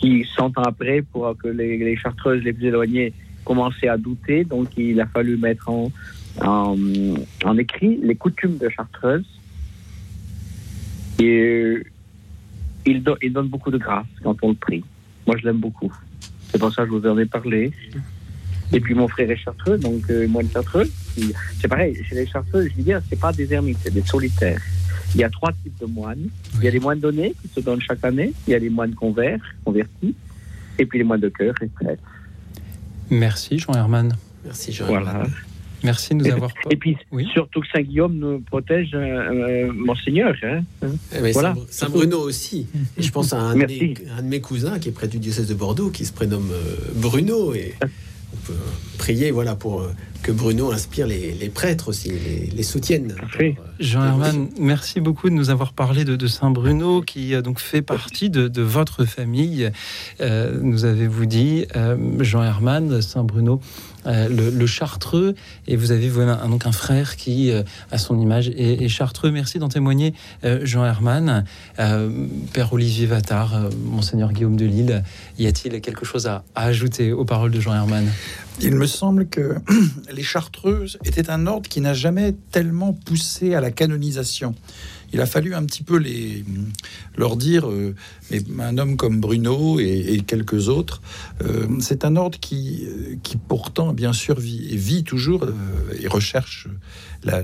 qui, 0.00 0.26
cent 0.36 0.46
ans 0.58 0.62
après, 0.62 1.02
pour 1.02 1.36
que 1.36 1.48
les, 1.48 1.76
les 1.78 1.96
Chartreuses 1.96 2.42
les 2.42 2.52
plus 2.52 2.66
éloignées 2.68 3.12
commençaient 3.44 3.88
à 3.88 3.96
douter. 3.96 4.44
Donc, 4.44 4.68
il 4.76 5.00
a 5.00 5.06
fallu 5.06 5.36
mettre 5.36 5.68
en, 5.68 5.90
écrit 7.58 8.00
les 8.02 8.14
coutumes 8.14 8.56
de 8.56 8.68
Chartreuse. 8.68 9.26
Et 11.18 11.42
euh, 11.42 11.84
il, 12.86 13.02
il 13.22 13.32
donne 13.32 13.48
beaucoup 13.48 13.70
de 13.70 13.78
grâce 13.78 14.06
quand 14.22 14.36
on 14.42 14.48
le 14.48 14.54
prie. 14.54 14.82
Moi, 15.26 15.36
je 15.38 15.44
l'aime 15.44 15.58
beaucoup. 15.58 15.92
C'est 16.48 16.58
pour 16.58 16.72
ça 16.72 16.82
que 16.82 16.88
je 16.88 16.94
vous 16.94 17.06
en 17.06 17.18
ai 17.18 17.26
parlé. 17.26 17.70
Et 18.72 18.80
puis 18.80 18.94
mon 18.94 19.08
frère 19.08 19.30
est 19.30 19.36
chartreux, 19.36 19.78
donc 19.78 20.02
euh, 20.10 20.26
moine 20.28 20.48
chartreux. 20.52 20.88
C'est 21.60 21.68
pareil, 21.68 21.96
chez 22.08 22.14
les 22.14 22.26
chartreux, 22.26 22.68
je 22.70 22.76
veux 22.76 22.82
dire, 22.82 23.00
c'est 23.10 23.18
pas 23.18 23.32
des 23.32 23.52
ermites, 23.52 23.78
c'est 23.82 23.92
des 23.92 24.02
solitaires. 24.02 24.60
Il 25.14 25.20
y 25.20 25.24
a 25.24 25.28
trois 25.30 25.50
types 25.52 25.76
de 25.80 25.86
moines. 25.86 26.28
Il 26.58 26.64
y 26.64 26.68
a 26.68 26.70
les 26.70 26.78
moines 26.78 27.00
donnés 27.00 27.34
qui 27.42 27.48
se 27.52 27.60
donnent 27.60 27.80
chaque 27.80 28.04
année. 28.04 28.32
Il 28.46 28.52
y 28.52 28.54
a 28.54 28.60
les 28.60 28.70
moines 28.70 28.94
converts, 28.94 29.40
convertis. 29.64 30.14
Et 30.78 30.86
puis 30.86 30.98
les 30.98 31.04
moines 31.04 31.20
de 31.20 31.28
cœur, 31.28 31.52
les 31.60 31.66
prêtres. 31.66 32.02
Merci, 33.10 33.58
Jean 33.58 33.72
Herman. 33.74 34.14
Merci 34.44 34.72
Jean. 34.72 34.86
Voilà. 34.86 35.24
Merci 35.82 36.14
de 36.14 36.22
nous 36.22 36.30
avoir. 36.30 36.52
Et 36.70 36.76
puis, 36.76 36.96
Oui. 37.10 37.26
surtout 37.32 37.60
que 37.62 37.66
Saint-Guillaume 37.74 38.14
nous 38.18 38.40
protège, 38.40 38.90
euh, 38.94 38.98
euh, 39.68 39.72
Monseigneur. 39.72 40.34
Hein. 40.42 40.60
Eh 41.16 41.20
ben, 41.20 41.32
Voilà. 41.32 41.54
Saint- 41.70 41.86
Saint-Bruno 41.86 42.18
aussi. 42.20 42.66
Et 42.98 43.02
je 43.02 43.10
pense 43.10 43.32
à 43.32 43.40
un 43.40 43.54
de, 43.56 43.64
mes, 43.66 43.94
un 44.16 44.22
de 44.22 44.28
mes 44.28 44.40
cousins 44.42 44.78
qui 44.78 44.90
est 44.90 44.92
près 44.92 45.08
du 45.08 45.18
diocèse 45.18 45.48
de 45.48 45.54
Bordeaux, 45.54 45.88
qui 45.90 46.04
se 46.04 46.12
prénomme 46.12 46.50
euh, 46.52 46.76
Bruno. 46.96 47.54
Et 47.54 47.74
on 48.32 48.46
peut 48.46 48.58
prier 48.98 49.30
voilà, 49.30 49.54
pour 49.56 49.80
euh, 49.80 49.92
que 50.22 50.32
Bruno 50.32 50.70
inspire 50.72 51.06
les, 51.06 51.32
les 51.32 51.48
prêtres 51.48 51.88
aussi, 51.88 52.10
les, 52.10 52.50
les 52.54 52.62
soutiennent. 52.62 53.14
Parfait. 53.14 53.56
Euh, 53.58 53.62
Jean 53.80 54.04
Herman, 54.04 54.48
merci 54.58 55.00
beaucoup 55.00 55.30
de 55.30 55.34
nous 55.34 55.50
avoir 55.50 55.72
parlé 55.72 56.04
de, 56.04 56.16
de 56.16 56.26
Saint 56.26 56.50
Bruno, 56.50 57.00
qui 57.00 57.34
a 57.34 57.42
donc 57.42 57.58
fait 57.58 57.82
partie 57.82 58.28
de, 58.30 58.48
de 58.48 58.62
votre 58.62 59.04
famille. 59.04 59.70
Euh, 60.20 60.58
nous 60.60 60.84
avez-vous 60.84 61.26
dit, 61.26 61.66
euh, 61.76 61.96
Jean 62.20 62.42
Herman, 62.42 63.00
Saint 63.00 63.24
Bruno, 63.24 63.60
euh, 64.06 64.28
le, 64.28 64.66
chartreux, 64.66 65.34
et 65.66 65.76
vous 65.76 65.92
avez 65.92 66.08
vous, 66.08 66.20
un, 66.20 66.48
donc 66.48 66.66
un 66.66 66.72
frère 66.72 67.16
qui, 67.16 67.50
euh, 67.50 67.62
à 67.90 67.98
son 67.98 68.18
image, 68.18 68.48
est, 68.48 68.88
chartreux. 68.88 69.30
Merci 69.30 69.58
d'en 69.58 69.68
témoigner, 69.68 70.14
euh, 70.44 70.60
Jean 70.64 70.84
Herman. 70.84 71.44
Père 72.52 72.72
Olivier 72.72 73.06
Vattard, 73.06 73.54
euh, 73.54 73.70
Monseigneur 73.84 74.32
Guillaume 74.32 74.56
de 74.56 74.64
Lille, 74.64 75.02
y 75.38 75.46
a-t-il 75.46 75.80
quelque 75.80 76.04
chose 76.04 76.26
à, 76.26 76.44
à 76.54 76.64
ajouter 76.64 77.12
aux 77.12 77.24
paroles 77.24 77.50
de 77.50 77.60
Jean 77.60 77.74
Herman 77.74 78.06
Il 78.60 78.74
me 78.74 78.86
semble 78.86 79.28
que 79.28 79.56
les 80.12 80.22
Chartreuses 80.22 80.98
étaient 81.04 81.30
un 81.30 81.46
ordre 81.46 81.68
qui 81.68 81.80
n'a 81.80 81.94
jamais 81.94 82.34
tellement 82.50 82.92
poussé 82.92 83.54
à 83.54 83.60
la 83.60 83.70
canonisation. 83.70 84.54
Il 85.12 85.20
a 85.20 85.26
fallu 85.26 85.54
un 85.54 85.64
petit 85.64 85.82
peu 85.82 85.96
les, 85.96 86.44
leur 87.16 87.36
dire, 87.36 87.68
euh, 87.68 87.94
mais 88.30 88.42
un 88.60 88.78
homme 88.78 88.96
comme 88.96 89.20
Bruno 89.20 89.80
et, 89.80 90.22
quelques 90.26 90.68
autres, 90.68 91.02
euh, 91.42 91.66
c'est 91.80 92.04
un 92.04 92.16
ordre 92.16 92.38
qui, 92.38 92.86
qui 93.22 93.36
pourtant, 93.36 93.92
bien 93.92 94.12
sûr, 94.12 94.38
vit, 94.38 94.76
vit 94.76 95.04
toujours 95.04 95.46
et 95.98 96.06
recherche 96.06 96.68
la, 97.24 97.42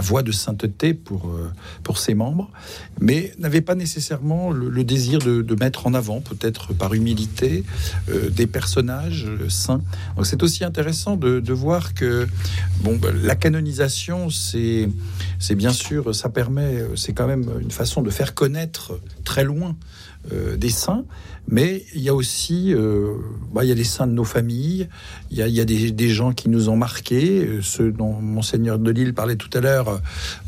voie 0.00 0.22
de 0.22 0.32
sainteté 0.32 0.94
pour, 0.94 1.34
pour 1.82 1.98
ses 1.98 2.14
membres, 2.14 2.50
mais 3.00 3.32
n'avait 3.38 3.60
pas 3.60 3.74
nécessairement 3.74 4.50
le, 4.50 4.84
désir 4.84 5.18
de, 5.18 5.56
mettre 5.58 5.86
en 5.86 5.94
avant, 5.94 6.20
peut-être 6.20 6.74
par 6.74 6.94
humilité, 6.94 7.64
des 8.30 8.46
personnages 8.46 9.26
saints. 9.48 9.82
Donc 10.16 10.26
c'est 10.26 10.42
aussi 10.42 10.64
intéressant 10.64 11.16
de, 11.16 11.52
voir 11.52 11.94
que 11.94 12.26
bon, 12.82 12.96
ben, 12.96 13.14
la 13.22 13.34
canonisation, 13.34 14.28
c'est 14.30 14.88
bien 15.54 15.72
sûr, 15.72 16.14
ça 16.14 16.28
permet, 16.28 16.84
c'est 16.94 17.12
quand 17.12 17.26
même 17.26 17.50
une 17.60 17.70
façon 17.70 18.02
de 18.02 18.10
faire 18.10 18.34
connaître 18.34 19.00
très 19.24 19.44
loin 19.44 19.76
euh, 20.32 20.56
des 20.56 20.70
saints, 20.70 21.04
mais 21.48 21.84
il 21.94 22.02
y 22.02 22.08
a 22.08 22.14
aussi, 22.14 22.74
euh, 22.74 23.14
bah, 23.52 23.64
il 23.64 23.68
y 23.68 23.72
a 23.72 23.74
les 23.74 23.84
saints 23.84 24.06
de 24.06 24.12
nos 24.12 24.24
familles, 24.24 24.88
il 25.30 25.38
y 25.38 25.60
a, 25.60 25.64
des, 25.64 26.08
gens 26.08 26.32
qui 26.32 26.48
nous 26.48 26.68
ont 26.68 26.76
marqués, 26.76 27.44
euh, 27.44 27.62
ceux 27.62 27.92
dont 27.92 28.12
monseigneur 28.20 28.78
de 28.78 28.90
Lille 28.90 29.14
parlait 29.14 29.36
tout 29.36 29.50
à 29.56 29.60
l'heure 29.60 30.00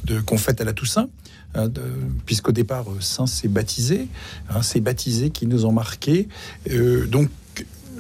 de 0.05 0.21
qu'on 0.21 0.39
fête 0.39 0.61
à 0.61 0.65
la 0.65 0.73
Toussaint. 0.73 1.09
Hein, 1.55 1.71
puisqu'au 2.27 2.53
départ, 2.53 2.85
Saint 3.01 3.27
s'est 3.27 3.49
baptisé, 3.49 4.09
hein, 4.51 4.61
c'est 4.63 4.81
baptisé 4.81 5.31
qui 5.31 5.47
nous 5.47 5.65
ont 5.65 5.73
marqués. 5.73 6.29
donc, 7.09 7.31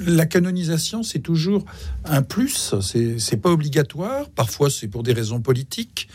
la 0.01 0.27
canonisation, 0.27 1.03
c'est 1.03 1.19
toujours 1.19 1.65
un 2.05 2.23
plus, 2.23 2.75
c'est 2.81 3.37
pas 3.37 3.51
obligatoire. 3.51 4.29
Parfois, 4.31 4.71
c'est 4.71 4.89
pour 4.89 5.03
des 5.03 5.13
raisons 5.13 5.41
politiques, 5.41 6.09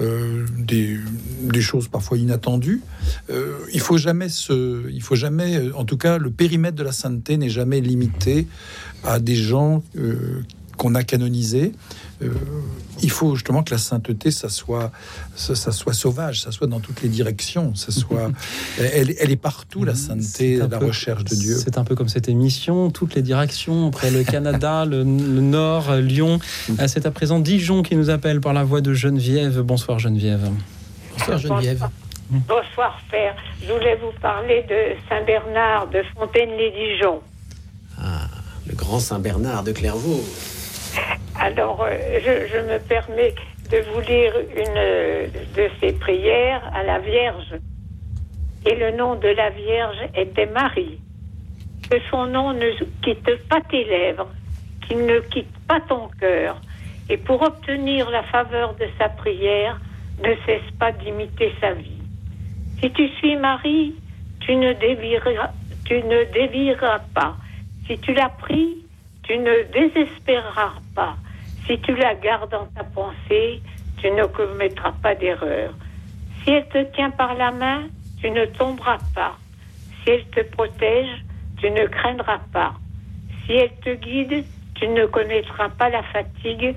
euh, 0.00 0.46
des, 0.56 1.60
choses 1.60 1.88
parfois 1.88 2.18
inattendues. 2.18 2.82
Euh, 3.30 3.58
il 3.72 3.80
faut 3.80 3.96
jamais 3.96 4.28
se, 4.28 4.88
il 4.90 5.02
faut 5.02 5.16
jamais, 5.16 5.72
en 5.72 5.84
tout 5.84 5.96
cas, 5.96 6.18
le 6.18 6.30
périmètre 6.30 6.76
de 6.76 6.84
la 6.84 6.92
sainteté 6.92 7.36
n'est 7.36 7.48
jamais 7.48 7.80
limité 7.80 8.46
à 9.02 9.18
des 9.18 9.34
gens 9.34 9.82
euh, 9.96 10.42
qu'on 10.76 10.94
a 10.94 11.02
canonisés. 11.02 11.72
Euh, 12.20 12.32
il 13.00 13.10
faut 13.10 13.36
justement 13.36 13.62
que 13.62 13.70
la 13.70 13.78
sainteté, 13.78 14.30
ça 14.30 14.48
soit, 14.48 14.90
ça, 15.36 15.54
soit 15.54 15.92
sauvage, 15.92 16.40
ça 16.40 16.50
soit 16.50 16.66
dans 16.66 16.80
toutes 16.80 17.02
les 17.02 17.08
directions, 17.08 17.74
ça 17.76 17.92
soit, 17.92 18.32
elle, 18.78 19.10
est 19.10 19.40
partout 19.40 19.84
la 19.84 19.94
sainteté, 19.94 20.56
la 20.56 20.78
recherche 20.78 21.24
de 21.24 21.34
Dieu. 21.36 21.54
C'est 21.56 21.78
un 21.78 21.84
peu 21.84 21.94
comme 21.94 22.08
cette 22.08 22.28
émission, 22.28 22.90
toutes 22.90 23.14
les 23.14 23.22
directions, 23.22 23.88
après 23.88 24.10
le 24.10 24.24
Canada, 24.24 24.84
le, 24.88 25.04
Nord, 25.04 25.94
Lyon. 25.96 26.40
Mm. 26.68 26.74
Ah, 26.78 26.88
c'est 26.88 27.06
à 27.06 27.10
présent 27.12 27.38
Dijon 27.38 27.82
qui 27.82 27.94
nous 27.94 28.10
appelle 28.10 28.40
par 28.40 28.52
la 28.52 28.64
voix 28.64 28.80
de 28.80 28.92
Geneviève. 28.92 29.60
Bonsoir 29.60 30.00
Geneviève. 30.00 30.50
Bonsoir 31.18 31.38
Geneviève. 31.38 31.88
Bonsoir 32.30 33.00
Père. 33.10 33.36
Je 33.62 33.72
voulais 33.72 33.96
vous 33.96 34.12
parler 34.20 34.64
de 34.68 34.96
Saint 35.08 35.24
Bernard 35.24 35.88
de 35.88 36.02
Fontaine-les-Dijon. 36.14 37.20
Ah, 37.96 38.28
le 38.66 38.74
grand 38.74 38.98
Saint 38.98 39.18
Bernard 39.18 39.62
de 39.62 39.72
Clairvaux. 39.72 40.22
Alors, 41.40 41.82
euh, 41.82 41.96
je, 42.20 42.58
me 42.58 42.78
permets 42.78 43.34
de 43.70 43.78
vous 43.90 44.00
lire 44.00 44.34
une 44.56 45.30
de 45.54 45.70
ses 45.80 45.92
prières 45.92 46.62
à 46.74 46.82
la 46.82 46.98
Vierge. 46.98 47.54
Et 48.66 48.74
le 48.74 48.90
nom 48.92 49.14
de 49.14 49.28
la 49.28 49.50
Vierge 49.50 49.98
était 50.14 50.46
Marie. 50.46 51.00
Que 51.90 51.96
son 52.10 52.26
nom 52.26 52.52
ne 52.52 52.70
quitte 53.02 53.48
pas 53.48 53.60
tes 53.70 53.84
lèvres, 53.84 54.28
qu'il 54.86 55.06
ne 55.06 55.20
quitte 55.20 55.56
pas 55.66 55.80
ton 55.80 56.08
cœur. 56.20 56.60
Et 57.08 57.16
pour 57.16 57.40
obtenir 57.42 58.10
la 58.10 58.22
faveur 58.24 58.74
de 58.74 58.86
sa 58.98 59.08
prière, 59.08 59.80
ne 60.22 60.34
cesse 60.44 60.70
pas 60.78 60.92
d'imiter 60.92 61.52
sa 61.60 61.72
vie. 61.72 62.02
Si 62.80 62.90
tu 62.92 63.08
suis 63.08 63.36
Marie, 63.36 63.94
tu 64.40 64.56
ne 64.56 64.72
déviras, 64.72 65.50
tu 65.84 66.02
ne 66.02 66.24
déviras 66.32 67.00
pas. 67.14 67.36
Si 67.86 67.98
tu 67.98 68.12
la 68.12 68.28
pries, 68.28 68.84
tu 69.28 69.36
ne 69.36 69.62
désespéreras 69.72 70.72
pas. 70.94 71.16
Si 71.66 71.78
tu 71.80 71.94
la 71.94 72.14
gardes 72.14 72.50
dans 72.50 72.66
ta 72.66 72.82
pensée, 72.82 73.60
tu 73.98 74.10
ne 74.10 74.24
commettras 74.24 74.92
pas 75.02 75.14
d'erreur. 75.14 75.74
Si 76.42 76.50
elle 76.50 76.66
te 76.68 76.82
tient 76.94 77.10
par 77.10 77.34
la 77.34 77.50
main, 77.50 77.88
tu 78.20 78.30
ne 78.30 78.46
tomberas 78.46 78.98
pas. 79.14 79.36
Si 80.02 80.10
elle 80.10 80.24
te 80.30 80.40
protège, 80.40 81.24
tu 81.58 81.70
ne 81.70 81.86
craindras 81.86 82.40
pas. 82.52 82.72
Si 83.44 83.52
elle 83.52 83.74
te 83.84 83.94
guide, 83.94 84.44
tu 84.76 84.88
ne 84.88 85.04
connaîtras 85.04 85.68
pas 85.68 85.90
la 85.90 86.02
fatigue. 86.04 86.74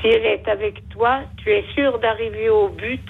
Si 0.00 0.08
elle 0.08 0.26
est 0.26 0.46
avec 0.46 0.86
toi, 0.90 1.20
tu 1.38 1.50
es 1.50 1.64
sûr 1.74 1.98
d'arriver 2.00 2.50
au 2.50 2.68
but 2.68 3.08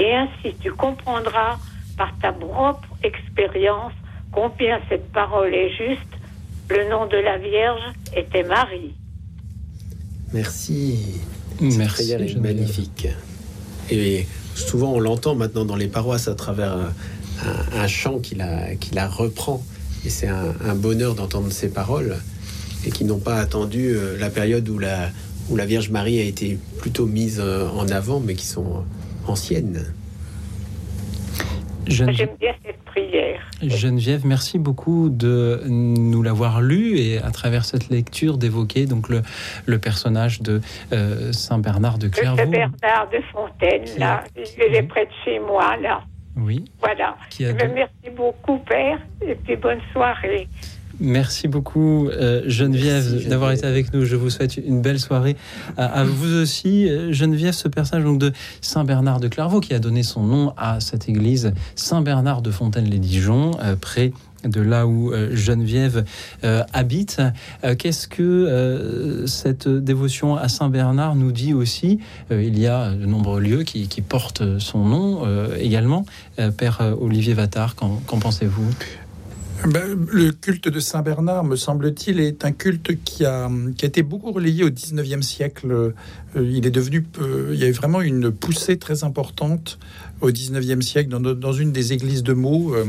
et 0.00 0.14
ainsi 0.14 0.56
tu 0.60 0.72
comprendras 0.72 1.58
par 1.96 2.10
ta 2.18 2.32
propre 2.32 2.88
expérience 3.04 3.92
combien 4.32 4.80
cette 4.88 5.12
parole 5.12 5.54
est 5.54 5.70
juste. 5.76 6.21
Le 6.68 6.88
nom 6.90 7.06
de 7.06 7.16
la 7.16 7.38
Vierge 7.38 7.82
était 8.16 8.44
Marie. 8.44 8.94
Merci. 10.32 11.20
Merci. 11.60 12.06
Cette 12.06 12.20
est 12.20 12.36
magnifique. 12.36 13.08
Et 13.90 14.26
souvent, 14.54 14.92
on 14.92 15.00
l'entend 15.00 15.34
maintenant 15.34 15.64
dans 15.64 15.76
les 15.76 15.88
paroisses 15.88 16.28
à 16.28 16.34
travers 16.34 16.76
un, 17.74 17.86
chant 17.86 18.18
qui 18.18 18.34
la, 18.34 18.74
qui 18.76 18.94
la 18.94 19.08
reprend. 19.08 19.62
Et 20.04 20.10
c'est 20.10 20.28
un, 20.28 20.74
bonheur 20.74 21.14
d'entendre 21.14 21.50
ces 21.52 21.68
paroles 21.68 22.16
et 22.84 22.90
qui 22.90 23.04
n'ont 23.04 23.20
pas 23.20 23.36
attendu 23.36 23.94
euh, 23.94 24.18
la 24.18 24.28
période 24.28 24.68
où 24.68 24.78
la, 24.78 25.10
où 25.48 25.56
la 25.56 25.66
Vierge 25.66 25.90
Marie 25.90 26.18
a 26.18 26.24
été 26.24 26.58
plutôt 26.78 27.06
mise 27.06 27.38
euh, 27.38 27.68
en 27.68 27.88
avant, 27.88 28.18
mais 28.18 28.34
qui 28.34 28.46
sont 28.46 28.84
anciennes. 29.28 29.86
J'aime 31.86 32.10
bien 32.40 32.54
cette 32.64 32.81
prière. 32.92 33.40
Geneviève, 33.62 34.26
merci 34.26 34.58
beaucoup 34.58 35.08
de 35.08 35.62
nous 35.66 36.22
l'avoir 36.22 36.60
lu 36.60 36.98
et 36.98 37.18
à 37.18 37.30
travers 37.30 37.64
cette 37.64 37.88
lecture 37.90 38.38
d'évoquer 38.38 38.86
donc 38.86 39.08
le, 39.08 39.22
le 39.66 39.78
personnage 39.78 40.42
de 40.42 40.60
euh, 40.92 41.32
Saint 41.32 41.58
Bernard 41.58 41.98
de 41.98 42.08
Clairvaux. 42.08 42.36
Saint 42.36 42.46
Bernard 42.46 43.08
de 43.10 43.20
Fontaine, 43.32 43.84
là, 43.98 44.24
il 44.36 44.74
est 44.74 44.82
près 44.82 45.06
de 45.06 45.10
chez 45.24 45.38
moi, 45.38 45.76
là. 45.76 46.02
Oui. 46.36 46.64
Voilà. 46.80 47.16
Merci 47.40 48.10
beaucoup, 48.16 48.58
Père, 48.58 48.98
et 49.20 49.34
puis 49.34 49.56
bonne 49.56 49.80
soirée. 49.92 50.48
Merci 51.00 51.48
beaucoup 51.48 52.08
euh, 52.08 52.42
Geneviève, 52.46 53.28
d'avoir 53.28 53.52
été 53.52 53.66
avec 53.66 53.92
nous. 53.92 54.04
Je 54.04 54.16
vous 54.16 54.30
souhaite 54.30 54.56
une 54.56 54.82
belle 54.82 55.00
soirée 55.00 55.36
à, 55.76 56.04
vous 56.04 56.34
aussi. 56.34 56.88
Euh, 56.88 57.12
Geneviève, 57.12 57.54
ce 57.54 57.68
personnage 57.68 58.04
donc, 58.04 58.18
de 58.18 58.32
Saint 58.60 58.84
Bernard 58.84 59.20
de 59.20 59.28
Clairvaux 59.28 59.60
qui 59.60 59.74
a 59.74 59.78
donné 59.78 60.02
son 60.02 60.22
nom 60.22 60.52
à 60.56 60.80
cette 60.80 61.08
église 61.08 61.52
Saint 61.76 62.02
Bernard 62.02 62.42
de 62.42 62.50
Fontaine-les-Dijon, 62.50 63.52
euh, 63.62 63.76
près 63.76 64.12
de 64.44 64.60
là 64.60 64.88
où 64.88 65.12
Geneviève 65.34 66.04
habite. 66.72 67.22
Qu'est-ce 67.78 68.08
que 68.08 69.22
cette 69.28 69.68
dévotion 69.68 70.34
à 70.34 70.48
Saint 70.48 70.68
Bernard 70.68 71.14
nous 71.14 71.30
dit 71.30 71.54
aussi? 71.54 72.00
Il 72.28 72.58
y 72.58 72.66
a 72.66 72.90
de 72.90 73.06
nombreux 73.06 73.40
lieux 73.40 73.62
qui, 73.62 73.86
portent 74.00 74.58
son 74.58 74.84
nom 74.84 75.24
également. 75.60 76.04
Père 76.56 76.80
Olivier 77.00 77.34
Vattard, 77.34 77.76
qu'en 77.76 78.18
pensez-vous? 78.18 78.68
Ben, 79.68 80.06
le 80.10 80.32
culte 80.32 80.68
de 80.68 80.80
Saint 80.80 81.02
Bernard, 81.02 81.44
me 81.44 81.56
semble-t-il, 81.56 82.20
est 82.20 82.44
un 82.44 82.52
culte 82.52 83.02
qui 83.04 83.24
a, 83.24 83.48
été 83.82 84.02
beaucoup 84.02 84.32
relayé 84.32 84.64
au 84.64 84.70
19e 84.70 85.22
siècle. 85.22 85.70
Euh, 85.70 85.92
il 86.34 86.66
est 86.66 86.70
devenu, 86.70 87.06
euh, 87.20 87.50
il 87.52 87.60
y 87.60 87.64
a 87.64 87.70
vraiment 87.70 88.00
une 88.00 88.30
poussée 88.32 88.78
très 88.78 89.04
importante 89.04 89.78
au 90.22 90.30
19e 90.30 90.80
siècle 90.82 91.10
dans, 91.10 91.52
une 91.52 91.72
des 91.72 91.92
églises 91.92 92.22
de 92.22 92.32
Meaux, 92.32 92.74
euh, 92.74 92.86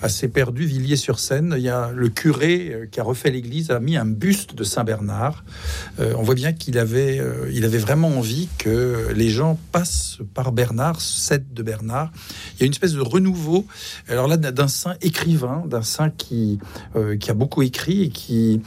assez 0.00 0.26
perdue, 0.28 0.64
Villiers-sur-Seine. 0.64 1.54
Il 1.56 1.62
y 1.62 1.68
a 1.68 1.92
le 1.94 2.08
curé 2.08 2.70
euh, 2.72 2.86
qui 2.90 2.98
a 2.98 3.02
refait 3.02 3.30
l'église, 3.30 3.70
a 3.70 3.78
mis 3.78 3.96
un 3.96 4.06
buste 4.06 4.54
de 4.54 4.64
Saint-Bernard. 4.64 5.44
Euh, 6.00 6.14
on 6.16 6.22
voit 6.22 6.34
bien 6.34 6.54
qu'il 6.54 6.78
avait, 6.78 7.20
avait 7.20 7.78
vraiment 7.78 8.08
envie 8.08 8.48
que 8.58 9.12
les 9.14 9.28
gens 9.28 9.58
passent 9.70 10.18
par 10.32 10.50
Bernard, 10.52 11.00
cèdent 11.02 11.52
de 11.52 11.62
Bernard. 11.62 12.10
Il 12.54 12.60
y 12.60 12.62
a 12.62 12.66
une 12.66 12.72
espèce 12.72 12.94
de 12.94 13.02
renouveau, 13.02 13.66
alors 14.08 14.26
là, 14.26 14.38
d'un 14.38 14.68
saint 14.68 14.94
écrivain, 15.02 15.64
d'un 15.66 15.82
saint 15.82 16.08
qui, 16.10 16.58
qui 17.20 17.30
a 17.30 17.34
beaucoup 17.34 17.62
écrit 17.62 18.04
et 18.04 18.08
qui, 18.08 18.62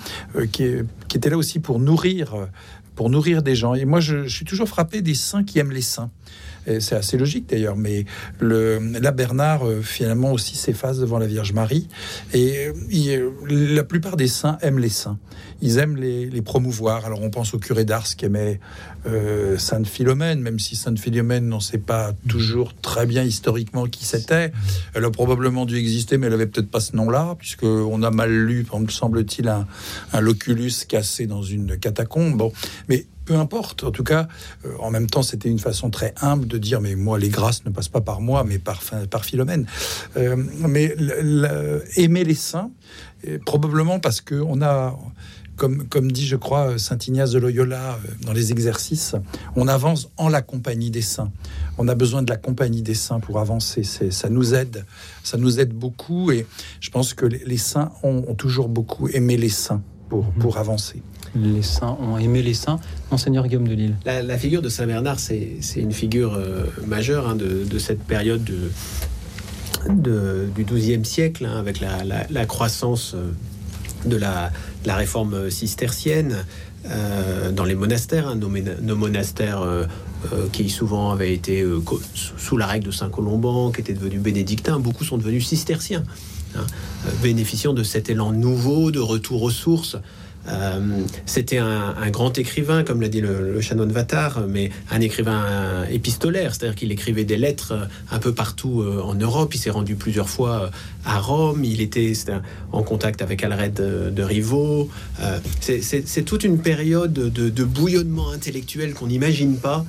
qui, 0.52 0.64
était 1.16 1.30
là 1.30 1.38
aussi 1.38 1.60
pour 1.60 1.80
nourrir, 1.80 2.48
pour 2.96 3.10
nourrir 3.10 3.42
des 3.42 3.56
gens. 3.56 3.74
Et 3.74 3.86
moi, 3.86 4.00
je 4.00 4.28
suis 4.28 4.46
toujours 4.46 4.68
frappé 4.68 5.02
des 5.02 5.16
saints 5.16 5.44
qui 5.44 5.60
aiment 5.60 5.72
les 5.72 5.82
saints 5.82 6.12
c'est 6.80 6.96
assez 6.96 7.18
logique 7.18 7.50
d'ailleurs, 7.50 7.76
mais 7.76 8.06
le, 8.40 8.80
là, 9.00 9.12
Bernard, 9.12 9.68
euh, 9.68 9.82
finalement, 9.82 10.32
aussi 10.32 10.56
s'efface 10.56 11.00
devant 11.00 11.20
la 11.20 11.28
Vierge 11.28 11.54
Marie. 11.54 11.88
Et 12.34 12.68
euh, 12.68 13.32
la 13.50 13.84
plupart 13.84 14.18
des 14.18 14.28
saints 14.28 14.58
aiment 14.62 14.80
les 14.80 14.90
saints. 14.90 15.18
Ils 15.62 15.78
aiment 15.78 15.96
les, 15.96 16.42
promouvoir. 16.42 17.06
Alors, 17.06 17.22
on 17.22 17.30
pense 17.30 17.54
au 17.54 17.60
curé 17.60 17.86
d'Ars 17.86 18.16
qui 18.16 18.26
aimait 18.26 18.60
euh, 19.08 19.58
Sainte 19.58 19.88
Philomène, 19.88 20.42
même 20.42 20.60
si 20.60 20.76
Sainte 20.76 21.00
Philomène, 21.00 21.52
on 21.54 21.58
ne 21.58 21.62
sait 21.62 21.78
pas 21.78 22.12
toujours 22.28 22.74
très 22.76 23.06
bien 23.06 23.24
historiquement 23.24 23.86
qui 23.86 24.06
c'était. 24.06 24.52
Elle 24.94 25.06
a 25.06 25.12
probablement 25.12 25.66
dû 25.66 25.78
exister, 25.78 26.18
mais 26.18 26.28
elle 26.28 26.34
avait 26.34 26.48
peut-être 26.48 26.70
pas 26.70 26.82
ce 26.82 26.96
nom-là, 26.96 27.36
puisqu'on 27.40 28.04
a 28.04 28.12
mal 28.12 28.32
lu, 28.32 28.66
semble-t-il, 28.90 29.48
un, 29.48 29.66
un 30.14 30.22
loculus 30.22 30.86
cassé 30.88 31.26
dans 31.26 31.42
une 31.42 31.78
catacombe. 31.78 32.38
Bon, 32.38 32.52
mais 32.90 33.06
peu 33.26 33.36
importe. 33.36 33.84
En 33.84 33.92
tout 33.92 34.04
cas, 34.04 34.28
euh, 34.66 34.76
en 34.80 34.92
même 34.92 35.08
temps, 35.08 35.24
c'était 35.24 35.50
une 35.50 35.60
façon 35.60 35.90
très 35.90 36.14
humble 36.22 36.48
de 36.48 36.58
dire, 36.58 36.82
mais 36.82 36.96
moi, 36.96 37.20
les 37.20 37.30
grâces 37.30 37.66
ne 37.66 37.72
passent 37.72 37.90
pas 37.90 38.02
par 38.02 38.22
moi, 38.22 38.44
mais 38.44 38.60
par, 38.60 38.82
par 39.10 39.26
Philomène. 39.26 39.66
Euh, 40.18 40.36
mais 40.68 40.96
aimer 41.96 42.24
les 42.24 42.36
saints, 42.36 42.72
probablement 43.46 44.00
parce 44.00 44.22
que 44.22 44.36
on 44.36 44.62
a 44.62 44.96
comme, 45.56 45.88
comme, 45.88 46.12
dit, 46.12 46.26
je 46.26 46.36
crois, 46.36 46.78
Saint 46.78 46.98
Ignace 46.98 47.32
de 47.32 47.40
Loyola 47.40 47.94
euh, 47.94 48.26
dans 48.26 48.34
les 48.34 48.52
exercices, 48.52 49.16
on 49.56 49.68
avance 49.68 50.10
en 50.18 50.30
la 50.30 50.42
compagnie 50.42 50.92
des 50.92 51.02
saints. 51.02 51.32
On 51.78 51.88
a 51.88 51.96
besoin 51.96 52.24
de 52.24 52.30
la 52.30 52.38
compagnie 52.38 52.82
des 52.82 52.94
saints 52.94 53.20
pour 53.20 53.40
avancer. 53.40 53.84
Ça 53.84 54.30
nous 54.30 54.54
aide, 54.54 54.86
ça 55.24 55.38
nous 55.38 55.60
aide 55.60 55.74
beaucoup. 55.74 56.32
Et 56.32 56.46
je 56.82 56.90
pense 56.90 57.14
que 57.14 57.26
les, 57.26 57.58
saints 57.58 57.92
ont, 58.04 58.36
toujours 58.36 58.70
beaucoup 58.70 59.08
aimé 59.10 59.38
les 59.38 59.50
saints 59.50 59.82
pour, 60.10 60.26
mhm. 60.26 60.34
pour 60.40 60.58
avancer 60.58 61.02
les 61.36 61.62
saints 61.62 61.98
ont 62.00 62.18
aimé 62.18 62.42
les 62.42 62.54
saints. 62.54 62.80
Monseigneur 63.12 63.48
Guillaume 63.48 63.68
de 63.68 63.74
Lille. 63.74 63.96
La, 64.06 64.38
figure 64.38 64.62
de 64.62 64.70
Saint 64.70 64.88
Bernard, 64.88 65.20
c'est 65.20 65.60
une 65.76 65.92
figure 65.92 66.36
euh, 66.36 66.66
majeure 66.88 67.30
hein, 67.30 67.36
de, 67.36 67.80
cette 67.80 68.04
période 68.04 68.50
de, 69.90 70.48
du 70.56 70.64
XIIe 70.64 71.06
siècle, 71.06 71.46
hein, 71.46 71.58
avec 71.58 71.80
la, 71.80 72.46
croissance 72.46 73.14
euh, 73.16 73.32
de 74.06 74.18
la, 74.18 74.52
réforme 74.88 75.50
cistercienne. 75.50 76.46
Euh, 76.88 77.52
dans 77.52 77.64
les 77.64 77.74
monastères, 77.74 78.28
hein, 78.28 78.36
nos, 78.36 78.96
monastères 78.96 79.64
qui 80.52 80.70
souvent 80.70 81.12
avaient 81.12 81.34
été 81.34 81.64
sous 82.14 82.58
la 82.58 82.68
règle 82.68 82.88
de 82.88 82.92
Saint 82.92 83.10
Colomban, 83.10 83.72
qui 83.72 83.82
étaient 83.82 83.94
devenus 83.94 84.22
bénédictins, 84.22 84.80
beaucoup 84.80 85.04
sont 85.04 85.18
devenus 85.18 85.48
cisterciens, 85.48 86.04
bénéficiant 87.22 87.74
de 87.74 87.84
cet 87.84 88.10
élan 88.10 88.32
nouveau 88.32 88.92
de 88.92 89.00
retour 89.00 89.44
aux 89.44 89.52
sources. 89.52 89.98
Euh, 90.48 91.02
c'était 91.26 91.58
un, 91.58 92.10
grand 92.12 92.38
écrivain, 92.38 92.84
comme 92.84 93.02
l'a 93.02 93.08
dit 93.08 93.22
le, 93.22 93.54
le, 93.54 93.62
chanoine 93.62 93.92
Vatar, 93.92 94.42
mais 94.48 94.70
un 94.92 95.02
écrivain 95.02 95.86
épistolaire, 95.90 96.54
c'est-à-dire 96.54 96.76
qu'il 96.76 96.92
écrivait 96.92 97.24
des 97.24 97.38
lettres 97.38 97.72
euh, 97.72 97.86
un 98.12 98.20
peu 98.20 98.34
partout 98.34 98.82
euh, 98.82 99.02
en 99.02 99.16
Europe. 99.16 99.56
Il 99.56 99.58
s'est 99.58 99.72
rendu 99.72 99.96
plusieurs 99.96 100.30
fois 100.30 100.70
à 101.04 101.20
Rome. 101.20 101.64
Il 101.64 101.82
était, 101.82 102.14
en 102.72 102.84
contact 102.84 103.22
avec 103.22 103.44
Alred 103.44 103.74
de, 103.74 104.10
de 104.10 104.26
c'est 105.62 106.24
toute 106.24 106.44
une 106.44 106.60
période 106.60 107.14
de, 107.14 107.50
de 107.50 107.64
bouillonnement 107.64 108.32
intellectuel 108.32 108.94
qu'on 108.94 109.08
n'imagine 109.08 109.58
pas. 109.58 109.86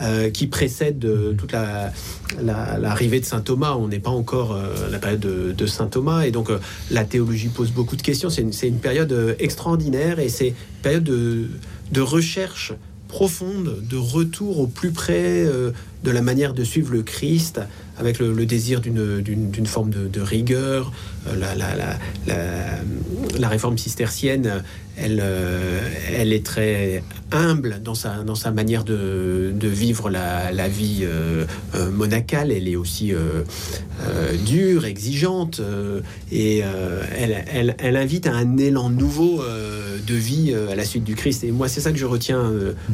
Euh, 0.00 0.30
qui 0.30 0.46
précède 0.46 1.04
euh, 1.04 1.34
toute 1.34 1.52
l'arrivée 1.52 3.16
la, 3.16 3.20
de 3.20 3.26
saint 3.26 3.42
Thomas. 3.42 3.74
On 3.78 3.88
n'est 3.88 3.98
pas 3.98 4.10
encore 4.10 4.52
euh, 4.52 4.88
la 4.90 4.98
période 4.98 5.20
de, 5.20 5.66
saint 5.66 5.88
Thomas, 5.88 6.22
et 6.22 6.30
donc 6.30 6.48
la 6.90 7.04
théologie 7.04 7.48
pose 7.48 7.70
beaucoup 7.70 7.96
de 7.96 8.02
questions. 8.02 8.30
C'est 8.30 8.40
une, 8.66 8.78
période 8.78 9.36
extraordinaire 9.38 10.18
et 10.18 10.30
c'est 10.30 10.48
une 10.48 10.54
période 10.82 11.04
de, 11.04 11.48
de 11.92 12.00
recherche 12.00 12.72
profonde, 13.10 13.82
de 13.88 13.96
retour 13.96 14.60
au 14.60 14.66
plus 14.66 14.92
près 14.92 15.46
de 16.04 16.10
la 16.10 16.22
manière 16.22 16.54
de 16.54 16.64
suivre 16.64 16.92
le 16.92 17.02
Christ, 17.02 17.60
avec 17.98 18.18
le, 18.18 18.46
désir 18.46 18.80
d'une 18.80 19.66
forme 19.66 19.90
de, 19.90 20.20
rigueur. 20.20 20.92
Euh, 21.28 21.36
la, 21.36 21.54
la, 21.54 21.98
la, 23.38 23.48
réforme 23.48 23.76
cistercienne, 23.76 24.62
elle, 24.96 25.20
euh, 25.22 25.80
elle 26.16 26.32
est 26.32 26.44
très 26.44 27.02
humble 27.30 27.80
dans 27.84 27.94
sa, 27.94 28.22
dans 28.22 28.34
sa 28.34 28.52
manière 28.52 28.84
de, 28.84 29.52
vivre 29.62 30.08
la, 30.08 30.68
vie 30.68 31.00
euh, 31.02 31.44
monacale. 31.92 32.50
Elle 32.50 32.68
est 32.68 32.76
aussi 32.76 33.12
dure, 34.46 34.86
exigeante, 34.86 35.60
et 36.32 36.58
elle, 37.18 37.44
elle, 37.52 37.76
elle, 37.78 37.96
invite 37.96 38.26
à 38.26 38.34
un 38.34 38.56
élan 38.56 38.88
nouveau 38.88 39.42
de 40.10 40.16
vie 40.16 40.54
à 40.54 40.74
la 40.74 40.84
suite 40.84 41.04
du 41.04 41.14
Christ. 41.14 41.44
Et 41.44 41.52
moi, 41.52 41.68
c'est 41.68 41.80
ça 41.80 41.92
que 41.92 41.98
je 41.98 42.06
retiens 42.06 42.50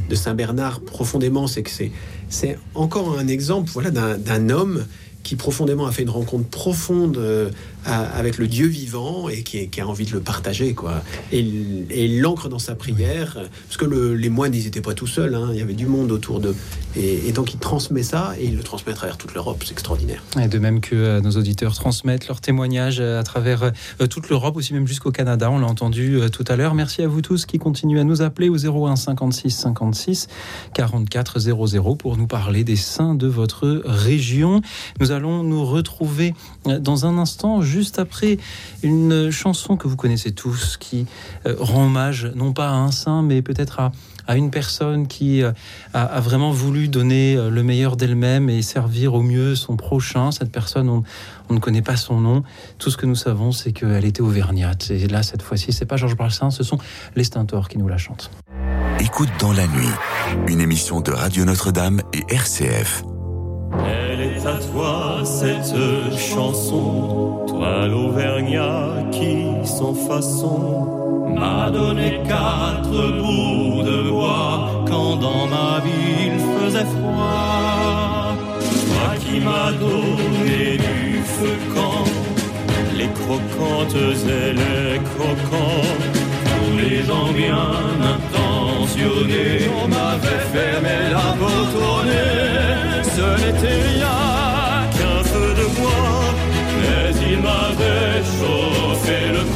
de 0.09 0.15
Saint 0.15 0.35
Bernard 0.35 0.81
profondément, 0.81 1.47
c'est 1.47 1.63
que 1.63 1.71
c'est 1.71 1.91
c'est 2.29 2.59
encore 2.75 3.19
un 3.19 3.29
exemple 3.29 3.71
voilà, 3.73 3.91
d'un 3.91 4.51
homme 4.51 4.85
qui 5.27 5.35
profondément 5.35 5.87
a 5.87 5.93
fait 5.93 6.03
une 6.03 6.11
rencontre 6.11 6.49
profonde 6.49 7.17
euh, 7.17 7.51
avec 7.87 8.39
le 8.39 8.49
Dieu 8.49 8.67
vivant 8.67 9.29
et 9.29 9.43
qui, 9.43 9.81
a 9.81 9.87
envie 9.87 10.07
de 10.07 10.13
le 10.13 10.21
partager, 10.21 10.75
quoi. 10.75 11.03
Et, 11.33 12.09
l'ancre 12.09 12.49
dans 12.49 12.59
sa 12.59 12.75
prière, 12.75 13.37
parce 13.67 13.77
que 13.77 13.85
les 13.85 14.29
moines, 14.29 14.55
ils 14.55 14.65
n'étaient 14.65 14.81
pas 14.81 14.95
tout 14.95 15.07
seuls, 15.07 15.35
hein. 15.35 15.51
il 15.53 15.59
y 15.59 15.63
avait 15.63 15.75
du 15.75 15.87
monde 15.87 16.13
autour 16.13 16.41
d'eux. 16.41 16.57
Et, 16.97 17.33
donc 17.33 17.53
il 17.53 17.59
transmet 17.59 18.03
ça 18.03 18.33
et 18.39 18.47
il 18.47 18.57
le 18.57 18.63
transmet 18.63 18.93
à 18.93 18.97
travers 18.97 19.19
toute 19.19 19.35
l'Europe, 19.35 19.63
c'est 19.65 19.73
extraordinaire. 19.73 20.23
Et 20.41 20.49
de 20.49 20.59
même 20.59 20.81
que 20.81 20.95
euh, 20.95 21.21
nos 21.21 21.33
auditeurs 21.33 21.75
transmettent 21.75 22.27
leurs 22.29 22.41
témoignages 22.41 23.01
euh, 23.01 23.21
à 23.21 23.23
travers 23.23 23.71
toute 24.09 24.31
l'Europe, 24.31 24.57
aussi 24.57 24.73
même 24.73 24.87
jusqu'au 24.87 25.11
Canada, 25.11 25.51
on 25.51 25.59
l'a 25.59 25.67
entendu 25.67 26.19
tout 26.33 26.45
à 26.49 26.57
l'heure. 26.57 26.75
Merci 26.75 27.03
à 27.03 27.09
vous 27.09 27.21
tous 27.21 27.45
qui 27.45 27.59
continuez 27.59 28.01
à 28.01 28.05
nous 28.05 28.23
appeler 28.23 28.49
au 28.49 28.57
01 28.57 28.97
56 28.97 29.51
56 29.51 30.29
44 30.75 31.39
00 31.39 31.97
pour 31.97 32.17
nous 32.17 32.27
parler 32.27 32.65
des 32.65 32.77
saints 32.77 33.15
de 33.15 33.27
votre 33.27 33.83
région. 33.85 34.63
Nous 35.01 35.11
allons 35.11 35.43
nous 35.43 35.65
retrouver 35.65 36.35
dans 36.65 37.07
un 37.07 37.19
instant 37.19 37.61
juste 37.61 37.76
après 37.99 38.39
une 38.83 39.31
chanson 39.31 39.77
que 39.77 39.89
vous 39.89 39.97
connaissez 39.97 40.33
tous 40.33 40.77
qui 40.77 41.07
euh, 41.47 41.55
rend 41.59 41.87
hommage 41.87 42.31
non 42.35 42.53
pas 42.53 42.69
à 42.69 42.75
un 42.75 42.91
saint 42.91 43.23
mais 43.23 43.43
peut-être 43.43 43.81
à, 43.81 43.93
à 44.27 44.37
une 44.37 44.51
personne 44.51 45.07
qui 45.07 45.43
euh, 45.43 45.53
a, 45.95 46.21
vraiment 46.21 46.51
voulu 46.51 46.89
donner 46.89 47.37
euh, 47.37 47.51
le 47.51 47.63
meilleur 47.63 47.97
d'elle-même 47.97 48.49
et 48.51 48.63
servir 48.63 49.15
au 49.15 49.23
mieux 49.23 49.55
son 49.55 49.77
prochain. 49.77 50.31
Cette 50.31 50.51
personne, 50.51 50.89
on, 50.89 51.05
ne 51.53 51.59
connaît 51.59 51.83
pas 51.83 51.97
son 51.97 52.21
nom. 52.21 52.43
Tout 52.79 52.91
ce 52.91 52.97
que 52.97 53.07
nous 53.07 53.15
savons, 53.15 53.53
c'est 53.53 53.73
qu'elle 53.73 54.05
était 54.05 54.23
auvergnate. 54.23 54.91
Et 54.91 55.07
là, 55.07 55.23
cette 55.23 55.43
fois-ci, 55.43 55.73
c'est 55.73 55.87
pas 55.87 55.97
Georges 55.97 56.17
Brassens, 56.17 56.51
ce 56.51 56.65
sont 56.65 56.79
les 57.15 57.25
Stintors 57.25 57.69
qui 57.69 57.79
nous 57.79 57.89
la 57.89 57.99
chantent. 57.99 58.31
Écoute 58.99 59.31
dans 59.39 59.53
la 59.53 59.67
nuit, 59.67 59.93
une 60.49 60.61
émission 60.61 61.01
de 61.01 61.13
Radio 61.13 61.45
Notre-Dame 61.45 62.03
et 62.13 62.25
RCF. 62.35 63.05
Elle 63.73 64.21
est 64.21 64.47
à 64.47 64.59
toi 64.73 65.21
cette 65.25 65.75
chanson, 66.17 67.45
toi 67.49 67.87
l'Auvergnat 67.87 69.03
qui 69.11 69.47
sans 69.65 69.95
façon 69.95 70.87
m'a 71.35 71.71
donné 71.71 72.21
quatre 72.27 72.91
bouts 72.91 73.83
de 73.83 74.11
bois 74.11 74.85
quand 74.89 75.17
dans 75.17 75.47
ma 75.47 75.81
ville 75.81 76.41
faisait 76.59 76.85
froid. 76.85 78.35
Toi 78.61 79.17
qui 79.21 79.41
m'as 79.41 79.73
donné 79.73 80.79
du 80.79 81.21
feu 81.25 81.57
quand 81.75 82.05
les 82.97 83.09
croquantes 83.09 83.95
et 83.95 84.53
les 84.53 84.99
croquants, 85.11 85.87
tous 86.55 86.79
les 86.79 87.03
gens 87.03 87.33
bien 87.33 87.69
intentionnés, 88.15 89.69
on 89.83 89.89
m'avait 89.89 90.45
fermé 90.55 91.11
la 91.11 91.33
peau 91.39 91.79
tournée 91.79 92.56
ce 93.17 93.23
n'était 93.43 93.81
rien 93.93 94.19
qu'un 94.97 95.25
feu 95.25 95.49
de 95.61 95.67
bois, 95.77 96.25
mais 96.81 97.09
il 97.31 97.39
m'avait 97.47 98.21
chauffé 98.37 99.19
le 99.37 99.43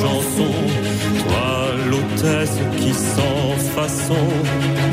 toi 0.00 1.50
l'hôtesse 1.90 2.58
qui 2.78 2.92
sans 2.92 3.56
façon 3.76 4.24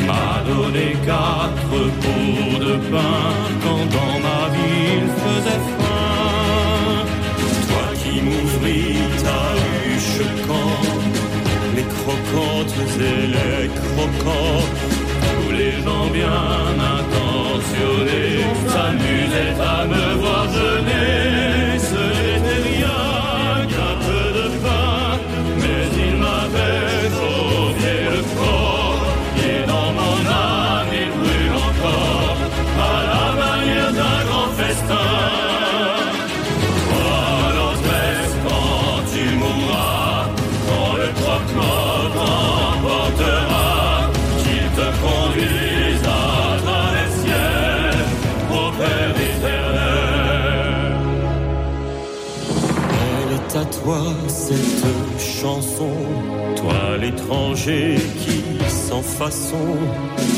m'a 0.05 0.43
donné 0.45 0.95
quatre 1.05 1.79
pots 2.01 2.59
de 2.59 2.75
pain 2.91 3.27
quand 3.63 3.85
dans 3.97 4.19
ma 4.27 4.43
ville 4.55 5.09
faisait 5.23 5.63
faim. 5.77 7.05
Toi 7.67 7.87
qui 8.03 8.21
m'ouvris 8.21 8.97
ta 9.23 9.43
huche 9.87 10.21
quand 10.47 10.83
les 11.75 11.87
croquantes 11.95 12.75
et 12.99 13.27
les 13.27 13.67
croquants, 13.79 14.65
tous 15.21 15.51
les 15.51 15.73
gens 15.83 16.07
bien 16.11 16.43
intentionnés 16.97 18.43
s'amusaient 18.67 19.61
à 19.61 19.85
me 19.85 20.19
voir 20.19 20.45
jeûner. 20.53 20.76
L'étranger 57.07 57.95
qui, 58.21 58.39
sans 58.67 59.01
façon, 59.01 59.67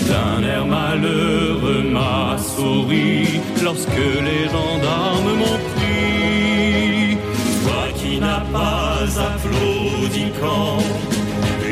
d'un 0.10 0.44
air 0.48 0.66
malheureux 0.66 1.84
m'a 1.96 2.38
souri 2.38 3.42
lorsque 3.64 4.06
les 4.28 4.44
gendarmes 4.56 5.34
m'ont 5.42 5.62
pris. 5.72 7.18
Toi 7.64 7.84
qui 8.00 8.20
n'as 8.20 8.44
pas 8.58 9.00
applaudi 9.32 10.26
quand 10.42 10.80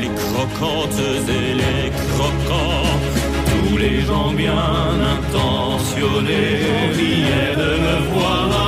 les 0.01 0.11
croquantes 0.21 1.01
et 1.39 1.53
les 1.63 1.83
croquants, 2.11 2.89
tous 3.51 3.77
les 3.77 4.01
gens 4.01 4.31
bien 4.45 4.73
intentionnés 5.17 6.53
riaient 6.97 7.55
de 7.63 7.71
me 7.85 7.97
voir 8.13 8.66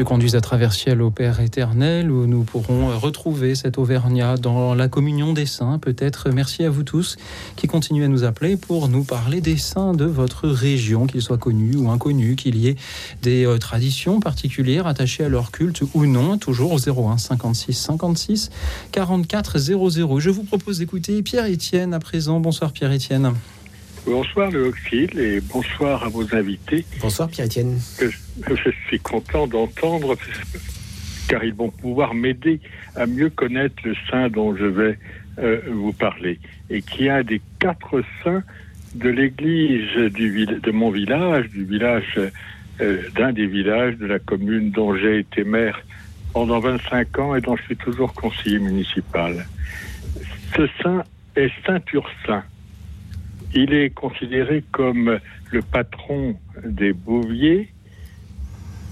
te 0.00 0.04
conduise 0.04 0.34
à 0.34 0.40
travers 0.40 0.72
ciel 0.72 1.02
au 1.02 1.10
Père 1.10 1.40
éternel, 1.40 2.10
où 2.10 2.26
nous 2.26 2.42
pourrons 2.42 2.98
retrouver 2.98 3.54
cet 3.54 3.76
Auvergnat 3.76 4.38
dans 4.38 4.74
la 4.74 4.88
communion 4.88 5.34
des 5.34 5.44
saints. 5.44 5.78
Peut-être 5.78 6.30
merci 6.30 6.64
à 6.64 6.70
vous 6.70 6.84
tous 6.84 7.18
qui 7.56 7.66
continuez 7.66 8.06
à 8.06 8.08
nous 8.08 8.24
appeler 8.24 8.56
pour 8.56 8.88
nous 8.88 9.04
parler 9.04 9.42
des 9.42 9.58
saints 9.58 9.92
de 9.92 10.06
votre 10.06 10.48
région, 10.48 11.06
qu'ils 11.06 11.20
soient 11.20 11.36
connus 11.36 11.76
ou 11.76 11.90
inconnus, 11.90 12.36
qu'il 12.36 12.56
y 12.56 12.68
ait 12.68 12.76
des 13.20 13.44
euh, 13.44 13.58
traditions 13.58 14.20
particulières 14.20 14.86
attachées 14.86 15.24
à 15.24 15.28
leur 15.28 15.50
culte 15.50 15.82
ou 15.92 16.06
non. 16.06 16.38
Toujours 16.38 16.72
au 16.72 16.78
01 16.78 17.18
56 17.18 17.74
56 17.74 18.50
44 18.92 19.58
00. 19.58 20.18
Je 20.18 20.30
vous 20.30 20.44
propose 20.44 20.78
d'écouter 20.78 21.22
Pierre-Étienne 21.22 21.92
à 21.92 21.98
présent. 21.98 22.40
Bonsoir 22.40 22.72
Pierre-Étienne. 22.72 23.34
Bonsoir 24.06 24.50
le 24.50 24.68
Oxyle 24.68 25.18
et 25.18 25.40
bonsoir 25.40 26.04
à 26.04 26.08
vos 26.08 26.34
invités. 26.34 26.84
Bonsoir 27.00 27.28
Pierre-Étienne. 27.28 27.78
je, 28.00 28.06
je 28.54 28.70
suis 28.86 28.98
content 28.98 29.46
d'entendre 29.46 30.16
car 31.28 31.44
ils 31.44 31.54
vont 31.54 31.70
pouvoir 31.70 32.14
m'aider 32.14 32.60
à 32.96 33.06
mieux 33.06 33.30
connaître 33.30 33.76
le 33.84 33.94
saint 34.10 34.28
dont 34.28 34.56
je 34.56 34.64
vais 34.64 34.98
euh, 35.38 35.60
vous 35.70 35.92
parler 35.92 36.38
et 36.70 36.82
qui 36.82 37.06
est 37.06 37.10
un 37.10 37.22
des 37.22 37.40
quatre 37.58 38.02
saints 38.24 38.42
de 38.94 39.08
l'église 39.08 39.94
de 39.94 40.70
mon 40.72 40.90
village, 40.90 41.48
du 41.50 41.64
village 41.64 42.18
euh, 42.80 43.02
d'un 43.14 43.32
des 43.32 43.46
villages 43.46 43.96
de 43.96 44.06
la 44.06 44.18
commune 44.18 44.70
dont 44.70 44.96
j'ai 44.96 45.20
été 45.20 45.44
maire 45.44 45.80
pendant 46.32 46.58
25 46.58 47.18
ans 47.18 47.34
et 47.36 47.40
dont 47.40 47.56
je 47.56 47.62
suis 47.64 47.76
toujours 47.76 48.12
conseiller 48.14 48.58
municipal. 48.58 49.46
Ce 50.56 50.66
saint 50.82 51.04
est 51.36 51.50
Saint 51.66 51.80
Ursin. 51.92 52.42
Il 53.54 53.72
est 53.74 53.90
considéré 53.90 54.62
comme 54.70 55.18
le 55.50 55.62
patron 55.62 56.36
des 56.64 56.92
Bouviers 56.92 57.68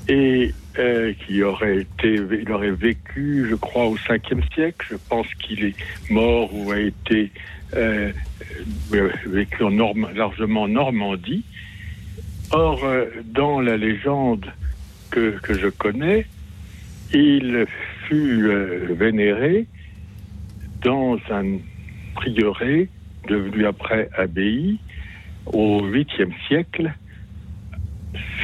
et 0.09 0.53
euh, 0.79 1.13
qui 1.27 1.43
aurait 1.43 1.79
été, 1.79 2.15
il 2.15 2.51
aurait 2.51 2.71
vécu, 2.73 3.47
je 3.49 3.55
crois, 3.55 3.87
au 3.87 3.97
5e 3.97 4.43
siècle. 4.55 4.87
Je 4.91 4.97
pense 5.09 5.27
qu'il 5.35 5.65
est 5.65 5.77
mort 6.11 6.53
ou 6.55 6.71
a 6.73 6.79
été 6.81 7.31
euh, 7.75 8.11
euh, 8.95 9.11
vécu 9.27 9.63
en 9.63 9.71
Norm- 9.71 10.09
largement 10.15 10.63
en 10.63 10.69
Normandie. 10.69 11.45
Or, 12.51 12.83
euh, 12.85 13.07
dans 13.27 13.61
la 13.61 13.77
légende 13.77 14.47
que, 15.11 15.39
je 15.49 15.69
connais, 15.69 16.27
il 17.13 17.67
fut 18.07 18.49
vénéré 18.91 19.67
dans 20.83 21.19
un 21.31 21.59
prieuré 22.15 22.89
devenu 23.29 23.67
après 23.67 24.11
abbaye 24.17 24.79
au 25.47 25.83
8e 25.83 26.33
siècle 26.47 26.93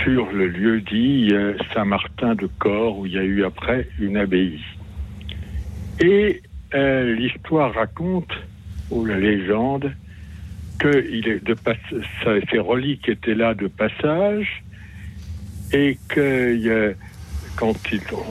sur 0.02 0.30
le 0.32 0.48
lieu 0.48 0.80
dit 0.80 1.30
euh, 1.32 1.54
Saint-Martin 1.72 2.34
de 2.34 2.46
Corps 2.58 2.98
où 2.98 3.06
il 3.06 3.12
y 3.12 3.18
a 3.18 3.22
eu 3.22 3.44
après 3.44 3.88
une 3.98 4.16
abbaye. 4.16 4.60
Et 6.00 6.42
euh, 6.74 7.14
l'histoire 7.14 7.72
raconte, 7.74 8.32
ou 8.90 9.04
la 9.04 9.18
légende, 9.18 9.92
que 10.78 11.06
il 11.10 11.28
est 11.28 11.44
de 11.44 12.58
reliques 12.58 13.08
étaient 13.08 13.34
là 13.34 13.54
de 13.54 13.68
passage 13.68 14.64
et 15.72 15.98
que 16.08 16.94
quand 17.56 17.74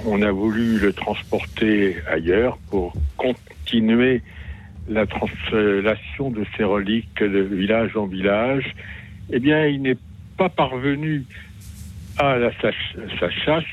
on 0.05 0.21
a 0.21 0.31
voulu 0.31 0.77
le 0.77 0.93
transporter 0.93 1.97
ailleurs 2.07 2.57
pour 2.69 2.93
continuer 3.17 4.21
la 4.87 5.05
translation 5.05 6.29
de 6.29 6.45
ces 6.57 6.63
reliques 6.63 7.21
de 7.21 7.39
village 7.39 7.95
en 7.95 8.05
village, 8.05 8.75
eh 9.31 9.39
bien, 9.39 9.65
il 9.65 9.81
n'est 9.81 9.97
pas 10.37 10.49
parvenu 10.49 11.23
à 12.17 12.37
la, 12.37 12.51
sa, 12.61 12.71
sa 13.19 13.29
chasse, 13.31 13.63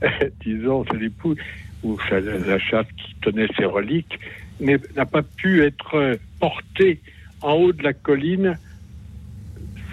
disons, 0.44 0.84
c'est 0.90 0.98
l'époux, 0.98 1.34
ou 1.82 1.98
sa- 2.08 2.20
la 2.20 2.58
chasse 2.58 2.86
qui 2.96 3.14
tenait 3.20 3.48
ses 3.56 3.66
reliques, 3.66 4.18
n'a 4.60 5.06
pas 5.06 5.22
pu 5.22 5.62
être 5.62 6.18
porté 6.40 7.00
en 7.42 7.52
haut 7.54 7.72
de 7.72 7.82
la 7.82 7.92
colline, 7.92 8.56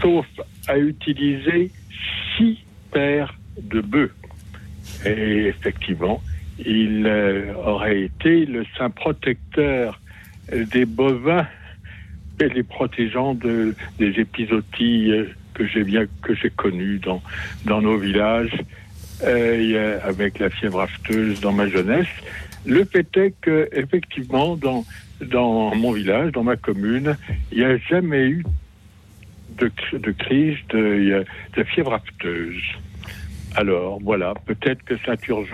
sauf 0.02 0.26
à 0.68 0.78
utiliser 0.78 1.72
six 2.38 2.60
paires 2.92 3.34
de 3.62 3.82
bœufs. 3.82 4.14
Et 5.06 5.46
effectivement, 5.48 6.22
il 6.66 7.06
euh, 7.08 7.54
aurait 7.56 8.02
été 8.02 8.46
le 8.46 8.66
saint 8.78 8.90
protecteur 8.90 10.00
des 10.52 10.86
bovins 10.86 11.48
et 12.40 12.50
les 12.50 12.64
protégeant 12.64 13.34
de, 13.34 13.76
des 14.00 14.20
épizooties 14.20 15.12
euh, 15.12 15.26
que 15.54 15.66
j'ai 15.66 15.84
bien 15.84 16.06
connues 16.56 17.00
dans, 17.00 17.82
nos 17.82 17.98
villages 17.98 18.58
euh, 19.24 19.76
euh, 19.76 20.00
avec 20.04 20.40
la 20.40 20.50
fièvre 20.50 20.82
afteuse 20.82 21.40
dans 21.42 21.54
ma 21.54 21.68
jeunesse. 21.68 22.08
Le 22.66 22.86
fait 22.86 23.16
est 23.18 23.34
que 23.42 23.70
effectivement 23.72 24.56
dans 24.56 24.86
dans 25.22 25.76
mon 25.76 25.92
village, 25.92 26.32
dans 26.32 26.44
ma 26.44 26.56
commune, 26.56 27.16
il 27.52 27.60
n'y 27.60 27.64
a 27.64 27.78
jamais 27.78 28.28
eu 28.28 28.44
de 29.60 30.12
crise 30.12 30.58
de, 30.70 31.24
de 31.56 31.64
fièvre 31.64 31.94
afteuse. 31.94 32.64
Alors 33.56 34.00
voilà, 34.02 34.34
peut-être 34.46 34.84
que 34.84 34.96
Saint-Ur- 35.06 35.46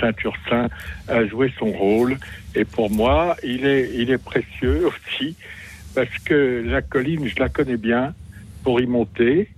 Saint-Ursin 0.00 0.68
a 1.08 1.26
joué 1.26 1.52
son 1.58 1.70
rôle 1.70 2.16
et 2.54 2.64
pour 2.64 2.90
moi, 2.90 3.36
il 3.44 3.64
est, 3.64 3.90
il 3.94 4.10
est 4.10 4.22
précieux 4.22 4.86
aussi 4.86 5.36
parce 5.94 6.18
que 6.24 6.64
la 6.66 6.82
colline, 6.82 7.26
je 7.26 7.38
la 7.38 7.48
connais 7.48 7.76
bien 7.76 8.14
pour 8.64 8.80
y 8.80 8.86
monter. 8.86 9.48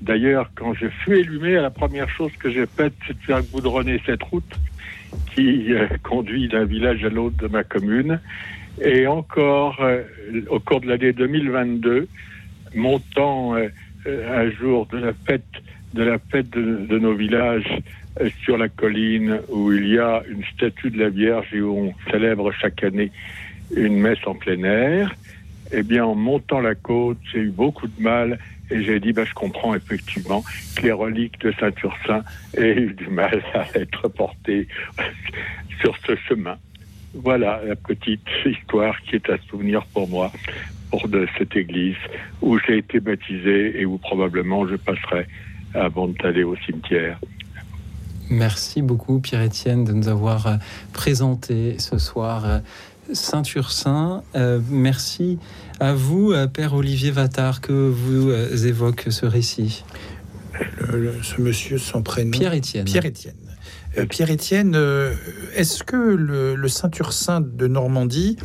D'ailleurs, 0.00 0.50
quand 0.54 0.74
je 0.74 0.88
fus 0.88 1.18
élu 1.18 1.38
maire, 1.38 1.62
la 1.62 1.70
première 1.70 2.08
chose 2.08 2.32
que 2.38 2.50
j'ai 2.50 2.66
faite, 2.66 2.94
c'est 3.06 3.16
de 3.16 3.22
faire 3.22 3.42
goudronner 3.42 4.00
cette 4.04 4.22
route 4.22 4.58
qui 5.34 5.72
euh, 5.72 5.86
conduit 6.02 6.48
d'un 6.48 6.64
village 6.64 7.04
à 7.04 7.08
l'autre 7.08 7.36
de 7.36 7.46
ma 7.46 7.62
commune. 7.62 8.18
Et 8.80 9.06
encore, 9.06 9.76
euh, 9.80 10.02
au 10.48 10.58
cours 10.58 10.80
de 10.80 10.88
l'année 10.88 11.12
2022, 11.12 12.08
montant 12.74 13.54
euh, 13.54 13.68
euh, 14.06 14.46
un 14.46 14.50
jour 14.50 14.86
de 14.86 14.98
la 14.98 15.12
fête 15.26 15.44
de 15.94 16.02
la 16.02 16.18
fête 16.18 16.50
de, 16.50 16.98
nos 16.98 17.14
villages 17.14 17.80
euh, 18.20 18.28
sur 18.42 18.58
la 18.58 18.68
colline 18.68 19.40
où 19.48 19.72
il 19.72 19.88
y 19.88 19.98
a 19.98 20.22
une 20.28 20.44
statue 20.54 20.90
de 20.90 20.98
la 20.98 21.08
Vierge 21.08 21.46
et 21.52 21.60
où 21.60 21.78
on 21.88 22.10
célèbre 22.10 22.52
chaque 22.52 22.82
année 22.82 23.12
une 23.74 23.96
messe 23.96 24.18
en 24.26 24.34
plein 24.34 24.62
air. 24.64 25.14
Eh 25.72 25.82
bien, 25.82 26.04
en 26.04 26.14
montant 26.14 26.60
la 26.60 26.74
côte, 26.74 27.18
j'ai 27.32 27.40
eu 27.40 27.50
beaucoup 27.50 27.86
de 27.86 28.02
mal 28.02 28.38
et 28.70 28.82
j'ai 28.82 28.98
dit, 28.98 29.12
bah, 29.12 29.24
je 29.24 29.34
comprends 29.34 29.74
effectivement 29.74 30.42
que 30.76 30.82
les 30.82 30.92
reliques 30.92 31.40
de 31.40 31.52
Saint-Ursin 31.60 32.22
aient 32.56 32.76
eu 32.76 32.92
du 32.92 33.08
mal 33.08 33.42
à 33.54 33.66
être 33.78 34.08
portées 34.08 34.66
sur 35.80 35.96
ce 36.06 36.16
chemin. 36.28 36.56
Voilà 37.14 37.60
la 37.64 37.76
petite 37.76 38.26
histoire 38.44 39.00
qui 39.02 39.14
est 39.14 39.30
à 39.30 39.38
souvenir 39.48 39.86
pour 39.86 40.08
moi, 40.08 40.32
pour 40.90 41.06
de 41.08 41.28
cette 41.38 41.54
église 41.54 41.96
où 42.42 42.58
j'ai 42.58 42.78
été 42.78 42.98
baptisé 42.98 43.80
et 43.80 43.84
où 43.84 43.98
probablement 43.98 44.66
je 44.66 44.74
passerai 44.74 45.26
avant 45.74 46.08
d'aller 46.08 46.44
au 46.44 46.56
cimetière. 46.56 47.18
Merci 48.30 48.80
beaucoup 48.80 49.20
Pierre-Étienne 49.20 49.84
de 49.84 49.92
nous 49.92 50.08
avoir 50.08 50.46
euh, 50.46 50.56
présenté 50.92 51.76
ce 51.78 51.98
soir 51.98 52.44
euh, 52.46 52.58
Saint-Ursin. 53.12 54.22
Euh, 54.34 54.60
merci 54.70 55.38
à 55.80 55.92
vous, 55.92 56.32
Père 56.52 56.74
Olivier 56.74 57.10
Vattard, 57.10 57.60
que 57.60 57.72
vous 57.72 58.30
évoque 58.66 59.06
ce 59.10 59.26
récit. 59.26 59.84
Le- 60.90 60.98
le- 61.00 61.22
ce 61.22 61.40
monsieur, 61.40 61.78
son 61.78 62.02
prénom 62.02 62.30
Pierre-Étienne. 62.30 62.84
Pierre-Étienne. 62.86 63.34
Euh, 63.98 64.06
Pierre-Étienne, 64.06 64.74
euh, 64.74 65.12
est-ce 65.54 65.82
que 65.84 65.96
le, 65.96 66.54
le 66.54 66.68
Saint-Ursin 66.68 67.40
de 67.40 67.66
Normandie, 67.66 68.36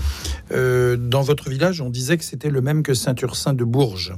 euh, 0.51 0.97
dans 0.97 1.21
votre 1.21 1.49
village, 1.49 1.81
on 1.81 1.89
disait 1.89 2.17
que 2.17 2.23
c'était 2.23 2.49
le 2.49 2.61
même 2.61 2.83
que 2.83 2.93
Saint-Ursin 2.93 3.53
de 3.53 3.63
Bourges? 3.63 4.13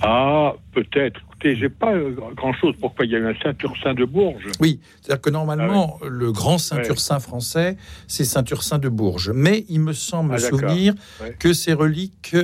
Ah, 0.00 0.54
peut-être. 0.72 1.20
Écoutez, 1.28 1.56
j'ai 1.56 1.68
pas 1.68 1.92
euh, 1.92 2.14
grand-chose. 2.36 2.74
Pourquoi 2.80 3.04
il 3.04 3.12
y 3.12 3.16
a 3.16 3.18
eu 3.18 3.26
un 3.26 3.34
Saint-Ursin 3.42 3.94
de 3.94 4.04
Bourges 4.04 4.46
Oui, 4.60 4.80
c'est-à-dire 5.00 5.20
que 5.20 5.30
normalement, 5.30 5.98
Ah 6.02 6.06
le 6.08 6.32
grand 6.32 6.58
Saint-Ursin 6.58 7.20
français, 7.20 7.76
c'est 8.06 8.24
Saint-Ursin 8.24 8.78
de 8.78 8.88
Bourges. 8.88 9.30
Mais 9.34 9.64
il 9.68 9.80
me 9.80 9.92
semble 9.92 10.30
Ah, 10.32 10.36
me 10.36 10.40
souvenir 10.40 10.94
Ouais. 11.22 11.34
que 11.38 11.52
ces 11.52 11.72
reliques 11.72 12.36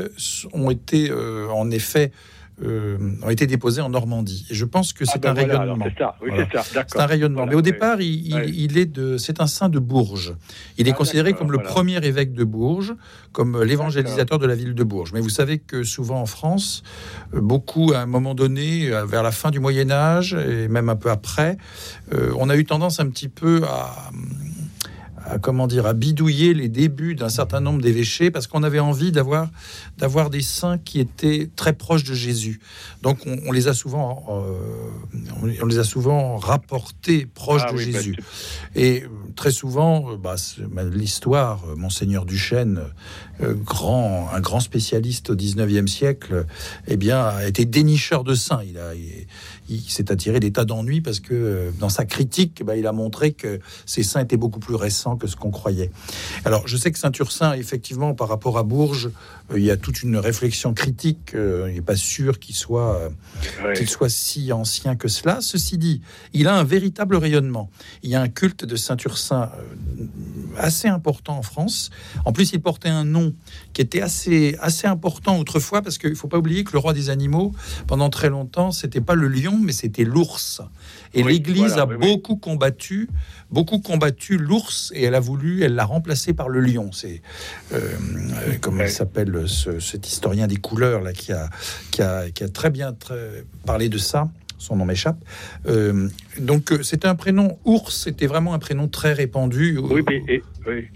ont 0.53 0.71
été, 0.71 1.11
euh, 1.11 1.49
en 1.51 1.71
effet, 1.71 2.13
euh, 2.63 2.99
ont 3.23 3.31
été 3.31 3.47
déposées 3.47 3.81
en 3.81 3.89
Normandie. 3.89 4.47
Et 4.51 4.55
je 4.55 4.65
pense 4.65 4.93
que 4.93 5.05
c'est 5.05 5.13
Ah, 5.17 5.19
ben 5.19 5.31
un 5.31 5.35
voilà, 5.35 5.59
rayonnement. 5.61 5.85
c'est 5.89 5.99
ça, 5.99 6.17
oui, 6.23 6.29
Voilà. 6.31 6.47
c'est 6.53 6.57
ça, 6.59 6.65
d'accord. 6.75 6.91
C'est 6.93 7.01
un 7.01 7.07
rayonnement. 7.07 7.37
Voilà, 7.39 7.51
Mais 7.51 7.55
au 7.57 7.59
oui. 7.59 7.63
départ, 7.65 8.01
il, 8.01 8.27
il- 8.27 8.35
Ouais. 8.35 8.49
il 8.49 8.79
est 8.79 8.87
de, 8.87 9.17
c'est 9.19 9.41
un 9.41 9.47
saint 9.47 9.69
de 9.69 9.79
Bourges. 9.81 10.35
Il 10.79 10.87
est 10.87 10.93
Ah, 10.93 10.95
considéré 10.95 11.33
comme 11.33 11.51
le 11.51 11.59
premier 11.59 11.97
évêque 12.07 12.33
de 12.33 12.45
Bourges, 12.45 12.95
comme 13.33 13.57
euh, 13.57 13.65
l'évangélisateur 13.65 14.39
de 14.39 14.47
la 14.47 14.55
ville 14.55 14.75
de 14.75 14.85
Bourges. 14.85 15.13
Mais 15.13 15.21
vous 15.21 15.29
savez 15.31 15.59
que 15.59 15.83
souvent 15.83 16.21
en 16.21 16.27
France, 16.27 16.83
euh, 17.35 17.41
beaucoup, 17.41 17.93
à 17.93 17.99
un 17.99 18.07
moment 18.07 18.35
donné, 18.35 18.89
vers 19.07 19.23
la 19.25 19.33
fin 19.33 19.51
du 19.51 19.59
Moyen 19.61 19.91
Âge 19.91 20.35
et 20.35 20.69
même 20.69 20.89
un 20.89 20.97
peu 20.97 21.11
après, 21.11 21.57
euh, 22.13 22.33
on 22.39 22.49
a 22.51 22.57
eu 22.57 22.65
tendance 22.65 23.01
un 23.01 23.09
petit 23.09 23.29
peu 23.29 23.63
à, 23.65 24.11
à, 25.25 25.39
comment 25.39 25.67
dire, 25.67 25.87
à 25.87 25.95
bidouiller 25.95 26.55
les 26.55 26.69
débuts 26.69 27.15
d'un 27.15 27.29
certain 27.29 27.61
nombre 27.61 27.81
d'évêchés 27.81 28.31
parce 28.31 28.47
qu'on 28.47 28.63
avait 28.63 28.81
envie 28.81 29.13
d'avoir 29.13 29.49
d'avoir 29.99 30.31
des 30.31 30.43
saints 30.43 30.79
qui 30.79 31.01
étaient 31.01 31.49
très 31.57 31.73
proches 31.73 32.05
de 32.05 32.15
Jésus. 32.15 32.61
Donc 33.03 33.19
on, 33.27 33.39
on 33.47 33.53
les 33.53 33.69
a 33.69 33.75
souvent 33.75 34.25
euh, 34.31 34.91
on, 35.43 35.67
les 35.67 35.79
a 35.79 35.85
souvent 35.85 36.37
rapportés 36.37 37.27
proches 37.27 37.63
Ah 37.67 37.73
de 37.73 37.77
oui, 37.77 37.91
bah, 37.91 37.99
Jésus. 37.99 38.17
Et 38.75 39.03
euh, 39.03 39.09
très 39.37 39.51
souvent, 39.51 40.13
euh, 40.13 40.17
bah, 40.17 40.37
bah, 40.71 40.85
l'histoire, 40.85 41.65
Monseigneur 41.77 42.25
Duchesne, 42.25 42.81
euh, 43.41 43.55
grand, 43.55 44.29
un 44.33 44.41
grand 44.41 44.61
spécialiste 44.61 45.31
au 45.31 45.37
19e 45.37 45.87
siècle, 45.87 46.47
eh 46.87 46.97
bien, 46.97 47.21
a 47.21 47.47
été 47.47 47.65
dénicheur 47.65 48.25
de 48.25 48.35
saints. 48.35 48.63
Il, 48.67 48.79
a, 48.79 48.95
il, 48.95 49.27
il 49.69 49.81
s'est 49.81 50.11
attiré 50.13 50.41
des 50.41 50.53
tas 50.53 50.65
d'ennuis 50.65 51.01
parce 51.01 51.21
que 51.21 51.35
euh, 51.35 51.71
dans 51.79 51.89
sa 51.89 52.05
critique, 52.05 52.63
bah, 52.65 52.77
il 52.77 52.87
a 52.87 52.93
montré 52.93 53.33
que 53.33 53.61
ces 53.87 54.03
saints 54.03 54.21
étaient 54.21 54.37
beaucoup 54.37 54.61
plus 54.61 54.75
récents 54.75 55.17
que 55.17 55.27
ce 55.27 55.37
qu'on 55.37 55.51
croyait. 55.51 55.91
Alors, 56.45 56.67
je 56.67 56.77
sais 56.77 56.91
que 56.91 56.99
Saint-Ursin, 56.99 57.55
effectivement, 57.55 58.15
par 58.15 58.29
rapport 58.29 58.59
à 58.59 58.63
Bourges, 58.63 59.11
il 59.55 59.63
y 59.63 59.71
a 59.71 59.77
toute 59.77 60.03
une 60.03 60.17
réflexion 60.17 60.73
critique. 60.75 61.35
euh, 61.35 61.67
il 61.69 61.75
n'est 61.75 61.83
pas 61.83 61.97
sûr 61.97 62.39
qu'il 62.39 62.55
soit, 62.55 62.97
euh, 62.97 63.09
Ouais. 63.63 63.75
qu'il 63.75 63.89
soit 63.89 64.09
si 64.09 64.53
ancien 64.53 64.97
que 64.97 65.09
cela. 65.09 65.41
Ceci 65.41 65.77
dit, 65.79 66.01
il 66.33 66.49
a 66.49 66.57
un 66.57 66.65
véritable 66.65 67.17
rayonnement. 67.17 67.71
Il 68.03 68.11
y 68.11 68.15
a 68.15 68.21
un 68.23 68.29
culte 68.29 68.65
de 68.65 68.77
Saint-Ursin 68.77 69.51
euh, 69.59 70.07
assez 70.57 70.89
important 70.89 71.37
en 71.37 71.43
France. 71.43 71.91
En 72.25 72.33
plus, 72.33 72.53
il 72.53 72.61
portait 72.61 72.89
un 72.89 73.05
nom 73.05 73.35
qui 73.75 73.83
était 73.83 74.01
assez, 74.01 74.57
assez 74.61 74.87
important 74.87 75.39
autrefois, 75.39 75.83
parce 75.83 75.99
qu'il 75.99 76.11
ne 76.11 76.15
faut 76.15 76.29
pas 76.29 76.39
oublier 76.39 76.65
que 76.65 76.73
le 76.73 76.79
roi 76.79 76.93
des 76.95 77.11
animaux, 77.11 77.53
pendant 77.87 78.09
très 78.11 78.31
longtemps, 78.31 78.71
c'était 78.71 79.01
pas 79.03 79.15
le 79.15 79.29
lion, 79.29 79.59
mais 79.61 79.73
c'était 79.73 80.05
l'ours. 80.05 80.63
Et 81.15 81.23
Oui, 81.23 81.35
l'Église 81.35 81.75
voilà, 81.75 81.83
a 81.83 81.87
oui, 81.87 81.95
oui. 82.01 82.07
beaucoup 82.09 82.37
combattu, 82.37 83.09
beaucoup 83.51 83.79
combattu 83.79 84.37
l'ours, 84.37 84.93
et 84.95 85.05
elle 85.05 85.15
a 85.15 85.21
voulu, 85.21 85.63
elle 85.63 85.75
l'a 85.75 85.85
remplacé 85.85 86.33
par 86.33 86.49
le 86.49 86.61
lion. 86.61 86.91
C'est 86.93 87.23
euh, 87.73 87.79
euh, 87.79 88.53
comment 88.61 88.83
il 88.83 88.91
s'appelle 88.91 89.45
ce- 89.47 89.79
cet 89.81 90.09
historien 90.09 90.47
des 90.47 90.57
couleurs 90.57 91.01
là 91.03 91.13
qui 91.13 91.33
a, 91.33 91.49
qui 91.91 92.03
a, 92.03 92.31
qui 92.31 92.43
a 92.45 92.49
très 92.49 92.71
bien 92.71 92.93
très- 92.93 93.45
parlé 93.65 93.89
de 93.89 93.99
ça. 93.99 94.29
Son 94.59 94.77
nom 94.77 94.85
m'échappe. 94.87 95.19
Euh, 95.67 96.09
donc 96.39 96.73
euh, 96.73 96.83
c'était 96.83 97.07
un 97.09 97.15
prénom 97.17 97.59
ours, 97.65 98.05
c'était 98.05 98.27
vraiment 98.27 98.55
un 98.55 98.59
prénom 98.59 98.89
très 98.89 99.13
répandu. 99.13 99.79
Oui, 99.79 100.03
mais 100.09 100.23
et- 100.27 100.43
oui. 100.67 100.87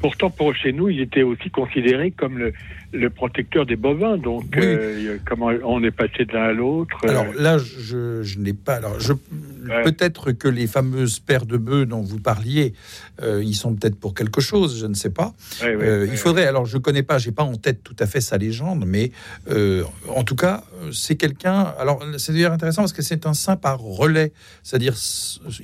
pourtant, 0.00 0.30
pour 0.30 0.54
chez 0.54 0.72
nous, 0.72 0.88
il 0.88 1.00
était 1.00 1.22
aussi 1.22 1.50
considéré 1.50 2.10
comme 2.12 2.38
le, 2.38 2.52
le 2.92 3.08
protecteur 3.10 3.64
des 3.66 3.76
bovins. 3.76 4.16
Donc, 4.18 4.44
Oui. 4.56 4.62
euh, 4.62 5.18
comment 5.26 5.50
on 5.64 5.82
est 5.82 5.90
passé 5.90 6.24
de 6.24 6.32
l'un 6.32 6.44
à 6.44 6.52
l'autre 6.52 6.98
euh, 7.04 7.08
Alors 7.08 7.26
là, 7.38 7.58
je, 7.58 8.22
je 8.22 8.38
n'ai 8.38 8.52
pas. 8.52 8.74
Alors, 8.74 9.00
je, 9.00 9.12
peut-être 9.84 10.32
que 10.32 10.48
les 10.48 10.66
fameuses 10.66 11.18
paires 11.18 11.46
de 11.46 11.56
bœufs 11.56 11.86
dont 11.86 12.02
vous 12.02 12.18
parliez, 12.18 12.74
euh, 13.22 13.42
ils 13.42 13.54
sont 13.54 13.74
peut-être 13.74 13.96
pour 13.96 14.14
quelque 14.14 14.40
chose. 14.40 14.78
Je 14.78 14.86
ne 14.86 14.94
sais 14.94 15.10
pas. 15.10 15.32
Ouais, 15.62 15.74
ouais, 15.74 15.84
Euh, 15.84 16.02
ouais, 16.04 16.08
il 16.12 16.16
faudrait. 16.18 16.46
Alors, 16.46 16.66
je 16.66 16.78
connais 16.78 17.02
pas. 17.02 17.18
J'ai 17.18 17.32
pas 17.32 17.44
en 17.44 17.56
tête 17.56 17.82
tout 17.82 17.96
à 17.98 18.06
fait 18.06 18.20
sa 18.20 18.36
légende, 18.38 18.84
mais 18.86 19.10
en 20.08 20.24
tout 20.24 20.36
cas, 20.36 20.64
c'est 20.92 21.16
quelqu'un. 21.16 21.72
Alors, 21.78 22.04
c'est 22.18 22.32
d'ailleurs 22.32 22.52
intéressant 22.52 22.82
parce 22.82 22.92
que 22.92 23.02
c'est 23.02 23.26
un 23.26 23.34
saint 23.34 23.56
par 23.56 23.78
relais, 23.80 24.32
c'est-à-dire 24.62 24.94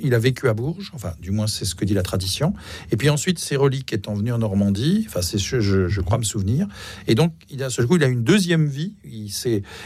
il 0.00 0.14
a 0.14 0.18
vécu 0.18 0.48
à 0.48 0.54
Bourges. 0.54 0.90
Enfin, 0.94 1.12
du 1.20 1.30
moins, 1.30 1.46
c'est 1.46 1.64
ce 1.64 1.74
que 1.74 1.84
dit 1.84 1.94
la 1.94 2.02
tradition. 2.02 2.54
Et 2.92 2.96
puis 2.96 3.10
ensuite, 3.10 3.38
ses 3.38 3.56
reliques 3.56 3.92
étant 3.92 4.14
venues 4.14 4.32
en 4.32 4.38
Normandie. 4.38 5.04
Enfin, 5.08 5.22
c'est 5.22 5.38
ce 5.38 5.60
je, 5.60 5.88
je 5.88 6.00
crois 6.00 6.18
me 6.18 6.22
souvenir. 6.24 6.66
Et 7.06 7.14
donc, 7.18 7.32
il 7.50 7.64
a 7.64 7.68
ce 7.68 7.82
coup, 7.82 7.96
il 7.96 8.04
a 8.04 8.06
une 8.06 8.22
deuxième 8.22 8.66
vie. 8.66 8.94
Il 9.04 9.28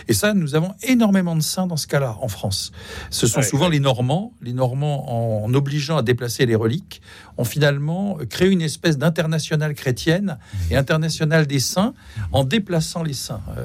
et 0.07 0.13
ça, 0.13 0.35
nous 0.35 0.55
avons 0.55 0.75
énormément 0.83 1.35
de 1.35 1.41
saints 1.41 1.67
dans 1.67 1.79
ce 1.79 1.87
cas-là 1.87 2.19
en 2.21 2.29
France. 2.29 2.73
Ce 3.09 3.27
sont 3.27 3.41
Ouais, 3.41 3.47
souvent 3.47 3.71
les 3.71 3.81
Normands. 3.81 4.35
Les 4.43 4.53
Normands, 4.53 5.43
en 5.43 5.55
obligeant 5.55 5.97
à 5.97 6.03
déplacer 6.03 6.45
les 6.45 6.55
reliques, 6.55 7.01
ont 7.39 7.45
finalement 7.45 8.19
créé 8.29 8.51
une 8.51 8.61
espèce 8.61 8.99
d'internationale 8.99 9.73
chrétienne 9.73 10.37
et 10.71 10.77
internationale 10.77 11.47
des 11.47 11.59
saints 11.59 11.95
en 12.33 12.45
déplaçant 12.45 13.03
les 13.03 13.15
saints. 13.15 13.41
Euh, 13.57 13.65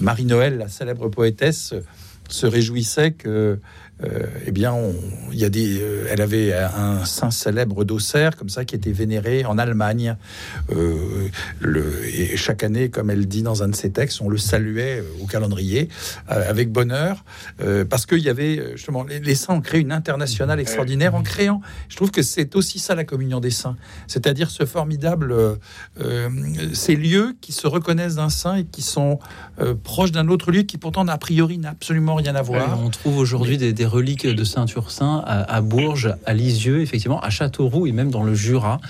Marie-Noël, 0.00 0.56
la 0.56 0.68
célèbre 0.68 1.08
poétesse, 1.08 1.74
se 2.28 2.46
réjouissait 2.46 3.12
que, 3.12 3.58
euh, 4.04 4.26
eh 4.46 4.52
bien, 4.52 4.72
on- 4.72 4.94
il 5.32 5.38
y 5.38 5.44
a 5.44 5.48
des, 5.50 5.80
euh, 5.80 6.06
elle 6.10 6.20
avait 6.20 6.52
un 6.54 7.04
saint 7.04 7.30
célèbre 7.30 7.84
d'Auxerre 7.84 8.36
comme 8.36 8.48
ça 8.48 8.64
qui 8.64 8.74
était 8.74 8.92
vénéré 8.92 9.44
en 9.44 9.58
Allemagne. 9.58 10.16
Euh, 10.70 11.28
le, 11.60 12.04
et 12.06 12.36
chaque 12.36 12.62
année, 12.62 12.88
comme 12.90 13.10
elle 13.10 13.26
dit 13.26 13.42
dans 13.42 13.62
un 13.62 13.68
de 13.68 13.74
ses 13.74 13.90
textes, 13.90 14.20
on 14.22 14.28
le 14.28 14.38
saluait 14.38 15.02
au 15.20 15.26
calendrier 15.26 15.88
avec 16.28 16.70
bonheur 16.72 17.24
parce 17.88 18.06
qu'il 18.06 18.18
y 18.20 18.28
avait 18.28 18.72
justement 18.76 19.02
les, 19.04 19.20
les 19.20 19.34
saints 19.34 19.54
ont 19.54 19.60
créé 19.60 19.80
une 19.80 19.92
internationale 19.92 20.60
extraordinaire 20.60 21.14
en 21.14 21.22
créant. 21.22 21.60
Je 21.88 21.96
trouve 21.96 22.10
que 22.10 22.22
c'est 22.22 22.56
aussi 22.56 22.78
ça 22.78 22.94
la 22.94 23.04
communion 23.04 23.40
des 23.40 23.50
saints, 23.50 23.76
c'est-à-dire 24.06 24.50
ce 24.50 24.64
formidable, 24.64 25.34
ces 26.72 26.96
lieux 26.96 27.34
qui 27.40 27.52
se 27.52 27.66
reconnaissent 27.66 28.16
d'un 28.16 28.28
saint 28.30 28.56
et 28.56 28.64
qui 28.64 28.82
sont 28.82 29.18
proches 29.82 30.12
d'un 30.12 30.28
autre 30.28 30.50
lieu 30.52 30.62
qui 30.62 30.78
pourtant 30.78 31.06
a 31.08 31.18
priori 31.18 31.58
n'a 31.58 31.70
absolument 31.70 32.14
rien 32.14 32.34
à 32.34 32.42
voir. 32.42 32.78
On 32.82 32.90
trouve 32.90 33.18
aujourd'hui 33.18 33.58
des, 33.58 33.72
des 33.72 33.86
reliques 33.88 34.26
de 34.26 34.44
Saint-Ursin 34.44 35.22
à, 35.26 35.52
à 35.56 35.60
Bourges, 35.60 36.14
à 36.24 36.34
Lisieux, 36.34 36.80
effectivement, 36.80 37.20
à 37.20 37.30
Châteauroux 37.30 37.86
et 37.88 37.92
même 37.92 38.10
dans 38.10 38.22
le 38.22 38.34
Jura, 38.34 38.80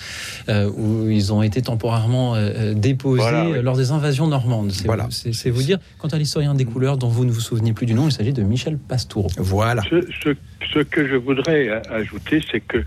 euh, 0.51 0.71
où 0.77 1.09
ils 1.09 1.33
ont 1.33 1.43
été 1.43 1.63
temporairement 1.63 2.35
euh, 2.35 2.75
déposés 2.75 3.23
Voilà, 3.23 3.49
oui. 3.49 3.63
lors 3.63 3.77
des 3.77 3.91
invasions 3.93 4.27
normandes. 4.27 4.71
C'est 4.73 4.87
Voilà. 4.87 5.07
c'est- 5.11 5.33
c'est 5.33 5.51
vous 5.51 5.63
dire, 5.63 5.79
quant 5.99 6.09
à 6.09 6.19
l'historien 6.19 6.55
des 6.55 6.67
couleurs 6.67 6.99
dont 6.99 7.09
vous 7.09 7.25
ne 7.25 7.31
vous 7.31 7.41
souvenez 7.41 7.73
plus 7.73 7.87
du 7.87 7.95
nom, 7.95 8.07
il 8.09 8.13
s'agit 8.13 8.33
de 8.35 8.43
Michel 8.43 8.77
Pastoureau. 8.77 9.29
Voilà. 9.39 9.83
Ce, 9.89 10.01
ce- 10.23 10.37
ce 10.75 10.81
que 10.81 11.09
je 11.09 11.15
voudrais 11.17 11.71
ajouter, 11.91 12.41
c'est 12.53 12.61
que 12.61 12.85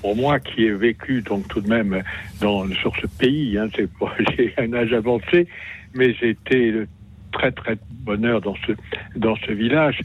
pour 0.00 0.16
moi 0.16 0.40
qui 0.40 0.62
ai 0.64 0.72
vécu 0.72 1.20
donc 1.20 1.46
tout 1.48 1.60
de 1.60 1.68
même 1.68 2.02
dans, 2.40 2.66
sur 2.80 2.92
ce 3.02 3.06
pays, 3.06 3.58
hein, 3.58 3.68
j'ai 4.38 4.54
un 4.56 4.72
âge 4.72 4.92
avancé, 4.94 5.46
mais 5.94 6.14
j'ai 6.14 6.30
été 6.30 6.72
de 6.72 6.86
très 7.32 7.52
très 7.52 7.76
bonheur 8.04 8.40
dans 8.40 8.54
ce 8.66 8.72
dans 9.16 9.36
ce 9.46 9.52
village. 9.52 10.00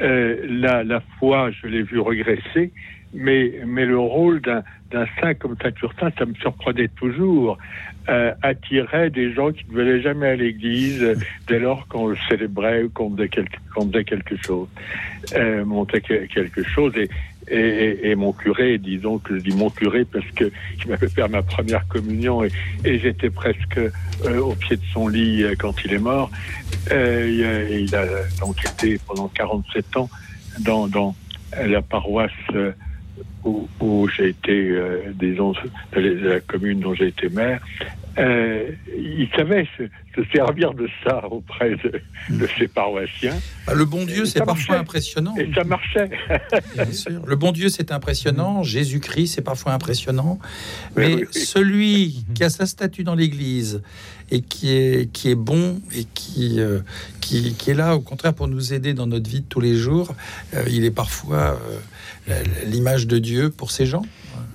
Euh, 0.00 0.36
la, 0.48 0.84
la 0.84 1.00
foi, 1.18 1.50
je 1.50 1.66
l'ai 1.66 1.82
vu 1.82 1.98
regresser, 1.98 2.70
mais 3.14 3.52
mais 3.66 3.84
le 3.86 3.98
rôle 3.98 4.40
d'un 4.40 4.62
saint 5.20 5.34
comme 5.34 5.56
Saint-Ursin, 5.60 6.10
ça 6.18 6.24
me 6.24 6.34
surprenait 6.34 6.88
toujours, 6.88 7.58
euh, 8.08 8.32
attirait 8.42 9.10
des 9.10 9.32
gens 9.32 9.50
qui 9.52 9.64
ne 9.70 9.74
venaient 9.74 10.00
jamais 10.00 10.28
à 10.28 10.36
l'église 10.36 11.18
dès 11.46 11.58
lors 11.58 11.86
qu'on 11.88 12.06
le 12.08 12.16
célébrait 12.28 12.84
ou 12.84 12.90
qu'on 12.90 13.10
faisait 13.16 13.28
quelque, 13.28 14.36
chose 14.46 14.68
euh, 15.34 15.64
montrait 15.64 16.00
que- 16.00 16.26
quelque 16.26 16.62
chose. 16.62 16.92
Et, 16.96 17.08
et, 17.50 17.56
et- 17.58 18.10
et 18.10 18.14
mon 18.14 18.32
curé, 18.32 18.78
disons 18.78 19.18
que 19.18 19.36
je 19.38 19.42
dis 19.42 19.54
mon 19.56 19.70
curé 19.70 20.04
parce 20.04 20.26
que 20.36 20.50
il 20.82 20.88
m'avait 20.90 21.08
fait 21.08 21.26
ma 21.28 21.42
première 21.42 21.86
communion 21.88 22.44
et, 22.44 22.50
et 22.84 22.98
j'étais 22.98 23.30
presque 23.30 23.78
euh, 23.78 24.38
au 24.40 24.54
pied 24.54 24.76
de 24.76 24.82
son 24.92 25.08
lit 25.08 25.42
euh, 25.42 25.54
quand 25.58 25.74
il 25.84 25.92
est 25.94 25.98
mort. 25.98 26.30
Euh, 26.90 27.68
il, 27.80 27.94
a, 27.94 28.04
donc 28.40 28.56
été 28.64 28.98
pendant 29.06 29.28
47 29.28 29.96
ans 29.96 30.08
dans, 30.60 30.86
dans 30.88 31.14
la 31.64 31.82
paroisse 31.82 32.30
euh, 32.54 32.72
où, 33.44 33.68
où 33.80 34.08
j'ai 34.08 34.30
été, 34.30 34.70
euh, 34.70 35.12
disons, 35.14 35.52
de 35.94 36.00
la 36.00 36.40
commune 36.40 36.80
dont 36.80 36.94
j'ai 36.94 37.08
été 37.08 37.28
maire, 37.28 37.60
euh, 38.18 38.70
il 38.96 39.28
savait 39.36 39.66
se, 39.76 39.84
se 40.16 40.28
servir 40.32 40.74
de 40.74 40.88
ça 41.04 41.24
auprès 41.30 41.76
de, 41.76 42.00
de 42.30 42.48
ses 42.58 42.66
paroissiens. 42.66 43.36
Bah, 43.66 43.74
le 43.74 43.84
bon 43.84 44.04
Dieu, 44.04 44.24
c'est 44.24 44.40
parfois 44.40 44.54
marchait. 44.56 44.74
impressionnant. 44.80 45.34
Et 45.36 45.52
ça 45.54 45.62
marchait. 45.62 46.10
Bien 46.74 46.84
sûr. 46.92 47.22
Le 47.24 47.36
bon 47.36 47.52
Dieu, 47.52 47.68
c'est 47.68 47.92
impressionnant. 47.92 48.64
Jésus-Christ, 48.64 49.34
c'est 49.36 49.42
parfois 49.42 49.72
impressionnant. 49.72 50.40
Mais 50.96 51.14
oui, 51.14 51.24
oui. 51.32 51.40
celui 51.40 52.24
qui 52.34 52.42
a 52.42 52.50
sa 52.50 52.66
statue 52.66 53.04
dans 53.04 53.14
l'Église 53.14 53.82
et 54.30 54.40
qui 54.40 54.72
est, 54.72 55.10
qui 55.12 55.30
est 55.30 55.34
bon 55.34 55.80
et 55.94 56.04
qui, 56.14 56.60
euh, 56.60 56.80
qui, 57.20 57.54
qui 57.54 57.70
est 57.70 57.74
là, 57.74 57.94
au 57.94 58.00
contraire, 58.00 58.34
pour 58.34 58.48
nous 58.48 58.74
aider 58.74 58.94
dans 58.94 59.06
notre 59.06 59.30
vie 59.30 59.40
de 59.40 59.46
tous 59.46 59.60
les 59.60 59.74
jours, 59.74 60.14
euh, 60.54 60.64
il 60.68 60.84
est 60.84 60.90
parfois 60.90 61.58
euh, 61.70 61.78
l'image 62.66 63.06
de 63.06 63.18
Dieu 63.18 63.50
pour 63.50 63.70
ces 63.70 63.86
gens? 63.86 64.02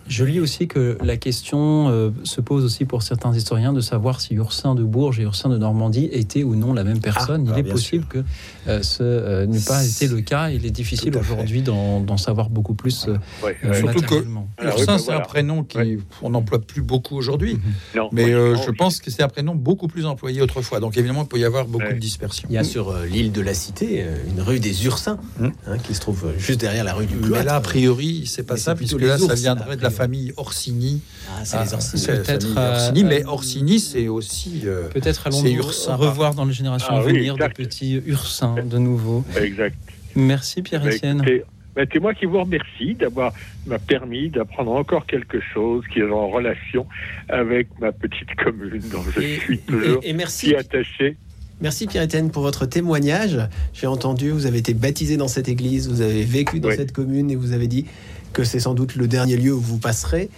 Je 0.07 0.25
lis 0.25 0.39
aussi 0.39 0.67
que 0.67 0.97
la 1.01 1.17
question 1.17 1.89
euh, 1.89 2.09
se 2.23 2.41
pose 2.41 2.65
aussi 2.65 2.85
pour 2.85 3.03
certains 3.03 3.33
historiens 3.33 3.71
de 3.73 3.81
savoir 3.81 4.19
si 4.21 4.33
Ursin 4.35 4.75
de 4.75 4.83
Bourges 4.83 5.19
et 5.19 5.23
Ursin 5.23 5.49
de 5.49 5.57
Normandie 5.57 6.09
étaient 6.11 6.43
ou 6.43 6.55
non 6.55 6.73
la 6.73 6.83
même 6.83 6.99
personne. 6.99 7.45
Ah, 7.47 7.51
Il 7.55 7.59
est 7.59 7.63
bien 7.63 7.73
possible 7.73 8.05
que 8.05 8.23
euh, 8.67 8.81
ce 8.81 9.01
euh, 9.03 9.45
n'ait 9.45 9.59
pas 9.59 9.85
été 9.85 10.07
le 10.07 10.21
cas. 10.21 10.49
Il 10.49 10.65
est 10.65 10.71
difficile 10.71 11.15
aujourd'hui 11.17 11.61
d'en 11.61 12.17
savoir 12.17 12.49
beaucoup 12.49 12.73
plus. 12.73 13.07
euh, 13.07 13.17
Ouais, 13.43 13.55
ouais. 13.63 13.79
Surtout 13.79 14.01
que. 14.01 14.15
Alors, 14.15 14.75
oui, 14.75 14.81
Ursin, 14.81 14.85
bah, 14.85 14.97
c'est 14.97 15.03
voilà. 15.05 15.19
un 15.19 15.23
prénom 15.23 15.63
qui 15.63 15.97
on 16.21 16.29
n'emploie 16.31 16.59
plus 16.59 16.81
beaucoup 16.81 17.15
aujourd'hui. 17.15 17.57
Non, 17.95 18.09
Mais 18.11 18.31
euh, 18.33 18.55
non, 18.55 18.61
je 18.61 18.71
pense 18.71 18.99
que 18.99 19.09
c'est 19.09 19.23
un 19.23 19.27
prénom 19.29 19.55
beaucoup 19.55 19.87
plus 19.87 20.05
employé 20.05 20.41
autrefois. 20.41 20.79
Donc 20.79 20.97
évidemment, 20.97 21.23
il 21.23 21.27
peut 21.27 21.39
y 21.39 21.45
avoir 21.45 21.65
beaucoup 21.65 21.93
de 21.93 21.99
dispersion. 21.99 22.47
Il 22.49 22.55
y 22.55 22.57
a 22.57 22.63
sur 22.63 22.89
euh, 22.89 23.05
l'île 23.05 23.31
de 23.31 23.41
la 23.41 23.53
Cité 23.53 24.03
euh, 24.03 24.15
une 24.29 24.41
rue 24.41 24.59
des 24.59 24.85
Ursins 24.85 25.17
Hmm. 25.39 25.49
hein, 25.67 25.77
qui 25.77 25.93
se 25.95 25.99
trouve 26.01 26.31
juste 26.37 26.59
derrière 26.61 26.83
la 26.83 26.93
rue 26.93 27.05
du 27.05 27.15
Mais 27.15 27.27
Cloître. 27.27 27.45
là, 27.45 27.55
a 27.55 27.61
priori, 27.61 28.23
c'est 28.27 28.43
pas 28.43 28.53
Mais 28.55 28.59
ça, 28.59 28.75
puisque 28.75 28.99
là, 29.01 29.17
ça 29.17 29.33
viendrait 29.35 29.77
de 29.77 29.81
la. 29.81 29.92
Famille 29.93 30.33
Orsini. 30.37 31.01
Ah, 31.29 31.45
c'est 31.45 31.57
Ah, 31.57 31.63
les 31.63 31.73
Orsini. 31.73 32.01
c'est 32.01 32.11
la 32.13 32.19
Peut-être, 32.19 32.57
euh, 32.57 32.71
Orsini, 32.73 33.03
mais 33.03 33.25
Orsini, 33.25 33.79
c'est 33.79 34.07
aussi. 34.07 34.61
euh, 34.65 34.87
Peut-être 34.89 35.27
allons-nous 35.27 35.49
Ursin. 35.51 35.95
revoir 35.95 36.33
dans 36.33 36.45
les 36.45 36.53
générations 36.53 36.89
Ah 36.91 36.97
à 36.99 37.03
oui, 37.05 37.13
venir 37.13 37.35
de 37.35 37.41
exact. 37.43 37.57
petits 37.57 38.01
Ursins 38.05 38.55
de 38.63 38.77
nouveau. 38.77 39.23
Exact. 39.39 39.75
Merci 40.15 40.61
Bah, 40.61 40.69
Pierre-Étienne. 40.69 41.17
écoutez, 41.17 41.43
bah, 41.75 41.81
c'est 41.91 41.99
moi 41.99 42.13
qui 42.13 42.25
vous 42.25 42.39
remercie 42.39 42.93
d'avoir 42.95 43.33
m'a 43.65 43.79
permis 43.79 44.29
d'apprendre 44.29 44.71
encore 44.73 45.05
quelque 45.05 45.39
chose 45.53 45.83
qui 45.91 45.99
est 45.99 46.09
en 46.11 46.27
relation 46.29 46.85
avec 47.29 47.67
ma 47.79 47.91
petite 47.91 48.35
commune 48.43 48.81
dont 48.91 49.03
je 49.15 49.21
Et- 49.21 49.39
suis 49.39 49.57
toujours 49.59 49.99
et- 50.03 50.09
et 50.09 50.13
merci. 50.13 50.47
si 50.49 50.55
attaché. 50.55 51.17
Merci 51.63 51.87
Pierre-Étienne 51.87 52.29
pour 52.29 52.43
votre 52.43 52.65
témoignage. 52.65 53.39
J'ai 53.73 53.87
entendu, 53.87 54.31
vous 54.31 54.45
avez 54.47 54.57
été 54.57 54.73
baptisé 54.73 55.15
dans 55.15 55.29
cette 55.29 55.47
église, 55.47 55.87
vous 55.89 56.01
avez 56.01 56.23
vécu 56.25 56.59
dans 56.59 56.67
Oui. 56.67 56.75
cette 56.75 56.91
commune 56.91 57.31
et 57.31 57.37
vous 57.37 57.53
avez 57.53 57.67
dit 57.67 57.85
que 58.33 58.43
c'est 58.43 58.59
sans 58.59 58.73
doute 58.73 58.95
le 58.97 59.07
dernier 59.07 59.37
lieu 59.37 59.53
où 59.53 59.61
vous 59.61 59.77
passerez. 59.79 60.29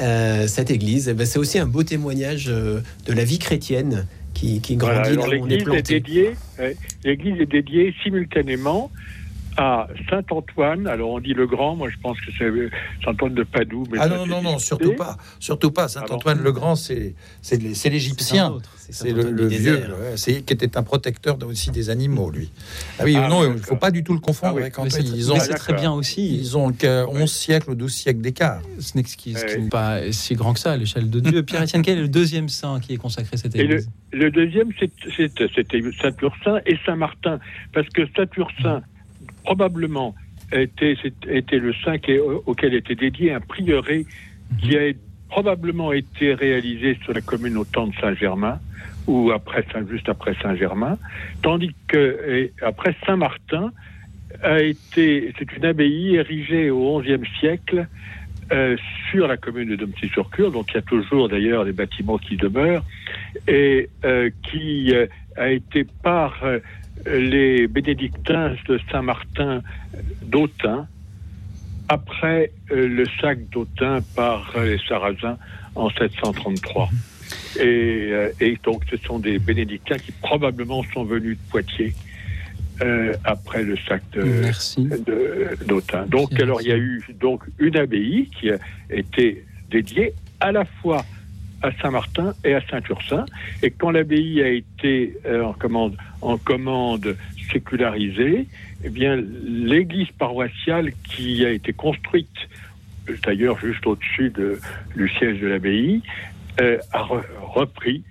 Euh, 0.00 0.46
cette 0.46 0.70
église, 0.70 1.08
Eh 1.08 1.12
ben, 1.14 1.26
c'est 1.26 1.38
aussi 1.38 1.58
un 1.58 1.66
beau 1.66 1.82
témoignage 1.82 2.46
euh, 2.48 2.80
de 3.04 3.12
la 3.12 3.24
vie 3.24 3.38
chrétienne 3.38 4.06
qui, 4.32 4.62
qui 4.62 4.76
Voilà, 4.76 5.02
grandit 5.02 5.12
alors 5.12 5.26
là 5.26 5.36
où 5.36 5.44
on 5.44 5.48
est 5.50 5.62
planté. 5.62 6.02
l'église 7.04 7.40
est 7.42 7.46
dédiée 7.50 7.94
simultanément 8.02 8.90
à 9.56 9.88
Saint 10.08 10.22
Antoine. 10.30 10.86
Alors 10.86 11.10
on 11.10 11.20
dit 11.20 11.34
le 11.34 11.46
Grand, 11.46 11.76
moi 11.76 11.88
je 11.90 11.96
pense 12.02 12.18
que 12.20 12.30
c'est 12.38 12.44
euh, 12.44 12.70
Saint 13.04 13.12
Antoine 13.12 13.34
de 13.34 13.42
Padoue. 13.42 13.84
Mais 13.90 13.98
Ah 14.00 14.08
non, 14.08 14.26
non, 14.26 14.42
non, 14.42 14.58
surtout 14.58 14.94
pas. 14.94 15.16
Surtout 15.38 15.70
pas. 15.70 15.88
Saint-Antoine 15.88 16.42
le 16.42 16.52
Grand, 16.52 16.76
c'est 16.76 17.14
l'Égyptien. 17.84 18.54
C'est 18.92 19.12
le, 19.12 19.30
le 19.30 19.46
vieux, 19.46 19.76
ouais, 19.76 20.16
c'est 20.16 20.42
qui 20.42 20.52
était 20.52 20.76
un 20.76 20.82
protecteur 20.82 21.38
aussi 21.46 21.70
des 21.70 21.90
animaux, 21.90 22.28
lui. 22.30 22.50
Ah 22.98 23.02
oui, 23.04 23.14
Ah, 23.16 23.28
non, 23.28 23.44
il 23.44 23.52
ne 23.52 23.58
faut 23.58 23.76
pas 23.76 23.92
du 23.92 24.02
tout 24.02 24.14
le 24.14 24.18
confondre 24.18 24.54
Ah 24.60 24.62
oui, 24.64 24.82
Mais 24.82 24.90
Ils 25.04 25.26
mais 25.26 25.30
ont, 25.30 25.38
c'est 25.38 25.54
très 25.54 25.74
bien 25.74 25.92
aussi. 25.92 26.36
ils 26.38 26.56
ont 26.58 26.72
que 26.72 27.06
11 27.06 27.30
siècles 27.30 27.70
ou 27.70 27.74
12 27.76 27.92
siècles 27.92 28.20
d'écart. 28.20 28.60
Ce 28.80 28.96
n'est 28.96 29.04
ce 29.04 29.16
qui, 29.16 29.34
ce 29.34 29.44
qui 29.44 29.52
Ouais. 29.54 29.60
n'est 29.60 29.68
pas 29.68 30.10
si 30.12 30.34
grand 30.34 30.54
que 30.54 30.58
ça 30.58 30.72
à 30.72 30.76
l'échelle 30.76 31.08
de 31.08 31.20
Dieu. 31.20 31.42
Pierre-Étienne, 31.44 31.82
quel 31.82 31.98
est 31.98 32.02
le 32.02 32.08
deuxième 32.08 32.48
saint 32.48 32.80
qui 32.80 32.94
est 32.94 32.96
consacré 32.96 33.30
à 33.34 33.36
cette 33.36 33.54
Et 33.54 33.62
le, 33.62 33.74
église? 33.74 33.90
le 34.12 34.30
deuxième, 34.32 34.70
c'était 35.16 35.40
Saint-Ursin 36.02 36.58
et 36.66 36.76
Saint-Martin. 36.84 37.38
Parce 37.72 37.88
que 37.90 38.02
Saint-Ursin, 38.16 38.82
probablement, 39.44 40.14
était, 40.52 40.96
était 41.28 41.58
le 41.58 41.72
saint 41.84 41.94
est- 41.94 42.18
auquel 42.18 42.74
était 42.74 42.94
dédié 42.94 43.32
un 43.32 43.40
prieuré 43.40 44.06
qui 44.60 44.76
a 44.76 44.92
probablement 45.28 45.92
été 45.92 46.34
réalisé 46.34 46.98
sur 47.04 47.12
la 47.12 47.20
commune 47.20 47.56
au 47.56 47.64
temps 47.64 47.86
de 47.86 47.94
Saint-Germain 48.00 48.58
ou 49.06 49.30
après 49.32 49.64
juste 49.90 50.08
après 50.08 50.34
Saint-Germain, 50.42 50.98
tandis 51.42 51.74
que 51.88 52.50
après 52.62 52.94
Saint-Martin 53.06 53.72
a 54.42 54.60
été, 54.60 55.32
c'est 55.38 55.56
une 55.56 55.64
abbaye 55.64 56.16
érigée 56.16 56.70
au 56.70 57.00
XIe 57.00 57.18
siècle 57.38 57.86
euh, 58.52 58.76
sur 59.10 59.26
la 59.26 59.36
commune 59.36 59.68
de 59.70 59.76
Domcy-sur-Cure, 59.76 60.50
donc 60.50 60.70
il 60.72 60.74
y 60.74 60.78
a 60.78 60.82
toujours 60.82 61.28
d'ailleurs 61.28 61.64
des 61.64 61.72
bâtiments 61.72 62.18
qui 62.18 62.36
demeurent, 62.36 62.84
et 63.46 63.88
euh, 64.04 64.30
qui 64.42 64.92
euh, 64.94 65.06
a 65.36 65.50
été 65.50 65.84
par 66.02 66.42
euh, 66.44 66.58
les 67.06 67.66
bénédictins 67.66 68.54
de 68.68 68.80
Saint-Martin 68.90 69.62
d'Autun, 70.22 70.86
après 71.88 72.52
euh, 72.70 72.86
le 72.86 73.04
sac 73.20 73.38
d'Autun 73.50 74.00
par 74.14 74.52
euh, 74.56 74.76
les 74.76 74.78
Sarrasins 74.86 75.38
en 75.74 75.90
733. 75.90 76.88
Et, 77.56 77.62
euh, 77.62 78.30
et 78.40 78.58
donc 78.62 78.84
ce 78.90 78.96
sont 78.96 79.18
des 79.18 79.38
bénédictins 79.38 79.98
qui 79.98 80.12
probablement 80.12 80.82
sont 80.94 81.04
venus 81.04 81.36
de 81.36 81.50
Poitiers 81.50 81.94
euh, 82.82 83.14
après 83.24 83.62
le 83.62 83.76
sac 83.76 84.02
d'Autun. 85.66 86.06
Donc, 86.06 86.30
Merci. 86.30 86.42
alors, 86.42 86.62
il 86.62 86.68
y 86.68 86.72
a 86.72 86.78
eu 86.78 87.04
donc 87.20 87.42
une 87.58 87.76
abbaye 87.76 88.30
qui 88.38 88.50
a 88.50 88.58
été 88.90 89.44
dédiée 89.70 90.14
à 90.40 90.52
la 90.52 90.64
fois 90.64 91.04
à 91.62 91.70
Saint-Martin 91.80 92.32
et 92.44 92.54
à 92.54 92.60
Saint-Ursin. 92.70 93.24
Et 93.62 93.70
quand 93.70 93.90
l'abbaye 93.90 94.42
a 94.42 94.48
été 94.48 95.14
euh, 95.26 95.42
en 95.44 95.52
commande, 95.52 95.96
en 96.22 96.36
commande 96.38 97.16
sécularisée, 97.52 98.46
eh 98.84 98.88
bien, 98.88 99.16
l'église 99.44 100.10
paroissiale 100.18 100.92
qui 101.04 101.44
a 101.44 101.50
été 101.50 101.72
construite, 101.72 102.28
d'ailleurs 103.24 103.58
juste 103.60 103.86
au-dessus 103.86 104.30
de, 104.30 104.58
du 104.96 105.08
siège 105.10 105.40
de 105.40 105.48
l'abbaye, 105.48 106.02
euh, 106.60 106.78
a 106.92 107.02
re- 107.02 107.24
repris. 107.42 108.02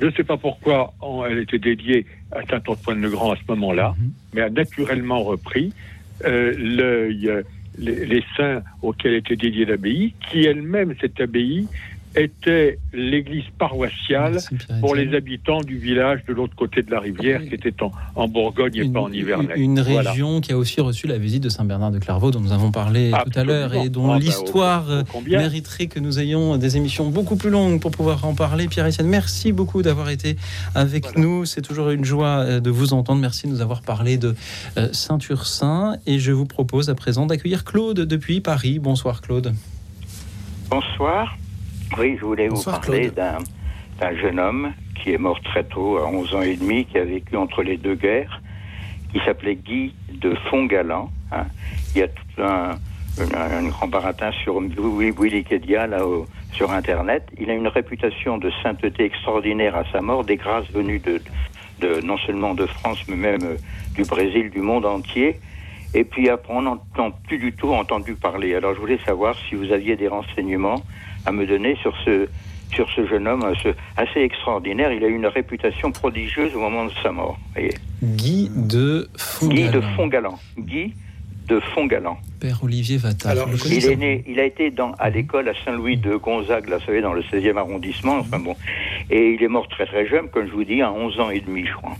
Je 0.00 0.06
ne 0.06 0.10
sais 0.12 0.24
pas 0.24 0.36
pourquoi 0.36 0.92
elle 1.28 1.38
était 1.38 1.58
dédiée 1.58 2.06
à 2.32 2.42
Saint-Antoine-le-Grand 2.42 3.32
à 3.32 3.36
ce 3.36 3.42
moment-là, 3.48 3.94
Mhm. 3.98 4.10
mais 4.34 4.40
a 4.42 4.50
naturellement 4.50 5.22
repris 5.22 5.72
euh, 6.24 6.54
l'œil, 6.58 7.28
euh, 7.28 7.42
les, 7.78 8.06
les 8.06 8.24
saints 8.36 8.62
auxquels 8.82 9.14
était 9.14 9.36
dédiée 9.36 9.64
l'abbaye, 9.66 10.14
qui 10.30 10.44
elle-même, 10.44 10.94
cette 11.00 11.20
abbaye, 11.20 11.66
était 12.16 12.78
l'église 12.92 13.44
paroissiale 13.58 14.38
pour 14.80 14.94
les 14.94 15.14
habitants 15.14 15.60
du 15.60 15.76
village 15.78 16.20
de 16.26 16.32
l'autre 16.32 16.54
côté 16.56 16.82
de 16.82 16.90
la 16.90 17.00
rivière, 17.00 17.42
qui 17.42 17.54
était 17.54 17.74
en, 17.82 17.90
en 18.14 18.26
Bourgogne 18.28 18.74
et 18.76 18.80
une, 18.80 18.92
pas 18.92 19.00
en 19.00 19.08
Nivernais. 19.10 19.54
une 19.56 19.80
Voilà. 19.80 20.10
région 20.12 20.40
qui 20.40 20.52
a 20.52 20.56
aussi 20.56 20.80
reçu 20.80 21.06
la 21.06 21.18
visite 21.18 21.42
de 21.42 21.48
Saint-Bernard 21.48 21.90
de 21.90 21.98
Clairvaux, 21.98 22.30
dont 22.30 22.40
nous 22.40 22.52
avons 22.52 22.70
parlé 22.72 23.12
tout 23.24 23.38
à 23.38 23.44
l'heure, 23.44 23.74
et 23.74 23.88
dont 23.88 24.10
Ah, 24.10 24.14
bah, 24.14 24.18
l'histoire 24.18 24.86
mériterait 25.26 25.86
que 25.86 26.00
nous 26.00 26.18
ayons 26.18 26.56
des 26.56 26.76
émissions 26.76 27.08
beaucoup 27.10 27.36
plus 27.36 27.50
longues 27.50 27.80
pour 27.80 27.90
pouvoir 27.90 28.24
en 28.24 28.34
parler. 28.34 28.66
Pierre-Etienne, 28.68 29.08
merci 29.08 29.52
beaucoup 29.52 29.82
d'avoir 29.82 30.08
été 30.10 30.36
avec 30.74 31.04
Voilà. 31.04 31.20
nous. 31.20 31.44
C'est 31.44 31.62
toujours 31.62 31.90
une 31.90 32.04
joie 32.04 32.38
euh, 32.38 32.60
de 32.60 32.70
vous 32.70 32.92
entendre. 32.94 33.20
Merci 33.20 33.46
de 33.46 33.52
nous 33.52 33.60
avoir 33.60 33.82
parlé 33.82 34.16
de 34.16 34.34
euh, 34.78 34.88
Saint-Ursin. 34.92 35.96
Et 36.06 36.18
je 36.18 36.32
vous 36.32 36.46
propose 36.46 36.88
à 36.90 36.94
présent 36.94 37.26
d'accueillir 37.26 37.64
Claude 37.64 38.00
depuis 38.00 38.40
Paris. 38.40 38.78
Bonsoir 38.78 39.20
Claude. 39.20 39.54
Bonsoir. 40.70 41.36
Oui, 41.98 42.16
je 42.18 42.24
voulais 42.24 42.48
Bonsoir, 42.48 42.80
vous 42.80 42.86
parler 42.86 43.10
d'un 43.10 43.38
d'un 44.00 44.14
jeune 44.14 44.38
homme 44.38 44.72
qui 44.94 45.12
est 45.12 45.18
mort 45.18 45.40
très 45.40 45.64
tôt, 45.64 45.96
à 45.98 46.06
11 46.06 46.34
ans 46.34 46.42
et 46.42 46.56
demi, 46.56 46.84
qui 46.84 46.98
a 46.98 47.04
vécu 47.04 47.34
entre 47.36 47.62
les 47.62 47.78
deux 47.78 47.94
guerres, 47.94 48.42
qui 49.12 49.20
s'appelait 49.24 49.54
Guy 49.56 49.94
de 50.12 50.34
Fontgalan. 50.50 51.10
hein. 51.32 51.46
Il 51.94 52.00
y 52.00 52.02
a 52.04 52.08
tout 52.08 52.42
un, 52.42 52.72
un, 53.18 53.34
un 53.58 53.68
grand 53.68 53.88
baratin 53.88 54.32
sur 54.32 54.56
Wi- 54.56 55.12
Wikipédia, 55.18 55.86
là, 55.86 56.06
au- 56.06 56.26
sur 56.52 56.70
Internet. 56.72 57.26
Il 57.40 57.48
a 57.50 57.54
une 57.54 57.68
réputation 57.68 58.36
de 58.36 58.50
sainteté 58.62 59.04
extraordinaire 59.04 59.76
à 59.76 59.84
sa 59.92 60.02
mort, 60.02 60.24
des 60.24 60.36
grâces 60.36 60.70
venues 60.72 60.98
de, 60.98 61.22
de 61.80 62.00
non 62.02 62.18
seulement 62.18 62.52
de 62.52 62.66
France, 62.66 62.98
mais 63.08 63.16
même 63.16 63.42
euh, 63.44 63.56
du 63.94 64.02
Brésil, 64.02 64.50
du 64.50 64.60
monde 64.60 64.84
entier. 64.84 65.40
Et 65.94 66.04
puis 66.04 66.28
après, 66.28 66.52
on 66.52 66.62
n'entend 66.62 67.12
plus 67.12 67.38
du 67.38 67.52
tout 67.54 67.72
entendu 67.72 68.14
parler. 68.14 68.54
Alors 68.54 68.74
je 68.74 68.80
voulais 68.80 68.98
savoir 69.06 69.34
si 69.48 69.54
vous 69.54 69.72
aviez 69.72 69.96
des 69.96 70.08
renseignements 70.08 70.82
à 71.26 71.32
me 71.32 71.46
donner 71.46 71.76
sur 71.82 71.94
ce, 72.04 72.28
sur 72.72 72.88
ce 72.90 73.06
jeune 73.06 73.26
homme 73.28 73.44
ce- 73.62 73.74
assez 73.96 74.20
extraordinaire. 74.20 74.92
Il 74.92 75.04
a 75.04 75.08
eu 75.08 75.14
une 75.16 75.26
réputation 75.26 75.92
prodigieuse 75.92 76.54
au 76.54 76.60
moment 76.60 76.84
de 76.86 76.92
sa 77.02 77.12
mort. 77.12 77.38
voyez. 77.52 77.74
Guy 78.02 78.50
de 78.54 79.08
Guy 79.42 79.68
de 79.68 79.80
Fongalan. 79.96 80.38
Guy 80.58 80.94
de 81.48 81.60
Fontgalan. 81.60 82.18
Père 82.40 82.58
Olivier 82.64 82.96
Vatal. 82.96 83.30
Alors, 83.38 83.48
Il 83.66 83.84
est 83.86 83.94
né, 83.96 84.24
il 84.26 84.40
a 84.40 84.44
été 84.44 84.70
dans, 84.72 84.92
à 84.98 85.10
l'école 85.10 85.48
à 85.48 85.52
Saint-Louis 85.64 85.96
de 85.96 86.16
Gonzague, 86.16 86.68
là, 86.68 86.78
vous 86.78 86.84
savez, 86.86 87.00
dans 87.00 87.12
le 87.12 87.22
16e 87.22 87.56
arrondissement. 87.56 88.18
Enfin 88.18 88.40
bon. 88.40 88.56
Et 89.10 89.34
il 89.34 89.42
est 89.42 89.48
mort 89.48 89.68
très 89.68 89.86
très 89.86 90.06
jeune, 90.08 90.28
comme 90.28 90.46
je 90.48 90.52
vous 90.52 90.64
dis, 90.64 90.82
à 90.82 90.90
11 90.92 91.20
ans 91.20 91.30
et 91.30 91.40
demi, 91.40 91.64
je 91.64 91.72
crois. 91.72 91.96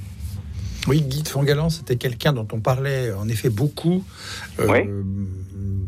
Oui, 0.88 1.00
Guy 1.00 1.22
de 1.22 1.28
Fongalan, 1.28 1.68
c'était 1.70 1.94
quelqu'un 1.96 2.32
dont 2.32 2.46
on 2.52 2.58
parlait 2.60 3.12
en 3.12 3.28
effet 3.28 3.48
beaucoup 3.50 4.04
euh, 4.60 5.02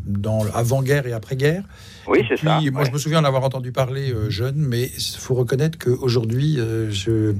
dans 0.05 0.45
avant-guerre 0.53 1.07
et 1.07 1.13
après-guerre. 1.13 1.63
Oui, 2.07 2.25
c'est 2.27 2.37
ça. 2.37 2.59
Moi, 2.71 2.83
je 2.85 2.91
me 2.91 2.97
souviens 2.97 3.19
en 3.21 3.25
avoir 3.25 3.43
entendu 3.43 3.71
parler 3.71 4.11
euh, 4.11 4.29
jeune, 4.29 4.55
mais 4.57 4.83
il 4.97 5.17
faut 5.19 5.35
reconnaître 5.35 5.77
qu'aujourd'hui, 5.77 6.59
euh, 6.59 6.89
je 6.89 7.35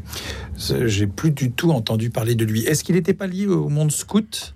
j'ai 0.88 1.08
plus 1.08 1.32
du 1.32 1.52
tout 1.52 1.72
entendu 1.72 2.10
parler 2.10 2.36
de 2.36 2.46
lui. 2.46 2.62
Est-ce 2.66 2.84
qu'il 2.84 2.96
n'était 2.96 3.14
pas 3.14 3.28
lié 3.28 3.48
au 3.48 3.70
monde 3.70 3.92
scout? 3.92 4.54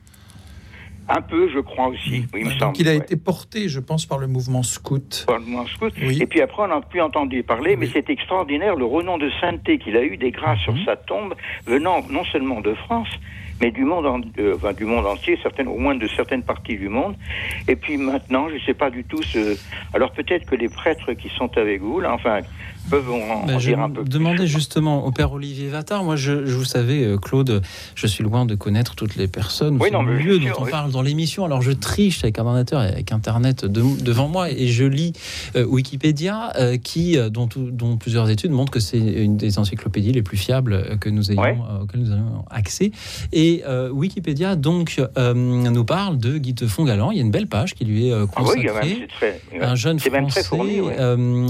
Un 1.09 1.21
peu, 1.21 1.49
je 1.53 1.59
crois 1.59 1.87
aussi. 1.87 2.25
Oui, 2.33 2.39
il 2.41 2.45
me 2.45 2.49
Donc, 2.51 2.59
semble, 2.59 2.77
il 2.79 2.87
a 2.87 2.91
ouais. 2.91 2.97
été 2.97 3.17
porté, 3.17 3.67
je 3.67 3.81
pense, 3.81 4.05
par 4.05 4.19
le 4.19 4.27
mouvement 4.27 4.63
scout. 4.63 5.25
Par 5.27 5.37
le 5.37 5.43
mouvement 5.43 5.67
scout. 5.67 5.91
Et 6.01 6.25
puis 6.27 6.41
après, 6.41 6.63
on 6.63 6.67
n'a 6.69 6.79
plus 6.79 7.01
entendu 7.01 7.43
parler, 7.43 7.75
mais 7.75 7.89
c'est 7.91 8.09
extraordinaire 8.09 8.75
le 8.77 8.85
renom 8.85 9.17
de 9.17 9.29
sainteté 9.41 9.79
qu'il 9.79 9.97
a 9.97 10.03
eu, 10.03 10.15
des 10.15 10.31
grâces 10.31 10.59
sur 10.59 10.73
Mhm. 10.73 10.85
sa 10.85 10.95
tombe, 10.95 11.33
venant 11.65 12.05
non 12.09 12.23
seulement 12.31 12.61
de 12.61 12.73
France, 12.73 13.09
mais 13.61 13.71
du 13.71 13.83
monde, 13.85 14.05
en- 14.05 14.21
euh, 14.39 14.73
du 14.73 14.85
monde 14.85 15.05
entier, 15.05 15.37
certaines, 15.41 15.67
au 15.67 15.77
moins 15.77 15.95
de 15.95 16.07
certaines 16.07 16.43
parties 16.43 16.75
du 16.77 16.89
monde. 16.89 17.15
Et 17.67 17.75
puis 17.75 17.97
maintenant, 17.97 18.49
je 18.49 18.55
ne 18.55 18.59
sais 18.61 18.73
pas 18.73 18.89
du 18.89 19.03
tout 19.03 19.21
ce. 19.23 19.57
Alors 19.93 20.11
peut-être 20.11 20.45
que 20.45 20.55
les 20.55 20.69
prêtres 20.69 21.13
qui 21.13 21.29
sont 21.29 21.57
avec 21.57 21.81
vous, 21.81 21.99
là, 21.99 22.13
enfin, 22.13 22.39
peuvent 22.89 23.09
en, 23.11 23.45
Ben, 23.45 23.55
en 23.55 23.59
je 23.59 23.69
dire 23.69 23.79
un 23.79 23.89
peu. 23.89 24.03
demandais 24.03 24.47
justement 24.47 25.05
au 25.05 25.11
père 25.11 25.31
Olivier 25.33 25.69
Vattard. 25.69 26.03
Moi, 26.03 26.15
je, 26.15 26.45
je 26.45 26.55
vous 26.55 26.65
savez, 26.65 27.03
euh, 27.05 27.17
Claude, 27.17 27.61
je 27.95 28.07
suis 28.07 28.23
loin 28.23 28.45
de 28.45 28.55
connaître 28.55 28.95
toutes 28.95 29.15
les 29.15 29.27
personnes, 29.27 29.77
Oui, 29.81 29.89
non, 29.91 30.03
les 30.03 30.13
mais 30.15 30.23
lieux 30.23 30.37
bien 30.37 30.49
dont 30.49 30.55
sûr, 30.55 30.61
on 30.61 30.65
oui. 30.65 30.71
parle 30.71 30.91
dans 30.91 31.01
l'émission. 31.01 31.45
Alors, 31.45 31.61
je 31.61 31.71
triche 31.71 32.23
avec 32.23 32.39
un 32.39 32.45
ordinateur 32.45 32.83
et 32.83 32.87
avec 32.87 33.11
Internet 33.11 33.65
de- 33.65 34.01
devant 34.03 34.27
moi 34.27 34.49
et 34.51 34.67
je 34.67 34.83
lis 34.85 35.13
euh, 35.55 35.65
Wikipédia, 35.65 36.51
euh, 36.57 36.77
qui, 36.77 37.17
dont, 37.31 37.47
plusieurs 37.97 38.29
études 38.29 38.51
montrent 38.51 38.71
que 38.71 38.79
c'est 38.79 38.97
une 38.99 39.37
des 39.37 39.59
encyclopédies 39.59 40.11
les 40.11 40.21
plus 40.23 40.37
fiables 40.37 40.97
que 40.99 41.09
nous 41.09 41.31
ayons, 41.31 41.41
euh, 41.43 41.83
auxquelles 41.83 42.01
nous 42.01 42.11
avons 42.11 42.45
accès. 42.49 42.91
Et 43.31 43.63
Wikipédia, 43.91 44.55
donc, 44.55 45.01
nous 45.17 45.85
parle 45.85 46.17
de 46.17 46.37
Guy 46.37 46.53
de 46.53 46.67
Fongalan. 46.67 47.11
Il 47.11 47.17
y 47.17 47.21
a 47.21 47.23
une 47.23 47.31
belle 47.31 47.47
page 47.47 47.73
qui 47.73 47.85
lui 47.85 48.07
est 48.07 48.11
euh, 48.13 48.25
Ah 48.35 48.41
oui, 48.43 48.49
il 48.57 48.63
y 48.63 48.67
a 48.69 48.71
consacrée. 48.73 48.99
même, 48.99 49.07
très. 49.07 49.41
Un 49.61 49.75
jeune 49.75 49.99
c'est 49.99 50.09
même 50.09 50.29
Français 50.29 50.41
très 50.41 50.49
fourni, 50.49 50.79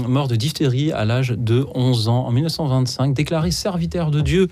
mort 0.08 0.28
de 0.28 0.36
diphtérie 0.36 0.92
à 0.92 1.04
l'âge 1.04 1.23
de 1.32 1.66
11 1.74 2.08
ans 2.08 2.26
en 2.26 2.32
1925, 2.32 3.14
déclaré 3.14 3.50
serviteur 3.50 4.10
de 4.10 4.20
Dieu. 4.20 4.48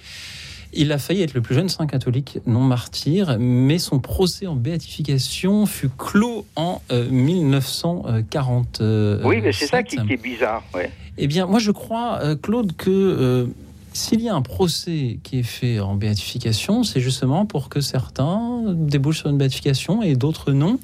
Il 0.74 0.90
a 0.90 0.98
failli 0.98 1.20
être 1.22 1.34
le 1.34 1.42
plus 1.42 1.54
jeune 1.54 1.68
saint 1.68 1.86
catholique 1.86 2.38
non 2.46 2.60
martyr, 2.62 3.36
mais 3.38 3.78
son 3.78 3.98
procès 4.00 4.46
en 4.46 4.56
béatification 4.56 5.66
fut 5.66 5.90
clos 5.90 6.46
en 6.56 6.80
euh, 6.90 7.10
1940. 7.10 8.80
oui, 9.24 9.40
mais 9.42 9.52
c'est 9.52 9.66
ça 9.66 9.82
qui, 9.82 9.96
qui 9.96 10.12
est 10.14 10.22
bizarre. 10.22 10.62
Ouais. 10.74 10.90
Eh 11.18 11.26
bien, 11.26 11.46
moi, 11.46 11.58
je 11.58 11.70
crois, 11.70 12.20
euh, 12.22 12.36
Claude, 12.36 12.74
que 12.76 12.90
euh, 12.90 13.46
s'il 13.93 14.20
y 14.20 14.28
a 14.28 14.35
un 14.35 14.43
procès 14.43 15.19
qui 15.23 15.40
est 15.40 15.43
fait 15.43 15.81
en 15.81 15.94
béatification, 15.94 16.82
c'est 16.82 17.01
justement 17.01 17.47
pour 17.47 17.69
que 17.69 17.81
certains 17.81 18.64
débouchent 18.69 19.19
sur 19.19 19.28
une 19.28 19.39
béatification 19.39 20.02
et 20.02 20.16
d'autres 20.16 20.52
non. 20.52 20.78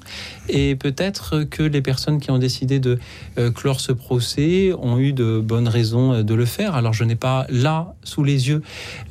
Et 0.47 0.75
peut-être 0.75 1.43
que 1.43 1.63
les 1.63 1.81
personnes 1.81 2.19
qui 2.19 2.31
ont 2.31 2.37
décidé 2.37 2.79
de 2.79 2.99
euh, 3.37 3.51
clore 3.51 3.79
ce 3.79 3.91
procès 3.91 4.71
ont 4.77 4.99
eu 4.99 5.13
de 5.13 5.39
bonnes 5.39 5.67
raisons 5.67 6.13
euh, 6.13 6.23
de 6.23 6.33
le 6.33 6.45
faire. 6.45 6.75
Alors, 6.75 6.93
je 6.93 7.03
n'ai 7.03 7.15
pas 7.15 7.45
là, 7.49 7.95
sous 8.03 8.23
les 8.23 8.49
yeux, 8.49 8.61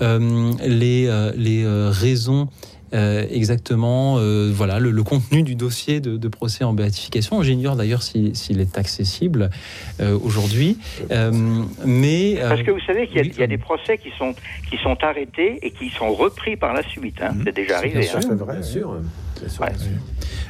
euh, 0.03 0.53
les, 0.65 1.09
les 1.37 1.66
raisons. 1.66 2.49
Euh, 2.94 3.24
exactement, 3.31 4.16
euh, 4.19 4.51
voilà 4.52 4.78
le, 4.78 4.90
le 4.90 5.02
contenu 5.02 5.43
du 5.43 5.55
dossier 5.55 6.01
de, 6.01 6.16
de 6.16 6.28
procès 6.28 6.65
en 6.65 6.73
béatification. 6.73 7.43
J'ignore 7.43 7.77
d'ailleurs 7.77 8.02
si- 8.02 8.35
s'il 8.35 8.60
est 8.60 8.78
accessible 8.78 9.51
euh, 10.01 10.19
aujourd'hui, 10.23 10.78
Euh, 11.10 11.31
mais 11.85 12.36
euh, 12.39 12.48
Parce 12.48 12.62
que 12.62 12.70
vous 12.70 12.81
savez 12.86 13.06
qu'il 13.06 13.16
y, 13.16 13.20
a- 13.20 13.24
il 13.24 13.39
y 13.39 13.43
a 13.43 13.47
des 13.47 13.59
procès 13.59 13.98
qui 13.98 14.10
sont, 14.19 14.35
qui 14.70 14.77
sont 14.78 14.97
arrêtés 15.02 15.59
et 15.62 15.70
qui 15.70 15.90
sont 15.90 16.12
repris 16.12 16.56
par 16.56 16.73
la 16.74 16.82
suite. 16.82 17.20
hein. 17.23 17.35
C'est 17.44 17.55
déjà 17.55 17.78
arrivé. 17.78 18.01
Bien 18.01 18.09
sûr, 18.09 18.19
hein. 18.31 18.35
vrai, 18.36 18.55
Bien 18.55 18.62
sûr. 18.62 18.97
Ouais. 19.60 19.73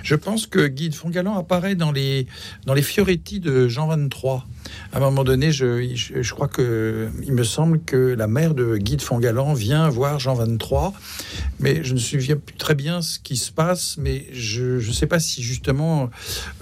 Je 0.03 0.15
pense 0.15 0.47
que 0.47 0.67
Guy 0.67 0.89
de 0.89 0.95
Fongalan 0.95 1.37
apparaît 1.37 1.75
dans 1.75 1.93
les, 1.93 2.27
dans 2.67 2.75
les 2.75 2.83
Fioretti 2.83 3.41
de 3.41 3.69
Jean 3.69 3.89
23. 3.89 4.47
À 4.93 4.97
un 4.99 5.01
moment 5.01 5.25
donné, 5.25 5.53
je, 5.53 5.95
je, 5.95 6.23
je 6.23 6.35
crois 6.35 6.49
que 6.49 7.09
il 7.23 7.33
me 7.33 7.45
semble 7.45 7.81
que 7.81 7.97
la 7.97 8.27
mère 8.27 8.55
de 8.55 8.77
Guy 8.77 8.97
de 8.97 9.03
Fongalan 9.03 9.55
vient 9.55 9.89
voir 9.89 10.19
Jean 10.19 10.35
23, 10.35 10.93
mais 11.61 11.83
je 11.83 11.91
ne 11.91 11.95
me 11.95 11.99
souviens 11.99 12.37
plus 12.37 12.57
très 12.57 12.75
bien 12.75 13.03
ce 13.03 13.19
qui 13.19 13.37
se 13.37 13.53
passe, 13.53 13.97
mais 13.99 14.27
je 14.33 14.87
ne 14.87 14.93
sais 14.93 15.07
pas 15.07 15.19
si 15.19 15.43
justement 15.43 16.11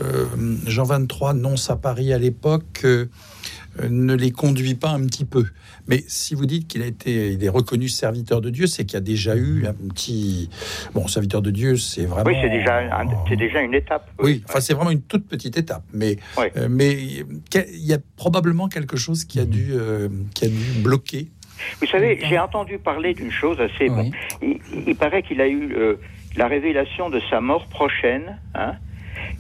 euh, 0.03 0.27
Jean 0.66 0.85
23 0.85 1.35
nonce 1.35 1.70
à 1.70 1.77
Paris 1.77 2.12
à 2.12 2.19
l'époque 2.19 2.82
euh, 2.85 3.07
ne 3.89 4.15
les 4.15 4.31
conduit 4.31 4.74
pas 4.74 4.90
un 4.90 5.05
petit 5.07 5.24
peu. 5.24 5.47
Mais 5.89 6.03
si 6.09 6.35
vous 6.35 6.47
dites 6.47 6.67
qu'il 6.69 6.83
a 6.83 6.87
été, 6.87 7.33
il 7.33 7.45
est 7.45 7.49
reconnu 7.49 7.89
serviteur 7.89 8.41
de 8.41 8.51
Dieu, 8.51 8.67
c'est 8.67 8.85
qu'il 8.85 8.95
y 8.95 8.97
a 8.97 9.01
déjà 9.01 9.37
eu 9.37 9.67
un 9.67 9.73
petit, 9.75 10.49
bon, 10.95 11.07
serviteur 11.07 11.43
de 11.43 11.51
Dieu, 11.51 11.77
c'est 11.77 12.05
vraiment. 12.07 12.27
Oui, 12.29 12.37
c'est 12.43 12.49
déjà, 12.51 12.79
un- 12.79 13.07
c'est 13.29 13.37
déjà 13.37 13.61
une 13.63 13.75
étape. 13.75 14.11
Oui, 14.21 14.43
enfin 14.49 14.61
c'est 14.61 14.75
vraiment 14.75 14.91
une 14.91 15.03
toute 15.03 15.27
petite 15.27 15.57
étape, 15.57 15.85
mais 15.93 16.17
euh, 16.57 16.69
mais 16.71 16.93
il 16.93 17.87
y 17.87 17.93
a 17.93 17.99
probablement 18.17 18.69
quelque 18.69 18.97
chose 18.97 19.25
qui 19.25 19.39
a 19.41 19.45
dû 19.45 19.69
euh, 19.73 20.09
qui 20.35 20.45
a 20.47 20.49
dû 20.49 20.81
bloquer. 20.83 21.29
Vous 21.81 21.87
savez, 21.87 22.19
j'ai 22.29 22.39
entendu 22.39 22.79
parler 22.79 23.15
d'une 23.15 23.31
chose 23.31 23.59
assez. 23.61 23.89
Bon, 23.89 24.11
il, 24.43 24.59
il 24.87 24.95
paraît 24.97 25.23
qu'il 25.23 25.41
a 25.41 25.49
eu 25.49 25.73
euh, 25.75 25.95
la 26.37 26.49
révélation 26.49 27.09
de 27.09 27.21
sa 27.31 27.41
mort 27.41 27.67
prochaine, 27.69 28.39
hein, 28.55 28.75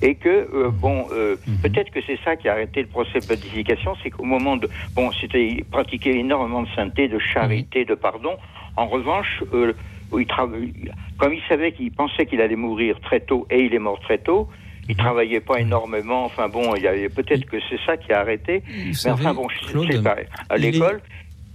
et 0.02 0.14
que 0.14 0.28
euh, 0.28 0.70
bon, 0.70 1.06
euh, 1.12 1.36
peut-être 1.62 1.90
que 1.90 2.00
c'est 2.06 2.18
ça 2.24 2.36
qui 2.36 2.48
a 2.48 2.52
arrêté 2.52 2.82
le 2.82 2.88
procès 2.88 3.20
de 3.20 3.26
béatification, 3.26 3.94
c'est 4.02 4.10
qu'au 4.10 4.24
moment 4.24 4.56
de 4.56 4.68
bon, 4.94 5.10
c'était 5.20 5.46
il 5.46 5.64
pratiquait 5.64 6.16
énormément 6.18 6.62
de 6.62 6.68
sainteté, 6.76 7.08
de 7.08 7.18
charité, 7.18 7.84
de 7.84 7.94
pardon. 7.94 8.36
En 8.76 8.86
revanche, 8.86 9.42
euh, 9.54 9.72
il 10.16 10.26
comme 11.18 11.32
il 11.32 11.42
savait 11.48 11.72
qu'il 11.72 11.90
pensait 11.92 12.26
qu'il 12.26 12.40
allait 12.40 12.56
mourir 12.56 12.98
très 13.00 13.20
tôt, 13.20 13.46
et 13.50 13.64
il 13.64 13.74
est 13.74 13.78
mort 13.78 14.00
très 14.00 14.18
tôt. 14.18 14.48
Il 14.88 14.94
travaillait 14.94 15.40
pas 15.40 15.58
énormément. 15.60 16.24
Enfin 16.24 16.48
bon, 16.48 16.74
il 16.76 16.82
y 16.82 16.86
avait 16.86 17.08
peut-être 17.08 17.44
que 17.46 17.56
c'est 17.68 17.80
ça 17.84 17.96
qui 17.96 18.12
a 18.12 18.20
arrêté. 18.20 18.62
Mais 18.68 18.92
savez, 18.92 19.14
enfin 19.26 19.34
bon, 19.34 19.48
je- 19.48 19.66
Claude, 19.68 19.88
c'est 19.90 20.02
pas 20.02 20.16
à 20.48 20.56
il 20.58 20.64
est- 20.64 20.70
l'école. 20.72 21.02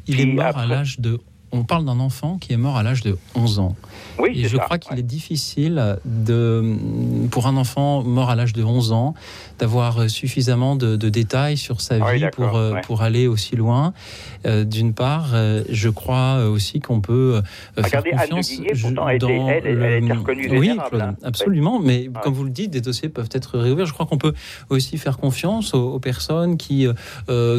il 0.08 0.20
est 0.20 0.26
mort 0.26 0.58
à 0.58 0.66
l'âge 0.66 1.00
de. 1.00 1.20
On 1.54 1.64
parle 1.64 1.86
d'un 1.86 2.00
enfant 2.00 2.38
qui 2.40 2.52
est 2.54 2.58
mort 2.58 2.76
à 2.78 2.84
l'âge 2.84 3.02
de 3.04 3.18
11 3.36 3.60
ans. 3.60 3.76
Oui, 4.22 4.32
Et 4.36 4.48
je 4.48 4.58
ça, 4.58 4.64
crois 4.64 4.78
qu'il 4.78 4.98
est 5.00 5.04
difficile 5.04 5.98
de, 6.06 6.76
pour 7.32 7.48
un 7.48 7.58
enfant 7.58 8.04
mort 8.04 8.30
à 8.30 8.36
l'âge 8.36 8.54
de 8.54 8.64
11 8.64 8.92
ans 8.92 9.14
d'avoir 9.60 10.10
suffisamment 10.10 10.76
de, 10.76 10.96
de 10.96 11.10
détails 11.10 11.58
sur 11.58 11.82
sa 11.82 11.96
Ah 12.02 12.14
vie 12.14 12.26
pour, 12.34 12.56
euh, 12.56 12.74
ouais. 12.74 12.82
pour 12.82 13.02
aller 13.02 13.28
aussi 13.28 13.56
loin. 13.56 13.94
Euh, 14.46 14.64
D'une 14.64 14.94
part, 14.94 15.32
euh, 15.34 15.64
je 15.70 15.90
crois 15.90 16.46
aussi 16.46 16.80
qu'on 16.80 17.00
peut 17.02 17.42
euh, 17.78 17.84
faire 17.84 18.02
Regardez, 18.02 18.12
Anne 18.12 18.30
de 18.30 18.34
confiance 18.36 18.52
je- 18.74 18.82
pourtant, 18.88 19.06
dans 19.20 19.50
elle- 19.50 19.66
elle 19.66 20.14
reconnue 20.14 20.50
Oui, 20.58 20.78
Claude, 20.90 21.02
hein. 21.02 21.16
absolument. 21.24 21.80
Mais 21.80 22.08
Ouais. 22.08 22.10
comme 22.24 22.34
vous 22.34 22.44
le 22.44 22.50
dites, 22.50 22.72
des 22.72 22.82
dossiers 22.82 23.10
peuvent 23.10 23.30
être 23.34 23.58
réouverts. 23.60 23.86
Je 23.86 23.94
crois 23.94 24.06
qu'on 24.06 24.18
peut 24.18 24.34
aussi 24.70 24.98
faire 24.98 25.18
confiance 25.18 25.74
aux, 25.74 25.94
aux 25.94 26.00
personnes 26.00 26.58
qui, 26.58 26.88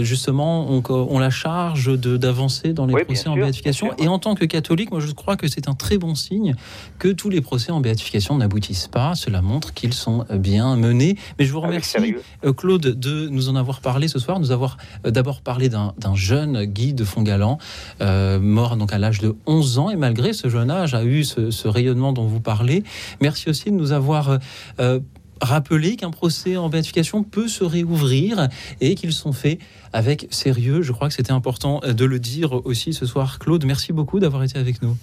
justement, 0.01 0.71
ont, 0.71 0.83
ont 0.91 1.19
la 1.19 1.31
charge 1.31 1.93
d'avancer 1.99 2.73
dans 2.73 2.87
les 2.87 2.95
Oui, 2.95 3.05
procès 3.05 3.29
en 3.29 3.35
sûr, 3.35 3.43
béatification. 3.43 3.91
Et 3.99 4.09
en 4.09 4.19
tant 4.19 4.35
que 4.35 4.45
catholique, 4.45 4.91
moi, 4.91 5.01
je 5.01 5.11
crois 5.13 5.37
que 5.37 5.49
c'est 5.49 5.69
un 5.69 5.75
très 5.75 5.99
bon 5.99 6.15
signe 6.15 6.52
que 6.99 7.09
tous 7.09 7.31
les 7.31 7.41
procès 7.41 7.73
en 7.73 7.81
béatification 7.81 8.37
n'aboutissent 8.37 8.89
pas. 8.89 9.15
Cela 9.15 9.43
montre 9.43 9.75
qu'ils 9.75 9.95
sont 9.95 10.25
bien 10.33 10.77
menés. 10.77 11.17
Mais 11.39 11.45
je 11.45 11.53
vous 11.53 11.59
Avec 11.59 11.85
remercie, 11.85 12.17
euh, 12.45 12.53
Claude, 12.53 12.83
de 12.83 13.29
nous 13.29 13.49
en 13.49 13.57
avoir 13.57 13.81
parlé 13.81 14.09
ce 14.09 14.19
soir. 14.19 14.41
Nous 14.41 14.53
avoir 14.53 14.77
euh, 15.07 15.11
d'abord 15.11 15.41
parlé 15.41 15.69
d'un 15.69 16.15
jeune 16.15 16.65
Guy 16.65 16.95
de 16.95 17.05
Fongalan, 17.05 17.59
euh, 18.01 18.39
mort 18.39 18.77
donc 18.77 18.93
à 18.93 18.99
l'âge 18.99 19.21
de 19.21 19.35
11 19.47 19.79
ans, 19.79 19.91
et 19.91 19.97
malgré 19.97 20.33
ce 20.33 20.49
jeune 20.49 20.71
âge, 20.71 20.95
a 20.95 21.05
eu 21.05 21.25
ce, 21.25 21.51
ce 21.51 21.69
rayonnement 21.69 22.13
dont 22.13 22.27
vous 22.27 22.41
parlez. 22.41 22.85
Merci 23.21 23.49
aussi 23.49 23.71
de 23.71 23.77
nous 23.77 23.93
avoir 23.93 24.39
euh, 24.81 25.01
rappelé 25.41 25.97
qu'un 25.97 26.11
procès 26.11 26.57
en 26.57 26.69
béatification 26.69 27.25
peut 27.25 27.49
se 27.49 27.65
réouvrir 27.65 28.49
et 28.81 28.95
qu'ils 28.95 29.13
sont 29.13 29.33
faits 29.33 29.59
avec 29.93 30.29
sérieux. 30.31 30.83
Je 30.83 30.93
crois 30.93 31.09
que 31.09 31.15
c'était 31.15 31.33
important 31.33 31.81
de 31.81 32.05
le 32.05 32.19
dire 32.19 32.65
aussi 32.65 32.93
ce 32.93 33.07
soir. 33.07 33.39
Claude, 33.39 33.65
merci 33.65 33.93
beaucoup 33.93 34.21
d'avoir 34.21 34.45
été 34.45 34.59
avec 34.59 34.83
nous. 34.83 34.97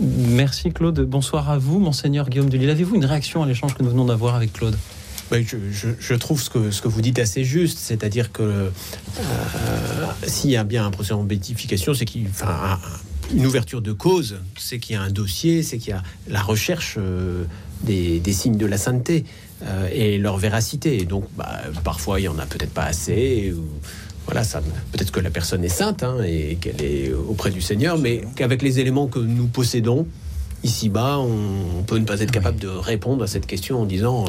Merci 0.00 0.70
Claude. 0.72 1.00
Bonsoir 1.00 1.50
à 1.50 1.58
vous, 1.58 1.78
monseigneur 1.78 2.28
Guillaume 2.28 2.48
Delisle. 2.48 2.70
Avez-vous 2.70 2.96
une 2.96 3.04
réaction 3.04 3.42
à 3.42 3.46
l'échange 3.46 3.74
que 3.74 3.82
nous 3.82 3.90
venons 3.90 4.04
d'avoir 4.06 4.34
avec 4.34 4.52
Claude? 4.52 4.76
Ben, 5.30 5.44
je, 5.46 5.56
je- 5.98 6.14
trouve 6.14 6.42
ce 6.42 6.50
que, 6.50 6.70
ce 6.70 6.82
que 6.82 6.88
vous 6.88 7.00
dites 7.00 7.18
assez 7.18 7.42
juste, 7.44 7.78
c'est-à-dire 7.78 8.32
que 8.32 8.42
euh, 8.42 8.70
s'il 10.26 10.50
y 10.50 10.56
a 10.56 10.64
bien 10.64 10.84
un 10.86 10.90
procès 10.90 11.12
en 11.12 11.24
béatification, 11.24 11.94
c'est 11.94 12.04
qu'il, 12.04 12.26
enfin, 12.28 12.48
un- 12.48 12.72
un- 12.74 12.78
une 13.38 13.46
ouverture 13.46 13.80
de 13.80 13.92
cause, 13.92 14.36
c'est 14.58 14.78
qu'il 14.78 14.94
y 14.94 14.98
a 14.98 15.02
un 15.02 15.10
dossier, 15.10 15.62
c'est 15.62 15.78
qu'il 15.78 15.90
y 15.90 15.96
a 15.96 16.02
la 16.28 16.42
recherche 16.42 16.96
euh, 16.98 17.44
des, 17.82 18.20
signes 18.32 18.58
de 18.58 18.66
la 18.66 18.76
sainteté 18.76 19.24
euh, 19.62 19.88
et 19.90 20.18
leur 20.18 20.36
véracité. 20.36 21.00
Et 21.00 21.06
donc, 21.06 21.24
bah, 21.36 21.60
parfois, 21.82 22.20
il 22.20 22.24
y 22.24 22.28
en 22.28 22.38
a 22.38 22.44
peut-être 22.44 22.72
pas 22.74 22.84
assez. 22.84 23.54
Voilà, 24.26 24.44
ça, 24.44 24.60
peut-être 24.92 25.10
que 25.10 25.20
la 25.20 25.30
personne 25.30 25.64
est 25.64 25.68
sainte 25.68 26.02
hein, 26.02 26.16
et 26.24 26.56
qu'elle 26.60 26.80
est 26.82 27.12
auprès 27.12 27.50
du 27.50 27.60
Seigneur, 27.60 27.98
mais 27.98 28.22
qu'avec 28.36 28.62
les 28.62 28.78
éléments 28.80 29.06
que 29.08 29.18
nous 29.18 29.46
possédons 29.46 30.06
ici-bas, 30.64 31.18
on, 31.18 31.80
on 31.80 31.82
peut 31.82 31.98
ne 31.98 32.04
pas 32.04 32.20
être 32.20 32.30
capable 32.30 32.58
de 32.60 32.68
répondre 32.68 33.24
à 33.24 33.26
cette 33.26 33.46
question 33.46 33.80
en 33.80 33.84
disant. 33.84 34.26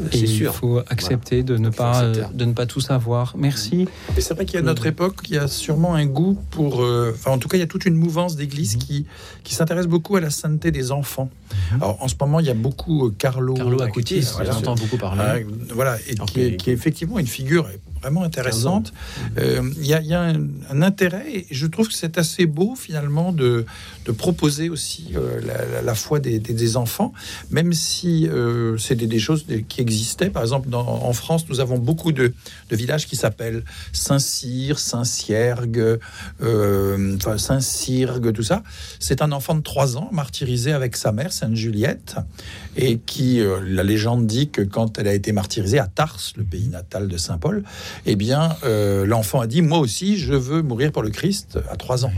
euh, 0.00 0.06
Et 0.10 0.16
C'est 0.16 0.18
il 0.24 0.28
sûr. 0.28 0.54
faut 0.54 0.78
accepter 0.88 1.42
de, 1.44 1.56
ne 1.56 1.70
faut 1.70 1.76
pas, 1.76 1.98
accepter. 2.00 2.20
euh, 2.20 2.36
de 2.36 2.44
ne 2.46 2.52
pas 2.52 2.66
tout 2.66 2.80
savoir. 2.80 3.34
Merci. 3.38 3.86
Et 4.16 4.20
c'est 4.20 4.34
vrai 4.34 4.44
qu'il 4.44 4.56
y 4.56 4.58
a 4.58 4.62
notre 4.62 4.86
époque, 4.86 5.16
il 5.28 5.34
y 5.34 5.38
a 5.38 5.46
sûrement 5.46 5.94
un 5.94 6.06
goût 6.06 6.36
pour. 6.50 6.82
euh, 6.82 7.12
Enfin, 7.14 7.30
en 7.30 7.38
tout 7.38 7.46
cas, 7.48 7.58
il 7.58 7.60
y 7.60 7.64
a 7.64 7.66
toute 7.68 7.84
une 7.84 7.94
mouvance 7.94 8.32
Mhm. 8.32 8.38
d'églises 8.38 8.76
qui, 8.76 9.06
qui 9.44 9.54
s'intéresse 9.54 9.86
beaucoup 9.86 10.16
à 10.16 10.20
la 10.20 10.30
sainteté 10.30 10.72
des 10.72 10.90
enfants. 10.90 11.30
Alors, 11.76 12.02
en 12.02 12.08
ce 12.08 12.14
moment, 12.20 12.40
il 12.40 12.46
y 12.46 12.50
a 12.50 12.54
beaucoup 12.54 13.06
euh, 13.06 13.14
Carlo, 13.16 13.52
Mhm. 13.52 13.58
Carlo 13.58 13.82
Acutis, 13.82 14.26
voilà. 14.34 14.50
j'entends 14.52 14.74
beaucoup 14.74 14.96
parler. 14.96 15.46
Voilà, 15.72 15.96
et 16.08 16.14
qui, 16.26 16.40
est, 16.40 16.56
qui 16.56 16.70
est 16.70 16.72
effectivement 16.72 17.18
une 17.20 17.26
figure 17.28 17.68
vraiment 18.02 18.24
intéressante. 18.24 18.92
Euh, 19.38 19.62
Il 19.78 19.86
y 19.86 19.94
a, 19.94 20.22
un, 20.22 20.82
intérêt, 20.82 21.24
et 21.32 21.46
je 21.50 21.66
trouve 21.66 21.88
que 21.88 21.94
c'est 21.94 22.18
assez 22.18 22.46
beau 22.46 22.74
finalement 22.74 23.32
de, 23.32 23.64
proposer 24.18 24.68
aussi 24.68 25.12
euh, 25.14 25.40
la, 25.84 25.94
foi 25.94 26.18
des, 26.18 26.76
enfants, 26.76 27.12
même 27.50 27.72
si 27.72 28.28
euh, 28.28 28.76
c'est 28.76 28.96
des, 28.96 29.18
choses 29.18 29.46
qui 29.68 29.80
existaient. 29.80 30.30
Par 30.30 30.42
exemple, 30.42 30.68
en 30.74 31.12
France, 31.12 31.48
nous 31.48 31.60
avons 31.60 31.78
beaucoup 31.78 32.12
de, 32.12 32.32
villages 32.70 33.06
qui 33.06 33.16
s'appellent 33.16 33.64
Saint-Cyr, 33.92 34.78
Saint-Ciergue, 34.78 35.98
euh, 36.42 37.16
enfin 37.16 37.38
Saint-Cyrgue, 37.38 38.32
tout 38.32 38.42
ça. 38.42 38.62
C'est 38.98 39.22
un 39.22 39.30
enfant 39.32 39.54
de 39.54 39.60
3 39.60 39.96
ans 39.96 40.08
martyrisé 40.12 40.72
avec 40.72 40.96
sa 40.96 41.12
mère, 41.12 41.32
Sainte 41.32 41.54
Juliette, 41.54 42.16
et 42.76 42.98
qui, 42.98 43.40
euh, 43.40 43.60
la 43.66 43.82
légende 43.82 44.26
dit 44.26 44.48
que 44.48 44.62
quand 44.62 44.98
elle 44.98 45.08
a 45.08 45.14
été 45.14 45.32
martyrisée 45.32 45.78
à 45.78 45.86
Tars, 45.86 46.18
le 46.36 46.44
pays 46.44 46.68
natal 46.68 47.08
de 47.08 47.16
Saint 47.16 47.38
Paul, 47.38 47.62
eh 48.06 48.16
bien, 48.16 48.56
euh, 48.64 49.04
l'enfant 49.04 49.40
a 49.40 49.46
dit, 49.46 49.62
moi 49.62 49.78
aussi, 49.78 50.16
je 50.16 50.34
veux 50.34 50.62
mourir 50.62 50.92
pour 50.92 51.02
le 51.02 51.10
Christ 51.10 51.58
à 51.70 51.76
3 51.76 52.06
ans. 52.06 52.12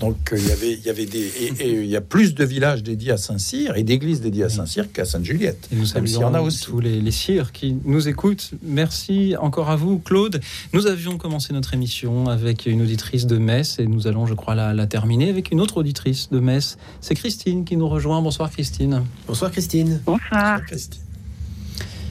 Donc, 0.00 0.32
euh, 0.32 0.38
il 0.38 0.46
y 0.46 0.52
avait, 0.52 0.72
il 0.72 0.86
y 0.86 0.90
avait 0.90 1.06
des, 1.06 1.26
et, 1.26 1.52
et 1.60 1.72
il 1.82 1.86
y 1.86 1.96
a 1.96 2.00
plus 2.00 2.34
de 2.34 2.44
villages 2.44 2.82
dédiés 2.82 3.12
à 3.12 3.16
Saint-Cyr 3.16 3.76
et 3.76 3.82
d'églises 3.82 4.20
dédiées 4.20 4.44
à 4.44 4.48
Saint-Cyr 4.48 4.92
qu'à 4.92 5.04
Sainte-Juliette. 5.04 5.68
Et 5.72 5.76
nous 5.76 5.88
y 5.88 5.96
en 5.96 6.00
a 6.00 6.06
saluons 6.06 6.44
aussi. 6.44 6.64
tous 6.64 6.80
les, 6.80 7.00
les 7.00 7.10
cires 7.10 7.52
qui 7.52 7.76
nous 7.84 8.08
écoutent. 8.08 8.52
Merci 8.62 9.34
encore 9.40 9.70
à 9.70 9.76
vous, 9.76 9.98
Claude. 9.98 10.40
Nous 10.72 10.86
avions 10.86 11.18
commencé 11.18 11.52
notre 11.52 11.74
émission 11.74 12.28
avec 12.28 12.66
une 12.66 12.82
auditrice 12.82 13.26
de 13.26 13.38
Metz 13.38 13.78
et 13.78 13.86
nous 13.86 14.06
allons, 14.06 14.26
je 14.26 14.34
crois, 14.34 14.54
la, 14.54 14.72
la 14.72 14.86
terminer 14.86 15.30
avec 15.30 15.50
une 15.50 15.60
autre 15.60 15.78
auditrice 15.78 16.30
de 16.30 16.38
Metz. 16.38 16.78
C'est 17.00 17.14
Christine 17.14 17.64
qui 17.64 17.76
nous 17.76 17.88
rejoint. 17.88 18.22
Bonsoir, 18.22 18.50
Christine. 18.50 19.02
Bonsoir, 19.26 19.50
Christine. 19.50 19.97
Bonsoir. 20.04 20.60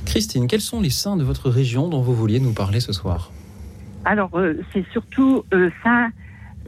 Christine, 0.06 0.48
quels 0.48 0.62
sont 0.62 0.82
les 0.82 0.90
saints 0.90 1.18
de 1.18 1.24
votre 1.24 1.50
région 1.50 1.90
dont 1.90 2.02
vous 2.02 2.14
vouliez 2.14 2.40
nous 2.40 2.54
parler 2.54 2.80
ce 2.80 2.94
soir? 2.94 3.32
Alors, 4.06 4.30
euh, 4.36 4.54
c'est 4.72 4.86
surtout 4.92 5.44
euh, 5.54 5.70
Saint 5.84 6.10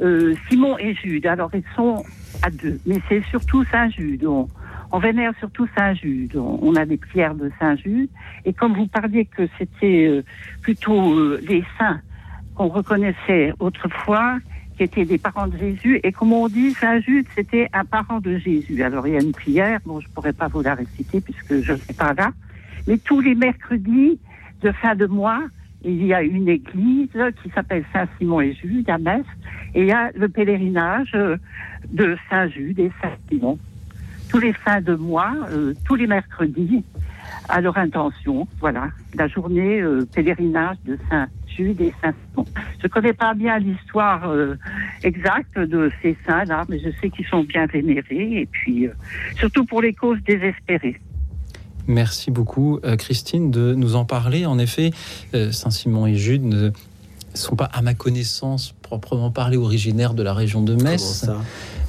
euh, 0.01 0.35
Simon 0.49 0.77
et 0.77 0.93
Jude. 0.93 1.25
Alors, 1.25 1.49
ils 1.53 1.63
sont 1.75 2.03
à 2.41 2.49
deux, 2.49 2.79
mais 2.85 3.01
c'est 3.07 3.23
surtout 3.29 3.63
Saint 3.65 3.89
Jude. 3.89 4.25
On, 4.25 4.49
on 4.91 4.99
vénère 4.99 5.33
surtout 5.39 5.67
Saint 5.77 5.93
Jude. 5.93 6.35
On, 6.35 6.59
on 6.61 6.75
a 6.75 6.85
des 6.85 6.97
prières 6.97 7.35
de 7.35 7.49
Saint 7.59 7.75
Jude. 7.77 8.09
Et 8.45 8.53
comme 8.53 8.73
vous 8.75 8.87
parliez 8.87 9.25
que 9.25 9.47
c'était 9.57 10.23
plutôt 10.61 11.37
les 11.37 11.63
saints 11.77 12.01
qu'on 12.55 12.67
reconnaissait 12.67 13.53
autrefois, 13.59 14.39
qui 14.79 14.85
étaient 14.85 15.03
des 15.03 15.17
parents 15.17 15.47
de 15.47 15.57
Jésus, 15.57 15.99
et 16.03 16.13
comme 16.13 16.31
on 16.31 16.47
dit, 16.47 16.71
Saint 16.71 17.01
Jude, 17.01 17.25
c'était 17.35 17.67
un 17.73 17.83
parent 17.83 18.21
de 18.21 18.37
Jésus. 18.37 18.81
Alors, 18.81 19.05
il 19.05 19.13
y 19.13 19.17
a 19.17 19.21
une 19.21 19.33
prière, 19.33 19.81
bon, 19.85 19.99
je 19.99 20.07
pourrais 20.07 20.31
pas 20.31 20.47
vous 20.47 20.61
la 20.61 20.73
réciter 20.73 21.19
puisque 21.19 21.61
je 21.61 21.73
ne 21.73 21.77
suis 21.79 21.93
pas 21.93 22.13
là, 22.13 22.31
mais 22.87 22.97
tous 22.97 23.19
les 23.19 23.35
mercredis 23.35 24.17
de 24.61 24.71
fin 24.71 24.95
de 24.95 25.05
mois, 25.05 25.41
il 25.83 26.05
y 26.05 26.13
a 26.13 26.21
une 26.21 26.47
église 26.47 27.09
qui 27.43 27.49
s'appelle 27.49 27.83
Saint-Simon 27.91 28.39
et 28.39 28.53
Jude 28.53 28.89
à 28.89 28.97
Metz, 28.97 29.25
et 29.75 29.81
il 29.81 29.87
y 29.87 29.91
a 29.91 30.11
le 30.15 30.29
pèlerinage 30.29 31.11
euh, 31.13 31.35
de 31.91 32.15
Saint-Jude 32.29 32.79
et 32.79 32.91
Saint-Simon. 33.01 33.59
Tous 34.29 34.39
les 34.39 34.53
fins 34.53 34.79
de 34.79 34.95
mois, 34.95 35.33
euh, 35.51 35.73
tous 35.85 35.95
les 35.95 36.07
mercredis, 36.07 36.85
à 37.47 37.61
leur 37.61 37.77
intention, 37.77 38.47
voilà, 38.59 38.89
la 39.15 39.27
journée 39.27 39.81
euh, 39.81 40.05
pèlerinage 40.13 40.77
de 40.85 40.97
Saint-Jude 41.09 41.81
et 41.81 41.93
Saint-Simon. 42.01 42.45
Je 42.79 42.83
ne 42.83 42.87
connais 42.89 43.13
pas 43.13 43.33
bien 43.33 43.57
l'histoire 43.59 44.29
euh, 44.29 44.55
exacte 45.03 45.57
de 45.57 45.91
ces 46.01 46.15
saints-là, 46.27 46.65
mais 46.69 46.79
je 46.79 46.89
sais 47.01 47.09
qu'ils 47.09 47.25
sont 47.27 47.43
bien 47.43 47.65
vénérés, 47.65 48.41
et 48.41 48.45
puis 48.45 48.87
euh, 48.87 48.93
surtout 49.35 49.65
pour 49.65 49.81
les 49.81 49.93
causes 49.93 50.21
désespérées. 50.25 50.99
Merci 51.87 52.29
beaucoup, 52.29 52.79
Christine, 52.99 53.49
de 53.49 53.73
nous 53.73 53.95
en 53.95 54.05
parler. 54.05 54.45
En 54.45 54.59
effet, 54.59 54.91
Saint-Simon 55.33 56.05
et 56.05 56.13
Jude 56.13 56.71
sont 57.33 57.55
pas, 57.55 57.65
à 57.65 57.81
ma 57.81 57.93
connaissance, 57.93 58.73
proprement 58.81 59.31
parlé, 59.31 59.57
originaires 59.57 60.13
de 60.13 60.23
la 60.23 60.33
région 60.33 60.61
de 60.61 60.75
Metz. 60.75 61.23
Comment 61.25 61.41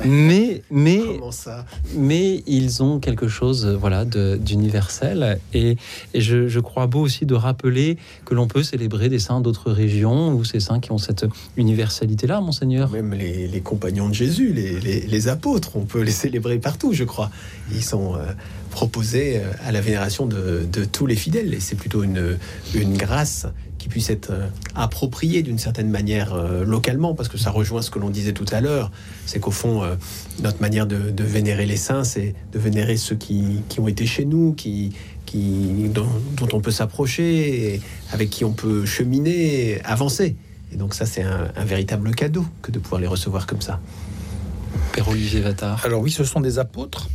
Mais, 0.04 0.62
mais, 0.70 0.98
Comment 0.98 1.30
ça 1.32 1.64
mais 1.96 2.42
ils 2.46 2.82
ont 2.82 3.00
quelque 3.00 3.28
chose 3.28 3.66
voilà, 3.66 4.04
d'universel. 4.04 5.38
Et, 5.54 5.76
et 6.14 6.20
je, 6.20 6.48
je 6.48 6.60
crois 6.60 6.86
beau 6.86 7.00
aussi 7.00 7.26
de 7.26 7.34
rappeler 7.34 7.96
que 8.24 8.34
l'on 8.34 8.46
peut 8.48 8.62
célébrer 8.62 9.08
des 9.08 9.18
saints 9.18 9.40
d'autres 9.40 9.70
régions 9.72 10.32
ou 10.34 10.44
ces 10.44 10.60
saints 10.60 10.80
qui 10.80 10.92
ont 10.92 10.98
cette 10.98 11.26
universalité-là, 11.56 12.40
monseigneur. 12.40 12.90
Même 12.90 13.14
les, 13.14 13.46
les 13.48 13.60
compagnons 13.60 14.08
de 14.08 14.14
Jésus, 14.14 14.52
les, 14.52 14.80
les- 14.80 15.00
les 15.06 15.28
apôtres, 15.28 15.76
on 15.76 15.84
peut 15.84 16.02
les 16.02 16.10
célébrer 16.12 16.58
partout, 16.58 16.92
je 16.92 17.04
crois. 17.04 17.30
Ils 17.72 17.84
sont 17.84 18.14
euh, 18.16 18.18
proposés 18.70 19.38
euh, 19.38 19.52
à 19.66 19.72
la 19.72 19.80
vénération 19.80 20.26
de, 20.26 20.66
de 20.70 20.84
tous 20.84 21.06
les 21.06 21.16
fidèles. 21.16 21.52
Et 21.54 21.60
c'est 21.60 21.76
plutôt 21.76 22.02
une, 22.02 22.36
une 22.74 22.96
grâce 22.96 23.46
qui 23.80 23.88
puisse 23.88 24.10
être 24.10 24.30
euh, 24.30 24.46
appropriée 24.74 25.42
d'une 25.42 25.58
certaine 25.58 25.90
manière 25.90 26.34
euh, 26.34 26.64
localement, 26.64 27.14
parce 27.14 27.30
que 27.30 27.38
ça 27.38 27.50
rejoint 27.50 27.80
ce 27.80 27.90
que 27.90 27.98
l'on 27.98 28.10
disait 28.10 28.34
tout 28.34 28.44
à 28.52 28.60
l'heure. 28.60 28.92
C'est 29.24 29.40
qu'au 29.40 29.50
fond, 29.50 29.82
euh, 29.82 29.96
notre 30.42 30.60
manière 30.60 30.86
de, 30.86 31.10
de 31.10 31.24
vénérer 31.24 31.64
les 31.64 31.78
saints, 31.78 32.04
c'est 32.04 32.34
de 32.52 32.58
vénérer 32.58 32.98
ceux 32.98 33.16
qui, 33.16 33.62
qui 33.70 33.80
ont 33.80 33.88
été 33.88 34.04
chez 34.04 34.26
nous, 34.26 34.52
qui, 34.52 34.92
qui, 35.24 35.88
dont, 35.88 36.06
dont 36.36 36.48
on 36.52 36.60
peut 36.60 36.70
s'approcher, 36.70 37.80
avec 38.12 38.28
qui 38.28 38.44
on 38.44 38.52
peut 38.52 38.84
cheminer, 38.84 39.80
avancer. 39.84 40.36
Et 40.72 40.76
donc 40.76 40.92
ça, 40.92 41.06
c'est 41.06 41.22
un, 41.22 41.50
un 41.56 41.64
véritable 41.64 42.14
cadeau 42.14 42.44
que 42.60 42.70
de 42.70 42.78
pouvoir 42.78 43.00
les 43.00 43.06
recevoir 43.08 43.46
comme 43.46 43.62
ça. 43.62 43.80
Père 44.92 45.08
Olivier 45.08 45.40
Vattard. 45.40 45.84
Alors 45.86 46.02
oui, 46.02 46.10
ce 46.10 46.24
sont 46.24 46.40
des 46.40 46.58
apôtres, 46.58 47.08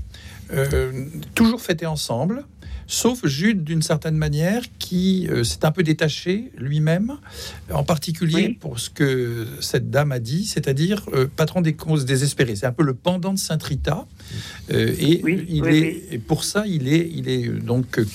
euh, 0.51 1.05
toujours 1.35 1.61
fêtés 1.61 1.85
ensemble, 1.85 2.43
sauf 2.87 3.25
Jude 3.25 3.63
d'une 3.63 3.81
certaine 3.81 4.17
manière 4.17 4.63
qui 4.79 5.27
euh, 5.29 5.43
s'est 5.43 5.65
un 5.65 5.71
peu 5.71 5.83
détaché 5.83 6.51
lui-même, 6.57 7.17
en 7.71 7.83
particulier 7.83 8.57
pour 8.59 8.79
ce 8.79 8.89
que 8.89 9.47
cette 9.59 9.89
dame 9.89 10.11
a 10.11 10.19
dit, 10.19 10.45
c'est-à-dire 10.45 11.05
euh, 11.13 11.27
patron 11.33 11.61
des 11.61 11.73
causes 11.73 12.05
désespérées. 12.05 12.55
C'est 12.55 12.65
un 12.65 12.71
peu 12.71 12.83
le 12.83 12.93
pendant 12.93 13.33
de 13.33 13.39
Saint 13.39 13.57
Rita, 13.61 14.05
Euh, 14.71 14.95
et 14.99 15.21
il 15.47 15.61
oui, 15.63 16.03
est 16.11 16.17
pour 16.17 16.43
ça 16.43 16.63
il 16.65 16.87
est 16.87 17.09
il 17.13 17.29
est 17.29 17.49
donc 17.49 17.99
euh, 17.99 18.05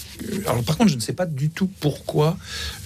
alors 0.46 0.62
par 0.64 0.76
contre 0.76 0.90
je 0.90 0.96
ne 0.96 1.00
sais 1.00 1.12
pas 1.12 1.26
du 1.26 1.50
tout 1.50 1.70
pourquoi 1.78 2.36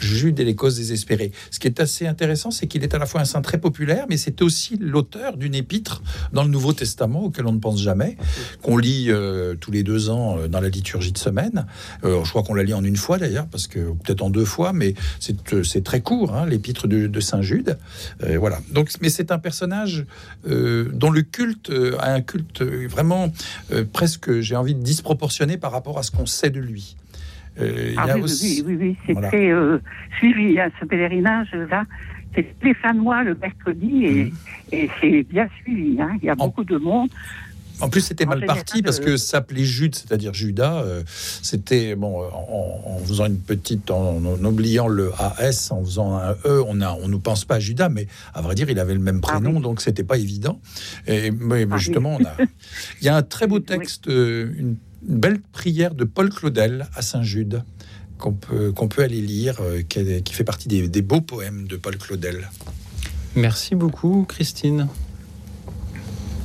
Jude 0.01 0.39
et 0.41 0.45
les 0.45 0.55
causes 0.55 0.77
désespérées. 0.77 1.33
Ce 1.51 1.59
qui 1.59 1.67
est 1.67 1.81
assez 1.81 2.07
intéressant, 2.07 2.51
c'est 2.51 2.67
qu'il 2.67 2.83
est 2.83 2.95
à 2.95 2.99
la 2.99 3.07
fois 3.07 3.23
un 3.23 3.25
saint 3.25 3.41
très 3.41 3.59
populaire, 3.59 4.07
mais 4.09 4.17
c'est 4.17 4.43
aussi 4.43 4.77
l'auteur 4.79 5.37
d'une 5.37 5.55
épître 5.55 6.03
dans 6.33 6.45
le 6.45 6.51
Nouveau 6.51 6.73
Testament 6.73 7.25
auquel 7.25 7.47
on 7.47 7.53
ne 7.53 7.59
pense 7.59 7.81
jamais, 7.81 8.17
qu'on 8.63 8.77
lit 8.77 9.07
euh, 9.09 9.55
tous 9.55 9.71
les 9.71 9.83
deux 9.83 10.11
ans 10.11 10.39
dans 10.49 10.61
la 10.61 10.69
liturgie 10.69 11.13
de 11.13 11.19
semaine. 11.19 11.67
Je 12.03 12.29
crois 12.29 12.43
qu'on 12.43 12.55
la 12.55 12.65
lit 12.65 12.75
en 12.75 12.85
une 12.85 12.97
fois 12.97 13.19
d'ailleurs, 13.19 13.47
parce 13.47 13.67
que 13.67 13.93
peut-être 14.05 14.23
en 14.23 14.31
deux 14.31 14.45
fois, 14.45 14.73
mais 14.73 14.95
c'est 15.21 15.85
très 15.85 16.01
court, 16.01 16.35
hein, 16.35 16.47
l'épître 16.47 16.87
de, 16.87 17.07
de 17.07 17.21
Saint 17.21 17.43
Jude. 17.43 17.79
Voilà. 18.21 18.61
Donc, 18.71 18.91
mais 19.01 19.09
c'est 19.09 19.33
un 19.33 19.39
personnage 19.39 20.05
dont 20.45 21.11
le 21.11 21.23
culte 21.23 21.73
a 21.99 22.13
un 22.13 22.21
culte 22.21 22.63
euh, 22.63 22.85
euh, 23.73 23.85
presque, 23.93 24.41
j'ai 24.41 24.57
envie 24.57 24.75
de 24.75 24.83
disproportionné 24.83 25.57
par 25.57 25.73
rapport 25.73 25.99
à 25.99 26.03
ce 26.03 26.11
qu'on 26.11 26.27
sait 26.27 26.51
de 26.51 26.61
lui. 26.61 26.97
Euh, 27.61 27.89
il 27.89 27.95
y 27.95 27.97
Ah 27.99 28.03
a 28.03 28.07
oui, 28.07 28.13
oui, 28.17 28.23
aussi- 28.25 28.63
oui, 28.67 28.75
oui, 28.75 28.87
oui, 28.89 28.97
c'est 29.07 29.13
Voilà. 29.13 29.31
euh, 29.35 29.79
suivi, 30.19 30.59
hein, 30.59 30.71
ce 30.81 30.85
pèlerinage-là. 30.87 31.85
C'est 32.35 32.47
les 32.65 32.75
mois 32.95 33.23
le 33.23 33.35
mercredi 33.37 34.05
et, 34.07 34.25
Mhm. 34.25 34.33
et 34.73 34.91
c'est 35.01 35.23
bien 35.23 35.49
suivi. 35.63 36.01
hein. 36.01 36.17
Il 36.21 36.27
y 36.27 36.31
a 36.31 36.35
beaucoup 36.35 36.65
de 36.65 36.77
monde. 36.79 37.09
En 37.81 37.89
plus, 37.89 38.01
c'était 38.03 38.25
mal 38.25 38.39
parti 38.47 38.83
parce 38.83 39.01
que 39.01 39.17
s'appeler 39.17 39.65
Jude, 39.65 39.95
c'est-à-dire 39.97 40.33
Judas, 40.33 40.83
euh, 40.83 41.03
c'était 41.43 41.97
bon 41.97 42.23
euh, 42.23 42.27
en, 42.33 42.83
en 42.87 42.99
faisant 43.05 43.27
une 43.27 43.39
petite, 43.39 43.91
en, 43.91 44.25
en 44.25 44.45
oubliant 44.45 44.87
le 44.87 45.11
AS, 45.19 45.71
en 45.73 45.85
faisant 45.85 46.15
un 46.17 46.33
E, 46.45 46.63
on 46.67 46.81
a, 46.81 46.93
on 46.93 47.09
ne 47.09 47.17
pense 47.17 47.45
pas 47.45 47.57
à 47.57 47.61
Judas, 47.61 47.89
mais 47.89 48.07
à 48.33 48.43
vrai 48.43 48.55
dire, 48.55 48.71
il 48.71 48.79
avait 48.79 48.95
le 48.95 49.01
même 49.01 49.21
prénom, 49.21 49.59
donc 49.61 49.81
c'était 49.81 50.05
pas 50.05 50.17
évident. 50.19 50.61
Et 51.09 51.31
mais, 51.33 51.67
mais 51.67 51.79
justement, 51.79 52.17
on 52.21 52.25
a, 52.25 52.37
il 53.01 53.05
y 53.07 53.09
a 53.09 53.17
un 53.17 53.23
très 53.23 53.47
beau 53.49 53.59
texte, 53.59 54.07
euh, 54.09 54.53
une, 54.57 54.77
une 55.09 55.19
belle 55.19 55.41
prière 55.53 55.95
de 55.95 56.05
Paul 56.05 56.31
Claudel 56.31 56.87
à 56.95 57.03
Saint 57.03 57.23
Jude 57.25 57.63
qu'on 58.19 58.33
peut 58.33 58.71
qu'on 58.71 58.87
peut 58.87 59.03
aller 59.03 59.21
lire, 59.21 59.57
euh, 59.61 59.83
qui, 59.83 59.99
est- 59.99 60.23
qui 60.23 60.33
fait 60.33 60.45
partie 60.45 60.69
des, 60.69 60.89
des 60.89 61.03
beaux 61.03 61.21
poèmes 61.21 61.67
de 61.67 61.77
Paul 61.77 61.99
Claudel. 61.99 62.49
Merci 63.35 63.75
beaucoup, 63.75 64.25
Christine. 64.29 64.87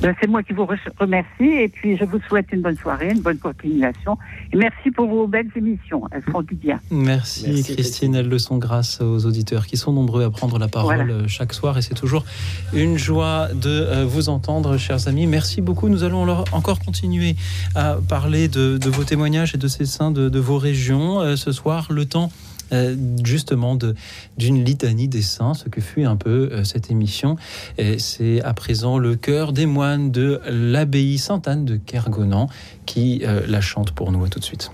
Ben, 0.02 0.14
c'est 0.20 0.28
moi 0.28 0.42
qui 0.42 0.54
vous 0.54 0.62
re- 0.64 0.78
remercie 0.98 1.44
et 1.44 1.68
puis 1.68 1.96
je 1.98 2.04
vous 2.04 2.18
souhaite 2.26 2.46
une 2.52 2.62
bonne 2.62 2.76
soirée, 2.76 3.10
une 3.10 3.20
bonne 3.20 3.36
continuation. 3.38 4.16
Et 4.52 4.56
merci 4.56 4.90
pour 4.90 5.06
vos 5.06 5.26
belles 5.26 5.50
émissions. 5.54 6.02
Elles 6.10 6.22
font 6.22 6.40
du 6.40 6.54
bien. 6.54 6.80
Merci, 6.90 7.44
Merci, 7.48 7.74
Christine. 7.74 8.14
Elles 8.14 8.28
le 8.28 8.38
sont 8.38 8.56
grâce 8.56 9.02
aux 9.02 9.26
auditeurs 9.26 9.66
qui 9.66 9.76
sont 9.76 9.92
nombreux 9.92 10.24
à 10.24 10.30
prendre 10.30 10.58
la 10.58 10.68
parole 10.68 10.96
Voilà. 10.96 11.12
euh, 11.12 11.28
chaque 11.28 11.52
soir 11.52 11.76
et 11.76 11.82
c'est 11.82 11.94
toujours 11.94 12.24
une 12.72 12.96
joie 12.96 13.48
de 13.54 13.68
euh, 13.68 14.06
vous 14.06 14.30
entendre, 14.30 14.78
chers 14.78 15.06
amis. 15.06 15.26
Merci 15.26 15.60
beaucoup. 15.60 15.88
Nous 15.90 16.02
allons 16.02 16.22
alors 16.22 16.44
encore 16.52 16.78
continuer 16.80 17.36
à 17.74 17.96
parler 18.08 18.48
de, 18.48 18.78
de 18.78 18.88
vos 18.90 19.04
témoignages 19.04 19.54
et 19.54 19.58
de 19.58 19.68
ces 19.68 19.84
saints 19.84 20.10
de, 20.12 20.28
de 20.30 20.38
vos 20.38 20.56
régions. 20.56 21.20
Euh, 21.20 21.36
ce 21.36 21.52
soir, 21.52 21.88
le 21.90 22.06
temps 22.06 22.32
euh, 22.72 22.94
justement 23.24 23.74
de- 23.76 23.94
d'une 24.38 24.64
litanie 24.64 25.08
des 25.08 25.22
saints, 25.22 25.54
ce 25.54 25.68
que 25.68 25.80
fut 25.80 26.04
un 26.04 26.16
peu 26.16 26.50
euh, 26.52 26.64
cette 26.64 26.90
émission. 26.90 27.36
Et 27.78 27.98
c'est 27.98 28.42
à 28.42 28.54
présent 28.54 28.98
le 28.98 29.16
chœur 29.16 29.52
des 29.52 29.66
moines 29.66 30.10
de 30.10 30.40
l'abbaye 30.48 31.18
Sainte-Anne 31.18 31.64
de 31.64 31.76
Kergonan 31.76 32.48
qui 32.86 33.22
euh, 33.24 33.40
la 33.46 33.60
chante 33.60 33.92
pour 33.92 34.12
nous. 34.12 34.24
À 34.24 34.28
tout 34.28 34.38
de 34.40 34.44
suite. 34.44 34.70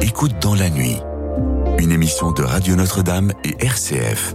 Écoute 0.00 0.32
dans 0.40 0.54
la 0.54 0.68
nuit. 0.70 0.96
Une 1.78 1.90
émission 1.92 2.32
de 2.32 2.42
Radio 2.42 2.76
Notre-Dame 2.76 3.32
et 3.44 3.56
RCF. 3.64 4.34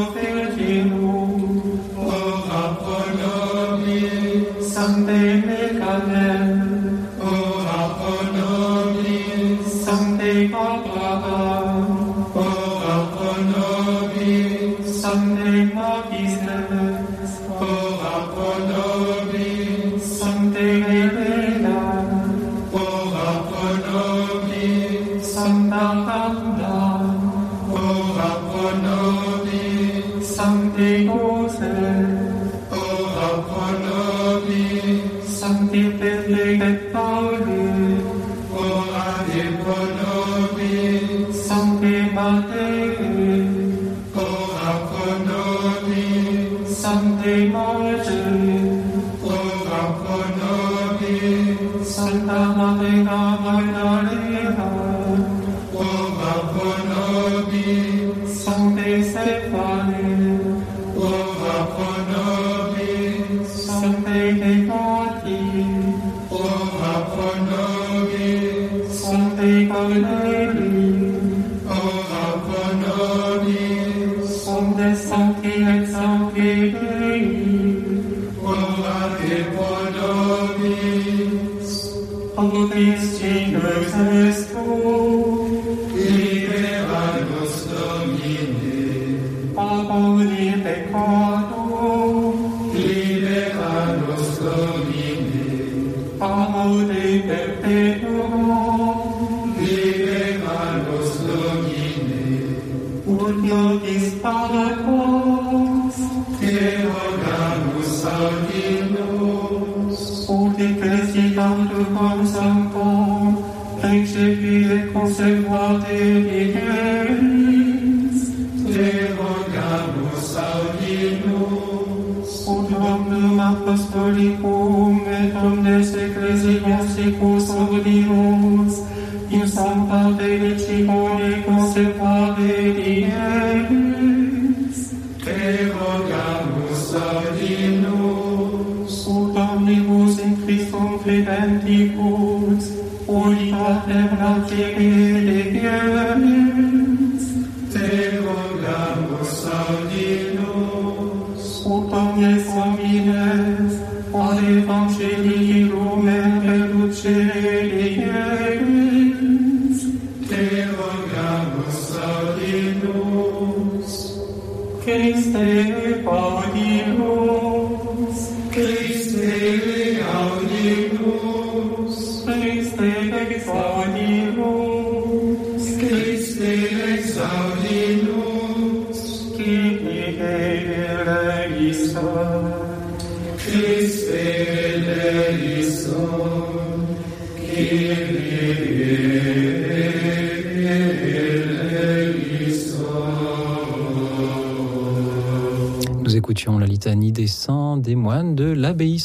sundakam 25.41 26.57
down. 26.57 26.90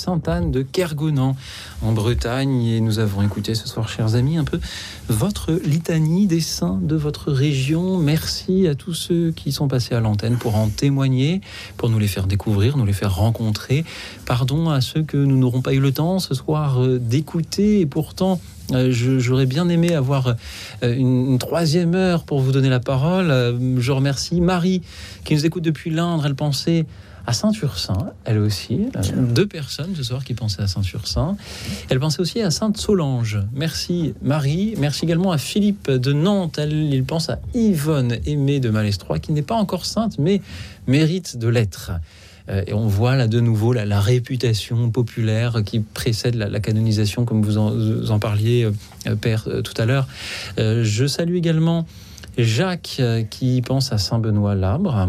Sainte-Anne 0.07 0.53
de 0.53 0.63
Kergonan 0.63 1.35
en 1.83 1.91
Bretagne 1.91 2.63
et 2.63 2.81
nous 2.81 3.01
avons 3.01 3.23
écouté 3.23 3.57
ce 3.57 3.67
soir, 3.67 3.89
chers 3.89 4.15
amis, 4.15 4.37
un 4.37 4.45
peu 4.45 4.61
votre 5.09 5.51
litanie 5.65 6.29
des 6.29 6.39
saints 6.39 6.79
de 6.81 6.95
votre 6.95 7.33
région. 7.33 7.99
Merci 7.99 8.69
à 8.69 8.77
tous 8.77 8.95
ceux 8.95 9.33
qui 9.33 9.51
sont 9.51 9.67
passés 9.67 9.97
à 9.97 10.01
l'antenne 10.01 10.37
pour 10.37 10.55
en 10.55 10.69
témoigner, 10.69 11.41
pour 11.77 11.91
nous 11.91 11.99
les 11.99 12.07
faire 12.07 12.29
découvrir, 12.29 12.77
nous 12.77 12.87
les 12.87 12.93
faire 12.93 13.17
rencontrer. 13.17 13.85
Pardon 14.27 14.71
à 14.71 14.81
ceux 14.81 15.03
que 15.03 15.17
nous 15.17 15.37
n'aurons 15.37 15.61
pas 15.61 15.75
eu 15.75 15.81
le 15.81 15.91
temps 15.91 16.21
ce 16.21 16.35
soir 16.35 16.81
euh, 16.81 17.01
d'écouter 17.01 17.81
et 17.81 17.87
pourtant 17.87 18.39
Euh, 18.73 18.91
J'aurais 18.91 19.47
bien 19.47 19.69
aimé 19.69 19.95
avoir 19.95 20.35
euh, 20.83 20.97
une, 20.97 21.39
troisième 21.39 21.95
heure 21.95 22.25
pour 22.25 22.41
vous 22.41 22.51
donner 22.51 22.69
la 22.69 22.81
parole. 22.81 23.29
Je 23.79 23.93
remercie 23.93 24.41
Marie 24.41 24.83
qui 25.25 25.35
nous 25.35 25.47
écoute 25.47 25.63
depuis 25.63 25.91
l'Indre. 25.91 26.27
Elle 26.27 26.35
pensait 26.35 26.85
à 27.27 27.33
Saint-Ursin, 27.33 28.13
elle 28.25 28.39
aussi. 28.39 28.87
Euh, 28.97 29.01
Deux 29.35 29.47
personnes 29.49 29.95
ce 29.97 30.03
soir 30.05 30.25
qui 30.25 30.35
pensaient 30.35 30.63
à 30.63 30.69
Saint-Ursin. 30.69 31.37
Elle 31.91 31.99
pensait 31.99 32.21
aussi 32.21 32.41
à 32.41 32.51
Sainte-Solange. 32.53 33.41
Merci 33.53 34.15
Marie. 34.23 34.75
Merci 34.79 35.05
également 35.07 35.33
à 35.33 35.39
Philippe 35.39 35.91
de 35.91 36.13
Nantes. 36.13 36.59
Elle, 36.59 36.73
il 36.73 37.05
pense 37.05 37.29
à 37.29 37.41
Yvonne 37.53 38.19
Aimée 38.27 38.61
de 38.61 38.71
Malestroit, 38.71 39.19
qui 39.19 39.33
n'est 39.33 39.43
pas 39.43 39.57
encore 39.57 39.87
sainte, 39.87 40.19
mais 40.19 40.41
mérite 40.87 41.37
de 41.37 41.49
l'être. 41.49 41.91
Euh, 42.49 42.63
et 42.69 42.73
on 42.73 42.87
voit 42.87 43.17
là 43.17 43.27
de 43.27 43.41
nouveau 43.41 43.73
la, 43.73 43.85
la 43.85 44.01
réputation 44.01 44.91
populaire 44.91 45.65
qui 45.65 45.81
précède 45.81 46.37
la, 46.37 46.49
la 46.49 46.61
canonisation, 46.61 47.25
comme 47.25 47.43
vous 47.43 47.59
en, 47.59 47.71
vous 47.73 48.13
en 48.13 48.21
parliez, 48.21 48.71
euh, 49.09 49.17
Père, 49.17 49.45
euh, 49.49 49.63
tout 49.63 49.75
à 49.83 49.85
l'heure. 49.85 50.07
Euh, 50.61 50.85
je 50.85 51.07
salue 51.07 51.35
également 51.35 51.87
Jacques 52.39 53.01
qui 53.31 53.63
pense 53.63 53.93
à 53.93 53.99
Saint-Benoît-Labre. 53.99 55.09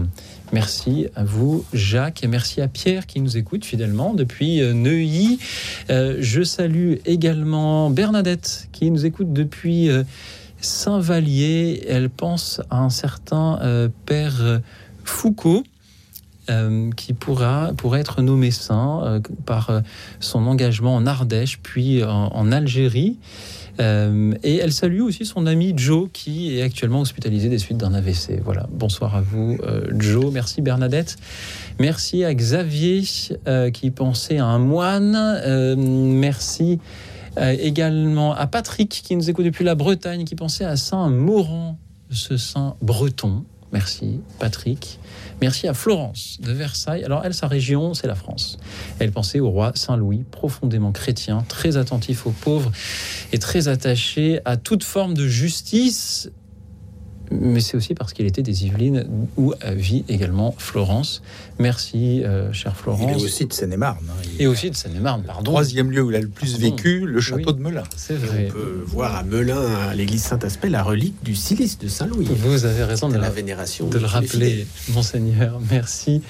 Merci 0.54 1.08
à 1.16 1.26
vous, 1.26 1.66
Jacques, 1.74 2.24
et 2.24 2.28
merci 2.28 2.62
à 2.62 2.70
Pierre 2.70 3.06
qui 3.06 3.20
nous 3.20 3.36
écoute 3.36 3.66
fidèlement 3.66 4.14
depuis 4.14 4.62
euh, 4.62 4.74
Neuilly. 4.74 5.40
Euh, 5.90 6.18
je 6.22 6.42
salue 6.42 6.96
également 7.06 7.90
Bernadette 7.90 8.70
qui 8.72 8.90
nous 8.90 9.06
écoute 9.06 9.34
depuis 9.34 9.90
euh, 9.90 10.04
Saint-Vallier. 10.62 11.84
Elle 11.90 12.10
pense 12.10 12.62
à 12.70 12.80
un 12.80 12.90
certain 12.90 13.60
Père 14.06 14.62
Foucault. 15.04 15.64
qui 16.96 17.14
pourra, 17.14 17.74
être 17.94 18.22
nommé 18.22 18.52
saint 18.52 19.22
par 19.46 19.82
son 20.22 20.48
engagement 20.48 20.96
en 20.96 21.06
Ardèche, 21.06 21.60
puis 21.62 22.04
en 22.04 22.52
Algérie. 22.54 23.18
Euh, 23.80 24.34
et 24.44 24.58
elle 24.58 24.74
salue 24.74 25.02
aussi 25.02 25.26
son 25.26 25.46
ami 25.46 25.74
Joe, 25.76 26.10
qui 26.12 26.58
est 26.58 26.62
actuellement 26.62 27.02
hospitalisé 27.02 27.50
des 27.50 27.58
suites 27.58 27.78
d'un 27.78 27.94
AVC. 27.94 28.40
Voilà. 28.44 28.68
Bonsoir 28.72 29.16
à 29.16 29.22
vous, 29.22 29.58
euh, 29.64 29.86
Joe. 29.98 30.32
Merci 30.32 30.62
Bernadette. 30.62 31.18
Merci 31.80 32.24
à 32.24 32.34
Xavier, 32.34 33.04
euh, 33.48 33.70
qui 33.70 33.92
pensait 33.92 34.38
à 34.38 34.46
un 34.46 34.60
moine. 34.60 35.18
Merci 35.78 36.80
également 37.40 38.34
à 38.34 38.48
Patrick, 38.48 38.90
qui 38.90 39.16
nous 39.16 39.30
écoute 39.30 39.46
depuis 39.46 39.64
la 39.64 39.76
Bretagne, 39.76 40.26
qui 40.26 40.34
pensait 40.34 40.66
à 40.66 40.76
Saint 40.76 41.08
Maurent, 41.10 41.78
ce 42.10 42.36
saint 42.36 42.76
breton. 42.82 43.44
Merci, 43.72 44.22
Patrick. 44.40 45.00
Merci 45.40 45.68
à 45.68 45.74
Florence 45.76 46.38
de 46.42 46.52
Versailles. 46.52 47.04
Alors, 47.04 47.22
elle, 47.24 47.34
sa 47.34 47.48
région, 47.48 47.94
c'est 47.94 48.08
la 48.08 48.16
France. 48.16 48.58
Elle 48.98 49.12
pensait 49.12 49.40
au 49.40 49.50
roi 49.50 49.72
Saint-Louis, 49.76 50.24
profondément 50.32 50.92
chrétien, 50.92 51.46
très 51.48 51.78
attentif 51.78 52.26
aux 52.26 52.32
pauvres 52.32 52.72
et 53.32 53.38
très 53.38 53.68
attaché 53.68 54.40
à 54.46 54.58
toute 54.58 54.84
forme 54.84 55.14
de 55.14 55.28
justice. 55.28 56.32
Mais 57.30 57.60
c'est 57.60 57.76
aussi 57.76 57.94
parce 57.94 58.14
qu'il 58.14 58.26
était 58.26 58.42
des 58.42 58.66
Yvelines 58.66 59.06
où 59.36 59.54
vit 59.76 60.06
également 60.08 60.56
Florence. 60.58 61.22
Merci, 61.60 62.24
euh, 62.24 62.54
chère 62.54 62.74
Il 62.78 62.82
Florence. 62.82 63.22
est 63.22 63.26
aussi 63.26 63.46
de 63.46 63.52
Seine-et-Marne. 63.54 64.06
hein. 64.10 64.14
Il- 64.38 64.44
Et 64.44 64.48
aussi 64.48 64.70
de 64.72 64.76
Seine-et-Marne, 64.76 65.24
pardon. 65.24 65.44
Troisième 65.52 65.92
lieu 65.92 66.02
où 66.04 66.10
il 66.12 66.16
a 66.16 66.22
le 66.22 66.30
plus 66.30 66.52
Pardon. 66.54 66.66
vécu, 66.70 67.06
le 67.06 67.20
château 67.20 67.50
Oui. 67.52 67.56
de 67.56 67.60
Melun. 67.62 67.84
C'est 67.98 68.16
On 68.16 68.26
vrai. 68.26 68.48
peut 68.54 68.84
voir 68.88 69.16
à 69.16 69.24
Melun, 69.24 69.62
à 69.90 69.94
l'église 69.94 70.22
Saint-Aspect, 70.24 70.70
la 70.70 70.84
relique 70.84 71.22
du 71.24 71.36
cilice 71.36 71.78
de 71.80 71.88
Saint-Louis. 71.90 72.28
Vous 72.30 72.66
avez 72.66 72.84
raison 72.86 73.08
de, 73.10 73.14
de 73.16 73.18
la 73.20 73.26
la 73.28 73.30
vénération. 73.34 73.88
de 73.90 73.98
le 74.00 74.06
rappeler, 74.06 74.66
monseigneur. 74.94 75.60
Merci 75.70 76.22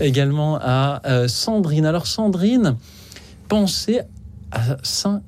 également 0.00 0.58
à 0.60 1.00
euh, 1.06 1.28
Sandrine. 1.28 1.86
Alors 1.86 2.06
Sandrine, 2.08 2.76
pensez 3.48 4.00
à 4.50 4.76
Saint 4.82 5.22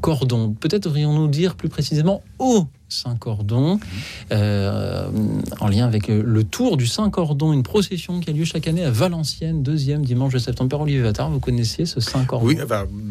Cordon. 0.00 0.54
Peut-être 0.58 0.82
devrions-nous 0.84 1.28
dire 1.28 1.54
plus 1.54 1.68
précisément 1.68 2.22
au 2.38 2.66
Saint-Cordon, 2.88 3.80
euh, 4.32 5.08
en 5.60 5.68
lien 5.68 5.86
avec 5.86 6.10
euh, 6.10 6.22
le 6.24 6.44
tour 6.44 6.76
du 6.76 6.86
Saint-Cordon, 6.86 7.52
une 7.52 7.62
procession 7.62 8.20
qui 8.20 8.30
a 8.30 8.32
lieu 8.32 8.44
chaque 8.44 8.68
année 8.68 8.84
à 8.84 8.90
Valenciennes, 8.90 9.62
deuxième 9.62 10.04
dimanche 10.04 10.32
de 10.34 10.38
septembre. 10.38 10.70
Père 10.70 10.80
Olivier 10.80 11.02
Vattard, 11.02 11.30
vous 11.30 11.40
connaissiez 11.40 11.86
ce 11.86 12.00
Saint-Cordon? 12.00 12.46
Oui, 12.46 12.56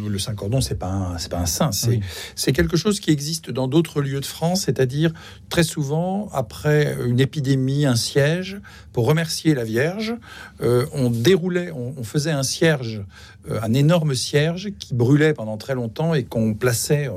le 0.08 0.20
Saint-Cordon, 0.20 0.62
c'est 0.62 0.76
pas 0.76 0.92
un, 0.92 1.18
c'est 1.18 1.30
pas 1.30 1.40
un 1.40 1.46
saint, 1.46 1.72
c'est 1.72 1.90
Oui. 1.90 2.00
c'est 2.36 2.54
quelque 2.54 2.78
chose 2.78 3.00
qui 3.00 3.12
existe 3.12 3.50
dans 3.50 3.68
d'autres 3.68 4.02
lieux 4.02 4.22
de 4.22 4.26
France, 4.26 4.62
c'est-à-dire 4.62 5.12
très 5.50 5.64
souvent 5.64 6.30
après 6.34 6.96
une 7.06 7.20
épidémie, 7.20 7.86
un 7.86 7.96
siège, 7.96 8.60
pour 8.94 9.06
remercier 9.08 9.56
la 9.56 9.64
Vierge, 9.64 10.14
euh, 10.62 10.86
on 10.94 11.10
déroulait, 11.10 11.72
on, 11.72 12.04
faisait 12.04 12.32
un 12.32 12.44
cierge, 12.44 13.02
euh, 13.50 13.60
un 13.64 13.74
énorme 13.74 14.14
cierge 14.14 14.70
qui 14.80 14.94
brûlait 14.94 15.34
pendant 15.34 15.58
très 15.58 15.74
longtemps 15.74 16.14
et 16.14 16.24
qu'on 16.24 16.54
plaçait. 16.54 17.10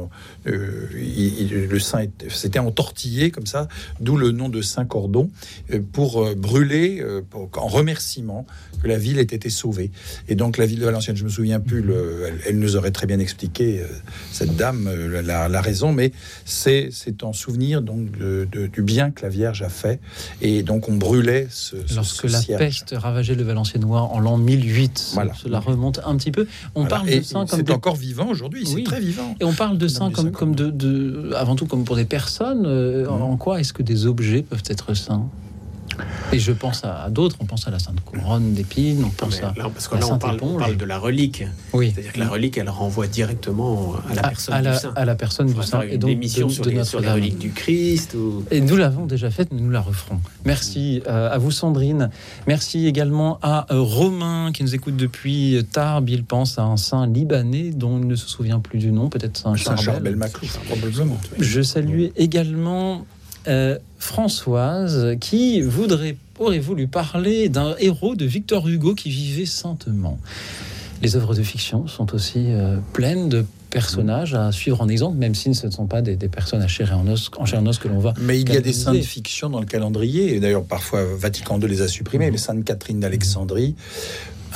euh, 0.46 0.88
le 0.94 1.78
saint 1.78 2.00
était- 2.00 2.28
c'était 2.30 2.58
entortillé 2.58 3.30
comme 3.30 3.46
ça, 3.46 3.68
d'où 4.00 4.16
le 4.16 4.30
nom 4.32 4.48
de 4.48 4.62
Saint-Cordon, 4.62 5.30
euh, 5.72 5.80
pour 5.92 6.34
brûler 6.34 7.02
pour- 7.30 7.50
en 7.56 7.66
remerciement 7.68 8.46
que 8.82 8.88
la 8.88 8.96
ville 8.98 9.18
ait 9.18 9.22
été 9.22 9.50
sauvée. 9.50 9.90
Et 10.28 10.34
donc 10.34 10.56
la 10.56 10.66
ville 10.66 10.78
de 10.80 10.84
Valenciennes, 10.84 11.16
je 11.16 11.24
me 11.24 11.28
souviens 11.28 11.60
plus, 11.60 11.82
le- 11.82 12.30
elle, 12.46 12.58
nous 12.58 12.76
aurait 12.76 12.90
très 12.90 13.06
bien 13.06 13.18
expliqué 13.18 13.82
cette 14.32 14.56
dame 14.56 14.88
la, 15.24 15.60
raison, 15.60 15.92
mais 15.92 16.12
c'est 16.44 16.90
en 17.22 17.32
souvenir 17.32 17.82
donc 17.82 18.10
du 18.12 18.82
bien 18.82 19.10
que 19.10 19.22
la 19.22 19.28
Vierge 19.28 19.62
a 19.62 19.68
fait. 19.68 20.00
Et 20.40 20.62
donc 20.62 20.88
on 20.88 20.94
brûlait 20.96 21.48
ce- 21.70 21.94
Lorsque 21.94 22.28
ce 22.28 22.52
la 22.52 22.58
peste 22.58 22.94
ravageait 22.96 23.34
le 23.34 23.42
Valenciennois 23.44 24.02
en 24.02 24.18
l'an 24.20 24.36
1008, 24.38 25.10
Voilà. 25.14 25.32
cela 25.34 25.60
remonte 25.60 26.00
un 26.04 26.16
petit 26.16 26.30
peu. 26.30 26.46
On 26.74 26.80
Voilà. 26.82 26.96
parle 26.96 27.10
Et 27.10 27.18
de 27.20 27.24
saints 27.24 27.46
comme 27.46 27.58
c'est 27.58 27.62
des 27.64 27.72
encore 27.72 27.96
vivant 27.96 28.28
aujourd'hui, 28.28 28.62
Oui. 28.66 28.72
c'est 28.76 28.82
très 28.84 29.00
vivant. 29.00 29.34
Et 29.40 29.44
on 29.44 29.52
parle 29.52 29.78
de 29.78 29.88
saints 29.88 30.10
comme, 30.10 30.26
saint 30.26 30.30
comme 30.32 30.54
de, 30.54 30.70
de- 30.70 31.32
avant 31.36 31.56
tout 31.56 31.66
comme 31.66 31.84
pour 31.84 31.96
des 31.96 32.04
personnes. 32.04 32.64
euh, 32.66 33.04
Mhm. 33.06 33.22
En 33.22 33.36
quoi 33.36 33.60
est-ce 33.60 33.72
que 33.72 33.82
des 33.82 34.06
objets 34.06 34.42
peuvent 34.42 34.62
être 34.68 34.94
saints 34.94 35.28
Et 36.32 36.38
je 36.38 36.52
pense 36.52 36.84
à, 36.84 37.04
à 37.04 37.10
d'autres. 37.10 37.36
On 37.40 37.44
pense 37.44 37.66
à 37.66 37.70
la 37.70 37.78
Sainte 37.78 38.00
Couronne 38.04 38.52
d'épines. 38.52 38.98
On 38.98 39.02
Non, 39.06 39.10
pense 39.16 39.38
mais 39.40 39.44
à 39.46 39.54
là, 39.56 39.70
parce 39.72 39.88
que 39.88 39.94
la 39.94 40.00
là, 40.00 40.06
on 40.12 40.18
parle, 40.18 40.38
on 40.42 40.58
parle 40.58 40.76
de 40.76 40.84
la 40.84 40.98
relique. 40.98 41.44
oui. 41.72 41.92
C'est-à-dire 41.94 42.12
que 42.12 42.18
la 42.20 42.28
relique, 42.28 42.58
elle 42.58 42.68
renvoie 42.70 43.06
directement 43.06 43.94
à 44.10 44.14
la 44.14 44.20
À, 44.24 44.28
personne 44.28 44.54
à 44.54 44.62
la, 44.62 44.72
du 44.74 44.78
saint. 44.78 44.92
à 44.96 45.04
la 45.04 45.14
personne 45.14 45.50
On 45.54 45.60
du 45.60 45.66
saint 45.66 45.82
et 45.82 45.94
une 45.94 45.98
donc 45.98 46.10
émission 46.10 46.46
de, 46.48 46.52
sur, 46.52 46.64
de 46.64 46.70
les, 46.70 46.84
sur 46.84 47.00
Notre-Dame. 47.00 47.20
reliques 47.22 47.38
du 47.38 47.50
Christ. 47.50 48.14
Ou... 48.14 48.44
Et 48.50 48.60
nous 48.60 48.76
l'avons 48.76 49.06
déjà 49.06 49.30
faite, 49.30 49.48
nous 49.52 49.70
la 49.70 49.80
referons. 49.80 50.20
Merci 50.44 51.02
euh, 51.06 51.30
à 51.30 51.38
vous, 51.38 51.50
Sandrine. 51.50 52.10
Merci 52.46 52.86
également 52.86 53.38
à 53.42 53.66
euh, 53.72 53.80
Romain 53.80 54.50
qui 54.52 54.62
nous 54.62 54.74
écoute 54.74 54.96
depuis 54.96 55.64
Tarbes. 55.72 56.08
Il 56.08 56.24
pense 56.24 56.58
à 56.58 56.62
un 56.62 56.76
saint 56.76 57.06
libanais 57.06 57.70
dont 57.70 57.98
il 57.98 58.06
ne 58.06 58.16
se 58.16 58.28
souvient 58.28 58.60
plus 58.60 58.78
du 58.78 58.92
nom, 58.92 59.08
peut-être 59.08 59.36
Saint 59.36 59.54
Charbel. 59.56 59.84
Saint-Charbel 59.84 60.16
Maclou, 60.16 60.48
probablement. 60.68 61.18
Je 61.38 61.62
salue 61.62 62.06
également 62.16 63.04
euh, 63.48 63.78
Françoise 63.98 65.16
qui 65.20 65.60
voudrait, 65.60 66.16
aurait 66.38 66.58
voulu 66.58 66.86
parler 66.86 67.48
d'un 67.48 67.74
héros 67.78 68.14
de 68.14 68.24
Victor 68.24 68.68
Hugo 68.68 68.94
qui 68.94 69.10
vivait 69.10 69.46
saintement. 69.46 70.18
Les 71.02 71.16
œuvres 71.16 71.34
de 71.34 71.42
fiction 71.42 71.86
sont 71.86 72.14
aussi 72.14 72.46
euh, 72.48 72.78
pleines 72.92 73.28
de 73.28 73.44
personnages 73.70 74.34
à 74.34 74.52
suivre 74.52 74.80
en 74.80 74.88
exemple, 74.88 75.18
même 75.18 75.34
si 75.34 75.54
ce 75.54 75.66
ne 75.66 75.72
sont 75.72 75.86
pas 75.86 76.00
des, 76.00 76.16
des 76.16 76.28
personnes 76.28 76.62
à 76.62 76.68
chair 76.68 76.92
et 76.92 76.94
en 76.94 77.06
os, 77.08 77.30
en 77.36 77.44
chair 77.44 77.60
et 77.60 77.68
os 77.68 77.78
que 77.78 77.88
l'on 77.88 77.98
va. 77.98 78.14
Mais 78.20 78.40
il 78.40 78.50
y 78.50 78.56
a 78.56 78.60
des 78.60 78.72
saints 78.72 78.94
de 78.94 79.00
fiction 79.00 79.50
dans 79.50 79.60
le 79.60 79.66
calendrier, 79.66 80.34
et 80.34 80.40
d'ailleurs 80.40 80.64
parfois 80.64 81.04
Vatican 81.16 81.60
II 81.60 81.68
les 81.68 81.82
a 81.82 81.88
supprimés, 81.88 82.30
mais 82.30 82.38
Sainte 82.38 82.64
Catherine 82.64 83.00
d'Alexandrie, 83.00 83.74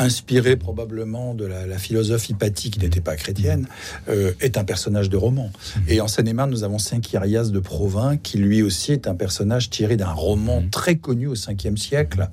inspirée 0.05 0.57
probablement 0.57 1.35
de 1.35 1.45
la, 1.45 1.67
la 1.67 1.79
philosophe 1.79 2.29
Hypatie, 2.29 2.71
qui 2.71 2.79
n'était 2.81 3.01
pas 3.01 3.17
chrétienne, 3.17 3.67
euh, 4.09 4.33
est 4.41 4.57
un 4.57 4.65
personnage 4.65 5.09
de 5.11 5.17
roman. 5.17 5.51
Et 5.89 6.01
en 6.01 6.09
Seine-et-Marne, 6.09 6.51
nous 6.51 6.65
avons 6.65 6.79
Saint 6.79 7.01
Kyrias 7.01 7.51
de 7.51 7.59
Provins, 7.61 8.17
qui 8.17 8.39
lui 8.39 8.63
aussi 8.63 8.93
est 8.93 9.07
un 9.07 9.15
personnage 9.15 9.71
tiré 9.71 9.97
d'un 9.97 10.13
roman 10.13 10.63
très 10.71 10.97
connu 10.97 11.27
au 11.27 11.35
5e 11.35 11.77
siècle, 11.77 12.29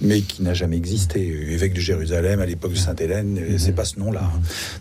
mais 0.00 0.20
qui 0.20 0.42
n'a 0.42 0.54
jamais 0.54 0.76
existé. 0.76 1.20
Évêque 1.52 1.72
de 1.74 1.80
Jérusalem 1.80 2.40
à 2.40 2.46
l'époque 2.46 2.72
de 2.72 2.76
Sainte-Hélène, 2.78 3.38
euh, 3.40 3.58
c'est 3.58 3.72
pas 3.72 3.84
ce 3.84 3.98
nom-là. 3.98 4.30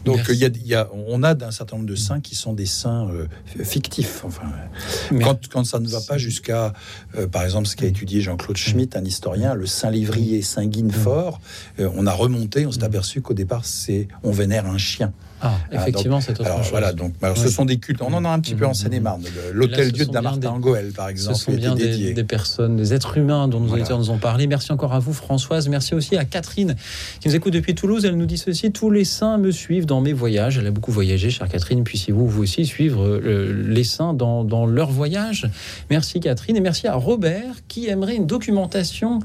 Donc 0.03 0.19
il 0.29 0.35
y 0.35 0.45
a, 0.45 0.49
y 0.65 0.75
a- 0.75 0.89
on 1.07 1.23
a 1.23 1.33
d'un 1.33 1.51
certain 1.51 1.77
nombre 1.77 1.87
de 1.89 1.95
saints 1.95 2.19
qui 2.21 2.35
sont 2.35 2.53
des 2.53 2.65
saints 2.65 3.07
euh, 3.11 3.27
fictifs. 3.63 4.23
Enfin, 4.25 4.51
quand, 5.21 5.47
quand 5.49 5.63
ça 5.63 5.79
ne 5.79 5.87
va 5.87 6.01
pas 6.01 6.17
jusqu'à, 6.17 6.73
euh, 7.17 7.27
par 7.27 7.43
exemple, 7.43 7.67
ce 7.67 7.75
qu'a 7.75 7.85
étudié 7.85 8.21
Jean-Claude 8.21 8.57
Schmitt, 8.57 8.95
un 8.95 9.05
historien, 9.05 9.53
le 9.55 9.65
saint 9.65 9.89
livrier 9.91 10.41
saint 10.41 10.65
Guinefort, 10.65 11.39
on 11.79 12.05
a 12.07 12.11
remonté, 12.25 12.65
on 12.65 12.71
s'est 12.71 12.83
aperçu 12.83 13.21
qu'au 13.21 13.33
départ, 13.33 13.65
c'est 13.65 14.07
on 14.23 14.31
vénère 14.31 14.65
un 14.67 14.77
chien. 14.77 15.11
Ah, 15.41 15.51
Ah, 15.71 15.75
effectivement, 15.81 16.21
c'est 16.21 16.31
autre 16.31 16.45
Alors 16.45 16.59
chose. 16.63 16.71
voilà, 16.71 16.93
donc 16.93 17.13
alors, 17.21 17.37
ce 17.37 17.49
sont 17.49 17.65
des 17.65 17.77
cultes. 17.77 18.01
On 18.01 18.13
en 18.13 18.23
a 18.25 18.29
un 18.29 18.39
petit 18.39 18.55
peu 18.55 18.65
en 18.65 18.69
Mhm. 18.69 18.73
Seine-et-Marne. 18.73 19.23
L'hôtel 19.53 19.87
ce 19.87 19.91
Dieu 19.91 20.03
de 20.03 20.07
sont 20.07 20.13
Damartin 20.13 20.47
en 20.49 20.59
Goël, 20.59 20.91
par 20.93 21.07
Ce 21.07 21.11
exemple, 21.11 21.37
sont 21.37 21.51
était 21.51 21.59
bien 21.61 21.75
des, 21.75 22.13
des 22.13 22.23
personnes, 22.23 22.77
des 22.77 22.93
êtres 22.93 23.17
humains 23.17 23.47
dont 23.49 23.59
nos 23.59 23.67
Voilà. 23.67 23.81
auditeurs 23.83 23.99
nous 23.99 24.09
ont 24.11 24.17
parlé. 24.17 24.47
Merci 24.47 24.71
encore 24.71 24.93
à 24.93 24.99
vous, 24.99 25.11
Françoise. 25.13 25.67
Merci 25.67 25.93
aussi 25.93 26.15
à 26.17 26.23
Catherine 26.25 26.75
qui 27.19 27.27
nous 27.27 27.35
écoute 27.35 27.53
depuis 27.53 27.75
Toulouse. 27.75 28.05
Elle 28.05 28.17
nous 28.17 28.25
dit 28.25 28.37
ceci 28.37 28.71
Tous 28.71 28.89
les 28.89 29.03
saints 29.05 29.37
me 29.37 29.51
suivent 29.51 29.85
dans 29.85 29.99
mes 30.01 30.13
voyages. 30.13 30.57
Elle 30.57 30.67
a 30.67 30.71
beaucoup 30.71 30.91
voyagé, 30.93 31.29
chère 31.29 31.49
Catherine. 31.49 31.83
Puissiez-vous, 31.83 32.27
vous 32.27 32.41
aussi, 32.43 32.65
suivre 32.65 33.05
euh, 33.05 33.63
les 33.67 33.83
saints 33.83 34.13
dans, 34.13 34.45
dans 34.45 34.65
leurs 34.65 34.91
voyages? 34.91 35.47
Merci, 35.91 36.21
Catherine. 36.21 36.55
Et 36.55 36.61
merci 36.61 36.87
à 36.87 36.95
Robert 36.95 37.55
qui 37.67 37.87
aimerait 37.87 38.15
une 38.15 38.25
documentation 38.25 39.19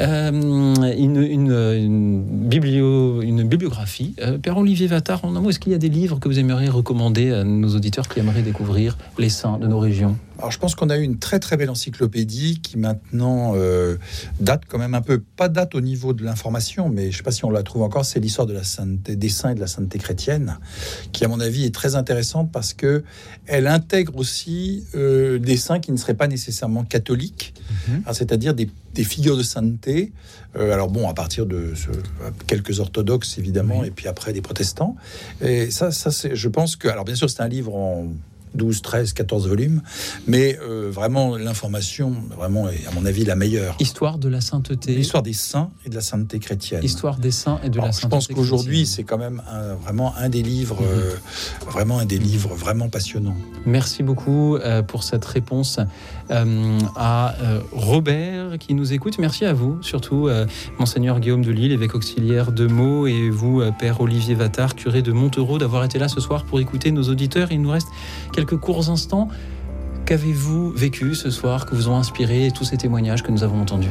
Euh, 0.00 0.30
une, 0.30 1.22
une, 1.22 1.52
une 1.52 2.22
biblio, 2.22 3.22
une 3.22 3.44
bibliographie. 3.44 4.14
Euh, 4.20 4.38
Père 4.38 4.58
Olivier 4.58 4.86
Vattard, 4.86 5.24
en 5.24 5.36
un 5.36 5.40
mot, 5.40 5.50
est-ce 5.50 5.60
qu'il 5.60 5.72
y 5.72 5.74
a 5.74 5.78
des 5.78 5.88
livres 5.88 6.18
que 6.18 6.28
vous 6.28 6.38
aimeriez 6.38 6.68
recommander 6.68 7.32
à 7.32 7.44
nos 7.44 7.68
auditeurs 7.68 8.08
qui 8.08 8.20
aimeraient 8.20 8.42
découvrir 8.42 8.98
les 9.18 9.28
saints 9.28 9.58
de 9.58 9.66
nos 9.66 9.78
régions? 9.78 10.16
Alors 10.44 10.52
je 10.52 10.58
pense 10.58 10.74
qu'on 10.74 10.90
a 10.90 10.98
eu 10.98 11.02
une 11.02 11.18
très 11.18 11.40
très 11.40 11.56
belle 11.56 11.70
encyclopédie 11.70 12.60
qui 12.60 12.76
maintenant 12.76 13.52
euh, 13.56 13.96
date 14.40 14.64
quand 14.68 14.76
même 14.76 14.92
un 14.94 15.00
peu, 15.00 15.18
pas 15.18 15.48
date 15.48 15.74
au 15.74 15.80
niveau 15.80 16.12
de 16.12 16.22
l'information, 16.22 16.90
mais 16.90 17.04
je 17.04 17.06
ne 17.08 17.12
sais 17.16 17.22
pas 17.22 17.30
si 17.30 17.46
on 17.46 17.50
la 17.50 17.62
trouve 17.62 17.80
encore, 17.80 18.04
c'est 18.04 18.20
l'histoire 18.20 18.46
de 18.46 18.52
la 18.52 18.62
sainteté, 18.62 19.16
des 19.16 19.30
saints 19.30 19.52
et 19.52 19.54
de 19.54 19.60
la 19.60 19.66
sainteté 19.66 19.98
chrétienne, 19.98 20.58
qui 21.12 21.24
à 21.24 21.28
mon 21.28 21.40
avis 21.40 21.64
est 21.64 21.74
très 21.74 21.94
intéressante 21.96 22.52
parce 22.52 22.74
que 22.74 23.04
elle 23.46 23.66
intègre 23.66 24.16
aussi 24.18 24.84
euh, 24.94 25.38
des 25.38 25.56
saints 25.56 25.80
qui 25.80 25.92
ne 25.92 25.96
seraient 25.96 26.12
pas 26.12 26.28
nécessairement 26.28 26.84
catholiques, 26.84 27.54
Mhm. 27.88 28.02
hein, 28.06 28.12
c'est-à-dire 28.12 28.52
des, 28.52 28.68
des 28.92 29.04
figures 29.04 29.38
de 29.38 29.42
sainteté. 29.42 30.12
euh, 30.56 30.72
alors 30.74 30.88
bon, 30.90 31.08
à 31.08 31.14
partir 31.14 31.46
de 31.46 31.72
ce- 31.74 31.88
quelques 32.46 32.80
orthodoxes 32.80 33.38
évidemment, 33.38 33.82
et 33.82 33.90
puis 33.90 34.08
après 34.08 34.34
des 34.34 34.42
protestants. 34.42 34.94
Et 35.40 35.70
ça, 35.70 35.90
ça 35.90 36.10
c'est, 36.10 36.36
je 36.36 36.48
pense 36.50 36.76
que, 36.76 36.86
alors 36.88 37.06
bien 37.06 37.14
sûr, 37.14 37.30
c'est 37.30 37.40
un 37.40 37.48
livre 37.48 37.74
en 37.74 38.08
12, 38.54 38.82
13, 38.82 39.12
14 39.12 39.48
volumes, 39.48 39.82
mais 40.26 40.58
euh, 40.62 40.90
vraiment 40.90 41.36
l'information, 41.36 42.14
vraiment, 42.36 42.68
est 42.68 42.86
à 42.86 42.90
mon 42.94 43.04
avis 43.06 43.24
la 43.24 43.36
meilleure. 43.36 43.76
Histoire 43.80 44.18
de 44.18 44.28
la 44.28 44.40
sainteté. 44.40 44.94
L'histoire 44.94 45.22
des 45.22 45.32
saints 45.32 45.70
et 45.84 45.88
de 45.90 45.94
la 45.94 46.00
sainteté 46.00 46.38
chrétienne. 46.38 46.82
Histoire 46.84 47.18
des 47.18 47.30
saints 47.30 47.58
et 47.64 47.68
de 47.68 47.74
Alors, 47.74 47.86
la 47.86 47.90
je 47.92 47.96
sainteté. 47.96 48.08
pense 48.16 48.26
qu'aujourd'hui, 48.28 48.86
c'est 48.86 49.02
quand 49.04 49.18
même 49.18 49.42
un- 49.50 49.74
vraiment 49.74 50.14
un 50.16 50.28
des 50.28 50.42
livres, 50.42 50.80
Mhm. 50.80 50.86
euh, 50.88 51.10
vraiment 51.70 51.98
un 51.98 52.04
des 52.04 52.18
livres 52.18 52.54
vraiment 52.54 52.88
passionnants. 52.88 53.36
Merci 53.66 54.02
beaucoup 54.02 54.56
euh, 54.56 54.82
pour 54.82 55.02
cette 55.02 55.24
réponse 55.24 55.78
à 56.30 57.34
Robert 57.72 58.58
qui 58.58 58.74
nous 58.74 58.92
écoute. 58.92 59.18
Merci 59.18 59.44
à 59.44 59.52
vous, 59.52 59.82
surtout 59.82 60.28
Monseigneur 60.78 61.20
Guillaume 61.20 61.44
de 61.44 61.50
Lille, 61.50 61.72
évêque 61.72 61.94
auxiliaire 61.94 62.52
de 62.52 62.66
Meaux, 62.66 63.06
et 63.06 63.30
vous, 63.30 63.62
Père 63.78 64.00
Olivier 64.00 64.34
Vattard, 64.34 64.74
curé 64.74 65.02
de 65.02 65.12
Montereau, 65.12 65.58
d'avoir 65.58 65.84
été 65.84 65.98
là 65.98 66.08
ce 66.08 66.20
soir 66.20 66.44
pour 66.44 66.60
écouter 66.60 66.90
nos 66.92 67.04
auditeurs. 67.04 67.52
Il 67.52 67.60
nous 67.62 67.70
reste 67.70 67.88
quelques 68.32 68.43
courts 68.52 68.90
instants. 68.90 69.28
Qu'avez-vous 70.06 70.70
vécu 70.70 71.14
ce 71.14 71.30
soir, 71.30 71.64
que 71.66 71.74
vous 71.74 71.88
ont 71.88 71.96
inspiré 71.96 72.50
tous 72.54 72.64
ces 72.64 72.76
témoignages 72.76 73.22
que 73.22 73.30
nous 73.32 73.42
avons 73.42 73.60
entendus 73.62 73.88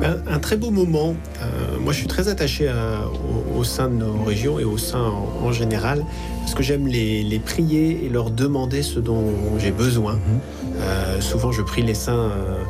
Ben, 0.00 0.22
un 0.30 0.38
très 0.38 0.56
beau 0.56 0.70
moment. 0.70 1.14
Euh, 1.40 1.78
moi, 1.80 1.92
je 1.92 1.98
suis 1.98 2.06
très 2.06 2.28
attaché 2.28 2.68
à- 2.68 3.00
au, 3.54 3.58
au 3.58 3.64
sein 3.64 3.88
de 3.88 3.94
nos 3.94 4.22
régions 4.24 4.60
et 4.60 4.64
au 4.64 4.78
sein 4.78 5.00
en, 5.02 5.46
en 5.46 5.52
général, 5.52 6.04
parce 6.40 6.54
que 6.54 6.62
j'aime 6.62 6.86
les, 6.86 7.24
les 7.24 7.38
prier 7.40 8.04
et 8.04 8.08
leur 8.08 8.30
demander 8.30 8.82
ce 8.82 9.00
dont 9.00 9.24
j'ai 9.58 9.72
besoin. 9.72 10.18
Euh, 10.80 11.20
souvent, 11.20 11.50
je 11.50 11.62
prie 11.62 11.82
les 11.82 11.94
saints 11.94 12.12
euh, 12.30 12.62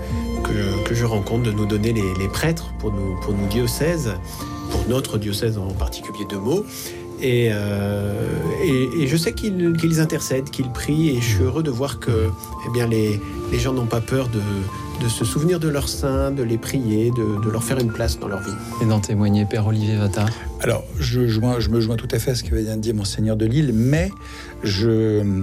que, 0.43 0.53
je, 0.55 0.89
que 0.89 0.95
je 0.95 1.05
rencontre 1.05 1.43
de 1.45 1.53
nous 1.53 1.67
donner 1.67 1.93
les, 1.93 2.15
les 2.19 2.29
prêtres 2.29 2.73
pour 2.79 2.93
pour 3.23 3.35
nos 3.35 3.47
diocèses, 3.49 4.11
pour 4.71 4.81
notre 4.89 5.19
diocèse 5.19 5.59
en 5.59 5.69
particulier 5.73 6.25
de 6.31 6.37
Meaux. 6.37 6.65
Et, 7.23 7.51
euh, 7.53 8.13
et, 8.65 9.03
et 9.03 9.07
je 9.07 9.17
sais 9.17 9.33
qu'ils 9.33 10.01
intercèdent, 10.01 10.51
qu'ils 10.51 10.71
prient, 10.71 11.11
et 11.11 11.21
je 11.21 11.37
suis 11.37 11.43
heureux 11.45 11.63
de 11.63 11.71
voir 11.71 12.01
que 12.01 12.29
eh 12.67 12.71
bien, 12.73 12.89
les, 12.89 13.21
les 13.53 13.59
gens 13.61 13.73
n'ont 13.73 13.87
pas 13.87 14.01
peur 14.01 14.29
de, 14.29 14.41
de 15.05 15.09
se 15.09 15.25
souvenir 15.25 15.61
de 15.61 15.69
leurs 15.69 15.89
saints, 15.89 16.33
de 16.33 16.43
les 16.43 16.59
prier, 16.59 17.11
de, 17.13 17.41
de 17.45 17.49
leur 17.51 17.63
faire 17.63 17.79
une 17.79 17.93
place 17.93 18.19
dans 18.19 18.27
leur 18.27 18.41
vie. 18.41 18.51
Et 18.83 18.87
d'en 18.87 18.99
témoigner, 19.01 19.45
Père 19.45 19.67
Olivier 19.69 19.97
Vattard. 19.97 20.31
Alors, 20.61 20.83
je, 20.99 21.29
joins- 21.29 21.61
je 21.61 21.71
me 21.71 21.81
joins 21.81 21.97
tout 21.97 22.09
à 22.11 22.19
fait 22.19 22.33
à 22.33 22.35
ce 22.35 22.43
que 22.43 22.55
vient 22.57 22.77
de 22.77 22.83
dire 22.83 22.95
Monseigneur 22.95 23.37
de 23.37 23.47
Lille, 23.47 23.71
mais 23.73 24.11
je, 24.65 24.89
euh, 24.89 25.43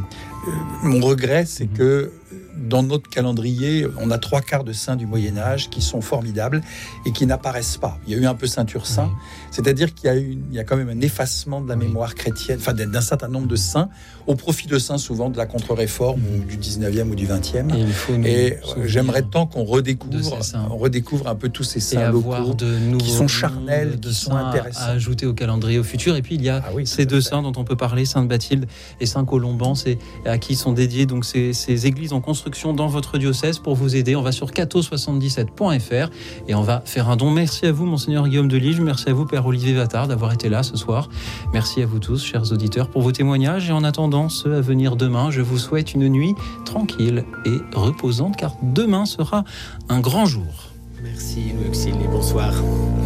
mon 0.84 0.99
regret, 0.99 1.45
c'est 1.45 1.68
que 1.68 2.11
dans 2.57 2.84
notre 2.84 3.10
calendrier, 3.10 3.88
on 4.01 4.11
a 4.11 4.18
trois 4.18 4.41
quarts 4.41 4.65
de 4.65 4.73
saints 4.73 4.97
du 4.97 5.06
Moyen 5.06 5.38
Âge 5.38 5.69
qui 5.69 5.81
sont 5.81 6.01
formidables 6.01 6.61
et 7.06 7.14
qui 7.14 7.26
n'apparaissent 7.26 7.77
pas. 7.77 7.97
Il 8.06 8.14
y 8.14 8.18
a 8.18 8.19
eu 8.22 8.26
un 8.26 8.35
peu 8.35 8.47
ceinture 8.47 8.85
saint, 8.85 9.11
c'est-à-dire 9.51 9.93
qu'il 9.93 10.07
y 10.07 10.09
a 10.09 10.17
eu, 10.17 10.38
il 10.49 10.55
y 10.55 10.59
a 10.59 10.63
quand 10.63 10.77
même 10.77 10.89
un 10.89 11.01
effacement 11.01 11.61
de 11.61 11.69
la 11.69 11.76
mémoire 11.76 12.15
chrétienne, 12.15 12.57
enfin 12.59 12.73
d'un 12.73 13.01
certain 13.01 13.27
nombre 13.27 13.47
de 13.47 13.55
saints, 13.55 13.89
au 14.27 14.35
profit 14.35 14.67
de 14.67 14.77
saints 14.77 14.97
souvent 14.97 15.30
de 15.30 15.38
la 15.38 15.45
contre-réforme 15.45 16.21
ou 16.21 16.45
du 16.45 16.57
19e 16.57 17.09
ou 17.09 17.15
du 17.15 17.27
20e. 17.27 17.76
Et 17.76 17.80
il 17.80 17.91
faut 17.91 18.13
Et 18.13 18.53
euh, 18.77 18.85
j'aimerais 18.85 19.23
tant 19.23 19.45
qu'on 19.45 19.63
redécouvre, 19.63 20.39
on 20.69 20.77
redécouvre 20.77 21.27
un 21.27 21.35
peu 21.35 21.49
tous 21.49 21.63
ces 21.63 21.80
et 21.80 21.81
saints 21.81 22.01
avoir 22.01 22.41
locaux 22.41 22.53
de 22.53 22.97
qui 22.97 23.09
sont 23.09 23.27
charnels, 23.27 23.99
de 23.99 24.09
qui 24.09 24.15
sont 24.15 24.35
intéressants. 24.35 24.81
à 24.81 24.89
ajouter 24.89 25.26
au 25.26 25.34
calendrier 25.34 25.80
au 25.80 25.84
futur. 25.84 26.15
Et 26.15 26.21
puis 26.21 26.35
il 26.35 26.43
y 26.43 26.49
a 26.49 26.63
ces 26.85 27.05
deux 27.05 27.21
saints 27.21 27.41
dont 27.41 27.53
on 27.55 27.63
peut 27.63 27.76
parler, 27.76 28.05
Sainte 28.05 28.27
Bathilde 28.27 28.67
et 28.99 29.05
Saint 29.05 29.26
Colomban, 29.26 29.76
c'est 29.76 29.97
à 30.26 30.38
qui 30.38 30.55
sont 30.55 30.73
dédiées 30.73 31.05
donc 31.05 31.26
ces, 31.26 31.53
ces 31.53 31.88
églises 31.88 32.13
en 32.13 32.21
construction 32.21 32.73
dans 32.73 32.88
votre 32.88 33.17
diocèse. 33.17 33.59
Pour 33.59 33.76
vous 33.76 33.95
aider, 33.95 34.15
on 34.15 34.21
va 34.21 34.31
sur 34.31 34.51
cato77.fr 34.51 36.09
et 36.47 36.55
on 36.55 36.61
va 36.61 36.81
faire 36.85 37.09
un 37.09 37.15
don. 37.15 37.31
Merci 37.31 37.65
à 37.65 37.71
vous, 37.71 37.85
monseigneur 37.85 38.27
Guillaume 38.27 38.47
de 38.47 38.57
Lige. 38.57 38.80
Merci 38.80 39.09
à 39.09 39.13
vous, 39.13 39.26
Père 39.26 39.39
Olivier 39.48 39.74
Vattard, 39.74 40.07
d'avoir 40.07 40.34
été 40.34 40.49
là 40.49 40.64
ce 40.64 40.78
soir. 40.78 41.10
Merci 41.53 41.82
à 41.82 41.86
vous 41.86 41.99
tous, 41.99 42.24
chers 42.24 42.52
auditeurs, 42.52 42.90
pour 42.90 43.02
vos 43.02 43.11
témoignages. 43.11 43.70
Et 43.70 43.74
en 43.74 43.84
attendant 43.84 44.30
ceux 44.30 44.56
à 44.56 44.61
venir 44.61 44.95
demain, 44.95 45.32
je 45.32 45.41
vous 45.41 45.57
souhaite 45.57 45.94
une 45.94 46.07
nuit 46.10 46.36
tranquille 46.66 47.26
et 47.45 47.57
reposante, 47.76 48.38
car 48.38 48.53
demain 48.61 49.06
sera 49.06 49.44
un 49.90 49.99
grand 49.99 50.26
jour. 50.26 50.70
Merci 51.03 51.52
Louis 51.53 51.70
Auxil 51.70 51.95
et 52.03 52.07
bonsoir. 52.07 52.53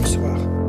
Bonsoir. 0.01 0.62